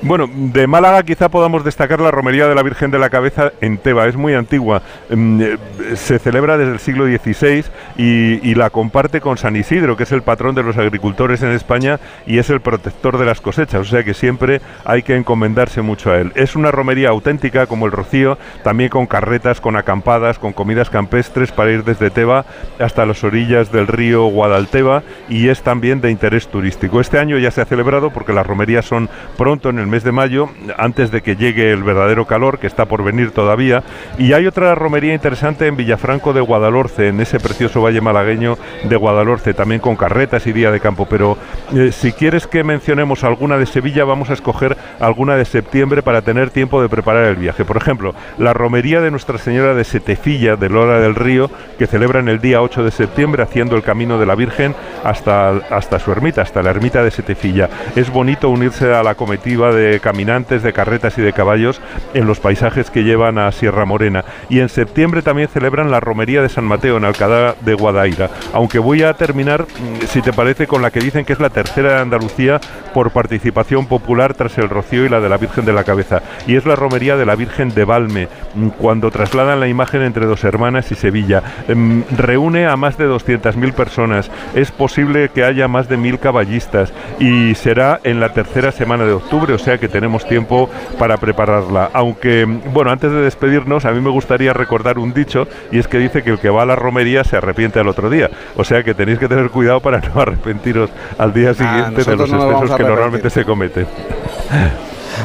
Bueno, 0.06 0.30
de 0.30 0.68
Málaga 0.68 1.02
quizá 1.04 1.30
podamos 1.30 1.64
destacar 1.64 2.02
la 2.02 2.12
romería 2.12 2.46
de 2.46 2.56
la 2.56 2.62
Virgen 2.62 2.92
de 2.92 3.00
la 3.00 3.10
Cabeza 3.10 3.54
en 3.62 3.78
Teba, 3.78 4.06
es 4.06 4.18
muy 4.18 4.34
antigua, 4.34 4.82
mm, 5.10 5.42
eh, 5.42 5.58
se 5.96 6.20
celebra 6.20 6.58
desde 6.58 6.74
el 6.74 6.80
siglo 6.80 7.06
XVI 7.06 7.64
y, 7.96 8.54
la 8.56 8.70
comparte 8.70 9.22
con 9.22 9.38
San 9.38 9.56
Isidro, 9.56 9.96
que 9.96 10.04
es 10.04 10.12
el 10.12 10.22
patrón 10.22 10.56
de 10.56 10.62
los 10.62 10.78
agricultores 10.78 11.42
en 11.42 11.52
España 11.52 12.00
y 12.28 12.38
es 12.38 12.50
el 12.50 12.60
protector 12.60 13.18
de 13.18 13.26
las 13.26 13.40
cosechas, 13.40 13.80
o 13.80 13.86
sea 13.86 14.04
que 14.04 14.14
siempre 14.14 14.62
hay 14.84 15.04
que 15.04 15.16
encomendarse 15.16 15.82
mucho 15.82 16.12
a 16.12 16.20
él. 16.20 16.34
Es 16.36 16.58
una 16.58 16.70
romería 16.70 17.10
auténtica 17.10 17.66
como 17.66 17.86
el 17.86 17.94
Rocío, 17.94 18.38
también 18.62 18.90
con 18.90 19.08
carretas, 19.08 19.62
con 19.62 19.78
acampadas, 19.78 20.38
con 20.38 20.52
comidas 20.52 20.90
campestres 20.90 21.54
para 21.54 21.72
ir 21.72 21.86
desde 21.86 22.10
Teba 22.10 22.46
hasta 22.78 23.06
las 23.06 23.24
orillas 23.24 23.72
del 23.72 23.88
río 23.88 24.26
Guadalteba 24.26 25.02
y 25.30 25.48
es 25.48 25.64
también 25.64 26.02
de 26.02 26.12
interés 26.12 26.50
turístico. 26.50 27.00
Este 27.00 27.20
año 27.20 27.38
ya 27.38 27.52
se 27.52 27.62
ha 27.62 27.66
celebrado 27.66 28.12
porque 28.12 28.34
las 28.34 28.46
romerías 28.46 28.86
son 28.86 29.10
pronto 29.38 29.70
en 29.70 29.80
el 29.80 29.93
mes 29.94 30.04
de 30.04 30.12
mayo, 30.12 30.50
antes 30.76 31.12
de 31.12 31.22
que 31.22 31.36
llegue 31.36 31.72
el 31.72 31.84
verdadero 31.84 32.26
calor, 32.26 32.58
que 32.58 32.66
está 32.66 32.86
por 32.86 33.04
venir 33.04 33.30
todavía. 33.30 33.84
Y 34.18 34.34
hay 34.34 34.48
otra 34.48 34.74
romería 34.74 35.14
interesante 35.14 35.68
en 35.68 35.78
Villafranco 35.78 36.34
de 36.34 36.42
Guadalhorce, 36.42 37.10
en 37.10 37.22
ese 37.22 37.40
precioso 37.40 37.80
valle 37.80 38.02
malagueño 38.02 38.58
de 38.86 38.96
Guadalhorce, 38.96 39.54
también 39.54 39.80
con 39.80 39.96
carretas 39.96 40.48
y 40.48 40.52
día 40.52 40.72
de 40.72 40.80
campo. 40.80 41.06
Pero 41.08 41.38
eh, 41.76 41.92
si 41.92 42.12
quieres 42.12 42.48
que 42.48 42.64
mencionemos 42.64 43.24
alguna 43.24 43.60
de 43.60 43.68
Sevilla, 43.68 44.04
vamos 44.04 44.32
a 44.32 44.34
escoger 44.34 44.76
alguna 45.00 45.36
de 45.36 45.46
septiembre 45.46 46.02
para 46.02 46.24
tener 46.24 46.50
tiempo 46.50 46.82
de 46.82 46.90
preparar 46.90 47.26
el 47.26 47.36
viaje. 47.36 47.64
Por 47.64 47.78
ejemplo, 47.78 48.16
la 48.40 48.54
romería 48.54 49.00
de 49.00 49.12
Nuestra 49.12 49.38
Señora 49.38 49.76
de 49.76 49.84
Setefilla, 49.84 50.56
de 50.56 50.70
Lora 50.70 51.02
del 51.02 51.14
Río, 51.14 51.52
que 51.78 51.86
celebran 51.86 52.30
el 52.30 52.42
día 52.42 52.64
8 52.64 52.84
de 52.84 52.90
septiembre 52.90 53.44
haciendo 53.44 53.76
el 53.76 53.84
camino 53.84 54.18
de 54.18 54.26
la 54.26 54.34
Virgen 54.34 54.74
hasta, 55.04 55.50
hasta 55.70 56.00
su 56.00 56.12
ermita, 56.12 56.42
hasta 56.42 56.64
la 56.64 56.72
ermita 56.72 57.04
de 57.04 57.12
Setefilla. 57.12 57.70
Es 57.96 58.10
bonito 58.10 58.50
unirse 58.50 58.92
a 58.92 59.04
la 59.04 59.14
comitiva 59.14 59.72
de 59.72 59.83
de 59.84 60.00
caminantes, 60.00 60.64
de 60.64 60.74
carretas 60.74 61.18
y 61.18 61.22
de 61.22 61.34
caballos 61.34 61.82
en 62.14 62.26
los 62.26 62.40
paisajes 62.40 62.90
que 62.90 63.04
llevan 63.04 63.38
a 63.38 63.52
Sierra 63.52 63.86
Morena. 63.86 64.24
Y 64.50 64.60
en 64.60 64.70
septiembre 64.70 65.22
también 65.22 65.48
celebran 65.48 65.92
la 65.92 66.00
romería 66.00 66.42
de 66.42 66.50
San 66.50 66.66
Mateo 66.66 66.98
en 66.98 67.06
Alcalá 67.06 67.56
de 67.62 67.74
Guadaira. 67.74 68.30
Aunque 68.54 68.80
voy 68.80 69.04
a 69.04 69.14
terminar, 69.14 69.64
mm, 69.64 70.06
si 70.08 70.22
te 70.22 70.34
parece, 70.34 70.68
con 70.68 70.82
la 70.82 70.92
que 70.92 71.00
dicen 71.00 71.26
que 71.26 71.34
es 71.34 71.40
la 71.40 71.50
tercera 71.50 71.94
de 71.94 72.02
Andalucía 72.02 72.60
por 72.94 73.12
participación 73.12 73.88
popular 73.88 74.34
tras 74.34 74.58
el 74.58 74.70
Rocío 74.70 75.06
y 75.06 75.10
la 75.10 75.20
de 75.20 75.30
la 75.30 75.38
Virgen 75.38 75.66
de 75.66 75.74
la 75.74 75.84
Cabeza. 75.84 76.22
Y 76.48 76.56
es 76.56 76.66
la 76.66 76.76
romería 76.76 77.18
de 77.18 77.26
la 77.26 77.36
Virgen 77.36 77.70
de 77.74 77.86
Valme, 77.86 78.28
mm, 78.56 78.70
cuando 78.70 79.12
trasladan 79.12 79.60
la 79.60 79.68
imagen 79.68 80.02
entre 80.02 80.26
dos 80.26 80.44
hermanas 80.44 80.92
y 80.92 80.96
Sevilla. 80.96 81.44
Em, 81.68 82.04
reúne 82.16 82.68
a 82.68 82.76
más 82.76 82.98
de 82.98 83.06
200.000 83.06 83.74
personas. 83.74 84.30
Es 84.56 84.72
posible 84.72 85.30
que 85.30 85.44
haya 85.44 85.68
más 85.68 85.90
de 85.90 85.98
mil 85.98 86.20
caballistas 86.20 86.94
y 87.20 87.56
será 87.56 88.00
en 88.04 88.20
la 88.20 88.34
tercera 88.34 88.72
semana 88.72 89.06
de 89.06 89.14
octubre, 89.14 89.54
o 89.54 89.58
sea 89.58 89.73
que 89.78 89.88
tenemos 89.88 90.26
tiempo 90.28 90.70
para 90.98 91.18
prepararla. 91.18 91.90
Aunque, 91.94 92.46
bueno, 92.46 92.92
antes 92.92 93.12
de 93.12 93.22
despedirnos, 93.22 93.86
a 93.86 93.92
mí 93.92 94.02
me 94.02 94.10
gustaría 94.10 94.54
recordar 94.54 94.98
un 95.00 95.14
dicho, 95.14 95.48
y 95.72 95.80
es 95.80 95.88
que 95.88 95.98
dice 95.98 96.24
que 96.24 96.32
el 96.32 96.40
que 96.40 96.50
va 96.50 96.64
a 96.64 96.66
la 96.66 96.76
romería 96.76 97.24
se 97.24 97.38
arrepiente 97.38 97.80
al 97.80 97.88
otro 97.88 98.10
día. 98.10 98.30
O 98.56 98.64
sea 98.64 98.84
que 98.84 98.94
tenéis 98.94 99.20
que 99.20 99.28
tener 99.28 99.50
cuidado 99.50 99.80
para 99.80 100.00
no 100.00 100.22
arrepentiros 100.22 100.90
al 101.18 101.34
día 101.34 101.52
ah, 101.52 101.54
siguiente 101.54 102.10
de 102.10 102.16
los 102.16 102.30
excesos 102.30 102.76
que 102.76 102.84
normalmente 102.84 103.30
se 103.30 103.46
cometen. 103.46 103.88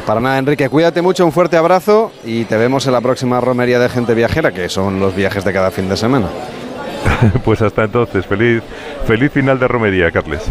Para 0.05 0.19
nada, 0.19 0.37
Enrique, 0.37 0.69
cuídate 0.69 1.01
mucho, 1.01 1.25
un 1.25 1.31
fuerte 1.31 1.57
abrazo 1.57 2.11
y 2.23 2.45
te 2.45 2.57
vemos 2.57 2.85
en 2.87 2.93
la 2.93 3.01
próxima 3.01 3.41
romería 3.41 3.79
de 3.79 3.89
gente 3.89 4.13
viajera, 4.13 4.51
que 4.51 4.69
son 4.69 4.99
los 4.99 5.15
viajes 5.15 5.43
de 5.43 5.53
cada 5.53 5.71
fin 5.71 5.89
de 5.89 5.97
semana. 5.97 6.27
pues 7.45 7.61
hasta 7.61 7.83
entonces, 7.83 8.25
feliz, 8.25 8.61
feliz 9.05 9.31
final 9.31 9.59
de 9.59 9.67
romería, 9.67 10.11
Carles. 10.11 10.49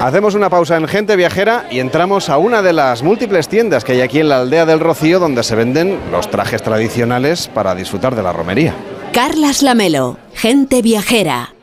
Hacemos 0.00 0.34
una 0.34 0.50
pausa 0.50 0.76
en 0.76 0.86
Gente 0.86 1.16
Viajera 1.16 1.66
y 1.70 1.80
entramos 1.80 2.28
a 2.28 2.36
una 2.36 2.60
de 2.60 2.74
las 2.74 3.02
múltiples 3.02 3.48
tiendas 3.48 3.82
que 3.82 3.92
hay 3.92 4.02
aquí 4.02 4.20
en 4.20 4.28
la 4.28 4.40
aldea 4.40 4.66
del 4.66 4.78
Rocío 4.78 5.18
donde 5.18 5.42
se 5.42 5.56
venden 5.56 5.98
los 6.12 6.30
trajes 6.30 6.62
tradicionales 6.62 7.48
para 7.48 7.74
disfrutar 7.74 8.14
de 8.14 8.22
la 8.22 8.32
romería. 8.32 8.74
Carlas 9.12 9.62
Lamelo, 9.62 10.18
Gente 10.34 10.82
Viajera. 10.82 11.55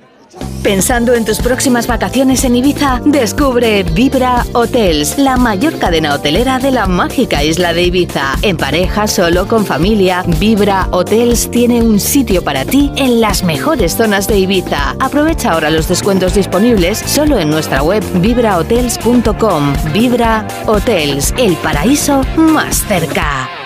Pensando 0.63 1.13
en 1.13 1.25
tus 1.25 1.39
próximas 1.39 1.87
vacaciones 1.87 2.45
en 2.45 2.55
Ibiza, 2.55 3.01
descubre 3.03 3.83
Vibra 3.83 4.45
Hotels, 4.53 5.17
la 5.17 5.35
mayor 5.35 5.77
cadena 5.77 6.13
hotelera 6.15 6.57
de 6.57 6.71
la 6.71 6.87
mágica 6.87 7.43
isla 7.43 7.73
de 7.73 7.83
Ibiza. 7.83 8.35
En 8.41 8.55
pareja, 8.55 9.07
solo, 9.07 9.45
con 9.47 9.65
familia, 9.65 10.23
Vibra 10.39 10.87
Hotels 10.91 11.51
tiene 11.51 11.81
un 11.81 11.99
sitio 11.99 12.43
para 12.43 12.63
ti 12.63 12.91
en 12.95 13.19
las 13.19 13.43
mejores 13.43 13.97
zonas 13.97 14.27
de 14.27 14.39
Ibiza. 14.39 14.95
Aprovecha 15.01 15.51
ahora 15.51 15.69
los 15.69 15.89
descuentos 15.89 16.33
disponibles 16.33 16.97
solo 16.97 17.37
en 17.39 17.49
nuestra 17.49 17.83
web 17.83 18.03
vibrahotels.com. 18.21 19.73
Vibra 19.91 20.47
Hotels, 20.65 21.33
el 21.37 21.57
paraíso 21.57 22.21
más 22.37 22.85
cerca. 22.87 23.62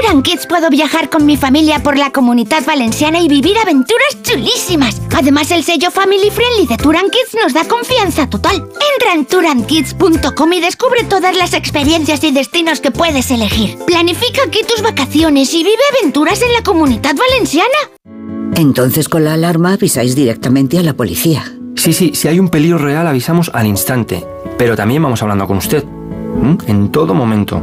Touran 0.00 0.22
Kids 0.22 0.46
puedo 0.46 0.70
viajar 0.70 1.10
con 1.10 1.26
mi 1.26 1.36
familia 1.36 1.80
por 1.80 1.98
la 1.98 2.10
comunidad 2.10 2.64
valenciana 2.64 3.20
y 3.20 3.28
vivir 3.28 3.58
aventuras 3.58 4.22
chulísimas. 4.22 5.00
Además, 5.14 5.50
el 5.50 5.62
sello 5.62 5.90
Family 5.90 6.30
Friendly 6.30 6.66
de 6.66 6.78
Touran 6.78 7.10
Kids 7.10 7.36
nos 7.42 7.52
da 7.52 7.64
confianza 7.64 8.26
total. 8.28 8.56
Entra 8.56 9.14
en 9.14 9.26
turankids.com 9.26 10.52
y 10.54 10.60
descubre 10.60 11.04
todas 11.04 11.36
las 11.36 11.52
experiencias 11.52 12.24
y 12.24 12.32
destinos 12.32 12.80
que 12.80 12.90
puedes 12.90 13.30
elegir. 13.30 13.76
Planifica 13.86 14.42
aquí 14.46 14.60
tus 14.66 14.82
vacaciones 14.82 15.52
y 15.52 15.64
vive 15.64 15.82
aventuras 15.98 16.40
en 16.40 16.52
la 16.54 16.62
comunidad 16.62 17.14
valenciana. 17.16 17.68
Entonces 18.56 19.06
con 19.08 19.24
la 19.24 19.34
alarma 19.34 19.74
avisáis 19.74 20.16
directamente 20.16 20.78
a 20.78 20.82
la 20.82 20.94
policía. 20.94 21.44
Sí, 21.76 21.92
sí, 21.92 22.12
si 22.14 22.26
hay 22.26 22.38
un 22.40 22.48
peligro 22.48 22.78
real 22.78 23.06
avisamos 23.06 23.50
al 23.52 23.66
instante, 23.66 24.26
pero 24.56 24.76
también 24.76 25.02
vamos 25.02 25.22
hablando 25.22 25.46
con 25.46 25.58
usted, 25.58 25.84
¿m? 26.42 26.56
en 26.66 26.90
todo 26.90 27.12
momento. 27.12 27.62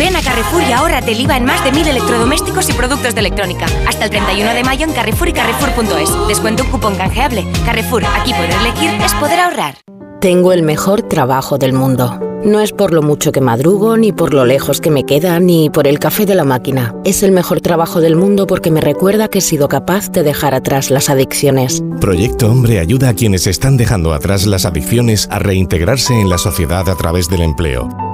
Ven 0.00 0.16
a 0.16 0.22
Carrefour 0.22 0.62
y 0.62 0.72
ahórrate 0.72 1.12
el 1.12 1.20
IVA 1.20 1.36
en 1.36 1.44
más 1.44 1.62
de 1.62 1.72
mil 1.72 1.86
electrodomésticos 1.86 2.70
y 2.70 2.72
productos 2.72 3.12
de 3.14 3.20
electrónica. 3.20 3.66
Hasta 3.86 4.06
el 4.06 4.10
31 4.10 4.54
de 4.54 4.64
mayo 4.64 4.86
en 4.86 4.94
Carrefour 4.94 5.28
y 5.28 5.34
Carrefour.es. 5.34 6.26
Descuento 6.26 6.62
un 6.62 6.70
cupón 6.70 6.96
canjeable. 6.96 7.46
Carrefour, 7.66 8.06
aquí 8.06 8.32
poder 8.32 8.50
elegir 8.62 8.92
es 9.04 9.12
poder 9.16 9.38
ahorrar. 9.40 9.74
Tengo 10.22 10.54
el 10.54 10.62
mejor 10.62 11.02
trabajo 11.02 11.58
del 11.58 11.74
mundo. 11.74 12.18
No 12.42 12.60
es 12.60 12.72
por 12.72 12.94
lo 12.94 13.02
mucho 13.02 13.30
que 13.30 13.42
madrugo, 13.42 13.98
ni 13.98 14.10
por 14.10 14.32
lo 14.32 14.46
lejos 14.46 14.80
que 14.80 14.90
me 14.90 15.04
queda, 15.04 15.38
ni 15.38 15.68
por 15.68 15.86
el 15.86 15.98
café 15.98 16.24
de 16.24 16.34
la 16.34 16.44
máquina. 16.44 16.94
Es 17.04 17.22
el 17.22 17.32
mejor 17.32 17.60
trabajo 17.60 18.00
del 18.00 18.16
mundo 18.16 18.46
porque 18.46 18.70
me 18.70 18.80
recuerda 18.80 19.28
que 19.28 19.40
he 19.40 19.42
sido 19.42 19.68
capaz 19.68 20.10
de 20.12 20.22
dejar 20.22 20.54
atrás 20.54 20.90
las 20.90 21.10
adicciones. 21.10 21.82
Proyecto 22.00 22.50
Hombre 22.50 22.78
ayuda 22.78 23.10
a 23.10 23.14
quienes 23.14 23.46
están 23.46 23.76
dejando 23.76 24.14
atrás 24.14 24.46
las 24.46 24.64
adicciones 24.64 25.28
a 25.30 25.40
reintegrarse 25.40 26.18
en 26.18 26.30
la 26.30 26.38
sociedad 26.38 26.88
a 26.88 26.96
través 26.96 27.28
del 27.28 27.42
empleo. 27.42 28.09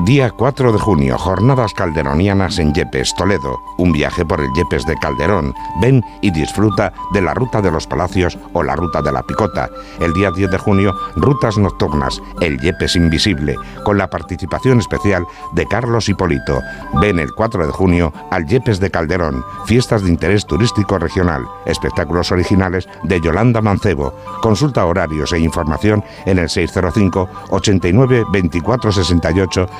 Día 0.00 0.30
4 0.30 0.72
de 0.72 0.78
junio, 0.78 1.18
jornadas 1.18 1.74
calderonianas 1.74 2.58
en 2.58 2.72
Yepes, 2.72 3.14
Toledo. 3.14 3.60
Un 3.76 3.92
viaje 3.92 4.24
por 4.24 4.40
el 4.40 4.48
Yepes 4.54 4.84
de 4.86 4.96
Calderón. 4.96 5.54
Ven 5.80 6.02
y 6.22 6.30
disfruta 6.30 6.92
de 7.12 7.20
la 7.20 7.34
Ruta 7.34 7.60
de 7.60 7.70
los 7.70 7.86
Palacios 7.86 8.36
o 8.54 8.62
la 8.62 8.74
Ruta 8.74 9.02
de 9.02 9.12
la 9.12 9.22
Picota. 9.22 9.68
El 10.00 10.12
día 10.14 10.30
10 10.30 10.50
de 10.50 10.58
junio, 10.58 10.94
rutas 11.14 11.58
nocturnas, 11.58 12.20
el 12.40 12.58
Yepes 12.58 12.96
Invisible, 12.96 13.54
con 13.84 13.98
la 13.98 14.08
participación 14.08 14.80
especial 14.80 15.26
de 15.52 15.66
Carlos 15.66 16.08
Hipólito. 16.08 16.60
Ven 17.00 17.18
el 17.18 17.32
4 17.32 17.66
de 17.66 17.72
junio 17.72 18.12
al 18.30 18.46
Yepes 18.46 18.80
de 18.80 18.90
Calderón, 18.90 19.44
fiestas 19.66 20.02
de 20.02 20.08
interés 20.08 20.46
turístico 20.46 20.98
regional, 20.98 21.44
espectáculos 21.66 22.32
originales 22.32 22.88
de 23.04 23.20
Yolanda 23.20 23.60
Mancebo. 23.60 24.14
Consulta 24.40 24.84
horarios 24.86 25.32
e 25.32 25.38
información 25.38 26.02
en 26.24 26.38
el 26.38 26.48
605 26.48 27.28
89 27.50 28.24
24 28.32 28.90
68 28.90 29.68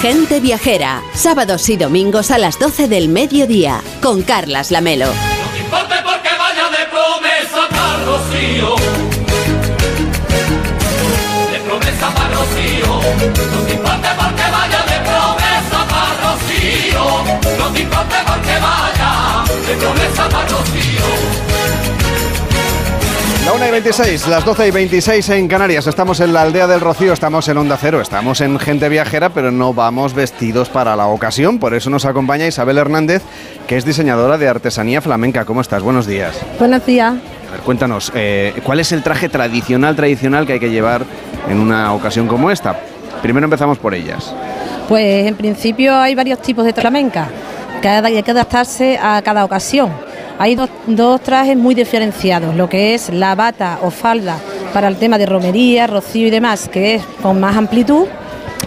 Gente 0.00 0.40
Viajera, 0.40 1.02
sábados 1.12 1.68
y 1.68 1.76
domingos 1.76 2.30
a 2.30 2.38
las 2.38 2.58
12 2.58 2.88
del 2.88 3.10
mediodía, 3.10 3.82
con 4.00 4.22
Carlas 4.22 4.70
Lamelo. 4.70 5.08
No 5.08 5.12
te 5.52 5.58
importe 5.58 5.96
porque 6.02 6.30
vaya 6.38 6.70
de 6.70 6.86
promesa 6.86 7.68
para 20.30 20.48
Rocío. 20.48 21.49
La 23.44 23.54
1 23.54 23.66
y 23.66 23.70
26, 23.70 24.28
las 24.28 24.44
12 24.44 24.68
y 24.68 24.70
26 24.70 25.28
en 25.30 25.48
Canarias. 25.48 25.86
Estamos 25.86 26.20
en 26.20 26.32
la 26.32 26.42
aldea 26.42 26.66
del 26.66 26.80
Rocío, 26.80 27.12
estamos 27.12 27.48
en 27.48 27.56
Onda 27.56 27.78
Cero, 27.80 28.00
estamos 28.00 28.40
en 28.42 28.58
Gente 28.58 28.88
Viajera, 28.88 29.30
pero 29.30 29.50
no 29.50 29.72
vamos 29.72 30.12
vestidos 30.14 30.68
para 30.68 30.94
la 30.94 31.06
ocasión. 31.06 31.58
Por 31.58 31.74
eso 31.74 31.88
nos 31.88 32.04
acompaña 32.04 32.46
Isabel 32.46 32.76
Hernández, 32.76 33.22
que 33.66 33.78
es 33.78 33.84
diseñadora 33.86 34.36
de 34.36 34.46
artesanía 34.46 35.00
flamenca. 35.00 35.46
¿Cómo 35.46 35.62
estás? 35.62 35.82
Buenos 35.82 36.06
días. 36.06 36.38
Buenos 36.58 36.84
días. 36.84 37.14
A 37.48 37.52
ver, 37.52 37.60
cuéntanos, 37.64 38.12
eh, 38.14 38.60
¿cuál 38.62 38.78
es 38.78 38.92
el 38.92 39.02
traje 39.02 39.30
tradicional, 39.30 39.96
tradicional 39.96 40.46
que 40.46 40.52
hay 40.54 40.60
que 40.60 40.70
llevar 40.70 41.04
en 41.48 41.58
una 41.58 41.94
ocasión 41.94 42.28
como 42.28 42.50
esta? 42.50 42.78
Primero 43.22 43.46
empezamos 43.46 43.78
por 43.78 43.94
ellas. 43.94 44.34
Pues 44.86 45.26
en 45.26 45.34
principio 45.34 45.96
hay 45.96 46.14
varios 46.14 46.42
tipos 46.42 46.64
de 46.64 46.74
flamenca, 46.74 47.28
que 47.80 47.88
hay 47.88 48.22
que 48.22 48.30
adaptarse 48.30 48.98
a 48.98 49.22
cada 49.22 49.44
ocasión. 49.44 50.09
Hay 50.42 50.54
dos, 50.54 51.20
trajes 51.20 51.54
muy 51.54 51.74
diferenciados, 51.74 52.56
lo 52.56 52.66
que 52.66 52.94
es 52.94 53.10
la 53.12 53.34
bata 53.34 53.78
o 53.82 53.90
falda 53.90 54.38
para 54.72 54.88
el 54.88 54.96
tema 54.96 55.18
de 55.18 55.26
romería, 55.26 55.86
rocío 55.86 56.28
y 56.28 56.30
demás, 56.30 56.66
que 56.66 56.94
es 56.94 57.02
con 57.20 57.38
más 57.38 57.58
amplitud, 57.58 58.06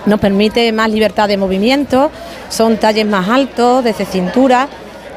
nos 0.06 0.20
permite 0.20 0.72
más 0.72 0.92
libertad 0.92 1.28
de 1.28 1.36
movimiento, 1.36 2.12
son 2.48 2.78
talles 2.78 3.08
más 3.08 3.28
altos, 3.28 3.84
desde 3.84 4.06
cintura, 4.06 4.68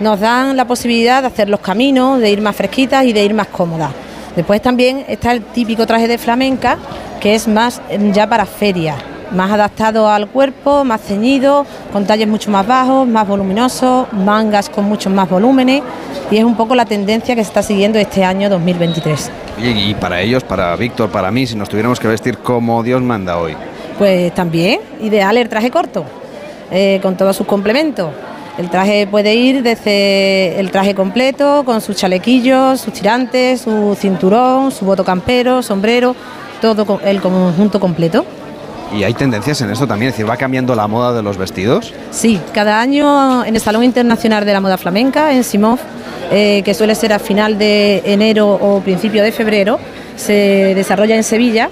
nos 0.01 0.19
dan 0.19 0.57
la 0.57 0.67
posibilidad 0.67 1.21
de 1.21 1.27
hacer 1.27 1.51
los 1.51 1.61
caminos, 1.61 2.21
de 2.21 2.31
ir 2.31 2.41
más 2.41 2.57
fresquitas 2.57 3.05
y 3.05 3.13
de 3.13 3.23
ir 3.23 3.35
más 3.35 3.49
cómodas. 3.49 3.91
Después 4.35 4.63
también 4.63 5.05
está 5.09 5.33
el 5.33 5.43
típico 5.43 5.87
traje 5.87 6.09
de 6.09 6.17
flamenca, 6.17 6.79
que 7.21 7.35
es 7.35 7.49
más 7.49 7.83
eh, 7.91 7.99
ya 8.15 8.27
para 8.31 8.47
feria, 8.47 8.97
más 9.33 9.51
adaptado 9.51 10.09
al 10.09 10.29
cuerpo, 10.29 10.85
más 10.85 11.01
ceñido, 11.01 11.67
con 11.93 12.07
talles 12.07 12.29
mucho 12.29 12.51
más 12.51 12.67
bajos, 12.67 13.07
más 13.07 13.27
voluminosos, 13.27 14.13
mangas 14.13 14.69
con 14.69 14.85
muchos 14.85 15.13
más 15.13 15.29
volúmenes 15.29 15.83
y 16.31 16.37
es 16.37 16.45
un 16.45 16.57
poco 16.57 16.75
la 16.75 16.85
tendencia 16.85 17.35
que 17.35 17.43
se 17.43 17.49
está 17.49 17.63
siguiendo 17.63 17.99
este 17.99 18.25
año 18.25 18.49
2023. 18.49 19.31
Oye, 19.59 19.71
y 19.71 19.95
para 19.95 20.21
ellos, 20.21 20.45
para 20.45 20.75
Víctor, 20.77 21.11
para 21.11 21.31
mí, 21.31 21.47
si 21.47 21.57
nos 21.57 21.69
tuviéramos 21.69 21.99
que 21.99 22.09
vestir 22.09 22.39
como 22.39 22.83
Dios 22.83 23.03
manda 23.03 23.39
hoy. 23.39 23.57
Pues 23.99 24.35
también, 24.35 24.81
ideal 25.01 25.37
el 25.37 25.49
traje 25.49 25.71
corto, 25.71 26.05
eh, 26.71 27.01
con 27.03 27.17
todos 27.17 27.37
sus 27.37 27.47
complementos. 27.47 28.11
El 28.59 28.71
traje 28.71 29.07
puede 29.07 29.35
ir 29.35 29.63
desde 29.63 30.59
el 30.59 30.71
traje 30.71 30.95
completo, 30.95 31.63
con 31.65 31.83
sus 31.83 31.97
chalequillos, 31.97 32.81
sus 32.81 32.93
tirantes, 32.95 33.61
su 33.61 33.95
cinturón, 33.99 34.73
su 34.73 34.87
boto 34.87 35.05
campero, 35.05 35.63
sombrero, 35.63 36.17
todo 36.63 37.01
el 37.05 37.21
conjunto 37.21 37.79
completo. 37.81 38.25
Y 38.95 39.03
hay 39.05 39.15
tendencias 39.15 39.61
en 39.61 39.71
esto 39.71 39.87
también, 39.87 40.11
es 40.11 40.15
decir, 40.15 40.29
va 40.31 40.37
cambiando 40.37 40.75
la 40.75 40.87
moda 40.87 41.13
de 41.13 41.23
los 41.23 41.37
vestidos. 41.37 41.93
Sí, 42.13 42.41
cada 42.55 42.81
año 42.81 43.45
en 43.45 43.55
el 43.55 43.61
Salón 43.61 43.83
Internacional 43.85 44.45
de 44.45 44.53
la 44.53 44.61
Moda 44.61 44.79
Flamenca, 44.79 45.33
en 45.33 45.43
Simov, 45.45 45.79
eh, 46.31 46.63
que 46.65 46.73
suele 46.75 46.95
ser 46.95 47.13
a 47.13 47.19
final 47.19 47.59
de 47.59 48.03
enero 48.05 48.49
o 48.49 48.81
principio 48.81 49.23
de 49.23 49.33
febrero, 49.33 49.79
se 50.17 50.73
desarrolla 50.75 51.17
en 51.17 51.25
Sevilla. 51.25 51.69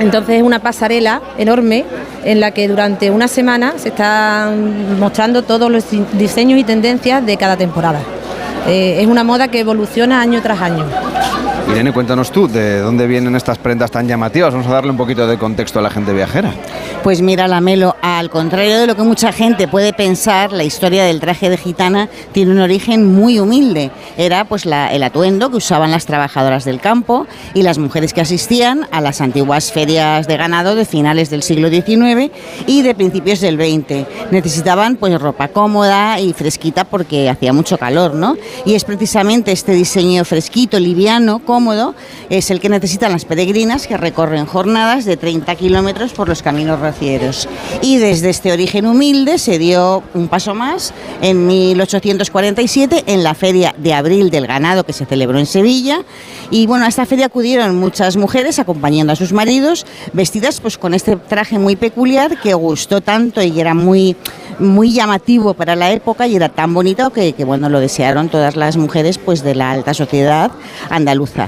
Entonces 0.00 0.36
es 0.36 0.42
una 0.42 0.60
pasarela 0.60 1.20
enorme 1.38 1.84
en 2.24 2.40
la 2.40 2.52
que 2.52 2.66
durante 2.68 3.10
una 3.10 3.26
semana 3.28 3.74
se 3.76 3.88
están 3.88 4.98
mostrando 4.98 5.42
todos 5.42 5.70
los 5.70 5.90
di- 5.90 6.04
diseños 6.12 6.58
y 6.58 6.64
tendencias 6.64 7.24
de 7.26 7.36
cada 7.36 7.56
temporada. 7.56 8.00
Eh, 8.68 8.98
es 9.00 9.06
una 9.06 9.24
moda 9.24 9.48
que 9.48 9.60
evoluciona 9.60 10.20
año 10.20 10.40
tras 10.42 10.60
año. 10.60 10.84
Irene, 11.70 11.92
cuéntanos 11.92 12.32
tú, 12.32 12.48
¿de 12.48 12.80
dónde 12.80 13.06
vienen 13.06 13.36
estas 13.36 13.58
prendas 13.58 13.90
tan 13.90 14.08
llamativas? 14.08 14.52
Vamos 14.52 14.66
a 14.66 14.72
darle 14.72 14.90
un 14.90 14.96
poquito 14.96 15.26
de 15.28 15.38
contexto 15.38 15.78
a 15.78 15.82
la 15.82 15.90
gente 15.90 16.12
viajera. 16.12 16.52
Pues 17.04 17.20
mira, 17.22 17.46
Lamelo, 17.46 17.94
al 18.02 18.30
contrario 18.30 18.78
de 18.80 18.86
lo 18.88 18.96
que 18.96 19.02
mucha 19.02 19.30
gente 19.32 19.68
puede 19.68 19.92
pensar, 19.92 20.50
la 20.50 20.64
historia 20.64 21.04
del 21.04 21.20
traje 21.20 21.48
de 21.50 21.56
gitana 21.56 22.08
tiene 22.32 22.50
un 22.52 22.58
origen 22.58 23.06
muy 23.14 23.38
humilde. 23.38 23.92
Era 24.16 24.44
pues 24.46 24.64
la- 24.66 24.92
el 24.92 25.02
atuendo 25.04 25.50
que 25.50 25.58
usaban 25.58 25.92
las 25.92 26.06
trabajadoras 26.06 26.64
del 26.64 26.80
campo 26.80 27.26
y 27.54 27.62
las 27.62 27.78
mujeres 27.78 28.12
que 28.12 28.22
asistían 28.22 28.88
a 28.90 29.00
las 29.00 29.20
antiguas 29.20 29.70
ferias 29.70 30.26
de 30.26 30.36
ganado 30.36 30.74
de 30.74 30.84
finales 30.84 31.30
del 31.30 31.42
siglo 31.44 31.68
XIX 31.68 32.32
y 32.66 32.82
de 32.82 32.94
principios 32.94 33.40
del 33.40 33.56
XX. 33.56 34.06
Necesitaban 34.32 34.96
pues 34.96 35.20
ropa 35.20 35.48
cómoda 35.48 36.18
y 36.18 36.32
fresquita 36.32 36.84
porque 36.84 37.28
hacía 37.30 37.52
mucho 37.52 37.78
calor, 37.78 38.14
¿no? 38.14 38.36
Y 38.64 38.74
es 38.74 38.82
precisamente 38.84 39.52
este 39.52 39.72
diseño 39.72 40.24
fresquito, 40.24 40.80
liviano, 40.80 41.38
cómodo, 41.58 41.96
es 42.30 42.52
el 42.52 42.60
que 42.60 42.68
necesitan 42.68 43.10
las 43.10 43.24
peregrinas 43.24 43.88
que 43.88 43.96
recorren 43.96 44.46
jornadas 44.46 45.04
de 45.04 45.16
30 45.16 45.56
kilómetros 45.56 46.12
por 46.12 46.28
los 46.28 46.40
caminos 46.40 46.78
rocieros. 46.78 47.48
Y 47.82 47.96
desde 47.96 48.30
este 48.30 48.52
origen 48.52 48.86
humilde 48.86 49.38
se 49.38 49.58
dio 49.58 50.04
un 50.14 50.28
paso 50.28 50.54
más 50.54 50.94
en 51.20 51.48
1847 51.48 53.02
en 53.08 53.24
la 53.24 53.34
Feria 53.34 53.74
de 53.76 53.92
Abril 53.92 54.30
del 54.30 54.46
Ganado 54.46 54.84
que 54.84 54.92
se 54.92 55.04
celebró 55.04 55.40
en 55.40 55.46
Sevilla. 55.46 56.04
Y 56.52 56.68
bueno, 56.68 56.84
a 56.84 56.88
esta 56.88 57.06
feria 57.06 57.26
acudieron 57.26 57.74
muchas 57.74 58.16
mujeres 58.16 58.60
acompañando 58.60 59.12
a 59.12 59.16
sus 59.16 59.32
maridos, 59.32 59.84
vestidas 60.12 60.60
pues 60.60 60.78
con 60.78 60.94
este 60.94 61.16
traje 61.16 61.58
muy 61.58 61.74
peculiar 61.74 62.40
que 62.40 62.54
gustó 62.54 63.00
tanto 63.00 63.42
y 63.42 63.58
era 63.58 63.74
muy 63.74 64.16
muy 64.60 64.92
llamativo 64.92 65.54
para 65.54 65.76
la 65.76 65.92
época 65.92 66.26
y 66.26 66.34
era 66.34 66.48
tan 66.48 66.74
bonito 66.74 67.10
que, 67.10 67.32
que, 67.32 67.44
bueno 67.44 67.68
lo 67.68 67.78
desearon 67.78 68.28
todas 68.28 68.56
las 68.56 68.76
mujeres 68.76 69.16
pues 69.16 69.44
de 69.44 69.54
la 69.54 69.70
alta 69.70 69.94
sociedad 69.94 70.50
andaluza. 70.90 71.47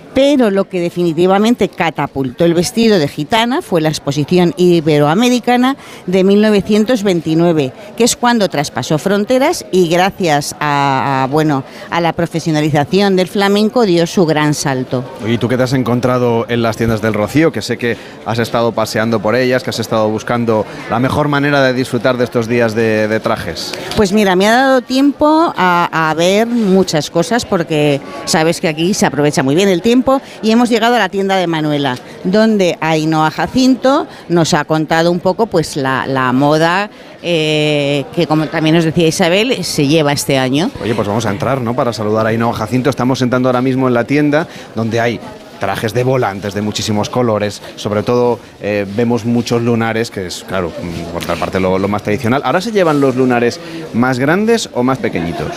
Pero 0.13 0.49
lo 0.49 0.67
que 0.67 0.81
definitivamente 0.81 1.69
catapultó 1.69 2.43
el 2.43 2.53
vestido 2.53 2.99
de 2.99 3.07
gitana 3.07 3.61
fue 3.61 3.79
la 3.79 3.89
exposición 3.89 4.53
iberoamericana 4.57 5.77
de 6.05 6.23
1929, 6.23 7.71
que 7.95 8.03
es 8.03 8.17
cuando 8.17 8.49
traspasó 8.49 8.97
fronteras 8.97 9.65
y 9.71 9.87
gracias 9.87 10.53
a, 10.59 11.23
a, 11.23 11.27
bueno, 11.27 11.63
a 11.89 12.01
la 12.01 12.11
profesionalización 12.11 13.15
del 13.15 13.27
flamenco 13.29 13.83
dio 13.85 14.05
su 14.05 14.25
gran 14.25 14.53
salto. 14.53 15.05
¿Y 15.25 15.37
tú 15.37 15.47
qué 15.47 15.55
te 15.55 15.63
has 15.63 15.73
encontrado 15.73 16.45
en 16.49 16.61
las 16.61 16.75
tiendas 16.75 17.01
del 17.01 17.13
Rocío? 17.13 17.51
Que 17.53 17.61
sé 17.61 17.77
que 17.77 17.95
has 18.25 18.39
estado 18.39 18.73
paseando 18.73 19.21
por 19.21 19.35
ellas, 19.35 19.63
que 19.63 19.69
has 19.69 19.79
estado 19.79 20.09
buscando 20.09 20.65
la 20.89 20.99
mejor 20.99 21.29
manera 21.29 21.61
de 21.63 21.73
disfrutar 21.73 22.17
de 22.17 22.25
estos 22.25 22.47
días 22.47 22.75
de, 22.75 23.07
de 23.07 23.19
trajes. 23.21 23.73
Pues 23.95 24.11
mira, 24.11 24.35
me 24.35 24.47
ha 24.47 24.53
dado 24.53 24.81
tiempo 24.81 25.53
a, 25.55 26.09
a 26.09 26.13
ver 26.15 26.47
muchas 26.47 27.09
cosas 27.09 27.45
porque 27.45 28.01
sabes 28.25 28.59
que 28.59 28.67
aquí 28.67 28.93
se 28.93 29.05
aprovecha 29.05 29.41
muy 29.41 29.55
bien 29.55 29.69
el 29.69 29.81
tiempo 29.81 30.00
y 30.41 30.51
hemos 30.51 30.69
llegado 30.69 30.95
a 30.95 30.99
la 30.99 31.09
tienda 31.09 31.35
de 31.35 31.47
Manuela, 31.47 31.97
donde 32.23 32.77
Ainhoa 32.81 33.31
Jacinto 33.31 34.07
nos 34.29 34.53
ha 34.53 34.65
contado 34.65 35.11
un 35.11 35.19
poco 35.19 35.45
pues 35.47 35.75
la, 35.75 36.05
la 36.07 36.31
moda 36.33 36.89
eh, 37.23 38.05
que, 38.15 38.25
como 38.27 38.47
también 38.47 38.75
nos 38.75 38.85
decía 38.85 39.07
Isabel, 39.07 39.63
se 39.63 39.87
lleva 39.87 40.11
este 40.11 40.37
año. 40.37 40.71
Oye, 40.81 40.95
pues 40.95 41.07
vamos 41.07 41.25
a 41.25 41.29
entrar, 41.29 41.61
¿no? 41.61 41.75
Para 41.75 41.93
saludar 41.93 42.25
a 42.25 42.29
Ainhoa 42.29 42.53
Jacinto. 42.53 42.89
Estamos 42.89 43.19
sentando 43.19 43.49
ahora 43.49 43.61
mismo 43.61 43.87
en 43.87 43.93
la 43.93 44.03
tienda 44.05 44.47
donde 44.75 44.99
hay 44.99 45.19
trajes 45.61 45.93
de 45.93 46.03
volantes 46.03 46.55
de 46.55 46.61
muchísimos 46.63 47.11
colores, 47.11 47.61
sobre 47.75 48.01
todo 48.01 48.39
eh, 48.61 48.83
vemos 48.95 49.25
muchos 49.25 49.61
lunares, 49.61 50.09
que 50.09 50.25
es, 50.25 50.43
claro, 50.43 50.71
por 51.13 51.21
otra 51.21 51.35
parte 51.35 51.59
lo, 51.59 51.77
más 51.87 52.01
tradicional. 52.01 52.41
¿Ahora 52.43 52.61
se 52.61 52.71
llevan 52.71 52.99
los 52.99 53.15
lunares 53.15 53.59
más 53.93 54.17
grandes 54.17 54.69
o 54.73 54.81
más 54.81 54.97
pequeñitos? 54.97 55.51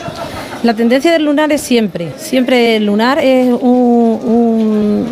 La 0.63 0.75
tendencia 0.75 1.11
del 1.11 1.25
lunar 1.25 1.51
es 1.53 1.63
siempre, 1.63 2.13
siempre 2.19 2.77
el 2.77 2.85
lunar 2.85 3.19
es 3.19 3.49
un, 3.49 4.21
un, 4.23 5.07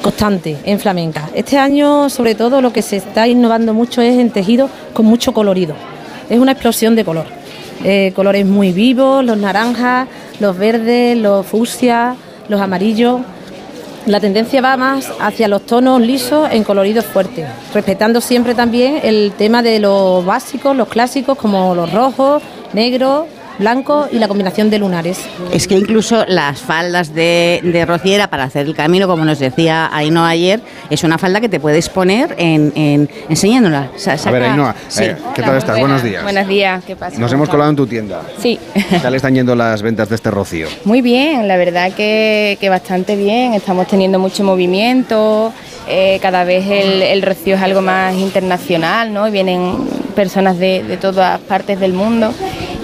constante 0.00 0.56
en 0.64 0.78
flamenca. 0.78 1.28
Este 1.34 1.58
año, 1.58 2.08
sobre 2.08 2.36
todo, 2.36 2.60
lo 2.60 2.72
que 2.72 2.82
se 2.82 2.98
está 2.98 3.26
innovando 3.26 3.74
mucho 3.74 4.02
es 4.02 4.16
en 4.20 4.30
tejido 4.30 4.70
con 4.92 5.04
mucho 5.04 5.34
colorido. 5.34 5.74
Es 6.30 6.38
una 6.38 6.52
explosión 6.52 6.94
de 6.94 7.04
color. 7.04 7.26
Eh, 7.82 8.12
colores 8.14 8.46
muy 8.46 8.70
vivos, 8.70 9.24
los 9.24 9.36
naranjas, 9.36 10.06
los 10.38 10.56
verdes, 10.56 11.18
los 11.18 11.44
fucsia, 11.44 12.14
los 12.48 12.60
amarillos. 12.60 13.20
La 14.06 14.18
tendencia 14.18 14.60
va 14.60 14.76
más 14.76 15.12
hacia 15.20 15.46
los 15.46 15.64
tonos 15.64 16.00
lisos 16.00 16.48
en 16.50 16.64
coloridos 16.64 17.04
fuertes, 17.04 17.46
respetando 17.72 18.20
siempre 18.20 18.54
también 18.54 18.98
el 19.04 19.32
tema 19.38 19.62
de 19.62 19.78
los 19.78 20.24
básicos, 20.24 20.76
los 20.76 20.88
clásicos, 20.88 21.38
como 21.38 21.76
los 21.76 21.92
rojos, 21.92 22.42
negros, 22.72 23.26
blanco 23.58 24.08
y 24.10 24.18
la 24.18 24.28
combinación 24.28 24.70
de 24.70 24.78
lunares. 24.78 25.20
Es 25.52 25.66
que 25.66 25.74
incluso 25.74 26.24
las 26.26 26.60
faldas 26.60 27.14
de, 27.14 27.60
de, 27.62 27.84
rociera 27.86 28.28
para 28.28 28.44
hacer 28.44 28.66
el 28.66 28.74
camino, 28.74 29.06
como 29.06 29.24
nos 29.24 29.38
decía 29.38 29.90
Ainhoa 29.92 30.28
ayer, 30.28 30.60
es 30.90 31.04
una 31.04 31.18
falda 31.18 31.40
que 31.40 31.48
te 31.48 31.60
puedes 31.60 31.88
poner 31.88 32.34
en, 32.38 32.72
en 32.74 33.08
enseñándola. 33.28 33.90
Saca, 33.96 34.28
a 34.28 34.32
ver, 34.32 34.42
Ainhoa, 34.44 34.74
sí. 34.88 35.04
eh, 35.04 35.16
¿qué 35.34 35.42
tal 35.42 35.56
estás? 35.56 35.78
Buenos 35.78 36.02
días. 36.02 36.22
Buenos 36.22 36.48
días, 36.48 36.84
¿qué 36.84 36.96
pasa? 36.96 37.18
Nos 37.18 37.32
hemos 37.32 37.48
colado 37.48 37.70
en 37.70 37.76
tu 37.76 37.86
tienda. 37.86 38.22
Sí. 38.40 38.58
¿Qué 38.74 38.98
tal 38.98 39.14
están 39.14 39.34
yendo 39.34 39.54
las 39.54 39.82
ventas 39.82 40.08
de 40.08 40.16
este 40.16 40.30
rocío? 40.30 40.68
Muy 40.84 41.02
bien, 41.02 41.48
la 41.48 41.56
verdad 41.56 41.92
que, 41.92 42.56
que 42.60 42.68
bastante 42.68 43.16
bien. 43.16 43.54
Estamos 43.54 43.86
teniendo 43.86 44.18
mucho 44.18 44.44
movimiento. 44.44 45.52
Eh, 45.88 46.18
cada 46.22 46.44
vez 46.44 46.64
el, 46.66 47.02
el, 47.02 47.22
rocío 47.22 47.56
es 47.56 47.62
algo 47.62 47.82
más 47.82 48.14
internacional, 48.14 49.12
¿no? 49.12 49.28
Vienen 49.30 49.76
personas 50.14 50.58
de, 50.58 50.84
de 50.84 50.96
todas 50.96 51.40
partes 51.40 51.80
del 51.80 51.92
mundo 51.92 52.32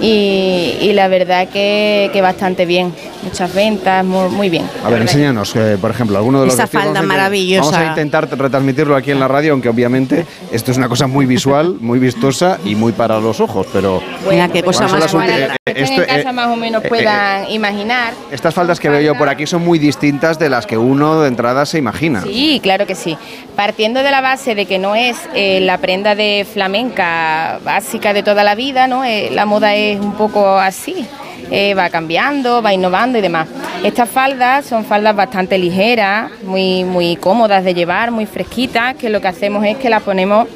y, 0.01 0.77
y 0.81 0.93
la 0.93 1.07
verdad 1.07 1.47
que, 1.49 2.09
que, 2.13 2.21
bastante 2.21 2.65
bien. 2.65 2.93
Muchas 3.23 3.53
ventas, 3.53 4.05
muy, 4.05 4.29
muy 4.29 4.49
bien. 4.49 4.65
A 4.83 4.89
ver, 4.89 5.01
enséñanos, 5.01 5.55
eh, 5.55 5.77
por 5.79 5.91
ejemplo, 5.91 6.17
alguno 6.17 6.39
de 6.41 6.47
los 6.47 6.55
Esa 6.55 6.67
falda 6.67 7.01
maravillosa. 7.01 7.71
Vamos 7.71 7.87
a 7.87 7.89
intentar 7.89 8.29
retransmitirlo 8.29 8.95
aquí 8.95 9.11
en 9.11 9.19
la 9.19 9.27
radio, 9.27 9.51
aunque 9.51 9.69
obviamente 9.69 10.25
esto 10.51 10.71
es 10.71 10.77
una 10.77 10.87
cosa 10.87 11.07
muy 11.07 11.25
visual, 11.25 11.75
muy 11.79 11.99
vistosa 11.99 12.59
y 12.63 12.75
muy 12.75 12.93
para 12.93 13.19
los 13.19 13.39
ojos, 13.39 13.67
pero... 13.73 14.01
Qué 14.53 14.63
cosa 14.63 14.87
más 14.87 15.13
esto, 15.75 16.01
en 16.01 16.07
casa 16.07 16.31
más 16.31 16.47
o 16.47 16.55
menos 16.55 16.83
puedan 16.83 17.45
eh, 17.45 17.53
imaginar. 17.53 18.13
Estas 18.31 18.53
faldas 18.53 18.79
que 18.79 18.89
veo 18.89 19.01
yo 19.01 19.17
por 19.17 19.29
aquí 19.29 19.45
son 19.45 19.63
muy 19.63 19.79
distintas 19.79 20.39
de 20.39 20.49
las 20.49 20.65
que 20.65 20.77
uno 20.77 21.21
de 21.21 21.27
entrada 21.27 21.65
se 21.65 21.77
imagina. 21.77 22.21
Sí, 22.21 22.59
claro 22.61 22.87
que 22.87 22.95
sí. 22.95 23.17
Partiendo 23.59 24.03
de 24.03 24.09
la 24.09 24.21
base 24.21 24.55
de 24.55 24.65
que 24.65 24.79
no 24.79 24.95
es 24.95 25.17
eh, 25.33 25.59
la 25.59 25.79
prenda 25.79 26.15
de 26.15 26.47
flamenca 26.49 27.59
básica 27.61 28.13
de 28.13 28.23
toda 28.23 28.41
la 28.45 28.55
vida, 28.55 28.87
¿no? 28.87 29.03
Eh, 29.03 29.31
la 29.33 29.45
moda 29.45 29.75
es 29.75 29.99
un 29.99 30.13
poco 30.13 30.57
así. 30.57 31.05
Eh, 31.51 31.73
va 31.73 31.89
cambiando, 31.89 32.61
va 32.61 32.73
innovando 32.73 33.17
y 33.17 33.21
demás. 33.21 33.49
Estas 33.83 34.07
faldas 34.07 34.65
son 34.65 34.85
faldas 34.85 35.13
bastante 35.13 35.57
ligeras, 35.57 36.31
muy, 36.43 36.85
muy 36.85 37.17
cómodas 37.17 37.65
de 37.65 37.73
llevar, 37.73 38.11
muy 38.11 38.25
fresquitas, 38.25 38.95
que 38.95 39.09
lo 39.09 39.19
que 39.19 39.27
hacemos 39.27 39.65
es 39.65 39.75
que 39.75 39.89
las 39.89 40.03
ponemos 40.03 40.47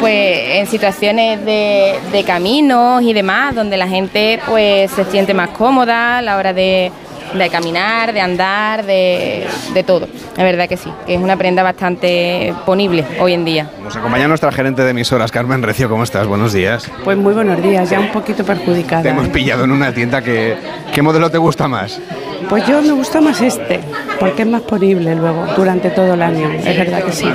pues 0.00 0.56
en 0.56 0.66
situaciones 0.66 1.44
de, 1.44 1.98
de 2.10 2.24
caminos 2.24 3.02
y 3.02 3.12
demás, 3.12 3.54
donde 3.54 3.76
la 3.76 3.86
gente 3.86 4.40
pues 4.46 4.90
se 4.92 5.04
siente 5.04 5.34
más 5.34 5.50
cómoda 5.50 6.18
a 6.18 6.22
la 6.22 6.38
hora 6.38 6.54
de, 6.54 6.90
de 7.34 7.50
caminar, 7.50 8.12
de 8.12 8.20
andar, 8.20 8.84
de, 8.84 9.46
de, 9.74 9.82
todo. 9.82 10.08
La 10.36 10.44
verdad 10.44 10.68
que 10.68 10.76
sí, 10.76 10.90
que 11.06 11.14
es 11.14 11.20
una 11.20 11.36
prenda 11.36 11.62
bastante 11.62 12.54
ponible 12.64 13.04
hoy 13.20 13.32
en 13.32 13.44
día. 13.44 13.70
Nos 13.82 13.96
acompaña 13.96 14.28
nuestra 14.28 14.52
gerente 14.52 14.82
de 14.82 14.90
emisoras, 14.90 15.30
Carmen 15.30 15.62
Recio. 15.62 15.88
¿Cómo 15.88 16.02
estás? 16.02 16.26
Buenos 16.26 16.52
días. 16.52 16.90
Pues 17.04 17.16
muy 17.16 17.34
buenos 17.34 17.62
días, 17.62 17.90
ya 17.90 18.00
un 18.00 18.12
poquito 18.12 18.44
perjudicada. 18.44 19.02
Te 19.02 19.08
hemos 19.10 19.28
pillado 19.28 19.64
en 19.64 19.72
una 19.72 19.92
tienda 19.92 20.22
que... 20.22 20.56
¿Qué 20.92 21.02
modelo 21.02 21.30
te 21.30 21.38
gusta 21.38 21.68
más? 21.68 22.00
Pues 22.48 22.66
yo 22.66 22.80
me 22.80 22.92
gusta 22.92 23.20
más 23.20 23.40
este, 23.40 23.80
porque 24.20 24.42
es 24.42 24.48
más 24.48 24.62
ponible 24.62 25.14
luego, 25.14 25.46
durante 25.56 25.90
todo 25.90 26.14
el 26.14 26.22
año. 26.22 26.50
Es 26.52 26.76
verdad 26.76 27.02
que 27.02 27.12
sí. 27.12 27.26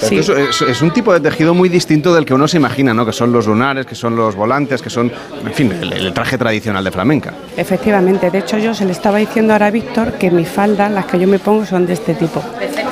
Sí. 0.00 0.18
Es, 0.18 0.28
es, 0.30 0.62
es, 0.62 0.82
un 0.82 0.92
tipo 0.92 1.12
de 1.12 1.20
tejido 1.20 1.52
muy 1.52 1.68
distinto 1.68 2.14
del 2.14 2.24
que 2.24 2.32
uno 2.32 2.48
se 2.48 2.56
imagina, 2.56 2.94
¿no? 2.94 3.04
Que 3.04 3.12
son 3.12 3.32
los 3.32 3.46
lunares, 3.46 3.84
que 3.84 3.94
son 3.94 4.16
los 4.16 4.34
volantes, 4.34 4.80
que 4.80 4.88
son, 4.88 5.12
en 5.44 5.52
fin, 5.52 5.72
el, 5.72 5.92
el, 5.92 6.12
traje 6.14 6.38
tradicional 6.38 6.82
de 6.82 6.90
flamenca. 6.90 7.34
Efectivamente, 7.54 8.30
de 8.30 8.38
hecho 8.38 8.56
yo 8.56 8.72
se 8.72 8.86
le 8.86 8.92
estaba 8.92 9.19
diciendo 9.20 9.52
ahora 9.52 9.70
Víctor 9.70 10.14
que 10.14 10.30
mis 10.30 10.48
faldas, 10.48 10.90
las 10.90 11.06
que 11.06 11.18
yo 11.18 11.28
me 11.28 11.38
pongo, 11.38 11.64
son 11.64 11.86
de 11.86 11.94
este 11.94 12.14
tipo. 12.14 12.42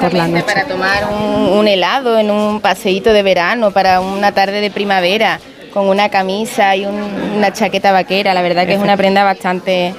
Por 0.00 0.14
la 0.14 0.28
noche. 0.28 0.44
Para 0.44 0.64
tomar 0.64 1.08
un, 1.10 1.58
un 1.58 1.68
helado 1.68 2.18
en 2.18 2.30
un 2.30 2.60
paseíto 2.60 3.12
de 3.12 3.22
verano, 3.22 3.70
para 3.72 4.00
una 4.00 4.32
tarde 4.32 4.60
de 4.60 4.70
primavera, 4.70 5.40
con 5.72 5.88
una 5.88 6.08
camisa 6.08 6.76
y 6.76 6.86
un, 6.86 6.94
una 7.36 7.52
chaqueta 7.52 7.92
vaquera, 7.92 8.34
la 8.34 8.42
verdad 8.42 8.66
que 8.66 8.74
es 8.74 8.80
una 8.80 8.96
prenda 8.96 9.24
bastante 9.24 9.94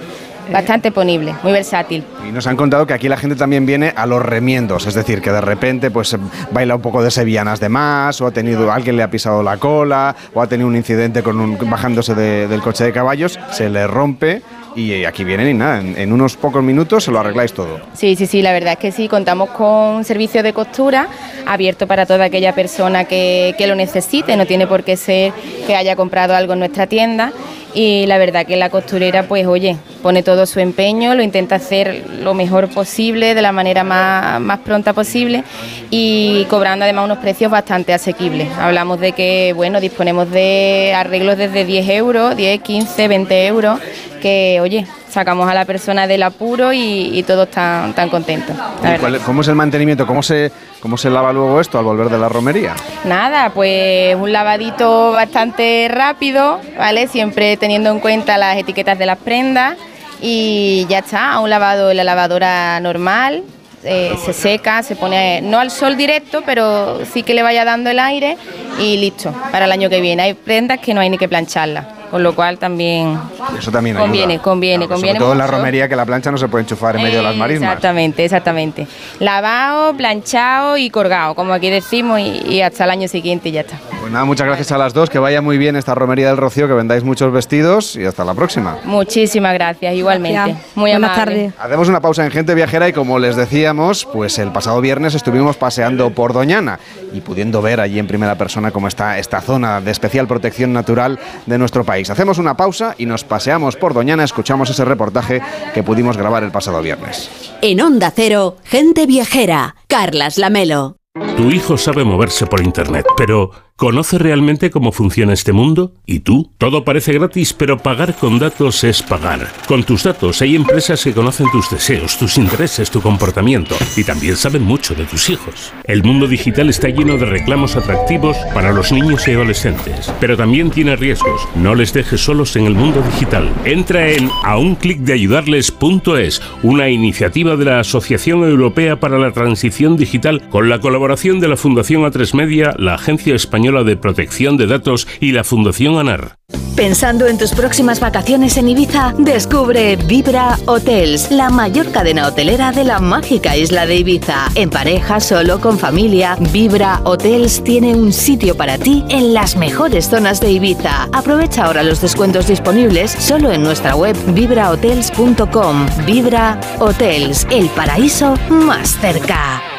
bastante 0.51 0.91
ponible, 0.91 1.35
muy 1.43 1.51
versátil. 1.51 2.03
Y 2.27 2.31
nos 2.31 2.47
han 2.47 2.57
contado 2.57 2.85
que 2.87 2.93
aquí 2.93 3.07
la 3.07 3.17
gente 3.17 3.35
también 3.35 3.65
viene 3.65 3.93
a 3.95 4.05
los 4.05 4.21
remiendos, 4.21 4.87
es 4.87 4.93
decir, 4.93 5.21
que 5.21 5.31
de 5.31 5.41
repente 5.41 5.91
pues 5.91 6.15
baila 6.51 6.75
un 6.75 6.81
poco 6.81 7.03
de 7.03 7.11
sevillanas 7.11 7.59
de 7.59 7.69
más, 7.69 8.19
o 8.21 8.27
ha 8.27 8.31
tenido 8.31 8.71
alguien 8.71 8.97
le 8.97 9.03
ha 9.03 9.09
pisado 9.09 9.43
la 9.43 9.57
cola, 9.57 10.15
o 10.33 10.41
ha 10.41 10.47
tenido 10.47 10.67
un 10.67 10.75
incidente 10.75 11.23
con 11.23 11.39
un, 11.39 11.57
bajándose 11.69 12.15
de, 12.15 12.47
del 12.47 12.61
coche 12.61 12.83
de 12.83 12.91
caballos, 12.91 13.39
se 13.51 13.69
le 13.69 13.87
rompe 13.87 14.41
y 14.75 15.05
aquí 15.05 15.23
vienen 15.23 15.49
y 15.49 15.53
nada, 15.53 15.79
en, 15.79 16.13
unos 16.13 16.35
pocos 16.35 16.63
minutos 16.63 17.03
se 17.03 17.11
lo 17.11 17.19
arregláis 17.19 17.53
todo. 17.53 17.79
Sí, 17.93 18.15
sí, 18.15 18.25
sí, 18.25 18.41
la 18.41 18.53
verdad 18.53 18.73
es 18.73 18.79
que 18.79 18.91
sí, 18.91 19.07
contamos 19.07 19.49
con 19.49 19.95
un 19.95 20.03
servicio 20.03 20.43
de 20.43 20.53
costura 20.53 21.07
abierto 21.45 21.87
para 21.87 22.05
toda 22.05 22.25
aquella 22.25 22.53
persona 22.53 23.05
que, 23.05 23.55
que 23.57 23.67
lo 23.67 23.75
necesite, 23.75 24.35
no 24.35 24.45
tiene 24.45 24.67
por 24.67 24.83
qué 24.83 24.97
ser 24.97 25.33
que 25.65 25.75
haya 25.75 25.95
comprado 25.95 26.35
algo 26.35 26.53
en 26.53 26.59
nuestra 26.59 26.87
tienda 26.87 27.31
y 27.73 28.05
la 28.07 28.17
verdad 28.17 28.45
que 28.45 28.55
la 28.55 28.69
costurera 28.69 29.23
pues 29.23 29.45
oye, 29.45 29.77
pone 30.01 30.23
todo 30.23 30.45
su 30.45 30.59
empeño, 30.59 31.13
lo 31.15 31.21
intenta 31.21 31.55
hacer 31.55 32.05
lo 32.21 32.33
mejor 32.33 32.69
posible, 32.69 33.35
de 33.35 33.41
la 33.41 33.51
manera 33.51 33.83
más, 33.83 34.39
más 34.39 34.59
pronta 34.59 34.93
posible 34.93 35.43
y 35.89 36.45
cobrando 36.49 36.85
además 36.85 37.05
unos 37.05 37.19
precios 37.19 37.51
bastante 37.51 37.93
asequibles. 37.93 38.49
Hablamos 38.57 38.99
de 38.99 39.11
que 39.11 39.53
bueno, 39.55 39.79
disponemos 39.79 40.31
de 40.31 40.93
arreglos 40.95 41.37
desde 41.37 41.65
10 41.65 41.89
euros, 41.89 42.35
10, 42.35 42.61
15, 42.61 43.07
20 43.07 43.47
euros, 43.47 43.79
que 44.19 44.59
oye, 44.61 44.85
sacamos 45.09 45.49
a 45.49 45.53
la 45.53 45.65
persona 45.65 46.05
del 46.07 46.23
apuro 46.23 46.71
y, 46.73 47.09
y 47.17 47.23
todos 47.23 47.47
están 47.47 47.93
tan 47.93 48.09
contentos. 48.09 48.55
la 48.55 48.63
¿Y 48.79 48.81
verdad. 48.83 48.99
cuál- 48.99 49.19
¿Cómo 49.21 49.41
es 49.41 49.47
el 49.47 49.55
mantenimiento? 49.55 50.05
¿Cómo 50.05 50.21
se, 50.21 50.51
¿Cómo 50.81 50.97
se 50.97 51.09
lava 51.09 51.33
luego 51.33 51.59
esto 51.59 51.79
al 51.79 51.85
volver 51.85 52.09
de 52.09 52.17
la 52.17 52.29
romería? 52.29 52.75
Nada, 53.05 53.49
pues 53.49 54.15
un 54.15 54.31
lavadito 54.31 55.11
bastante 55.13 55.87
rápido, 55.89 56.59
¿vale? 56.77 57.07
Siempre 57.07 57.57
teniendo 57.57 57.89
en 57.91 57.99
cuenta 57.99 58.37
las 58.37 58.57
etiquetas 58.57 58.99
de 58.99 59.05
las 59.05 59.17
prendas 59.17 59.75
y 60.21 60.85
ya 60.89 60.99
está, 60.99 61.39
un 61.39 61.49
lavado 61.49 61.91
en 61.91 61.97
la 61.97 62.03
lavadora 62.03 62.79
normal, 62.81 63.43
eh, 63.85 64.13
se 64.23 64.33
seca, 64.33 64.83
se 64.83 64.97
pone 64.97 65.39
no 65.41 65.57
al 65.59 65.71
sol 65.71 65.95
directo, 65.95 66.43
pero 66.45 66.99
sí 67.05 67.23
que 67.23 67.33
le 67.33 67.41
vaya 67.43 67.63
dando 67.63 67.89
el 67.89 67.97
aire 67.99 68.35
y 68.77 68.97
listo, 68.97 69.33
para 69.53 69.63
el 69.65 69.71
año 69.71 69.89
que 69.89 70.01
viene. 70.01 70.23
Hay 70.23 70.33
prendas 70.33 70.79
que 70.79 70.93
no 70.93 70.99
hay 70.99 71.09
ni 71.09 71.17
que 71.17 71.29
plancharlas, 71.29 71.85
con 72.09 72.23
lo 72.23 72.33
cual 72.35 72.57
también 72.57 73.17
Eso 73.57 73.71
también 73.71 73.95
conviene, 73.97 74.33
ayuda. 74.33 74.43
conviene, 74.43 74.85
Claro, 74.85 74.93
conviene. 74.95 75.17
Sobre 75.17 75.25
todo 75.25 75.31
en 75.33 75.37
la 75.37 75.47
romería 75.47 75.87
que 75.89 75.95
la 75.95 76.05
plancha 76.05 76.31
no 76.31 76.37
se 76.37 76.47
puede 76.47 76.63
enchufar 76.63 76.95
en 76.95 77.03
medio 77.03 77.17
de 77.17 77.23
las 77.23 77.35
marismas. 77.35 77.69
Exactamente, 77.69 78.25
exactamente. 78.25 78.87
Lavado, 79.19 79.93
planchado 79.95 80.77
y 80.77 80.89
colgado, 80.89 81.35
como 81.35 81.53
aquí 81.53 81.69
decimos, 81.69 82.19
y, 82.19 82.41
y 82.47 82.61
hasta 82.61 82.85
el 82.85 82.89
año 82.91 83.07
siguiente 83.07 83.49
y 83.49 83.51
ya 83.53 83.61
está. 83.61 83.77
Pues 83.99 84.11
nada, 84.11 84.25
muchas 84.25 84.47
gracias 84.47 84.71
a 84.71 84.77
las 84.77 84.93
dos, 84.93 85.09
que 85.09 85.19
vaya 85.19 85.41
muy 85.41 85.57
bien 85.57 85.75
esta 85.75 85.93
romería 85.93 86.27
del 86.27 86.37
Rocío, 86.37 86.67
que 86.67 86.73
vendáis 86.73 87.03
muchos 87.03 87.31
vestidos 87.33 87.95
y 87.95 88.05
hasta 88.05 88.23
la 88.23 88.33
próxima. 88.33 88.77
Muchísimas 88.85 89.53
gracias, 89.53 89.93
igualmente. 89.93 90.35
Gracias. 90.37 90.57
Muy 90.75 90.91
Buenas 90.91 91.11
amable. 91.11 91.35
tardes. 91.49 91.53
Hacemos 91.59 91.89
una 91.89 91.99
pausa 91.99 92.23
en 92.25 92.31
Gente 92.31 92.55
Viajera 92.55 92.87
y 92.87 92.93
como 92.93 93.19
les 93.19 93.35
decíamos, 93.35 94.07
pues 94.11 94.39
el 94.39 94.51
pasado 94.51 94.79
viernes 94.81 95.15
estuvimos 95.15 95.57
paseando 95.57 96.09
por 96.11 96.33
Doñana 96.33 96.79
y 97.13 97.21
pudiendo 97.21 97.61
ver 97.61 97.81
allí 97.81 97.99
en 97.99 98.07
primera 98.07 98.35
persona 98.35 98.71
cómo 98.71 98.87
está 98.87 99.17
esta 99.19 99.41
zona 99.41 99.81
de 99.81 99.91
especial 99.91 100.27
protección 100.27 100.71
natural 100.73 101.19
de 101.45 101.57
nuestro 101.57 101.83
país. 101.83 101.98
Hacemos 102.07 102.37
una 102.37 102.55
pausa 102.55 102.95
y 102.97 103.05
nos 103.05 103.23
paseamos 103.23 103.75
por 103.75 103.93
Doñana, 103.93 104.23
escuchamos 104.23 104.69
ese 104.69 104.85
reportaje 104.85 105.41
que 105.73 105.83
pudimos 105.83 106.15
grabar 106.15 106.43
el 106.43 106.51
pasado 106.51 106.81
viernes. 106.81 107.29
En 107.61 107.81
Onda 107.81 108.11
Cero, 108.15 108.55
gente 108.63 109.05
viajera. 109.05 109.75
Carlas 109.87 110.37
Lamelo. 110.37 110.95
Tu 111.35 111.49
hijo 111.51 111.77
sabe 111.77 112.03
moverse 112.05 112.45
por 112.45 112.61
Internet, 112.61 113.05
pero 113.17 113.51
¿conoce 113.79 114.17
realmente 114.17 114.71
cómo 114.71 114.91
funciona 114.91 115.31
este 115.31 115.53
mundo? 115.53 115.93
¿Y 116.05 116.19
tú? 116.19 116.51
Todo 116.57 116.83
parece 116.83 117.13
gratis, 117.13 117.53
pero 117.53 117.77
pagar 117.77 118.13
con 118.13 118.37
datos 118.37 118.83
es 118.83 119.01
pagar. 119.01 119.47
Con 119.69 119.85
tus 119.85 120.03
datos 120.03 120.41
hay 120.41 120.57
empresas 120.57 121.01
que 121.01 121.13
conocen 121.13 121.47
tus 121.49 121.69
deseos, 121.69 122.17
tus 122.17 122.37
intereses, 122.37 122.91
tu 122.91 122.99
comportamiento 122.99 123.75
y 123.95 124.03
también 124.03 124.35
saben 124.35 124.63
mucho 124.63 124.95
de 124.95 125.05
tus 125.05 125.29
hijos. 125.29 125.71
El 125.85 126.03
mundo 126.03 126.27
digital 126.27 126.67
está 126.69 126.89
lleno 126.89 127.17
de 127.17 127.25
reclamos 127.25 127.77
atractivos 127.77 128.35
para 128.53 128.73
los 128.73 128.91
niños 128.91 129.25
y 129.29 129.31
adolescentes, 129.31 130.13
pero 130.19 130.35
también 130.35 130.71
tiene 130.71 130.97
riesgos. 130.97 131.47
No 131.55 131.73
les 131.73 131.93
dejes 131.93 132.19
solos 132.19 132.57
en 132.57 132.65
el 132.65 132.75
mundo 132.75 133.01
digital. 133.01 133.49
Entra 133.63 134.09
en 134.09 134.29
a 134.43 134.57
un 134.57 134.75
clic 134.75 134.99
de 134.99 135.13
ayudarles.es, 135.13 136.41
una 136.63 136.89
iniciativa 136.89 137.55
de 137.55 137.63
la 137.63 137.79
Asociación 137.79 138.43
Europea 138.43 138.99
para 138.99 139.17
la 139.17 139.31
Transición 139.31 139.95
Digital 139.95 140.49
con 140.49 140.67
la 140.67 140.79
colaboración 140.79 141.39
de 141.39 141.47
la 141.47 141.55
Fundación 141.55 142.01
A3 142.01 142.33
Media, 142.33 142.73
la 142.77 142.95
Agencia 142.95 143.33
Española 143.33 143.68
de 143.69 143.95
Protección 143.97 144.57
de 144.57 144.67
Datos 144.67 145.07
y 145.19 145.31
la 145.31 145.43
Fundación 145.43 145.97
ANAR. 145.97 146.35
Pensando 146.75 147.27
en 147.27 147.37
tus 147.37 147.51
próximas 147.51 147.99
vacaciones 147.99 148.55
en 148.55 148.69
Ibiza, 148.69 149.13
descubre 149.17 149.97
Vibra 149.97 150.57
Hotels, 150.65 151.29
la 151.29 151.49
mayor 151.49 151.91
cadena 151.91 152.27
hotelera 152.27 152.71
de 152.71 152.85
la 152.85 152.99
mágica 152.99 153.57
isla 153.57 153.85
de 153.85 153.97
Ibiza. 153.97 154.49
En 154.55 154.69
pareja, 154.69 155.19
solo, 155.19 155.59
con 155.59 155.77
familia, 155.77 156.37
Vibra 156.53 157.01
Hotels 157.03 157.63
tiene 157.65 157.95
un 157.95 158.13
sitio 158.13 158.55
para 158.55 158.77
ti 158.77 159.03
en 159.09 159.33
las 159.33 159.57
mejores 159.57 160.09
zonas 160.09 160.39
de 160.39 160.51
Ibiza. 160.51 161.09
Aprovecha 161.11 161.65
ahora 161.65 161.83
los 161.83 161.99
descuentos 161.99 162.47
disponibles 162.47 163.11
solo 163.11 163.51
en 163.51 163.61
nuestra 163.61 163.95
web 163.95 164.15
vibrahotels.com. 164.33 165.85
Vibra 166.05 166.59
Hotels, 166.79 167.45
el 167.51 167.67
paraíso 167.69 168.35
más 168.49 168.97
cerca. 169.01 169.78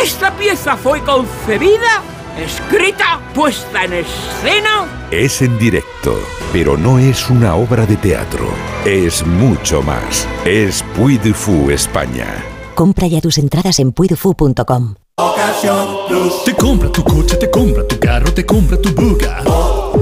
esta 0.00 0.36
pieza 0.36 0.76
fue 0.76 1.02
concebida, 1.02 2.02
escrita, 2.38 3.20
puesta 3.34 3.84
en 3.84 3.92
escena 3.94 5.08
Es 5.10 5.42
en 5.42 5.58
directo, 5.58 6.18
pero 6.52 6.76
no 6.76 6.98
es 6.98 7.28
una 7.30 7.54
obra 7.54 7.86
de 7.86 7.96
teatro. 7.96 8.46
Es 8.84 9.26
mucho 9.26 9.82
más. 9.82 10.26
Es 10.44 10.82
Puy 10.96 11.18
Fou 11.18 11.70
España. 11.70 12.26
Compra 12.74 13.06
ya 13.06 13.20
tus 13.20 13.38
entradas 13.38 13.78
en 13.78 13.92
puidufu.com. 13.92 14.94
Te 16.44 16.54
compra 16.56 16.90
tu 16.90 17.04
coche, 17.04 17.36
te 17.36 17.50
compra 17.50 17.86
tu 17.86 17.98
carro, 17.98 18.32
te 18.32 18.44
compra 18.44 18.76
tu 18.80 18.92
buga. 18.94 19.42
Te 19.42 20.01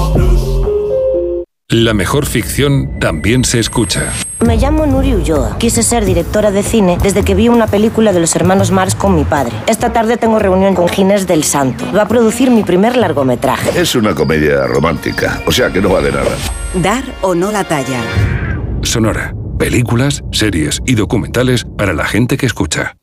La 1.71 1.93
mejor 1.93 2.25
ficción 2.25 2.99
también 2.99 3.45
se 3.45 3.57
escucha. 3.57 4.11
Me 4.45 4.57
llamo 4.57 4.85
Nuri 4.85 5.13
Ulloa. 5.13 5.57
Quise 5.57 5.83
ser 5.83 6.03
directora 6.03 6.51
de 6.51 6.63
cine 6.63 6.97
desde 7.01 7.23
que 7.23 7.33
vi 7.33 7.47
una 7.47 7.65
película 7.65 8.11
de 8.11 8.19
los 8.19 8.35
hermanos 8.35 8.71
Marx 8.71 8.93
con 8.93 9.15
mi 9.15 9.23
padre. 9.23 9.53
Esta 9.67 9.93
tarde 9.93 10.17
tengo 10.17 10.37
reunión 10.37 10.75
con 10.75 10.89
Ginés 10.89 11.27
del 11.27 11.45
Santo. 11.45 11.85
Va 11.95 12.01
a 12.01 12.07
producir 12.09 12.51
mi 12.51 12.63
primer 12.63 12.97
largometraje. 12.97 13.79
Es 13.79 13.95
una 13.95 14.13
comedia 14.13 14.67
romántica, 14.67 15.41
o 15.45 15.51
sea 15.53 15.71
que 15.71 15.79
no 15.79 15.87
vale 15.87 16.11
nada. 16.11 16.35
Dar 16.73 17.05
o 17.21 17.35
no 17.35 17.53
la 17.53 17.63
talla. 17.63 18.01
Sonora. 18.81 19.33
Películas, 19.57 20.23
series 20.33 20.81
y 20.85 20.95
documentales 20.95 21.63
para 21.77 21.93
la 21.93 22.03
gente 22.03 22.35
que 22.35 22.47
escucha. 22.47 22.97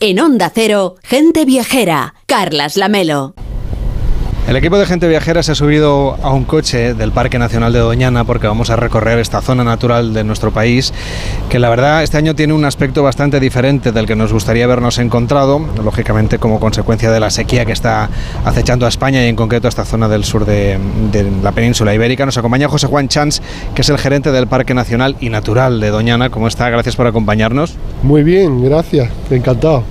En 0.00 0.18
Onda 0.18 0.50
Cero, 0.52 0.96
gente 1.04 1.44
viajera, 1.44 2.14
Carlas 2.26 2.76
Lamelo. 2.76 3.36
El 4.48 4.56
equipo 4.56 4.76
de 4.76 4.86
gente 4.86 5.06
viajera 5.06 5.42
se 5.44 5.52
ha 5.52 5.54
subido 5.54 6.16
a 6.20 6.32
un 6.32 6.44
coche 6.44 6.94
del 6.94 7.12
Parque 7.12 7.38
Nacional 7.38 7.72
de 7.72 7.78
Doñana 7.78 8.24
porque 8.24 8.48
vamos 8.48 8.70
a 8.70 8.76
recorrer 8.76 9.20
esta 9.20 9.40
zona 9.40 9.62
natural 9.62 10.12
de 10.12 10.24
nuestro 10.24 10.50
país, 10.50 10.92
que 11.48 11.60
la 11.60 11.70
verdad 11.70 12.02
este 12.02 12.18
año 12.18 12.34
tiene 12.34 12.52
un 12.52 12.64
aspecto 12.64 13.04
bastante 13.04 13.38
diferente 13.38 13.92
del 13.92 14.04
que 14.04 14.16
nos 14.16 14.32
gustaría 14.32 14.64
habernos 14.64 14.98
encontrado, 14.98 15.60
lógicamente 15.82 16.40
como 16.40 16.58
consecuencia 16.58 17.12
de 17.12 17.20
la 17.20 17.30
sequía 17.30 17.64
que 17.64 17.72
está 17.72 18.10
acechando 18.44 18.84
a 18.84 18.88
España 18.88 19.24
y 19.24 19.28
en 19.28 19.36
concreto 19.36 19.68
a 19.68 19.70
esta 19.70 19.84
zona 19.84 20.08
del 20.08 20.24
sur 20.24 20.44
de, 20.44 20.76
la 21.40 21.52
península 21.52 21.94
ibérica. 21.94 22.26
Nos 22.26 22.36
acompaña 22.36 22.68
José 22.68 22.88
Juan 22.88 23.06
Chans, 23.06 23.40
que 23.76 23.82
es 23.82 23.88
el 23.90 23.98
gerente 23.98 24.32
del 24.32 24.48
Parque 24.48 24.74
Nacional 24.74 25.16
y 25.20 25.28
Natural 25.28 25.78
de 25.80 25.90
Doñana. 25.90 26.30
¿Cómo 26.30 26.48
está? 26.48 26.68
Gracias 26.68 26.96
por 26.96 27.06
acompañarnos. 27.06 27.76
Muy 28.02 28.24
bien, 28.24 28.64
gracias, 28.64 29.08
encantado. 29.30 29.84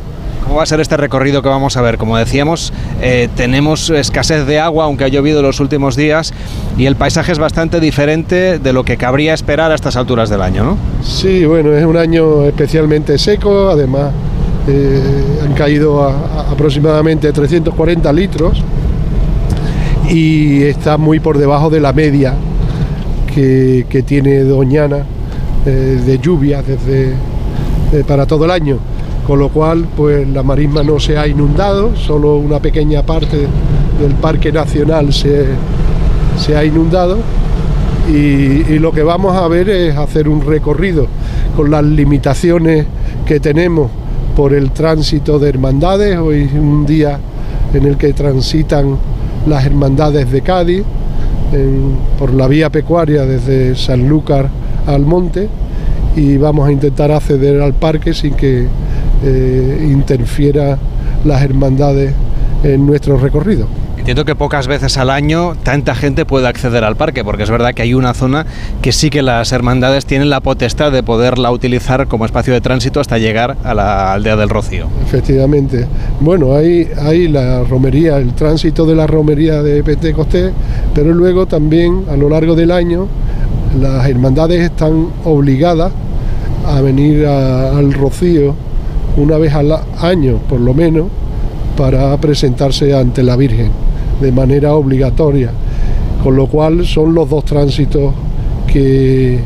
¿Cómo 0.44 0.56
va 0.56 0.64
a 0.64 0.66
ser 0.66 0.80
este 0.80 0.98
recorrido 0.98 1.42
que 1.42 1.50
vamos 1.50 1.78
a 1.78 1.82
ver? 1.82 1.98
Como 1.98 2.18
decíamos, 2.18 2.74
eh, 3.02 3.30
tenemos 3.36 3.90
escasez 3.90 4.46
de 4.46 4.60
agua, 4.60 4.86
aunque 4.86 5.04
ha 5.04 5.08
llovido 5.08 5.42
los 5.42 5.60
últimos 5.60 5.96
días, 5.96 6.34
y 6.78 6.86
el 6.86 6.96
paisaje 6.96 7.32
es 7.32 7.40
bastante 7.40 7.80
diferente 7.80 8.60
de 8.60 8.74
lo 8.74 8.84
que 8.84 8.98
cabría 8.98 9.34
esperar 9.34 9.72
a 9.72 9.76
estas 9.76 9.96
alturas 9.96 10.30
del 10.30 10.42
año, 10.42 10.64
¿no? 10.64 10.78
Sí, 11.04 11.46
bueno, 11.46 11.74
es 11.74 11.86
un 11.86 11.98
año 11.98 12.46
especialmente 12.46 13.18
seco, 13.18 13.70
además 13.70 14.12
eh, 14.68 15.02
han 15.44 15.54
caído 15.54 16.04
aproximadamente 16.04 17.32
340 17.32 18.14
litros 18.14 18.64
y 20.10 20.64
está 20.64 20.98
muy 20.98 21.20
por 21.20 21.38
debajo 21.38 21.70
de 21.70 21.80
la 21.80 21.94
media 21.94 22.36
que, 23.34 24.04
tiene 24.06 24.44
Doñana 24.44 25.06
eh, 25.66 26.02
de 26.06 26.20
lluvia 26.20 26.62
desde, 26.62 27.16
para 28.04 28.26
todo 28.26 28.46
el 28.46 28.52
año 28.52 28.78
con 29.32 29.40
lo 29.40 29.48
cual 29.48 29.88
pues 29.96 30.28
la 30.28 30.44
marisma 30.44 30.84
no 30.84 31.00
se 31.00 31.18
ha 31.18 31.26
inundado, 31.26 31.96
solo 31.96 32.36
una 32.36 32.60
pequeña 32.60 33.02
parte 33.04 33.38
del 34.02 34.12
parque 34.20 34.52
nacional 34.52 35.14
se, 35.14 35.46
se 36.38 36.58
ha 36.58 36.66
inundado. 36.66 37.18
Y, 38.10 38.78
lo 38.80 38.92
que 38.92 39.04
vamos 39.04 39.38
a 39.38 39.48
ver 39.48 39.70
es 39.70 39.96
hacer 39.96 40.28
un 40.28 40.42
recorrido 40.42 41.08
con 41.56 41.72
las 41.72 41.82
limitaciones 41.82 42.86
que 43.26 43.40
tenemos 43.40 43.90
por 44.36 44.54
el 44.54 44.72
tránsito 44.72 45.40
de 45.40 45.48
hermandades, 45.48 46.18
hoy 46.18 46.50
es 46.52 46.54
un 46.54 46.86
día 46.86 47.18
en 47.74 47.86
el 47.86 47.96
que 47.96 48.12
transitan 48.12 48.98
las 49.48 49.66
hermandades 49.66 50.30
de 50.30 50.42
Cádiz 50.42 50.84
por 52.20 52.34
la 52.34 52.50
vía 52.50 52.70
pecuaria 52.70 53.26
desde 53.26 53.78
Sanlúcar 53.78 54.50
al 54.88 55.06
monte 55.06 55.48
y 56.18 56.36
vamos 56.36 56.68
a 56.68 56.72
intentar 56.74 57.14
acceder 57.14 57.62
al 57.62 57.74
parque 57.74 58.14
sin 58.14 58.34
que 58.34 58.68
eh, 59.24 59.88
interfiera 59.90 60.78
las 61.24 61.42
hermandades 61.42 62.14
en 62.64 62.86
nuestro 62.86 63.18
recorrido. 63.18 63.68
Entiendo 64.02 64.26
que 64.26 64.34
pocas 64.34 64.66
veces 64.66 64.98
al 64.98 65.12
año 65.12 65.54
tanta 65.62 65.94
gente 65.94 66.26
puede 66.26 66.48
acceder 66.48 66.84
al 66.84 66.96
parque, 66.96 67.24
porque 67.24 67.44
es 67.44 67.52
verdad 67.52 67.76
que 67.76 67.84
hay 67.84 67.94
una 67.94 68.16
zona 68.16 68.48
que 68.82 68.92
sí 68.94 69.12
que 69.12 69.22
las 69.22 69.52
hermandades 69.52 70.08
tienen 70.08 70.32
la 70.32 70.40
potestad 70.40 70.92
de 70.92 71.04
poderla 71.04 71.52
utilizar 71.52 72.08
como 72.08 72.26
espacio 72.26 72.52
de 72.52 72.62
tránsito 72.62 73.00
hasta 73.00 73.20
llegar 73.20 73.58
a 73.64 73.76
la 73.76 74.12
aldea 74.14 74.36
del 74.38 74.50
Rocío. 74.50 74.88
Efectivamente. 75.06 75.86
Bueno, 76.20 76.56
hay, 76.56 76.90
hay 76.98 77.28
la 77.28 77.64
romería, 77.64 78.18
el 78.18 78.34
tránsito 78.34 78.88
de 78.88 78.96
la 78.96 79.06
romería 79.06 79.62
de 79.62 79.84
Pentecostés, 79.84 80.52
pero 80.96 81.14
luego 81.14 81.46
también 81.46 82.06
a 82.10 82.18
lo 82.18 82.28
largo 82.28 82.56
del 82.56 82.72
año 82.72 83.08
las 83.80 84.08
hermandades 84.08 84.62
están 84.62 85.10
obligadas 85.26 85.92
a 86.66 86.82
venir 86.82 87.28
a, 87.28 87.78
al 87.78 87.94
Rocío 87.94 88.56
una 89.18 89.38
vez 89.38 89.54
al 89.54 89.72
año 90.00 90.38
por 90.50 90.60
lo 90.60 90.74
menos 90.74 91.08
para 91.78 92.16
presentarse 92.18 92.94
ante 92.94 93.24
la 93.24 93.36
Virgen 93.36 93.72
de 94.22 94.32
manera 94.32 94.76
obligatoria, 94.76 95.52
con 96.24 96.36
lo 96.36 96.48
cual 96.48 96.86
son 96.86 97.14
los 97.14 97.30
dos 97.30 97.44
tránsitos 97.46 98.14
que, 98.68 99.40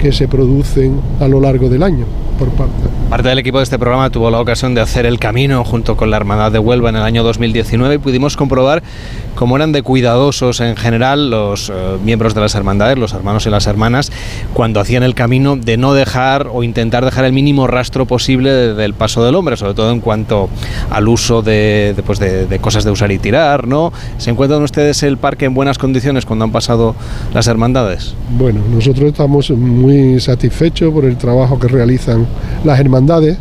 que 0.00 0.12
se 0.12 0.28
producen 0.28 1.00
a 1.20 1.28
lo 1.28 1.40
largo 1.40 1.68
del 1.68 1.82
año 1.82 2.04
por 2.38 2.48
parte. 2.50 2.72
Parte 3.08 3.28
del 3.28 3.38
equipo 3.38 3.58
de 3.58 3.64
este 3.64 3.78
programa 3.78 4.08
tuvo 4.10 4.30
la 4.30 4.40
ocasión 4.40 4.74
de 4.74 4.80
hacer 4.80 5.04
el 5.04 5.18
camino 5.18 5.64
junto 5.64 5.96
con 5.96 6.10
la 6.10 6.16
Hermandad 6.16 6.52
de 6.52 6.58
Huelva 6.58 6.90
en 6.90 6.96
el 6.96 7.02
año 7.02 7.22
2019 7.22 7.96
y 7.96 7.98
pudimos 7.98 8.36
comprobar 8.36 8.82
cómo 9.34 9.56
eran 9.56 9.72
de 9.72 9.82
cuidadosos 9.82 10.60
en 10.60 10.76
general 10.76 11.30
los 11.30 11.70
eh, 11.70 11.72
miembros 12.04 12.34
de 12.34 12.40
las 12.40 12.54
hermandades, 12.54 12.98
los 12.98 13.12
hermanos 13.12 13.46
y 13.46 13.50
las 13.50 13.66
hermanas, 13.66 14.10
cuando 14.54 14.80
hacían 14.80 15.02
el 15.02 15.14
camino 15.14 15.56
de 15.56 15.76
no 15.76 15.94
dejar 15.94 16.48
o 16.52 16.62
intentar 16.62 17.04
dejar 17.04 17.24
el 17.24 17.32
mínimo 17.32 17.66
rastro 17.66 18.06
posible 18.06 18.50
de, 18.50 18.74
del 18.74 18.94
paso 18.94 19.24
del 19.24 19.34
hombre, 19.34 19.56
sobre 19.56 19.74
todo 19.74 19.90
en 19.92 20.00
cuanto 20.00 20.48
al 20.90 21.08
uso 21.08 21.42
de, 21.42 21.94
de, 21.96 22.02
pues 22.02 22.18
de, 22.18 22.46
de, 22.46 22.58
cosas 22.58 22.84
de 22.84 22.90
usar 22.90 23.10
y 23.12 23.18
tirar, 23.18 23.66
¿no? 23.66 23.92
¿Se 24.18 24.30
encuentran 24.30 24.62
ustedes 24.62 25.02
el 25.02 25.16
parque 25.16 25.44
en 25.46 25.54
buenas 25.54 25.78
condiciones 25.78 26.26
cuando 26.26 26.44
han 26.44 26.52
pasado 26.52 26.94
las 27.34 27.46
hermandades? 27.46 28.14
Bueno, 28.38 28.60
nosotros 28.72 29.08
estamos 29.08 29.50
muy 29.50 30.20
satisfechos 30.20 30.92
por 30.92 31.04
el 31.04 31.16
trabajo 31.16 31.58
que 31.58 31.68
realizan 31.68 32.26
las 32.64 32.78
hermandades 32.78 33.38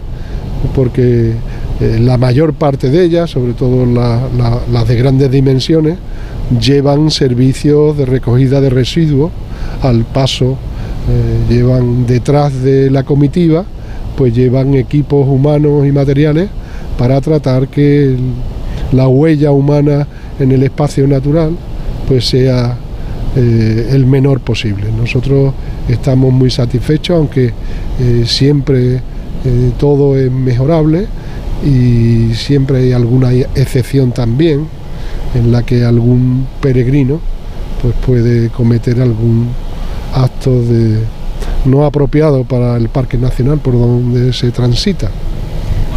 porque 0.75 1.33
eh, 1.81 1.97
la 1.97 2.17
mayor 2.17 2.53
parte 2.53 2.89
de 2.89 3.05
ellas, 3.05 3.29
sobre 3.29 3.53
todo 3.53 3.85
la, 3.85 4.27
la, 4.37 4.59
las 4.71 4.85
de 4.85 4.97
grandes 4.97 5.31
dimensiones, 5.31 5.97
llevan 6.59 7.09
servicios 7.09 7.97
de 7.97 8.05
recogida 8.05 8.59
de 8.59 8.69
residuos 8.69 9.31
al 9.81 10.03
paso, 10.03 10.57
eh, 11.09 11.53
llevan 11.53 12.05
detrás 12.05 12.61
de 12.61 12.91
la 12.91 13.03
comitiva, 13.03 13.63
pues 14.17 14.35
llevan 14.35 14.73
equipos 14.73 15.25
humanos 15.25 15.87
y 15.87 15.93
materiales 15.93 16.49
para 16.97 17.21
tratar 17.21 17.69
que 17.69 18.17
la 18.91 19.07
huella 19.07 19.51
humana 19.51 20.05
en 20.37 20.51
el 20.51 20.63
espacio 20.63 21.07
natural 21.07 21.51
pues 22.09 22.27
sea 22.27 22.75
eh, 23.37 23.89
el 23.91 24.05
menor 24.05 24.41
posible. 24.41 24.87
Nosotros 24.97 25.53
estamos 25.87 26.33
muy 26.33 26.51
satisfechos, 26.51 27.15
aunque 27.15 27.53
siempre 28.25 29.01
todo 29.77 30.17
es 30.17 30.31
mejorable 30.31 31.07
y 31.63 32.33
siempre 32.35 32.79
hay 32.79 32.91
alguna 32.93 33.31
excepción 33.31 34.11
también 34.11 34.67
en 35.35 35.51
la 35.51 35.63
que 35.63 35.83
algún 35.83 36.47
peregrino 36.61 37.19
pues 37.81 37.93
puede 38.05 38.49
cometer 38.49 39.01
algún 39.01 39.49
acto 40.13 40.61
de 40.61 40.99
no 41.65 41.85
apropiado 41.85 42.43
para 42.43 42.77
el 42.77 42.89
parque 42.89 43.17
nacional 43.17 43.59
por 43.59 43.73
donde 43.73 44.33
se 44.33 44.51
transita. 44.51 45.09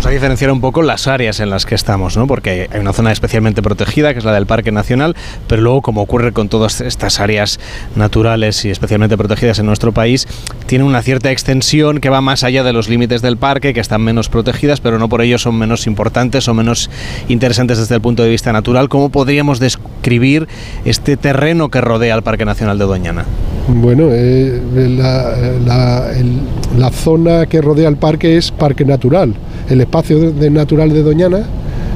A 0.04 0.10
diferenciar 0.10 0.50
un 0.50 0.60
poco 0.60 0.82
las 0.82 1.06
áreas 1.06 1.38
en 1.38 1.48
las 1.48 1.64
que 1.64 1.76
estamos, 1.76 2.16
¿no? 2.16 2.26
Porque 2.26 2.68
hay 2.70 2.80
una 2.80 2.92
zona 2.92 3.12
especialmente 3.12 3.62
protegida, 3.62 4.12
que 4.12 4.18
es 4.18 4.24
la 4.24 4.32
del 4.32 4.46
Parque 4.46 4.72
Nacional, 4.72 5.16
pero 5.46 5.62
luego, 5.62 5.80
como 5.80 6.02
ocurre 6.02 6.32
con 6.32 6.48
todas 6.48 6.80
estas 6.80 7.20
áreas 7.20 7.60
naturales 7.94 8.64
y 8.64 8.70
especialmente 8.70 9.16
protegidas 9.16 9.60
en 9.60 9.66
nuestro 9.66 9.92
país, 9.92 10.26
tiene 10.66 10.84
una 10.84 11.02
cierta 11.02 11.30
extensión 11.30 12.00
que 12.00 12.10
va 12.10 12.20
más 12.20 12.42
allá 12.42 12.64
de 12.64 12.72
los 12.72 12.88
límites 12.88 13.22
del 13.22 13.36
parque, 13.36 13.72
que 13.72 13.80
están 13.80 14.02
menos 14.02 14.28
protegidas, 14.28 14.80
pero 14.80 14.98
no 14.98 15.08
por 15.08 15.22
ello 15.22 15.38
son 15.38 15.56
menos 15.56 15.86
importantes 15.86 16.48
o 16.48 16.54
menos 16.54 16.90
interesantes 17.28 17.78
desde 17.78 17.94
el 17.94 18.00
punto 18.00 18.24
de 18.24 18.28
vista 18.28 18.52
natural. 18.52 18.88
¿Cómo 18.88 19.08
podríamos 19.08 19.60
describir 19.60 20.48
este 20.84 21.16
terreno 21.16 21.70
que 21.70 21.80
rodea 21.80 22.14
al 22.14 22.22
Parque 22.22 22.44
Nacional 22.44 22.76
de 22.76 22.84
Doñana? 22.84 23.24
Bueno, 23.68 24.08
eh, 24.10 24.60
la, 24.98 25.36
la, 25.64 26.12
el, 26.18 26.40
la 26.78 26.90
zona 26.90 27.46
que 27.46 27.60
rodea 27.60 27.88
el 27.88 27.96
parque 27.96 28.36
es 28.36 28.50
parque 28.50 28.84
natural. 28.84 29.34
El 29.70 29.80
espacio 29.80 30.32
natural 30.50 30.92
de 30.92 31.02
Doñana 31.02 31.46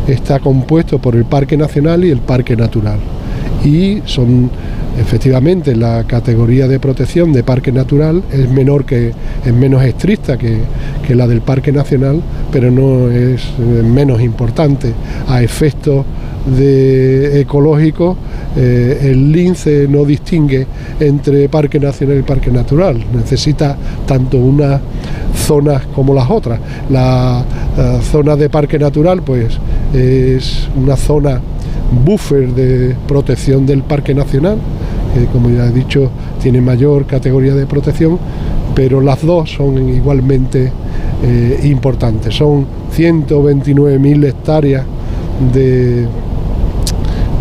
está 0.06 0.38
compuesto 0.38 1.00
por 1.00 1.16
el 1.16 1.24
Parque 1.24 1.56
Nacional 1.56 2.04
y 2.04 2.10
el 2.10 2.18
Parque 2.18 2.56
Natural. 2.56 2.98
Y 3.64 4.00
son 4.04 4.48
efectivamente 4.98 5.74
la 5.74 6.04
categoría 6.04 6.68
de 6.68 6.78
protección 6.78 7.32
de 7.32 7.42
Parque 7.42 7.72
Natural 7.72 8.22
es 8.32 8.48
menor 8.48 8.84
que 8.84 9.12
es 9.44 9.52
menos 9.52 9.82
estricta 9.82 10.38
que, 10.38 10.58
que 11.06 11.14
la 11.14 11.26
del 11.26 11.40
Parque 11.40 11.72
Nacional, 11.72 12.22
pero 12.52 12.70
no 12.70 13.10
es 13.10 13.42
menos 13.58 14.22
importante 14.22 14.92
a 15.28 15.42
efectos 15.42 16.06
ecológicos 16.48 18.16
eh, 18.56 19.10
el 19.10 19.32
lince 19.32 19.86
no 19.88 20.04
distingue 20.04 20.66
entre 20.98 21.48
parque 21.48 21.78
nacional 21.78 22.18
y 22.18 22.22
parque 22.22 22.50
natural, 22.50 23.04
necesita 23.14 23.76
tanto 24.06 24.38
unas 24.38 24.80
zonas 25.34 25.86
como 25.94 26.14
las 26.14 26.30
otras. 26.30 26.58
La 26.90 27.44
eh, 27.76 27.98
zona 28.10 28.36
de 28.36 28.48
parque 28.48 28.78
natural 28.78 29.22
pues 29.22 29.58
es 29.92 30.68
una 30.76 30.96
zona 30.96 31.40
buffer 32.04 32.48
de 32.54 32.96
protección 33.06 33.66
del 33.66 33.82
parque 33.82 34.14
nacional, 34.14 34.58
que 35.14 35.26
como 35.26 35.50
ya 35.50 35.66
he 35.66 35.72
dicho 35.72 36.10
tiene 36.42 36.60
mayor 36.60 37.06
categoría 37.06 37.54
de 37.54 37.66
protección, 37.66 38.18
pero 38.74 39.00
las 39.00 39.24
dos 39.24 39.50
son 39.50 39.88
igualmente 39.88 40.72
eh, 41.22 41.60
importantes. 41.64 42.34
Son 42.34 42.66
129.000 42.96 44.26
hectáreas 44.26 44.84
de 45.52 46.06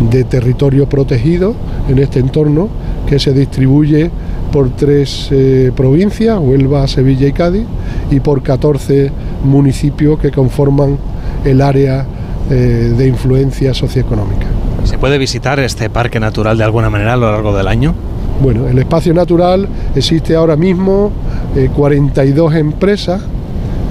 de 0.09 0.23
territorio 0.23 0.87
protegido 0.87 1.55
en 1.89 1.99
este 1.99 2.19
entorno 2.19 2.69
que 3.07 3.19
se 3.19 3.33
distribuye 3.33 4.09
por 4.51 4.69
tres 4.69 5.27
eh, 5.31 5.71
provincias, 5.75 6.39
Huelva, 6.39 6.87
Sevilla 6.87 7.27
y 7.27 7.33
Cádiz, 7.33 7.65
y 8.09 8.19
por 8.19 8.41
14 8.41 9.11
municipios 9.43 10.19
que 10.19 10.31
conforman 10.31 10.97
el 11.43 11.61
área 11.61 12.05
eh, 12.49 12.93
de 12.97 13.07
influencia 13.07 13.73
socioeconómica. 13.73 14.45
¿Se 14.83 14.97
puede 14.97 15.17
visitar 15.17 15.59
este 15.59 15.89
parque 15.89 16.19
natural 16.19 16.57
de 16.57 16.63
alguna 16.63 16.89
manera 16.89 17.13
a 17.13 17.17
lo 17.17 17.31
largo 17.31 17.55
del 17.55 17.67
año? 17.67 17.93
Bueno, 18.41 18.67
el 18.67 18.77
espacio 18.79 19.13
natural 19.13 19.67
existe 19.95 20.35
ahora 20.35 20.55
mismo 20.55 21.11
42 21.75 22.53
eh, 22.53 22.59
empresas 22.59 23.21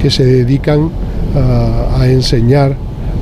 que 0.00 0.10
se 0.10 0.24
dedican 0.24 0.90
a 1.34 2.06
enseñar 2.06 2.76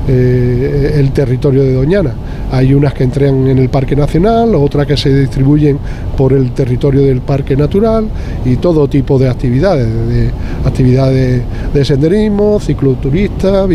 el 0.07 1.11
territorio 1.13 1.63
de 1.63 1.73
Doñana. 1.73 2.13
Hay 2.53 2.71
unas 2.71 2.93
que 2.93 3.03
entran 3.03 3.47
en 3.47 3.57
el 3.57 3.69
Parque 3.69 3.95
Nacional, 3.95 4.53
otras 4.53 4.85
que 4.85 4.95
se 4.95 5.11
distribuyen 5.11 5.79
por 6.15 6.33
el 6.33 6.51
territorio 6.51 7.01
del 7.01 7.21
Parque 7.21 7.55
Natural 7.55 8.07
y 8.45 8.57
todo 8.57 8.87
tipo 8.87 9.17
de 9.17 9.27
actividades, 9.27 9.87
de 9.87 10.29
actividades 10.63 11.41
de 11.73 11.83
senderismo, 11.85 12.59
cicloturistas, 12.59 13.67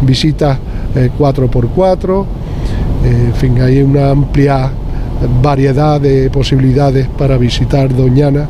visitas 0.00 0.58
4x4, 1.18 2.24
eh, 3.04 3.24
en 3.26 3.34
fin, 3.34 3.60
hay 3.60 3.82
una 3.82 4.08
amplia 4.08 4.70
variedad 5.42 6.00
de 6.00 6.30
posibilidades 6.30 7.08
para 7.18 7.36
visitar 7.36 7.94
Doñana 7.94 8.48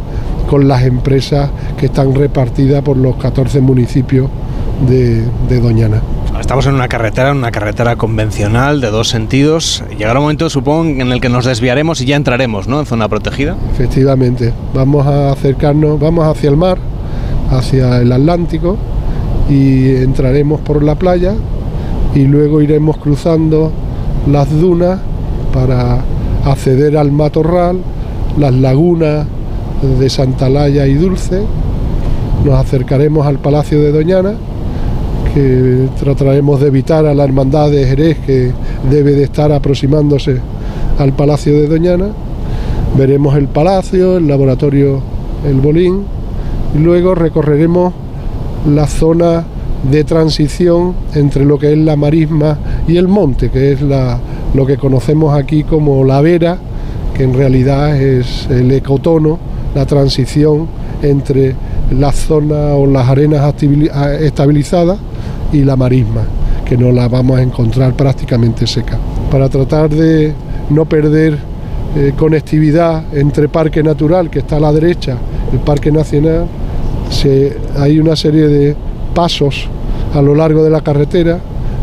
con 0.49 0.69
las 0.69 0.85
empresas 0.85 1.51
que 1.77 1.87
están 1.87 2.15
repartidas 2.15 2.85
por 2.85 2.97
los 2.97 3.17
14 3.17 3.61
municipios 3.61 4.31
de 4.89 5.61
Doñana. 5.61 6.01
Estamos 6.47 6.67
en 6.67 6.75
una 6.75 6.87
carretera, 6.87 7.33
una 7.33 7.51
carretera 7.51 7.97
convencional 7.97 8.81
de 8.81 8.93
dos 8.93 9.09
sentidos. 9.09 9.83
Llegará 9.99 10.21
un 10.21 10.27
momento, 10.27 10.49
supongo, 10.49 10.85
en 10.85 11.11
el 11.11 11.21
que 11.21 11.29
nos 11.29 11.45
desviaremos 11.45 12.01
y 12.01 12.05
ya 12.05 12.15
entraremos, 12.15 12.69
¿no? 12.69 12.79
En 12.79 12.87
zona 12.87 13.09
protegida. 13.09 13.57
Efectivamente, 13.73 14.53
vamos 14.73 15.05
a 15.09 15.33
acercarnos, 15.33 15.99
vamos 15.99 16.25
hacia 16.25 16.49
el 16.49 16.57
mar, 16.57 16.79
hacia 17.51 18.01
el 18.01 18.13
Atlántico 18.13 18.77
y 19.51 19.97
entraremos 19.97 20.61
por 20.61 20.85
la 20.85 20.95
playa 20.95 21.35
y 22.15 22.27
luego 22.27 22.63
iremos 22.63 22.97
cruzando 22.99 23.73
las 24.31 24.49
dunas 24.49 25.01
para 25.53 25.99
acceder 26.45 26.97
al 26.97 27.11
matorral, 27.11 27.81
las 28.39 28.55
lagunas 28.55 29.27
de 29.99 30.09
Santalaya 30.09 30.87
y 30.87 30.95
Dulce. 30.95 31.43
Nos 32.45 32.55
acercaremos 32.55 33.27
al 33.27 33.41
Palacio 33.41 33.83
de 33.83 33.91
Doñana 33.91 34.35
que 35.35 35.89
trataremos 35.99 36.61
de 36.61 36.69
evitar 36.69 37.07
a 37.07 37.15
la 37.15 37.25
hermandad 37.25 37.71
de 37.71 37.87
Jerez 37.87 38.19
que 38.27 38.53
debe 38.91 39.13
de 39.13 39.25
estar 39.25 39.53
aproximándose 39.53 40.41
al 40.99 41.13
Palacio 41.13 41.55
de 41.55 41.69
Doñana. 41.69 42.09
Veremos 42.97 43.37
el 43.37 43.49
palacio, 43.49 44.17
el 44.17 44.27
laboratorio 44.27 45.01
El 45.47 45.61
Bolín 45.61 46.05
y 46.75 46.79
luego 46.79 47.15
recorreremos 47.15 47.93
la 48.67 48.87
zona 48.87 49.45
de 49.91 50.05
transición 50.05 50.95
entre 51.15 51.45
lo 51.45 51.59
que 51.59 51.73
es 51.73 51.79
la 51.79 51.97
marisma 51.97 52.59
y 52.89 52.97
el 52.97 53.09
monte, 53.09 53.51
que 53.51 53.73
es 53.73 53.83
la, 53.83 54.19
lo 54.55 54.67
que 54.67 54.77
conocemos 54.77 55.37
aquí 55.37 55.63
como 55.65 56.05
la 56.05 56.21
vera, 56.21 56.59
que 57.15 57.25
en 57.25 57.35
realidad 57.35 57.97
es 58.01 58.49
el 58.51 58.73
ecotono, 58.73 59.39
la 59.75 59.87
transición 59.87 60.67
entre 61.03 61.55
la 61.91 62.13
zona 62.13 62.75
o 62.75 62.87
las 62.87 63.09
arenas 63.09 63.55
estabilizadas 64.21 64.99
y 65.53 65.63
la 65.63 65.77
marisma, 65.77 66.23
que 66.65 66.77
no 66.77 66.93
la 66.93 67.09
vamos 67.09 67.39
a 67.39 67.43
encontrar 67.43 67.95
prácticamente 67.95 68.67
seca. 68.67 68.99
Para 69.31 69.49
tratar 69.49 69.89
de 69.91 70.33
no 70.71 70.85
perder 70.85 71.39
eh, 71.97 72.13
conectividad 72.17 73.05
entre 73.17 73.49
Parque 73.49 73.83
Natural, 73.83 74.29
que 74.31 74.41
está 74.41 74.57
a 74.57 74.61
la 74.61 74.73
derecha, 74.73 75.17
el 75.53 75.61
Parque 75.61 75.91
Nacional, 75.91 76.47
hay 77.79 77.99
una 77.99 78.17
serie 78.17 78.49
de 78.49 78.77
pasos 79.15 79.69
a 80.15 80.21
lo 80.21 80.35
largo 80.35 80.63
de 80.63 80.71
la 80.71 80.81
carretera, 80.81 81.39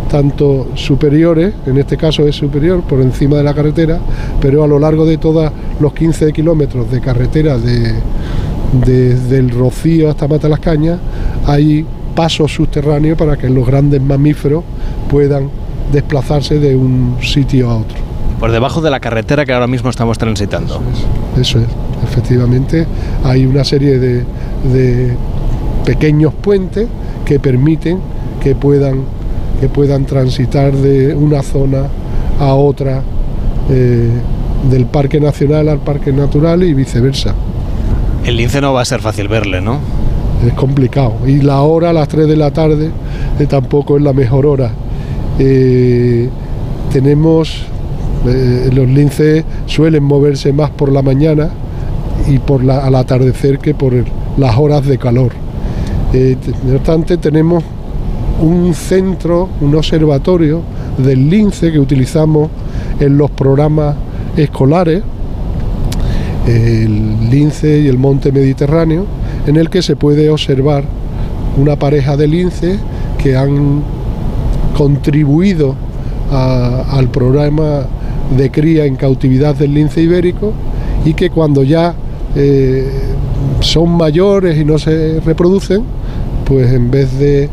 tanto 0.10 0.68
superiores, 0.76 1.54
en 1.66 1.78
este 1.78 1.98
caso 1.98 2.28
es 2.28 2.36
superior, 2.36 2.82
por 2.82 3.02
encima 3.02 3.38
de 3.38 3.44
la 3.44 3.54
carretera, 3.54 4.00
pero 4.40 4.64
a 4.64 4.68
lo 4.68 4.78
largo 4.78 5.06
de 5.06 5.18
todos 5.18 5.52
los 5.80 5.94
15 5.94 6.32
kilómetros 6.32 6.92
de 6.92 7.02
carretera 7.02 7.58
de, 7.58 7.94
desde 8.86 9.38
el 9.38 9.50
Rocío 9.50 10.10
hasta 10.10 10.28
Mata 10.28 10.50
las 10.50 10.60
Cañas, 10.60 11.00
hay 11.46 11.86
pasos 12.16 12.54
subterráneos 12.54 13.18
para 13.18 13.38
que 13.38 13.50
los 13.50 13.66
grandes 13.66 14.02
mamíferos 14.02 14.64
puedan 15.10 15.50
desplazarse 15.92 16.60
de 16.60 16.76
un 16.76 17.18
sitio 17.22 17.70
a 17.70 17.78
otro. 17.78 17.98
Por 18.40 18.52
debajo 18.52 18.82
de 18.82 18.90
la 18.90 19.00
carretera 19.00 19.46
que 19.46 19.54
ahora 19.54 19.68
mismo 19.68 19.90
estamos 19.90 20.18
transitando. 20.18 20.82
Eso 21.40 21.60
es, 21.60 21.68
efectivamente. 22.04 22.86
Hay 23.24 23.46
una 23.46 23.64
serie 23.64 24.00
de, 24.00 25.16
pequeños 25.86 26.34
puentes 26.34 26.88
que 27.26 27.40
permiten 27.40 28.00
que 28.42 28.56
puedan, 28.56 29.04
que 29.60 29.70
puedan 29.70 30.06
transitar 30.06 30.74
de 30.74 31.14
una 31.16 31.42
zona 31.42 31.84
a 32.40 32.54
otra 32.54 33.02
eh, 33.70 34.10
del 34.70 34.86
Parque 34.86 35.20
Nacional 35.20 35.70
al 35.70 35.80
Parque 35.80 36.12
Natural 36.12 36.64
y 36.64 36.74
viceversa. 36.74 37.34
El 38.26 38.38
lince 38.38 38.62
no 38.62 38.74
va 38.74 38.82
a 38.82 38.86
ser 38.86 39.02
fácil 39.02 39.28
verle, 39.28 39.62
¿no? 39.62 39.80
Es 40.48 40.54
complicado. 40.54 41.14
Y 41.26 41.42
la 41.42 41.62
hora 41.62 41.92
a 41.92 41.94
las 41.94 42.08
3 42.08 42.28
de 42.28 42.36
la 42.36 42.52
tarde 42.52 42.90
eh, 43.40 43.46
tampoco 43.46 43.98
es 43.98 44.04
la 44.04 44.14
mejor 44.14 44.46
hora. 44.46 44.72
Eh, 45.40 46.30
tenemos, 46.92 47.66
eh, 48.28 48.70
los 48.74 48.88
linces 48.88 49.44
suelen 49.66 50.04
moverse 50.04 50.54
más 50.54 50.70
por 50.72 50.92
la 50.92 51.02
mañana 51.02 51.50
y 52.28 52.40
por 52.40 52.70
al 52.70 52.96
atardecer 52.96 53.60
que 53.60 53.74
por 53.74 53.94
las 54.38 54.58
horas 54.58 54.86
de 54.86 54.98
calor. 54.98 55.32
no 56.14 56.76
obstante, 56.76 57.18
tenemos 57.18 57.64
un 58.42 58.74
centro, 58.74 59.50
un 59.62 59.76
observatorio 59.76 60.62
del 60.98 61.30
lince 61.30 61.72
que 61.72 61.80
utilizamos 61.80 62.50
en 63.00 63.18
los 63.18 63.32
programas 63.32 63.96
escolares, 64.38 65.02
el 66.48 67.30
lince 67.30 67.80
y 67.80 67.88
el 67.88 67.98
monte 67.98 68.32
mediterráneo, 68.32 69.06
en 69.48 69.58
el 69.58 69.70
que 69.70 69.82
se 69.82 69.96
puede 69.96 70.30
observar 70.30 70.84
una 71.58 71.76
pareja 71.78 72.18
de 72.18 72.28
lince 72.28 72.80
que 73.18 73.36
han 73.36 73.84
contribuido 74.78 75.76
al 76.32 77.10
programa 77.10 77.86
de 78.36 78.50
cría 78.50 78.86
en 78.86 78.96
cautividad 78.96 79.56
del 79.56 79.74
lince 79.74 80.02
ibérico 80.02 80.54
y 81.06 81.14
que 81.14 81.30
cuando 81.30 81.64
ya 81.64 81.94
eh, 82.36 82.90
son 83.60 83.92
mayores 83.92 84.58
y 84.58 84.66
no 84.66 84.80
se 84.80 85.20
reproducen, 85.20 85.84
pues 86.46 86.72
en 86.72 86.90
vez 86.90 87.18
de, 87.18 87.50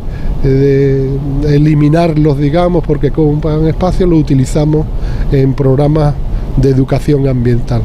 eliminarlos, 1.46 2.38
digamos, 2.38 2.82
porque 2.86 3.08
ocupan 3.08 3.66
espacio, 3.66 4.06
lo 4.06 4.16
utilizamos 4.16 4.86
en 5.32 5.52
programas 5.52 6.14
de 6.56 6.70
educación 6.70 7.28
ambiental. 7.28 7.82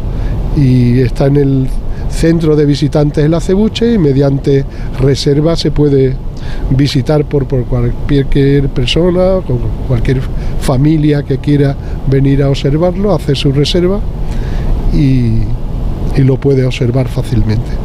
Y 0.55 1.01
está 1.01 1.25
en 1.25 1.35
el 1.35 1.67
centro 2.15 2.55
de 2.55 2.65
visitantes 2.65 3.23
en 3.25 3.31
la 3.31 3.41
Cebuche 3.41 3.93
y 3.93 3.97
mediante 3.97 4.65
reserva 4.99 5.55
se 5.55 5.71
puede 5.71 6.15
visitar 6.71 7.25
por, 7.25 7.45
por 7.45 7.65
cualquier 7.65 8.69
persona, 8.69 9.41
con 9.45 9.59
cualquier 9.87 10.21
familia 10.61 11.23
que 11.23 11.39
quiera 11.39 11.75
venir 12.07 12.41
a 12.41 12.49
observarlo, 12.49 13.13
hacer 13.13 13.35
su 13.35 13.51
reserva 13.51 13.99
y 14.93 15.41
lo 16.21 16.37
puede 16.37 16.65
observar 16.65 17.07
fácilmente. 17.07 17.84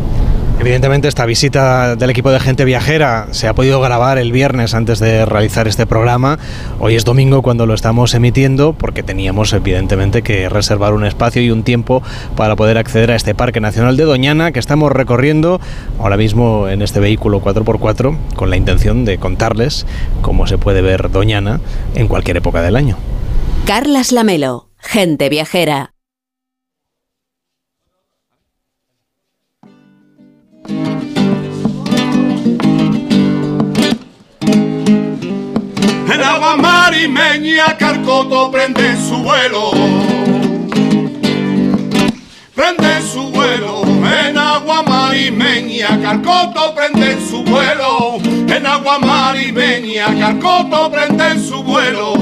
Evidentemente 0.61 1.09
esta 1.09 1.25
visita 1.25 1.97
del 1.97 2.11
equipo 2.11 2.31
de 2.31 2.39
gente 2.39 2.67
viajera 2.67 3.29
se 3.31 3.49
ha 3.49 3.55
podido 3.55 3.81
grabar 3.81 4.19
el 4.19 4.31
viernes 4.31 4.75
antes 4.75 4.99
de 4.99 5.25
realizar 5.25 5.67
este 5.67 5.87
programa. 5.87 6.39
Hoy 6.79 6.97
es 6.97 7.07
domingo 7.07 7.41
cuando 7.41 7.65
lo 7.65 7.73
estamos 7.73 8.13
emitiendo 8.13 8.75
porque 8.75 9.03
teníamos 9.03 9.55
evidentemente 9.55 10.21
que 10.21 10.51
reservar 10.51 10.93
un 10.93 11.07
espacio 11.07 11.41
y 11.41 11.51
un 11.51 11.63
tiempo 11.63 12.03
para 12.37 12.57
poder 12.57 12.77
acceder 12.77 13.11
a 13.11 13.17
este 13.17 13.35
Parque 13.35 13.63
Nacional 13.63 13.97
de 13.97 14.05
Doñana 14.05 14.53
que 14.53 14.59
estamos 14.59 14.93
recorriendo 14.93 15.63
ahora 15.99 16.19
mismo 16.19 16.69
en 16.69 16.83
este 16.83 17.01
vehículo 17.01 17.41
4x4 17.41 18.19
con 18.37 18.51
la 18.51 18.57
intención 18.57 19.07
de 19.07 19.17
contarles 19.17 19.87
cómo 20.21 20.47
se 20.47 20.59
puede 20.59 20.83
ver 20.83 21.11
Doñana 21.11 21.61
en 21.95 22.07
cualquier 22.07 22.37
época 22.37 22.61
del 22.61 22.77
año. 22.77 22.99
Carlas 23.65 24.13
Lamelo, 24.13 24.69
gente 24.79 25.31
viajera. 25.31 25.95
Agua 36.31 36.57
marimeña 36.57 37.77
Carcoto 37.77 38.51
prende 38.51 38.97
su 38.97 39.17
vuelo. 39.19 39.73
Prende 42.55 43.03
su 43.03 43.31
vuelo 43.31 43.83
en 43.85 44.39
agua 44.39 44.83
marimeña, 44.83 45.89
Carcoto 46.03 46.75
prende 46.75 47.19
su 47.29 47.43
vuelo. 47.43 48.19
En 48.49 48.67
agua 48.67 48.99
marimeña, 48.99 50.07
Carcoto 50.19 50.91
prende 50.91 51.39
su 51.41 51.63
vuelo. 51.65 52.15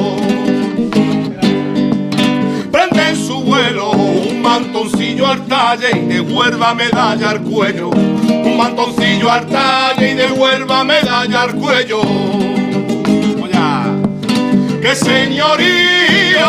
Prende 2.72 3.14
su 3.14 3.42
vuelo 3.42 3.90
un 3.90 4.40
mantoncillo 4.40 5.26
al 5.26 5.46
talle 5.46 5.90
y 5.92 6.06
de 6.06 6.20
huerva 6.20 6.74
medalla 6.74 7.30
al 7.30 7.42
cuello. 7.42 7.90
Un 7.90 8.56
mantoncillo 8.56 9.30
al 9.30 9.46
talle 9.46 10.12
y 10.12 10.14
de 10.14 10.32
huerva 10.32 10.84
medalla 10.84 11.42
al 11.42 11.54
cuello. 11.54 12.57
¡Qué 14.80 14.94
señorío 14.94 16.46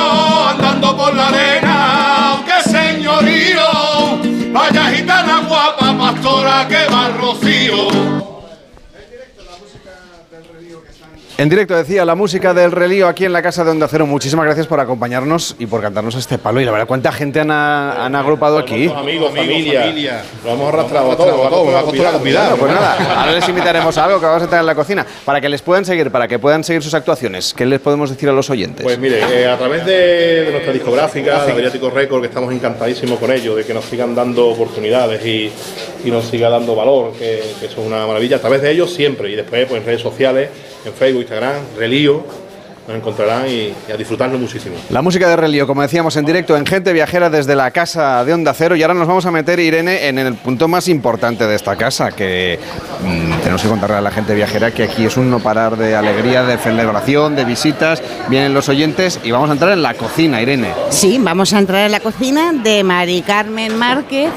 andando 0.49 0.95
por 0.95 1.15
la 1.15 1.29
arena! 1.29 2.43
¡Qué 2.45 2.69
señorío! 2.69 4.19
Vaya 4.53 4.91
gitana 4.91 5.41
guapa, 5.47 5.97
pastora 5.97 6.67
que 6.67 6.85
va 6.93 7.05
al 7.07 7.17
rocío. 7.17 8.28
En 11.39 11.47
directo 11.47 11.73
decía 11.73 12.03
la 12.03 12.15
música 12.15 12.53
del 12.53 12.69
relío 12.69 13.07
aquí 13.07 13.23
en 13.23 13.31
la 13.31 13.41
casa 13.41 13.63
de 13.63 13.71
Onda 13.71 13.87
Cero. 13.89 14.05
Muchísimas 14.05 14.43
gracias 14.43 14.67
por 14.67 14.77
acompañarnos 14.81 15.55
y 15.57 15.67
por 15.67 15.81
cantarnos 15.81 16.15
este 16.15 16.37
palo. 16.37 16.59
Y 16.59 16.65
la 16.65 16.71
verdad, 16.71 16.85
¿cuánta 16.85 17.13
gente 17.13 17.39
han, 17.39 17.49
han 17.49 18.13
agrupado 18.13 18.57
aquí? 18.57 18.91
Amigos, 18.93 19.33
familia. 19.33 20.21
Lo 20.43 20.51
hemos 20.51 20.73
arrastrado 20.73 21.13
a 21.13 21.15
todos, 21.15 21.47
a 21.47 21.49
todos. 21.49 21.67
Me 21.69 21.77
ha 21.77 21.81
costado 21.81 22.11
la 22.11 22.17
Bueno, 22.17 22.57
pues 22.59 22.73
nada, 22.73 23.21
ahora 23.21 23.31
les 23.31 23.47
invitaremos 23.47 23.97
a 23.97 24.03
algo 24.03 24.19
que 24.19 24.25
vamos 24.25 24.43
a 24.43 24.45
tener 24.47 24.59
en 24.59 24.65
la 24.65 24.75
cocina 24.75 25.05
para 25.23 25.39
que 25.39 25.47
les 25.47 25.61
puedan 25.61 25.85
seguir, 25.85 26.11
para 26.11 26.27
que 26.27 26.39
puedan 26.39 26.65
seguir 26.65 26.83
sus 26.83 26.93
actuaciones. 26.93 27.53
¿Qué 27.53 27.65
les 27.65 27.79
podemos 27.79 28.09
decir 28.09 28.27
a 28.27 28.33
los 28.33 28.49
oyentes? 28.49 28.83
Pues 28.83 28.99
mire, 28.99 29.21
eh, 29.21 29.47
a 29.47 29.57
través 29.57 29.85
de, 29.85 29.93
de 30.43 30.51
nuestra 30.51 30.73
discográfica, 30.73 31.45
de 31.45 31.53
Mediático 31.53 31.89
Record, 31.89 32.19
que 32.19 32.27
estamos 32.27 32.53
encantadísimos 32.53 33.17
con 33.17 33.31
ello, 33.31 33.55
de 33.55 33.63
que 33.63 33.73
nos 33.73 33.85
sigan 33.85 34.13
dando 34.13 34.49
oportunidades 34.49 35.25
y, 35.25 35.49
y 36.03 36.11
nos 36.11 36.25
siga 36.25 36.49
dando 36.49 36.75
valor, 36.75 37.13
que, 37.13 37.41
que 37.61 37.67
eso 37.67 37.79
es 37.79 37.87
una 37.87 38.05
maravilla. 38.05 38.35
A 38.35 38.41
través 38.41 38.61
de 38.61 38.71
ellos 38.71 38.93
siempre 38.93 39.31
y 39.31 39.37
después 39.37 39.65
pues, 39.67 39.79
en 39.79 39.85
redes 39.85 40.01
sociales, 40.01 40.49
en 40.85 40.93
Facebook, 40.93 41.21
Instagram, 41.21 41.63
Relío, 41.77 42.23
nos 42.89 42.97
encontrarán 42.97 43.47
y, 43.47 43.71
y 43.87 43.91
a 43.93 43.95
disfrutarlo 43.95 44.39
muchísimo. 44.39 44.75
La 44.89 45.03
música 45.03 45.29
de 45.29 45.35
Relío, 45.35 45.67
como 45.67 45.83
decíamos 45.83 46.15
en 46.17 46.25
directo, 46.25 46.57
en 46.57 46.65
Gente 46.65 46.91
Viajera 46.91 47.29
desde 47.29 47.55
la 47.55 47.69
casa 47.69 48.25
de 48.25 48.33
Onda 48.33 48.51
Cero. 48.55 48.75
Y 48.75 48.81
ahora 48.81 48.95
nos 48.95 49.07
vamos 49.07 49.27
a 49.27 49.31
meter, 49.31 49.59
Irene, 49.59 50.07
en 50.07 50.17
el 50.17 50.33
punto 50.33 50.67
más 50.67 50.87
importante 50.87 51.45
de 51.45 51.55
esta 51.55 51.75
casa, 51.75 52.11
que 52.11 52.59
mm, 53.03 53.41
tenemos 53.41 53.61
que 53.61 53.69
contarle 53.69 53.97
a 53.97 54.01
la 54.01 54.09
gente 54.09 54.33
viajera 54.33 54.71
que 54.71 54.83
aquí 54.83 55.05
es 55.05 55.17
un 55.17 55.29
no 55.29 55.39
parar 55.39 55.77
de 55.77 55.95
alegría, 55.95 56.43
de 56.43 56.57
celebración, 56.57 57.35
de 57.35 57.45
visitas. 57.45 58.01
Vienen 58.27 58.55
los 58.55 58.69
oyentes 58.69 59.19
y 59.23 59.29
vamos 59.29 59.51
a 59.51 59.53
entrar 59.53 59.71
en 59.71 59.83
la 59.83 59.93
cocina, 59.93 60.41
Irene. 60.41 60.73
Sí, 60.89 61.19
vamos 61.21 61.53
a 61.53 61.59
entrar 61.59 61.85
en 61.85 61.91
la 61.91 61.99
cocina 61.99 62.53
de 62.53 62.83
Mari 62.83 63.21
Carmen 63.21 63.77
Márquez, 63.77 64.31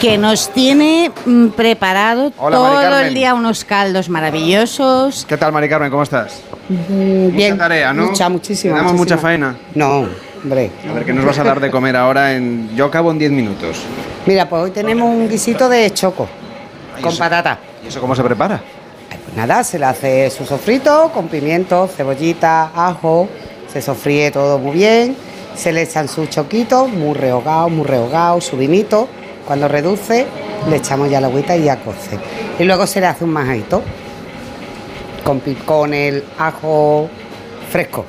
que 0.00 0.16
nos 0.16 0.50
tiene 0.54 1.10
mm, 1.26 1.48
preparado 1.48 2.32
Hola, 2.38 2.56
todo 2.56 2.98
el 3.00 3.12
día 3.12 3.34
unos 3.34 3.66
caldos 3.66 4.08
maravillosos. 4.08 5.26
¿Qué 5.28 5.36
tal, 5.36 5.52
Mari 5.52 5.68
Carmen? 5.68 5.90
¿Cómo 5.90 6.04
estás? 6.04 6.47
Bien. 6.68 7.32
Mucha 7.34 7.56
tarea, 7.56 7.92
¿no? 7.92 8.06
Mucha, 8.06 8.28
muchísima. 8.28 8.82
Mucha 8.92 9.16
faena. 9.16 9.56
No, 9.74 10.06
hombre. 10.42 10.70
A 10.88 10.92
ver, 10.92 11.04
¿qué 11.04 11.12
nos 11.12 11.24
vas 11.24 11.38
a 11.38 11.44
dar 11.44 11.60
de 11.60 11.70
comer 11.70 11.96
ahora? 11.96 12.34
En... 12.34 12.74
Yo 12.76 12.86
acabo 12.86 13.10
en 13.10 13.18
10 13.18 13.30
minutos. 13.32 13.78
Mira, 14.26 14.48
pues 14.48 14.64
hoy 14.64 14.70
tenemos 14.70 15.08
un 15.08 15.28
guisito 15.28 15.68
de 15.68 15.90
choco 15.92 16.28
con 17.00 17.16
patata. 17.16 17.58
¿Y 17.84 17.88
eso 17.88 18.00
cómo 18.00 18.14
se 18.14 18.22
prepara? 18.22 18.60
Pues 19.24 19.36
nada, 19.36 19.64
se 19.64 19.78
le 19.78 19.86
hace 19.86 20.30
su 20.30 20.44
sofrito 20.44 21.10
con 21.14 21.28
pimiento, 21.28 21.88
cebollita, 21.88 22.70
ajo, 22.74 23.28
se 23.72 23.80
sofríe 23.80 24.30
todo 24.30 24.58
muy 24.58 24.72
bien, 24.72 25.16
se 25.54 25.72
le 25.72 25.82
echan 25.82 26.08
sus 26.08 26.28
choquitos, 26.28 26.88
muy 26.90 27.14
rehogado, 27.14 27.68
muy 27.68 27.86
rehogado, 27.86 28.40
su 28.40 28.56
vinito. 28.56 29.08
Cuando 29.46 29.66
reduce, 29.66 30.26
le 30.68 30.76
echamos 30.76 31.10
ya 31.10 31.20
la 31.20 31.28
agüita 31.28 31.56
y 31.56 31.64
ya 31.64 31.76
coce. 31.76 32.18
Y 32.58 32.64
luego 32.64 32.86
se 32.86 33.00
le 33.00 33.06
hace 33.06 33.24
un 33.24 33.30
majadito 33.30 33.82
con, 35.24 35.40
con 35.64 35.94
el 35.94 36.24
ajo 36.38 37.08
fresco. 37.70 38.04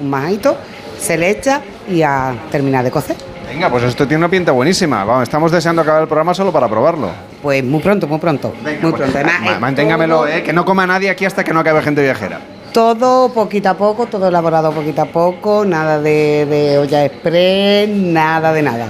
Un 0.00 0.10
majadito, 0.10 0.56
se 0.98 1.16
le 1.18 1.30
echa 1.30 1.60
y 1.88 2.02
a 2.02 2.34
terminar 2.50 2.84
de 2.84 2.90
cocer. 2.90 3.16
Venga, 3.48 3.68
pues 3.68 3.82
esto 3.84 4.06
tiene 4.06 4.18
una 4.24 4.30
pinta 4.30 4.52
buenísima. 4.52 5.04
Vamos, 5.04 5.24
estamos 5.24 5.52
deseando 5.52 5.82
acabar 5.82 6.02
el 6.02 6.08
programa 6.08 6.32
solo 6.32 6.52
para 6.52 6.68
probarlo. 6.68 7.10
Pues 7.42 7.62
muy 7.62 7.80
pronto, 7.80 8.06
muy 8.06 8.18
pronto. 8.18 8.54
muy 8.62 8.92
pronto. 8.92 9.04
Además, 9.18 9.34
es 9.54 9.60
Manténgamelo, 9.60 10.16
todo- 10.18 10.28
eh, 10.28 10.42
que 10.42 10.52
no 10.52 10.64
coma 10.64 10.86
nadie 10.86 11.10
aquí 11.10 11.24
hasta 11.24 11.44
que 11.44 11.52
no 11.52 11.60
acabe 11.60 11.82
gente 11.82 12.02
viajera. 12.02 12.40
Todo 12.72 13.28
poquito 13.34 13.68
a 13.68 13.74
poco, 13.74 14.06
todo 14.06 14.28
elaborado 14.28 14.72
poquito 14.72 15.02
a 15.02 15.06
poco, 15.06 15.64
nada 15.66 16.00
de, 16.00 16.46
de 16.46 16.78
olla 16.78 17.04
express, 17.04 17.90
nada 17.90 18.52
de 18.54 18.62
nada. 18.62 18.86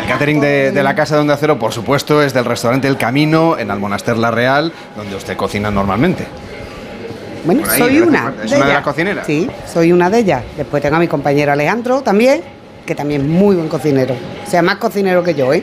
El 0.00 0.08
catering 0.08 0.40
de, 0.40 0.72
de 0.72 0.82
la 0.82 0.96
Casa 0.96 1.14
de 1.14 1.20
Onda 1.20 1.36
Cero, 1.38 1.56
por 1.56 1.72
supuesto, 1.72 2.20
es 2.22 2.34
del 2.34 2.44
restaurante 2.44 2.88
El 2.88 2.96
Camino, 2.96 3.56
en 3.56 3.70
Almonaster 3.70 4.16
La 4.18 4.32
Real, 4.32 4.72
donde 4.96 5.14
usted 5.14 5.36
cocina 5.36 5.70
normalmente. 5.70 6.26
Bueno, 7.44 7.62
ahí, 7.68 7.78
soy 7.78 7.96
de 7.96 8.02
una. 8.02 8.32
¿Es 8.42 8.52
una 8.52 8.66
de 8.66 8.72
las 8.72 8.82
cocineras? 8.82 9.26
Sí, 9.26 9.50
soy 9.70 9.92
una 9.92 10.08
de 10.10 10.18
ellas. 10.18 10.42
Después 10.56 10.82
tengo 10.82 10.96
a 10.96 10.98
mi 10.98 11.08
compañero 11.08 11.52
Alejandro 11.52 12.00
también, 12.02 12.42
que 12.86 12.94
también 12.94 13.22
es 13.22 13.26
muy 13.26 13.56
buen 13.56 13.68
cocinero. 13.68 14.14
O 14.46 14.50
sea, 14.50 14.62
más 14.62 14.76
cocinero 14.76 15.22
que 15.22 15.34
yo, 15.34 15.52
¿eh? 15.52 15.62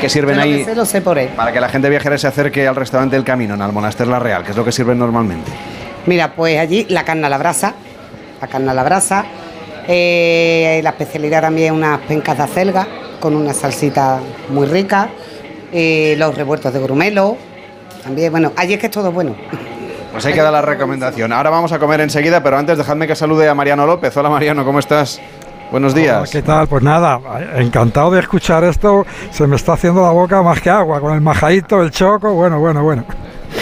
¿Qué 0.00 0.08
sirven 0.08 0.38
ahí? 0.38 0.58
que 0.58 0.64
sé, 0.64 0.74
lo 0.74 0.84
sé 0.84 1.00
por 1.00 1.18
él. 1.18 1.28
Para 1.36 1.52
que 1.52 1.60
la 1.60 1.68
gente 1.68 1.88
viajera 1.88 2.18
se 2.18 2.26
acerque 2.26 2.66
al 2.66 2.76
restaurante 2.76 3.16
El 3.16 3.24
Camino, 3.24 3.54
en 3.54 3.62
Almonaster 3.62 4.06
La 4.06 4.18
Real, 4.18 4.44
que 4.44 4.50
es 4.50 4.56
lo 4.56 4.64
que 4.64 4.72
sirven 4.72 4.98
normalmente. 4.98 5.50
Mira, 6.06 6.34
pues 6.34 6.58
allí 6.58 6.86
la 6.90 7.04
carne 7.04 7.26
a 7.26 7.30
la 7.30 7.38
brasa, 7.38 7.74
la 8.40 8.46
carne 8.46 8.70
a 8.70 8.74
la 8.74 8.84
brasa, 8.84 9.24
eh, 9.88 10.80
la 10.82 10.90
especialidad 10.90 11.40
también 11.40 11.74
unas 11.74 12.00
pencas 12.00 12.36
de 12.36 12.42
acelga 12.42 12.86
con 13.20 13.34
una 13.34 13.54
salsita 13.54 14.20
muy 14.50 14.66
rica, 14.66 15.08
eh, 15.72 16.14
los 16.18 16.34
revueltos 16.36 16.72
de 16.72 16.80
grumelo, 16.80 17.38
también, 18.02 18.30
bueno, 18.30 18.52
allí 18.56 18.74
es 18.74 18.80
que 18.80 18.86
es 18.86 18.92
todo 18.92 19.10
bueno. 19.10 19.34
Pues 20.14 20.24
hay 20.26 20.32
que 20.32 20.42
dar 20.42 20.52
la 20.52 20.62
recomendación. 20.62 21.32
Ahora 21.32 21.50
vamos 21.50 21.72
a 21.72 21.80
comer 21.80 22.00
enseguida, 22.00 22.40
pero 22.40 22.56
antes 22.56 22.78
dejadme 22.78 23.08
que 23.08 23.16
salude 23.16 23.48
a 23.48 23.54
Mariano 23.56 23.84
López. 23.84 24.16
Hola 24.16 24.30
Mariano, 24.30 24.64
¿cómo 24.64 24.78
estás? 24.78 25.20
Buenos 25.72 25.92
días. 25.92 26.18
Hola, 26.18 26.28
¿Qué 26.30 26.42
tal? 26.42 26.68
Pues 26.68 26.84
nada, 26.84 27.18
encantado 27.56 28.12
de 28.12 28.20
escuchar 28.20 28.62
esto. 28.62 29.04
Se 29.32 29.44
me 29.48 29.56
está 29.56 29.72
haciendo 29.72 30.02
la 30.02 30.10
boca 30.10 30.40
más 30.40 30.60
que 30.60 30.70
agua 30.70 31.00
con 31.00 31.14
el 31.14 31.20
majadito, 31.20 31.82
el 31.82 31.90
choco. 31.90 32.32
Bueno, 32.32 32.60
bueno, 32.60 32.84
bueno. 32.84 33.04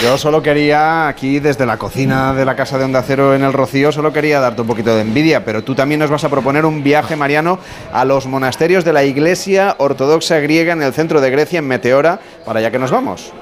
Yo 0.02 0.18
solo 0.18 0.42
quería, 0.42 1.08
aquí 1.08 1.40
desde 1.40 1.64
la 1.64 1.78
cocina 1.78 2.34
de 2.34 2.44
la 2.44 2.54
Casa 2.54 2.76
de 2.76 2.84
Onda 2.84 3.02
Cero 3.02 3.34
en 3.34 3.44
el 3.44 3.54
Rocío, 3.54 3.90
solo 3.90 4.12
quería 4.12 4.38
darte 4.38 4.60
un 4.60 4.66
poquito 4.66 4.94
de 4.94 5.00
envidia, 5.00 5.46
pero 5.46 5.64
tú 5.64 5.74
también 5.74 6.00
nos 6.00 6.10
vas 6.10 6.24
a 6.24 6.28
proponer 6.28 6.66
un 6.66 6.82
viaje, 6.82 7.16
Mariano, 7.16 7.60
a 7.94 8.04
los 8.04 8.26
monasterios 8.26 8.84
de 8.84 8.92
la 8.92 9.04
Iglesia 9.04 9.74
Ortodoxa 9.78 10.38
Griega 10.40 10.74
en 10.74 10.82
el 10.82 10.92
centro 10.92 11.22
de 11.22 11.30
Grecia, 11.30 11.60
en 11.60 11.66
Meteora, 11.66 12.20
para 12.44 12.58
allá 12.58 12.70
que 12.70 12.78
nos 12.78 12.90
vamos. 12.90 13.32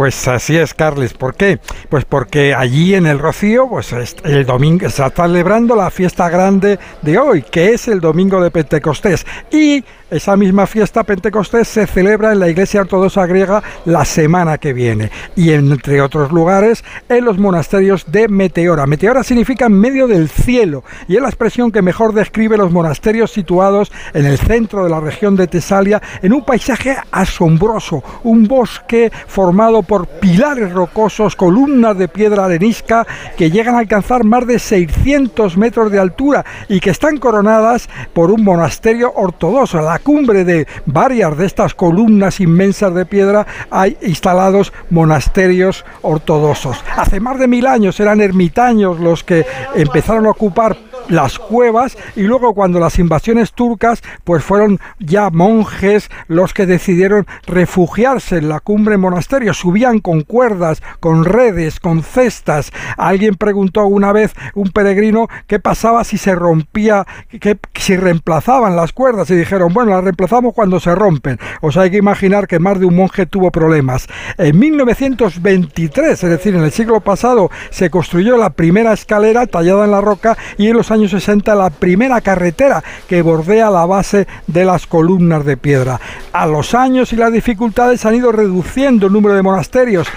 Pues 0.00 0.26
así 0.28 0.56
es, 0.56 0.72
Carles. 0.72 1.12
¿Por 1.12 1.34
qué? 1.34 1.58
Pues 1.90 2.06
porque 2.06 2.54
allí 2.54 2.94
en 2.94 3.04
el 3.04 3.18
Rocío, 3.18 3.68
pues 3.68 3.92
es- 3.92 4.16
el 4.24 4.46
domingo 4.46 4.88
se 4.88 5.04
está 5.04 5.24
celebrando 5.26 5.76
la 5.76 5.90
fiesta 5.90 6.30
grande 6.30 6.78
de 7.02 7.18
hoy, 7.18 7.42
que 7.42 7.74
es 7.74 7.86
el 7.86 8.00
domingo 8.00 8.42
de 8.42 8.50
Pentecostés. 8.50 9.26
Y 9.52 9.84
esa 10.10 10.36
misma 10.36 10.66
fiesta 10.66 11.04
Pentecostés 11.04 11.68
se 11.68 11.86
celebra 11.86 12.32
en 12.32 12.40
la 12.40 12.48
Iglesia 12.48 12.80
Ortodoxa 12.80 13.26
griega 13.26 13.62
la 13.84 14.04
semana 14.04 14.58
que 14.58 14.72
viene. 14.72 15.10
Y 15.36 15.52
entre 15.52 16.00
otros 16.00 16.32
lugares, 16.32 16.84
en 17.08 17.24
los 17.24 17.38
monasterios 17.38 18.10
de 18.10 18.28
Meteora. 18.28 18.86
Meteora 18.86 19.22
significa 19.22 19.66
en 19.66 19.72
medio 19.72 20.06
del 20.06 20.28
cielo 20.28 20.84
y 21.08 21.16
es 21.16 21.22
la 21.22 21.28
expresión 21.28 21.70
que 21.70 21.82
mejor 21.82 22.12
describe 22.12 22.56
los 22.56 22.72
monasterios 22.72 23.30
situados 23.30 23.92
en 24.14 24.26
el 24.26 24.38
centro 24.38 24.84
de 24.84 24.90
la 24.90 25.00
región 25.00 25.36
de 25.36 25.46
Tesalia, 25.46 26.02
en 26.22 26.32
un 26.32 26.44
paisaje 26.44 26.96
asombroso, 27.10 28.02
un 28.24 28.46
bosque 28.46 29.12
formado 29.26 29.82
por 29.82 30.06
pilares 30.06 30.72
rocosos, 30.72 31.36
columnas 31.36 31.96
de 31.96 32.08
piedra 32.08 32.44
arenisca 32.44 33.06
que 33.36 33.50
llegan 33.50 33.74
a 33.74 33.78
alcanzar 33.78 34.24
más 34.24 34.46
de 34.46 34.58
600 34.58 35.56
metros 35.56 35.92
de 35.92 35.98
altura 35.98 36.44
y 36.68 36.80
que 36.80 36.90
están 36.90 37.18
coronadas 37.18 37.88
por 38.12 38.30
un 38.30 38.42
monasterio 38.42 39.12
ortodoxo. 39.14 39.78
Cumbre 40.00 40.44
de 40.44 40.66
varias 40.86 41.36
de 41.36 41.46
estas 41.46 41.74
columnas 41.74 42.40
inmensas 42.40 42.94
de 42.94 43.06
piedra 43.06 43.46
hay 43.70 43.96
instalados 44.02 44.72
monasterios 44.90 45.84
ortodoxos. 46.02 46.82
Hace 46.96 47.20
más 47.20 47.38
de 47.38 47.48
mil 47.48 47.66
años 47.66 48.00
eran 48.00 48.20
ermitaños 48.20 49.00
los 49.00 49.24
que 49.24 49.46
empezaron 49.74 50.26
a 50.26 50.30
ocupar 50.30 50.76
las 51.08 51.38
cuevas 51.38 51.96
y 52.16 52.22
luego 52.22 52.54
cuando 52.54 52.78
las 52.78 52.98
invasiones 52.98 53.52
turcas 53.52 54.02
pues 54.24 54.44
fueron 54.44 54.78
ya 54.98 55.30
monjes 55.30 56.08
los 56.28 56.54
que 56.54 56.66
decidieron 56.66 57.26
refugiarse 57.46 58.38
en 58.38 58.48
la 58.48 58.60
cumbre 58.60 58.96
monasterio, 58.96 59.54
subían 59.54 59.98
con 59.98 60.22
cuerdas, 60.22 60.82
con 61.00 61.24
redes, 61.24 61.80
con 61.80 62.02
cestas. 62.02 62.70
Alguien 62.96 63.34
preguntó 63.34 63.86
una 63.86 64.12
vez 64.12 64.32
un 64.54 64.70
peregrino 64.70 65.28
qué 65.46 65.58
pasaba 65.58 66.04
si 66.04 66.18
se 66.18 66.34
rompía, 66.34 67.06
que, 67.40 67.58
si 67.74 67.96
reemplazaban 67.96 68.76
las 68.76 68.92
cuerdas 68.92 69.30
y 69.30 69.34
dijeron, 69.34 69.72
bueno, 69.72 69.89
las 69.90 70.04
reemplazamos 70.04 70.54
cuando 70.54 70.80
se 70.80 70.94
rompen. 70.94 71.38
O 71.60 71.72
sea, 71.72 71.82
hay 71.82 71.90
que 71.90 71.96
imaginar 71.96 72.46
que 72.46 72.58
más 72.58 72.78
de 72.78 72.86
un 72.86 72.96
monje 72.96 73.26
tuvo 73.26 73.50
problemas. 73.50 74.06
En 74.38 74.58
1923, 74.58 76.24
es 76.24 76.30
decir, 76.30 76.54
en 76.54 76.64
el 76.64 76.72
siglo 76.72 77.00
pasado, 77.00 77.50
se 77.70 77.90
construyó 77.90 78.36
la 78.36 78.50
primera 78.50 78.92
escalera 78.92 79.46
tallada 79.46 79.84
en 79.84 79.90
la 79.90 80.00
roca 80.00 80.36
y 80.58 80.68
en 80.68 80.76
los 80.76 80.90
años 80.90 81.10
60 81.10 81.54
la 81.54 81.70
primera 81.70 82.20
carretera 82.20 82.82
que 83.08 83.22
bordea 83.22 83.70
la 83.70 83.86
base 83.86 84.26
de 84.46 84.64
las 84.64 84.86
columnas 84.86 85.44
de 85.44 85.56
piedra. 85.56 86.00
A 86.32 86.46
los 86.46 86.74
años 86.74 87.12
y 87.12 87.16
las 87.16 87.32
dificultades 87.32 88.04
han 88.06 88.14
ido 88.14 88.32
reduciendo 88.32 89.06
el 89.06 89.12
número 89.12 89.34
de 89.34 89.42
monasterios 89.42 90.08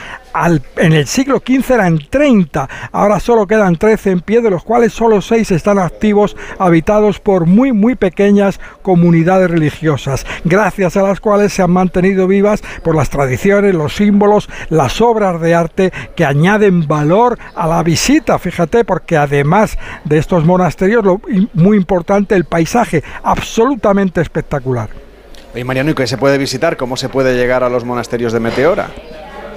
en 0.77 0.93
el 0.93 1.07
siglo 1.07 1.41
XV 1.45 1.71
eran 1.71 1.99
30, 2.09 2.69
ahora 2.91 3.19
solo 3.19 3.45
quedan 3.45 3.75
13 3.75 4.11
en 4.11 4.21
pie, 4.21 4.41
de 4.41 4.49
los 4.49 4.63
cuales 4.63 4.93
solo 4.93 5.21
6 5.21 5.51
están 5.51 5.79
activos, 5.79 6.35
habitados 6.57 7.19
por 7.19 7.45
muy, 7.45 7.71
muy 7.71 7.95
pequeñas 7.95 8.59
comunidades 8.81 9.51
religiosas, 9.51 10.25
gracias 10.43 10.97
a 10.97 11.03
las 11.03 11.19
cuales 11.19 11.53
se 11.53 11.61
han 11.61 11.71
mantenido 11.71 12.27
vivas 12.27 12.63
por 12.83 12.95
las 12.95 13.09
tradiciones, 13.09 13.75
los 13.75 13.95
símbolos, 13.95 14.49
las 14.69 15.01
obras 15.01 15.39
de 15.39 15.55
arte 15.55 15.93
que 16.15 16.25
añaden 16.25 16.87
valor 16.87 17.37
a 17.55 17.67
la 17.67 17.83
visita, 17.83 18.39
fíjate, 18.39 18.85
porque 18.85 19.17
además 19.17 19.77
de 20.03 20.17
estos 20.17 20.45
monasterios, 20.45 21.03
lo 21.03 21.21
muy 21.53 21.77
importante, 21.77 22.35
el 22.35 22.45
paisaje, 22.45 23.03
absolutamente 23.23 24.21
espectacular. 24.21 24.89
Mariano, 25.63 25.91
¿y 25.91 25.93
qué 25.93 26.07
se 26.07 26.17
puede 26.17 26.39
visitar? 26.39 26.77
¿Cómo 26.77 26.97
se 26.97 27.09
puede 27.09 27.35
llegar 27.35 27.63
a 27.63 27.69
los 27.69 27.85
monasterios 27.85 28.33
de 28.33 28.39
Meteora? 28.39 28.89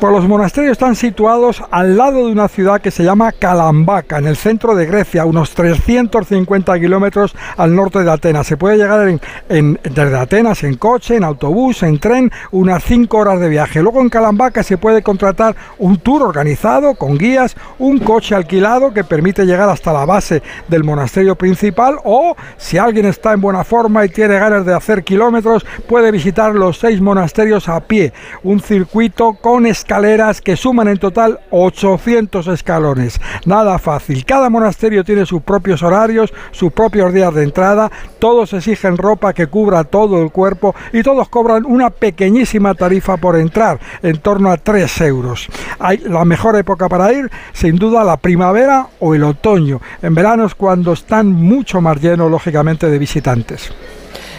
Pues 0.00 0.12
los 0.12 0.28
monasterios 0.28 0.72
están 0.72 0.94
situados 0.94 1.64
al 1.70 1.96
lado 1.96 2.26
de 2.26 2.32
una 2.32 2.48
ciudad 2.48 2.82
que 2.82 2.90
se 2.90 3.02
llama 3.02 3.32
Calambaca, 3.32 4.18
en 4.18 4.26
el 4.26 4.36
centro 4.36 4.74
de 4.74 4.84
Grecia, 4.84 5.24
unos 5.24 5.52
350 5.54 6.78
kilómetros 6.78 7.34
al 7.56 7.74
norte 7.74 8.04
de 8.04 8.10
Atenas. 8.10 8.46
Se 8.46 8.58
puede 8.58 8.76
llegar 8.76 9.18
desde 9.48 10.16
Atenas 10.18 10.64
en 10.64 10.76
coche, 10.76 11.16
en 11.16 11.24
autobús, 11.24 11.82
en 11.82 11.98
tren, 11.98 12.30
unas 12.50 12.84
5 12.84 13.16
horas 13.16 13.40
de 13.40 13.48
viaje. 13.48 13.80
Luego 13.80 14.02
en 14.02 14.10
Calambaca 14.10 14.62
se 14.62 14.76
puede 14.76 15.02
contratar 15.02 15.56
un 15.78 15.96
tour 15.96 16.22
organizado 16.24 16.94
con 16.94 17.16
guías, 17.16 17.56
un 17.78 17.98
coche 17.98 18.34
alquilado 18.34 18.92
que 18.92 19.02
permite 19.02 19.46
llegar 19.46 19.70
hasta 19.70 19.94
la 19.94 20.04
base 20.04 20.42
del 20.68 20.84
monasterio 20.84 21.36
principal 21.36 21.96
o 22.04 22.36
si 22.58 22.76
alguien 22.76 23.06
está 23.06 23.32
en 23.32 23.40
buena 23.40 23.64
forma 23.64 24.04
y 24.04 24.10
tiene 24.10 24.38
ganas 24.38 24.66
de 24.66 24.74
hacer 24.74 25.04
kilómetros, 25.04 25.64
puede 25.88 26.10
visitar 26.10 26.54
los 26.54 26.78
seis 26.78 27.00
monasterios 27.00 27.66
a 27.70 27.80
pie. 27.80 28.12
Un 28.42 28.60
circuito 28.60 29.32
con 29.40 29.64
escaleras 29.86 30.40
que 30.40 30.56
suman 30.56 30.88
en 30.88 30.98
total 30.98 31.38
800 31.50 32.48
escalones. 32.48 33.20
Nada 33.44 33.78
fácil. 33.78 34.24
Cada 34.24 34.50
monasterio 34.50 35.04
tiene 35.04 35.24
sus 35.24 35.42
propios 35.42 35.80
horarios, 35.80 36.34
sus 36.50 36.72
propios 36.72 37.12
días 37.12 37.32
de 37.32 37.44
entrada, 37.44 37.92
todos 38.18 38.52
exigen 38.52 38.96
ropa 38.96 39.32
que 39.32 39.46
cubra 39.46 39.84
todo 39.84 40.20
el 40.20 40.32
cuerpo 40.32 40.74
y 40.92 41.04
todos 41.04 41.28
cobran 41.28 41.64
una 41.64 41.90
pequeñísima 41.90 42.74
tarifa 42.74 43.16
por 43.16 43.36
entrar, 43.36 43.78
en 44.02 44.18
torno 44.18 44.50
a 44.50 44.56
3 44.56 45.02
euros. 45.02 45.46
Hay 45.78 45.98
la 45.98 46.24
mejor 46.24 46.56
época 46.56 46.88
para 46.88 47.12
ir, 47.12 47.30
sin 47.52 47.76
duda, 47.76 48.02
la 48.02 48.16
primavera 48.16 48.88
o 48.98 49.14
el 49.14 49.22
otoño. 49.22 49.80
En 50.02 50.16
verano 50.16 50.46
es 50.46 50.56
cuando 50.56 50.94
están 50.94 51.30
mucho 51.30 51.80
más 51.80 52.02
llenos, 52.02 52.28
lógicamente, 52.28 52.90
de 52.90 52.98
visitantes. 52.98 53.70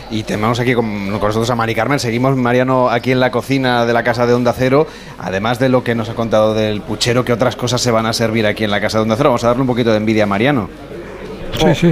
Y 0.09 0.23
tenemos 0.23 0.59
aquí 0.59 0.73
con, 0.73 1.09
nosotros 1.09 1.49
a 1.49 1.55
Mari 1.55 1.75
Carmen. 1.75 1.99
Seguimos, 1.99 2.35
Mariano, 2.38 2.89
aquí 2.89 3.11
en 3.11 3.19
la 3.19 3.29
cocina 3.31 3.85
de 3.85 3.93
la 3.93 4.03
casa 4.03 4.25
de 4.25 4.34
Onda 4.34 4.53
Cero. 4.53 4.88
Además 5.19 5.59
de 5.59 5.69
lo 5.69 5.84
que 5.84 5.95
nos 5.95 6.09
ha 6.09 6.15
contado 6.15 6.53
del 6.53 6.81
puchero, 6.81 7.25
¿qué 7.25 7.34
otras 7.34 7.55
cosas 7.55 7.81
se 7.81 7.91
van 7.91 8.05
a 8.05 8.13
servir 8.13 8.45
aquí 8.45 8.63
en 8.63 8.71
la 8.71 8.79
casa 8.79 8.99
de 8.99 9.03
Onda 9.03 9.15
Cero? 9.17 9.29
Vamos 9.29 9.43
a 9.43 9.47
darle 9.47 9.61
un 9.61 9.67
poquito 9.67 9.91
de 9.91 9.97
envidia 9.97 10.23
a 10.23 10.27
Mariano. 10.27 10.69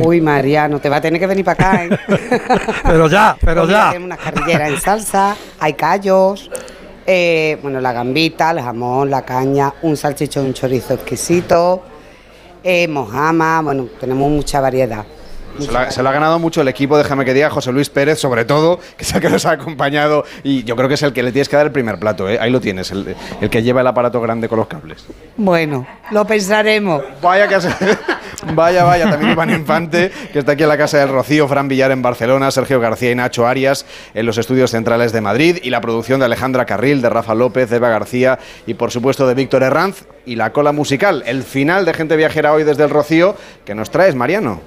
Uy, 0.04 0.22
Mariano, 0.22 0.80
te 0.80 0.90
va 0.90 0.98
a 0.98 1.02
tener 1.02 1.20
que 1.20 1.28
venir 1.28 1.44
para 1.44 1.70
acá, 1.70 1.86
¿eh? 1.86 2.00
pero 2.84 3.08
ya, 3.10 3.36
pero 3.44 3.68
ya. 3.68 3.90
Hay 3.90 3.98
una 3.98 4.18
carrillera 4.18 4.68
en 4.68 4.80
salsa, 4.80 5.36
hay 5.60 5.74
callos, 5.74 6.52
eh, 7.06 7.58
bueno, 7.62 7.82
la 7.82 7.92
gambita, 7.92 8.52
el 8.52 8.62
jamón, 8.62 9.10
la 9.10 9.24
caña, 9.24 9.74
un 9.82 9.98
salchichón, 9.98 10.46
un 10.48 10.54
chorizo 10.54 10.94
exquisito, 10.94 11.84
eh, 12.64 12.88
mojama, 12.88 13.62
bueno, 13.62 13.88
tenemos 14.00 14.30
mucha 14.30 14.62
variedad. 14.62 15.06
Se 15.60 16.04
lo, 16.04 16.10
ha, 16.10 16.12
ganado 16.12 16.40
mucho 16.40 16.62
el 16.62 16.68
equipo, 16.68 16.98
déjame 16.98 17.26
que 17.26 17.34
diga, 17.34 17.50
José 17.50 17.72
Luis 17.72 17.90
Pérez, 17.90 18.20
sobre 18.20 18.46
todo, 18.46 18.80
que 18.98 19.04
es 19.04 19.14
el 19.14 19.22
que 19.22 19.30
nos 19.30 19.46
ha 19.46 19.52
acompañado 19.52 20.26
y 20.44 20.64
yo 20.64 20.76
creo 20.76 20.88
que 20.88 20.96
es 20.96 21.04
el 21.04 21.14
que 21.14 21.24
le 21.24 21.32
tienes 21.32 21.50
que 21.50 21.56
dar 21.56 21.66
el 21.66 21.72
primer 21.72 22.00
plato, 22.00 22.30
¿eh? 22.30 22.38
ahí 22.40 22.52
lo 22.52 22.62
tienes, 22.62 22.92
el, 22.92 23.16
que 23.50 23.64
lleva 23.64 23.82
el 23.82 23.88
aparato 23.88 24.22
grande 24.22 24.48
con 24.50 24.60
los 24.60 24.68
cables. 24.68 25.06
Bueno, 25.38 25.86
lo 26.12 26.26
pensaremos. 26.26 27.04
Vaya 27.22 27.48
que 27.48 27.56
Vaya, 28.54 28.84
vaya, 28.84 29.10
también 29.10 29.32
Iván 29.32 29.50
Infante, 29.50 30.12
que 30.32 30.40
está 30.40 30.52
aquí 30.52 30.64
en 30.64 30.70
la 30.70 30.78
Casa 30.78 31.00
del 31.00 31.10
Rocío, 31.10 31.48
Fran 31.48 31.68
Villar 31.68 31.92
en 31.92 32.02
Barcelona, 32.02 32.52
Sergio 32.52 32.80
García 32.80 33.12
y 33.12 33.16
Nacho 33.16 33.48
Arias 33.48 33.86
en 34.14 34.26
los 34.26 34.38
estudios 34.38 34.72
centrales 34.72 35.12
de 35.12 35.22
Madrid 35.22 35.58
y 35.64 35.70
la 35.70 35.82
producción 35.82 36.20
de 36.20 36.26
Alejandra 36.26 36.66
Carril, 36.66 37.02
de 37.02 37.10
Rafa 37.10 37.34
López, 37.34 37.70
de 37.70 37.78
Eva 37.78 37.90
García 37.90 38.38
y 38.68 38.76
por 38.76 38.92
supuesto 38.92 39.28
de 39.28 39.34
Víctor 39.34 39.64
Herranz 39.64 40.06
y 40.26 40.36
la 40.36 40.52
cola 40.52 40.72
musical, 40.72 41.24
el 41.26 41.44
final 41.44 41.86
de 41.86 41.94
Gente 41.94 42.16
Viajera 42.16 42.54
hoy 42.54 42.64
desde 42.64 42.84
el 42.84 42.90
Rocío, 42.90 43.36
que 43.66 43.74
nos 43.74 43.90
traes, 43.90 44.16
Mariano. 44.16 44.62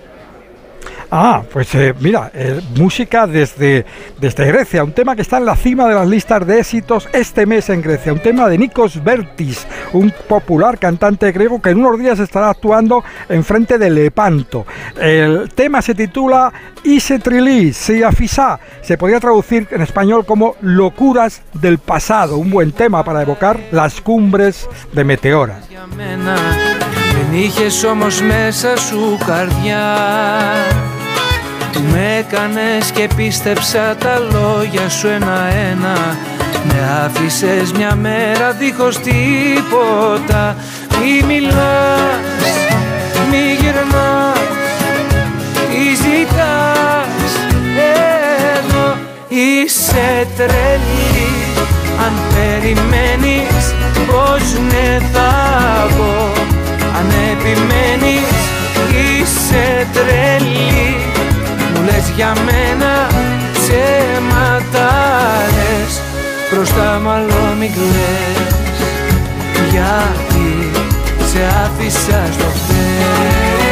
Ah, 1.12 1.44
pues 1.52 1.74
eh, 1.76 1.94
mira, 2.00 2.32
eh, 2.34 2.60
música 2.78 3.28
desde, 3.28 3.86
desde 4.20 4.48
Grecia, 4.48 4.84
un 4.84 4.94
tema 4.94 5.16
que 5.16 5.22
está 5.22 5.38
en 5.38 5.45
la 5.45 5.56
cima 5.56 5.88
de 5.88 5.94
las 5.94 6.08
listas 6.08 6.45
de 6.45 6.60
éxitos 6.60 7.08
este 7.14 7.45
mes 7.45 7.70
en 7.70 7.82
Grecia, 7.82 8.12
un 8.12 8.20
tema 8.20 8.50
de 8.50 8.58
Nikos 8.58 9.04
Vertis, 9.04 9.68
un 9.94 10.12
popular 10.28 10.80
cantante 10.80 11.32
griego 11.32 11.62
que 11.62 11.70
en 11.70 11.80
unos 11.80 12.00
días 12.00 12.20
estará 12.20 12.50
actuando 12.50 13.04
en 13.30 13.44
frente 13.44 13.78
de 13.78 13.90
Lepanto. 13.90 14.66
El 15.00 15.52
tema 15.54 15.82
se 15.82 15.94
titula 15.94 16.52
Ise 16.84 17.20
Trili, 17.20 17.74
Afisa, 18.04 18.60
se 18.82 18.98
podría 18.98 19.20
traducir 19.20 19.68
en 19.70 19.82
español 19.82 20.26
como 20.26 20.56
Locuras 20.62 21.44
del 21.54 21.78
pasado, 21.78 22.38
un 22.38 22.50
buen 22.50 22.72
tema 22.72 23.04
para 23.04 23.22
evocar 23.22 23.60
las 23.72 24.02
cumbres 24.02 24.68
de 24.94 25.04
Meteora. 25.04 25.60
Που 28.94 30.97
Με 31.93 32.16
έκανες 32.19 32.90
και 32.90 33.09
πίστεψα 33.16 33.97
τα 33.99 34.19
λόγια 34.19 34.89
σου 34.89 35.07
ένα-ένα. 35.07 36.16
Με 36.65 37.05
άφησες 37.05 37.73
μια 37.73 37.95
μέρα 37.95 38.53
δίχως 38.53 38.99
τίποτα. 38.99 40.57
Μη 41.01 41.27
μιλάς, 41.27 42.55
μη 43.31 43.57
γυρνάς, 43.61 44.39
τι 45.70 45.95
ζητάς. 45.95 47.32
Εδώ 48.57 48.97
Είσαι 49.28 50.27
τρελή. 50.36 51.31
Αν 52.05 52.12
περιμένεις 52.35 53.74
πως 54.07 54.59
ναι 54.69 54.99
θα 55.12 55.32
πω. 55.97 56.32
Αν 56.99 57.12
επιμένεις 57.32 58.28
είσαι 58.90 59.86
τρελή. 59.93 60.78
μου 61.28 61.38
λες 61.90 62.12
για 62.16 62.32
μένα 62.44 63.06
ψέματα 63.52 64.90
λες 65.56 66.01
Μπροστά 66.52 67.01
μάλλον 67.05 67.56
μην 67.59 67.73
κλαις 67.73 68.78
Γιατί 69.70 70.70
σε 71.31 71.39
άφησα 71.65 72.32
στο 72.32 72.44
χθες 72.44 73.68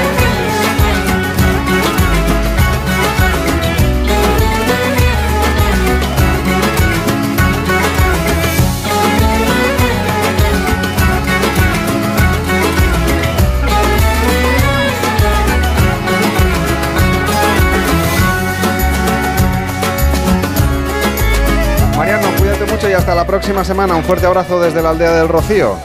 y 22.85 22.93
hasta 22.93 23.15
la 23.15 23.27
próxima 23.27 23.65
semana. 23.65 23.95
Un 23.95 24.05
fuerte 24.05 24.27
abrazo 24.27 24.61
desde 24.61 24.83
la 24.83 24.91
aldea 24.91 25.13
del 25.13 25.29
Rocío. 25.29 25.77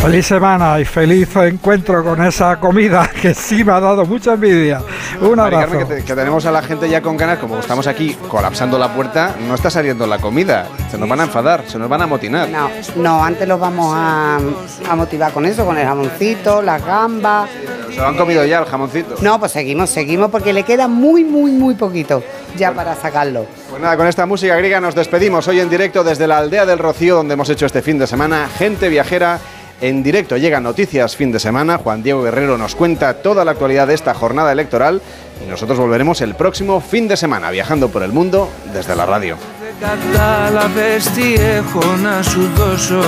Feliz 0.00 0.26
semana 0.26 0.80
y 0.80 0.84
feliz 0.84 1.34
encuentro 1.36 2.02
con 2.02 2.24
esa 2.24 2.58
comida 2.58 3.10
que 3.20 3.34
sí 3.34 3.62
me 3.62 3.72
ha 3.72 3.80
dado 3.80 4.06
mucha 4.06 4.32
envidia. 4.32 4.80
Un 5.20 5.38
abrazo. 5.38 5.86
que, 5.86 6.14
tenemos 6.14 6.46
a 6.46 6.52
la 6.52 6.62
gente 6.62 6.88
ya 6.88 7.02
con 7.02 7.18
ganas, 7.18 7.38
como 7.38 7.58
estamos 7.58 7.86
aquí 7.86 8.16
colapsando 8.28 8.78
la 8.78 8.94
puerta, 8.94 9.34
no 9.46 9.54
está 9.54 9.68
saliendo 9.68 10.06
la 10.06 10.18
comida. 10.18 10.66
Se 10.90 10.96
nos 10.96 11.08
van 11.08 11.20
a 11.20 11.24
enfadar, 11.24 11.64
se 11.66 11.78
nos 11.78 11.88
van 11.88 12.02
a 12.02 12.06
motinar. 12.06 12.48
No, 12.48 12.70
no, 12.96 13.22
antes 13.22 13.46
los 13.46 13.60
vamos 13.60 13.94
a, 13.94 14.38
a 14.88 14.96
motivar 14.96 15.32
con 15.32 15.44
eso, 15.44 15.66
con 15.66 15.76
el 15.76 15.86
jamoncito, 15.86 16.62
las 16.62 16.84
gambas, 16.84 17.50
Se 17.95 17.97
lo 17.97 18.07
han 18.07 18.17
comido 18.17 18.45
ya 18.45 18.59
el 18.59 18.65
jamoncito. 18.65 19.15
No, 19.21 19.39
pues 19.39 19.51
seguimos, 19.51 19.89
seguimos 19.89 20.29
porque 20.29 20.53
le 20.53 20.63
queda 20.63 20.87
muy, 20.87 21.23
muy, 21.23 21.51
muy 21.51 21.75
poquito 21.75 22.23
ya 22.57 22.71
para 22.71 22.95
sacarlo. 22.95 23.45
Pues 23.69 23.81
nada, 23.81 23.97
con 23.97 24.07
esta 24.07 24.25
música 24.25 24.55
griega 24.55 24.79
nos 24.79 24.95
despedimos 24.95 25.47
hoy 25.47 25.59
en 25.59 25.69
directo 25.69 26.03
desde 26.03 26.27
la 26.27 26.37
aldea 26.37 26.65
del 26.65 26.79
Rocío, 26.79 27.15
donde 27.15 27.33
hemos 27.33 27.49
hecho 27.49 27.65
este 27.65 27.81
fin 27.81 27.97
de 27.97 28.07
semana. 28.07 28.49
Gente 28.57 28.89
viajera 28.89 29.39
en 29.81 30.03
directo. 30.03 30.37
Llegan 30.37 30.63
noticias 30.63 31.15
fin 31.15 31.31
de 31.31 31.39
semana. 31.39 31.77
Juan 31.77 32.03
Diego 32.03 32.23
Guerrero 32.23 32.57
nos 32.57 32.75
cuenta 32.75 33.15
toda 33.15 33.43
la 33.43 33.51
actualidad 33.51 33.87
de 33.87 33.95
esta 33.95 34.13
jornada 34.13 34.51
electoral. 34.51 35.01
Y 35.45 35.49
nosotros 35.49 35.77
volveremos 35.79 36.21
el 36.21 36.35
próximo 36.35 36.81
fin 36.81 37.07
de 37.07 37.17
semana 37.17 37.49
viajando 37.51 37.89
por 37.89 38.03
el 38.03 38.11
mundo 38.11 38.49
desde 38.73 38.95
la 38.95 39.05
radio. 39.05 39.37
Κατάλαβες 39.81 41.09
τι 41.09 41.33
έχω 41.33 41.95
να 42.03 42.21
σου 42.21 42.49
δώσω 42.55 43.03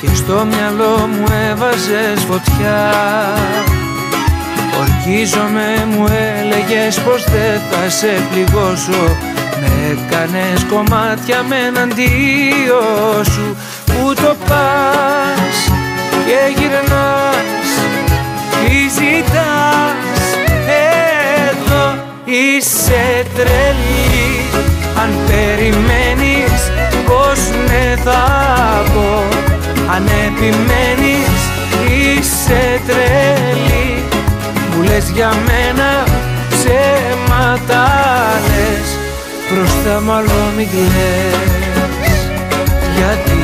Και 0.00 0.08
στο 0.14 0.44
μυαλό 0.44 1.06
μου 1.06 1.24
έβαζες 1.50 2.22
φωτιά 2.28 2.92
Ορκίζομαι 5.09 5.85
μου 5.89 6.05
έλεγες 6.07 6.99
πως 6.99 7.23
δεν 7.23 7.61
θα 7.69 7.89
σε 7.89 8.21
πληγώσω. 8.31 9.17
Με 9.59 9.69
έκανες 9.91 10.63
κομμάτια 10.69 11.43
με 11.43 11.55
έναν 11.67 11.93
σου. 13.31 13.55
Πού 13.85 14.13
το 14.13 14.35
πας 14.47 15.57
και 16.25 16.59
γυρνάς 16.61 17.69
Τι 18.51 18.75
ζητάς. 18.97 20.21
Εδώ 21.47 21.93
είσαι 22.25 23.25
τρελή. 23.35 24.41
Αν 25.01 25.09
περιμένεις 25.27 26.71
πως 27.05 27.39
ναι 27.67 27.95
θα 28.03 28.25
πω. 28.93 29.23
Αν 29.95 30.09
επιμένεις 30.27 31.39
είσαι 31.89 32.81
τρελή. 32.87 33.67
Μου 33.69 33.76
λες 34.87 35.09
για 35.13 35.31
μένα 35.45 36.03
ψέματα 36.49 37.85
λες. 38.47 38.89
Μπροστά 39.49 39.99
μάλλον 39.99 40.53
μην 40.55 40.67
κλαις 40.69 42.21
Γιατί 42.95 43.41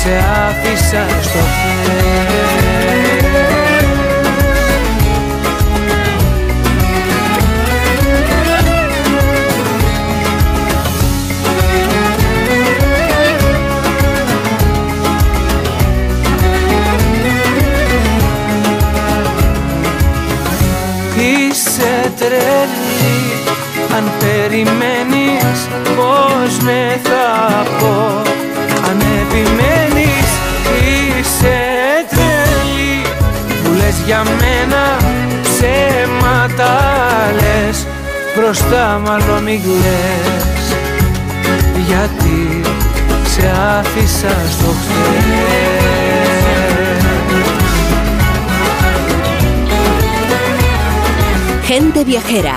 σε 0.00 0.12
άφησα 0.46 1.06
στο 1.22 1.38
χέρι 1.38 2.59
περιμένεις 24.40 25.58
πως 25.96 26.62
ναι 26.62 27.00
θα 27.02 27.62
πω. 27.78 28.22
Αν 28.88 29.02
επιμένεις 29.20 30.28
είσαι 30.84 31.58
τρελή. 32.10 33.02
Που 33.64 33.70
λες 33.76 33.96
για 34.06 34.22
μένα 34.22 34.96
ψέματα 35.42 36.72
λες. 37.34 37.86
Μπροστά 38.36 39.00
μάλλον 39.06 39.42
μη 39.42 39.60
κλαις. 39.64 40.64
Γιατί 41.86 42.60
σε 43.26 43.50
άφησα 43.78 44.36
στο 44.50 44.74
χθες. 44.80 45.68
Gente 51.72 52.02
Viajera, 52.08 52.56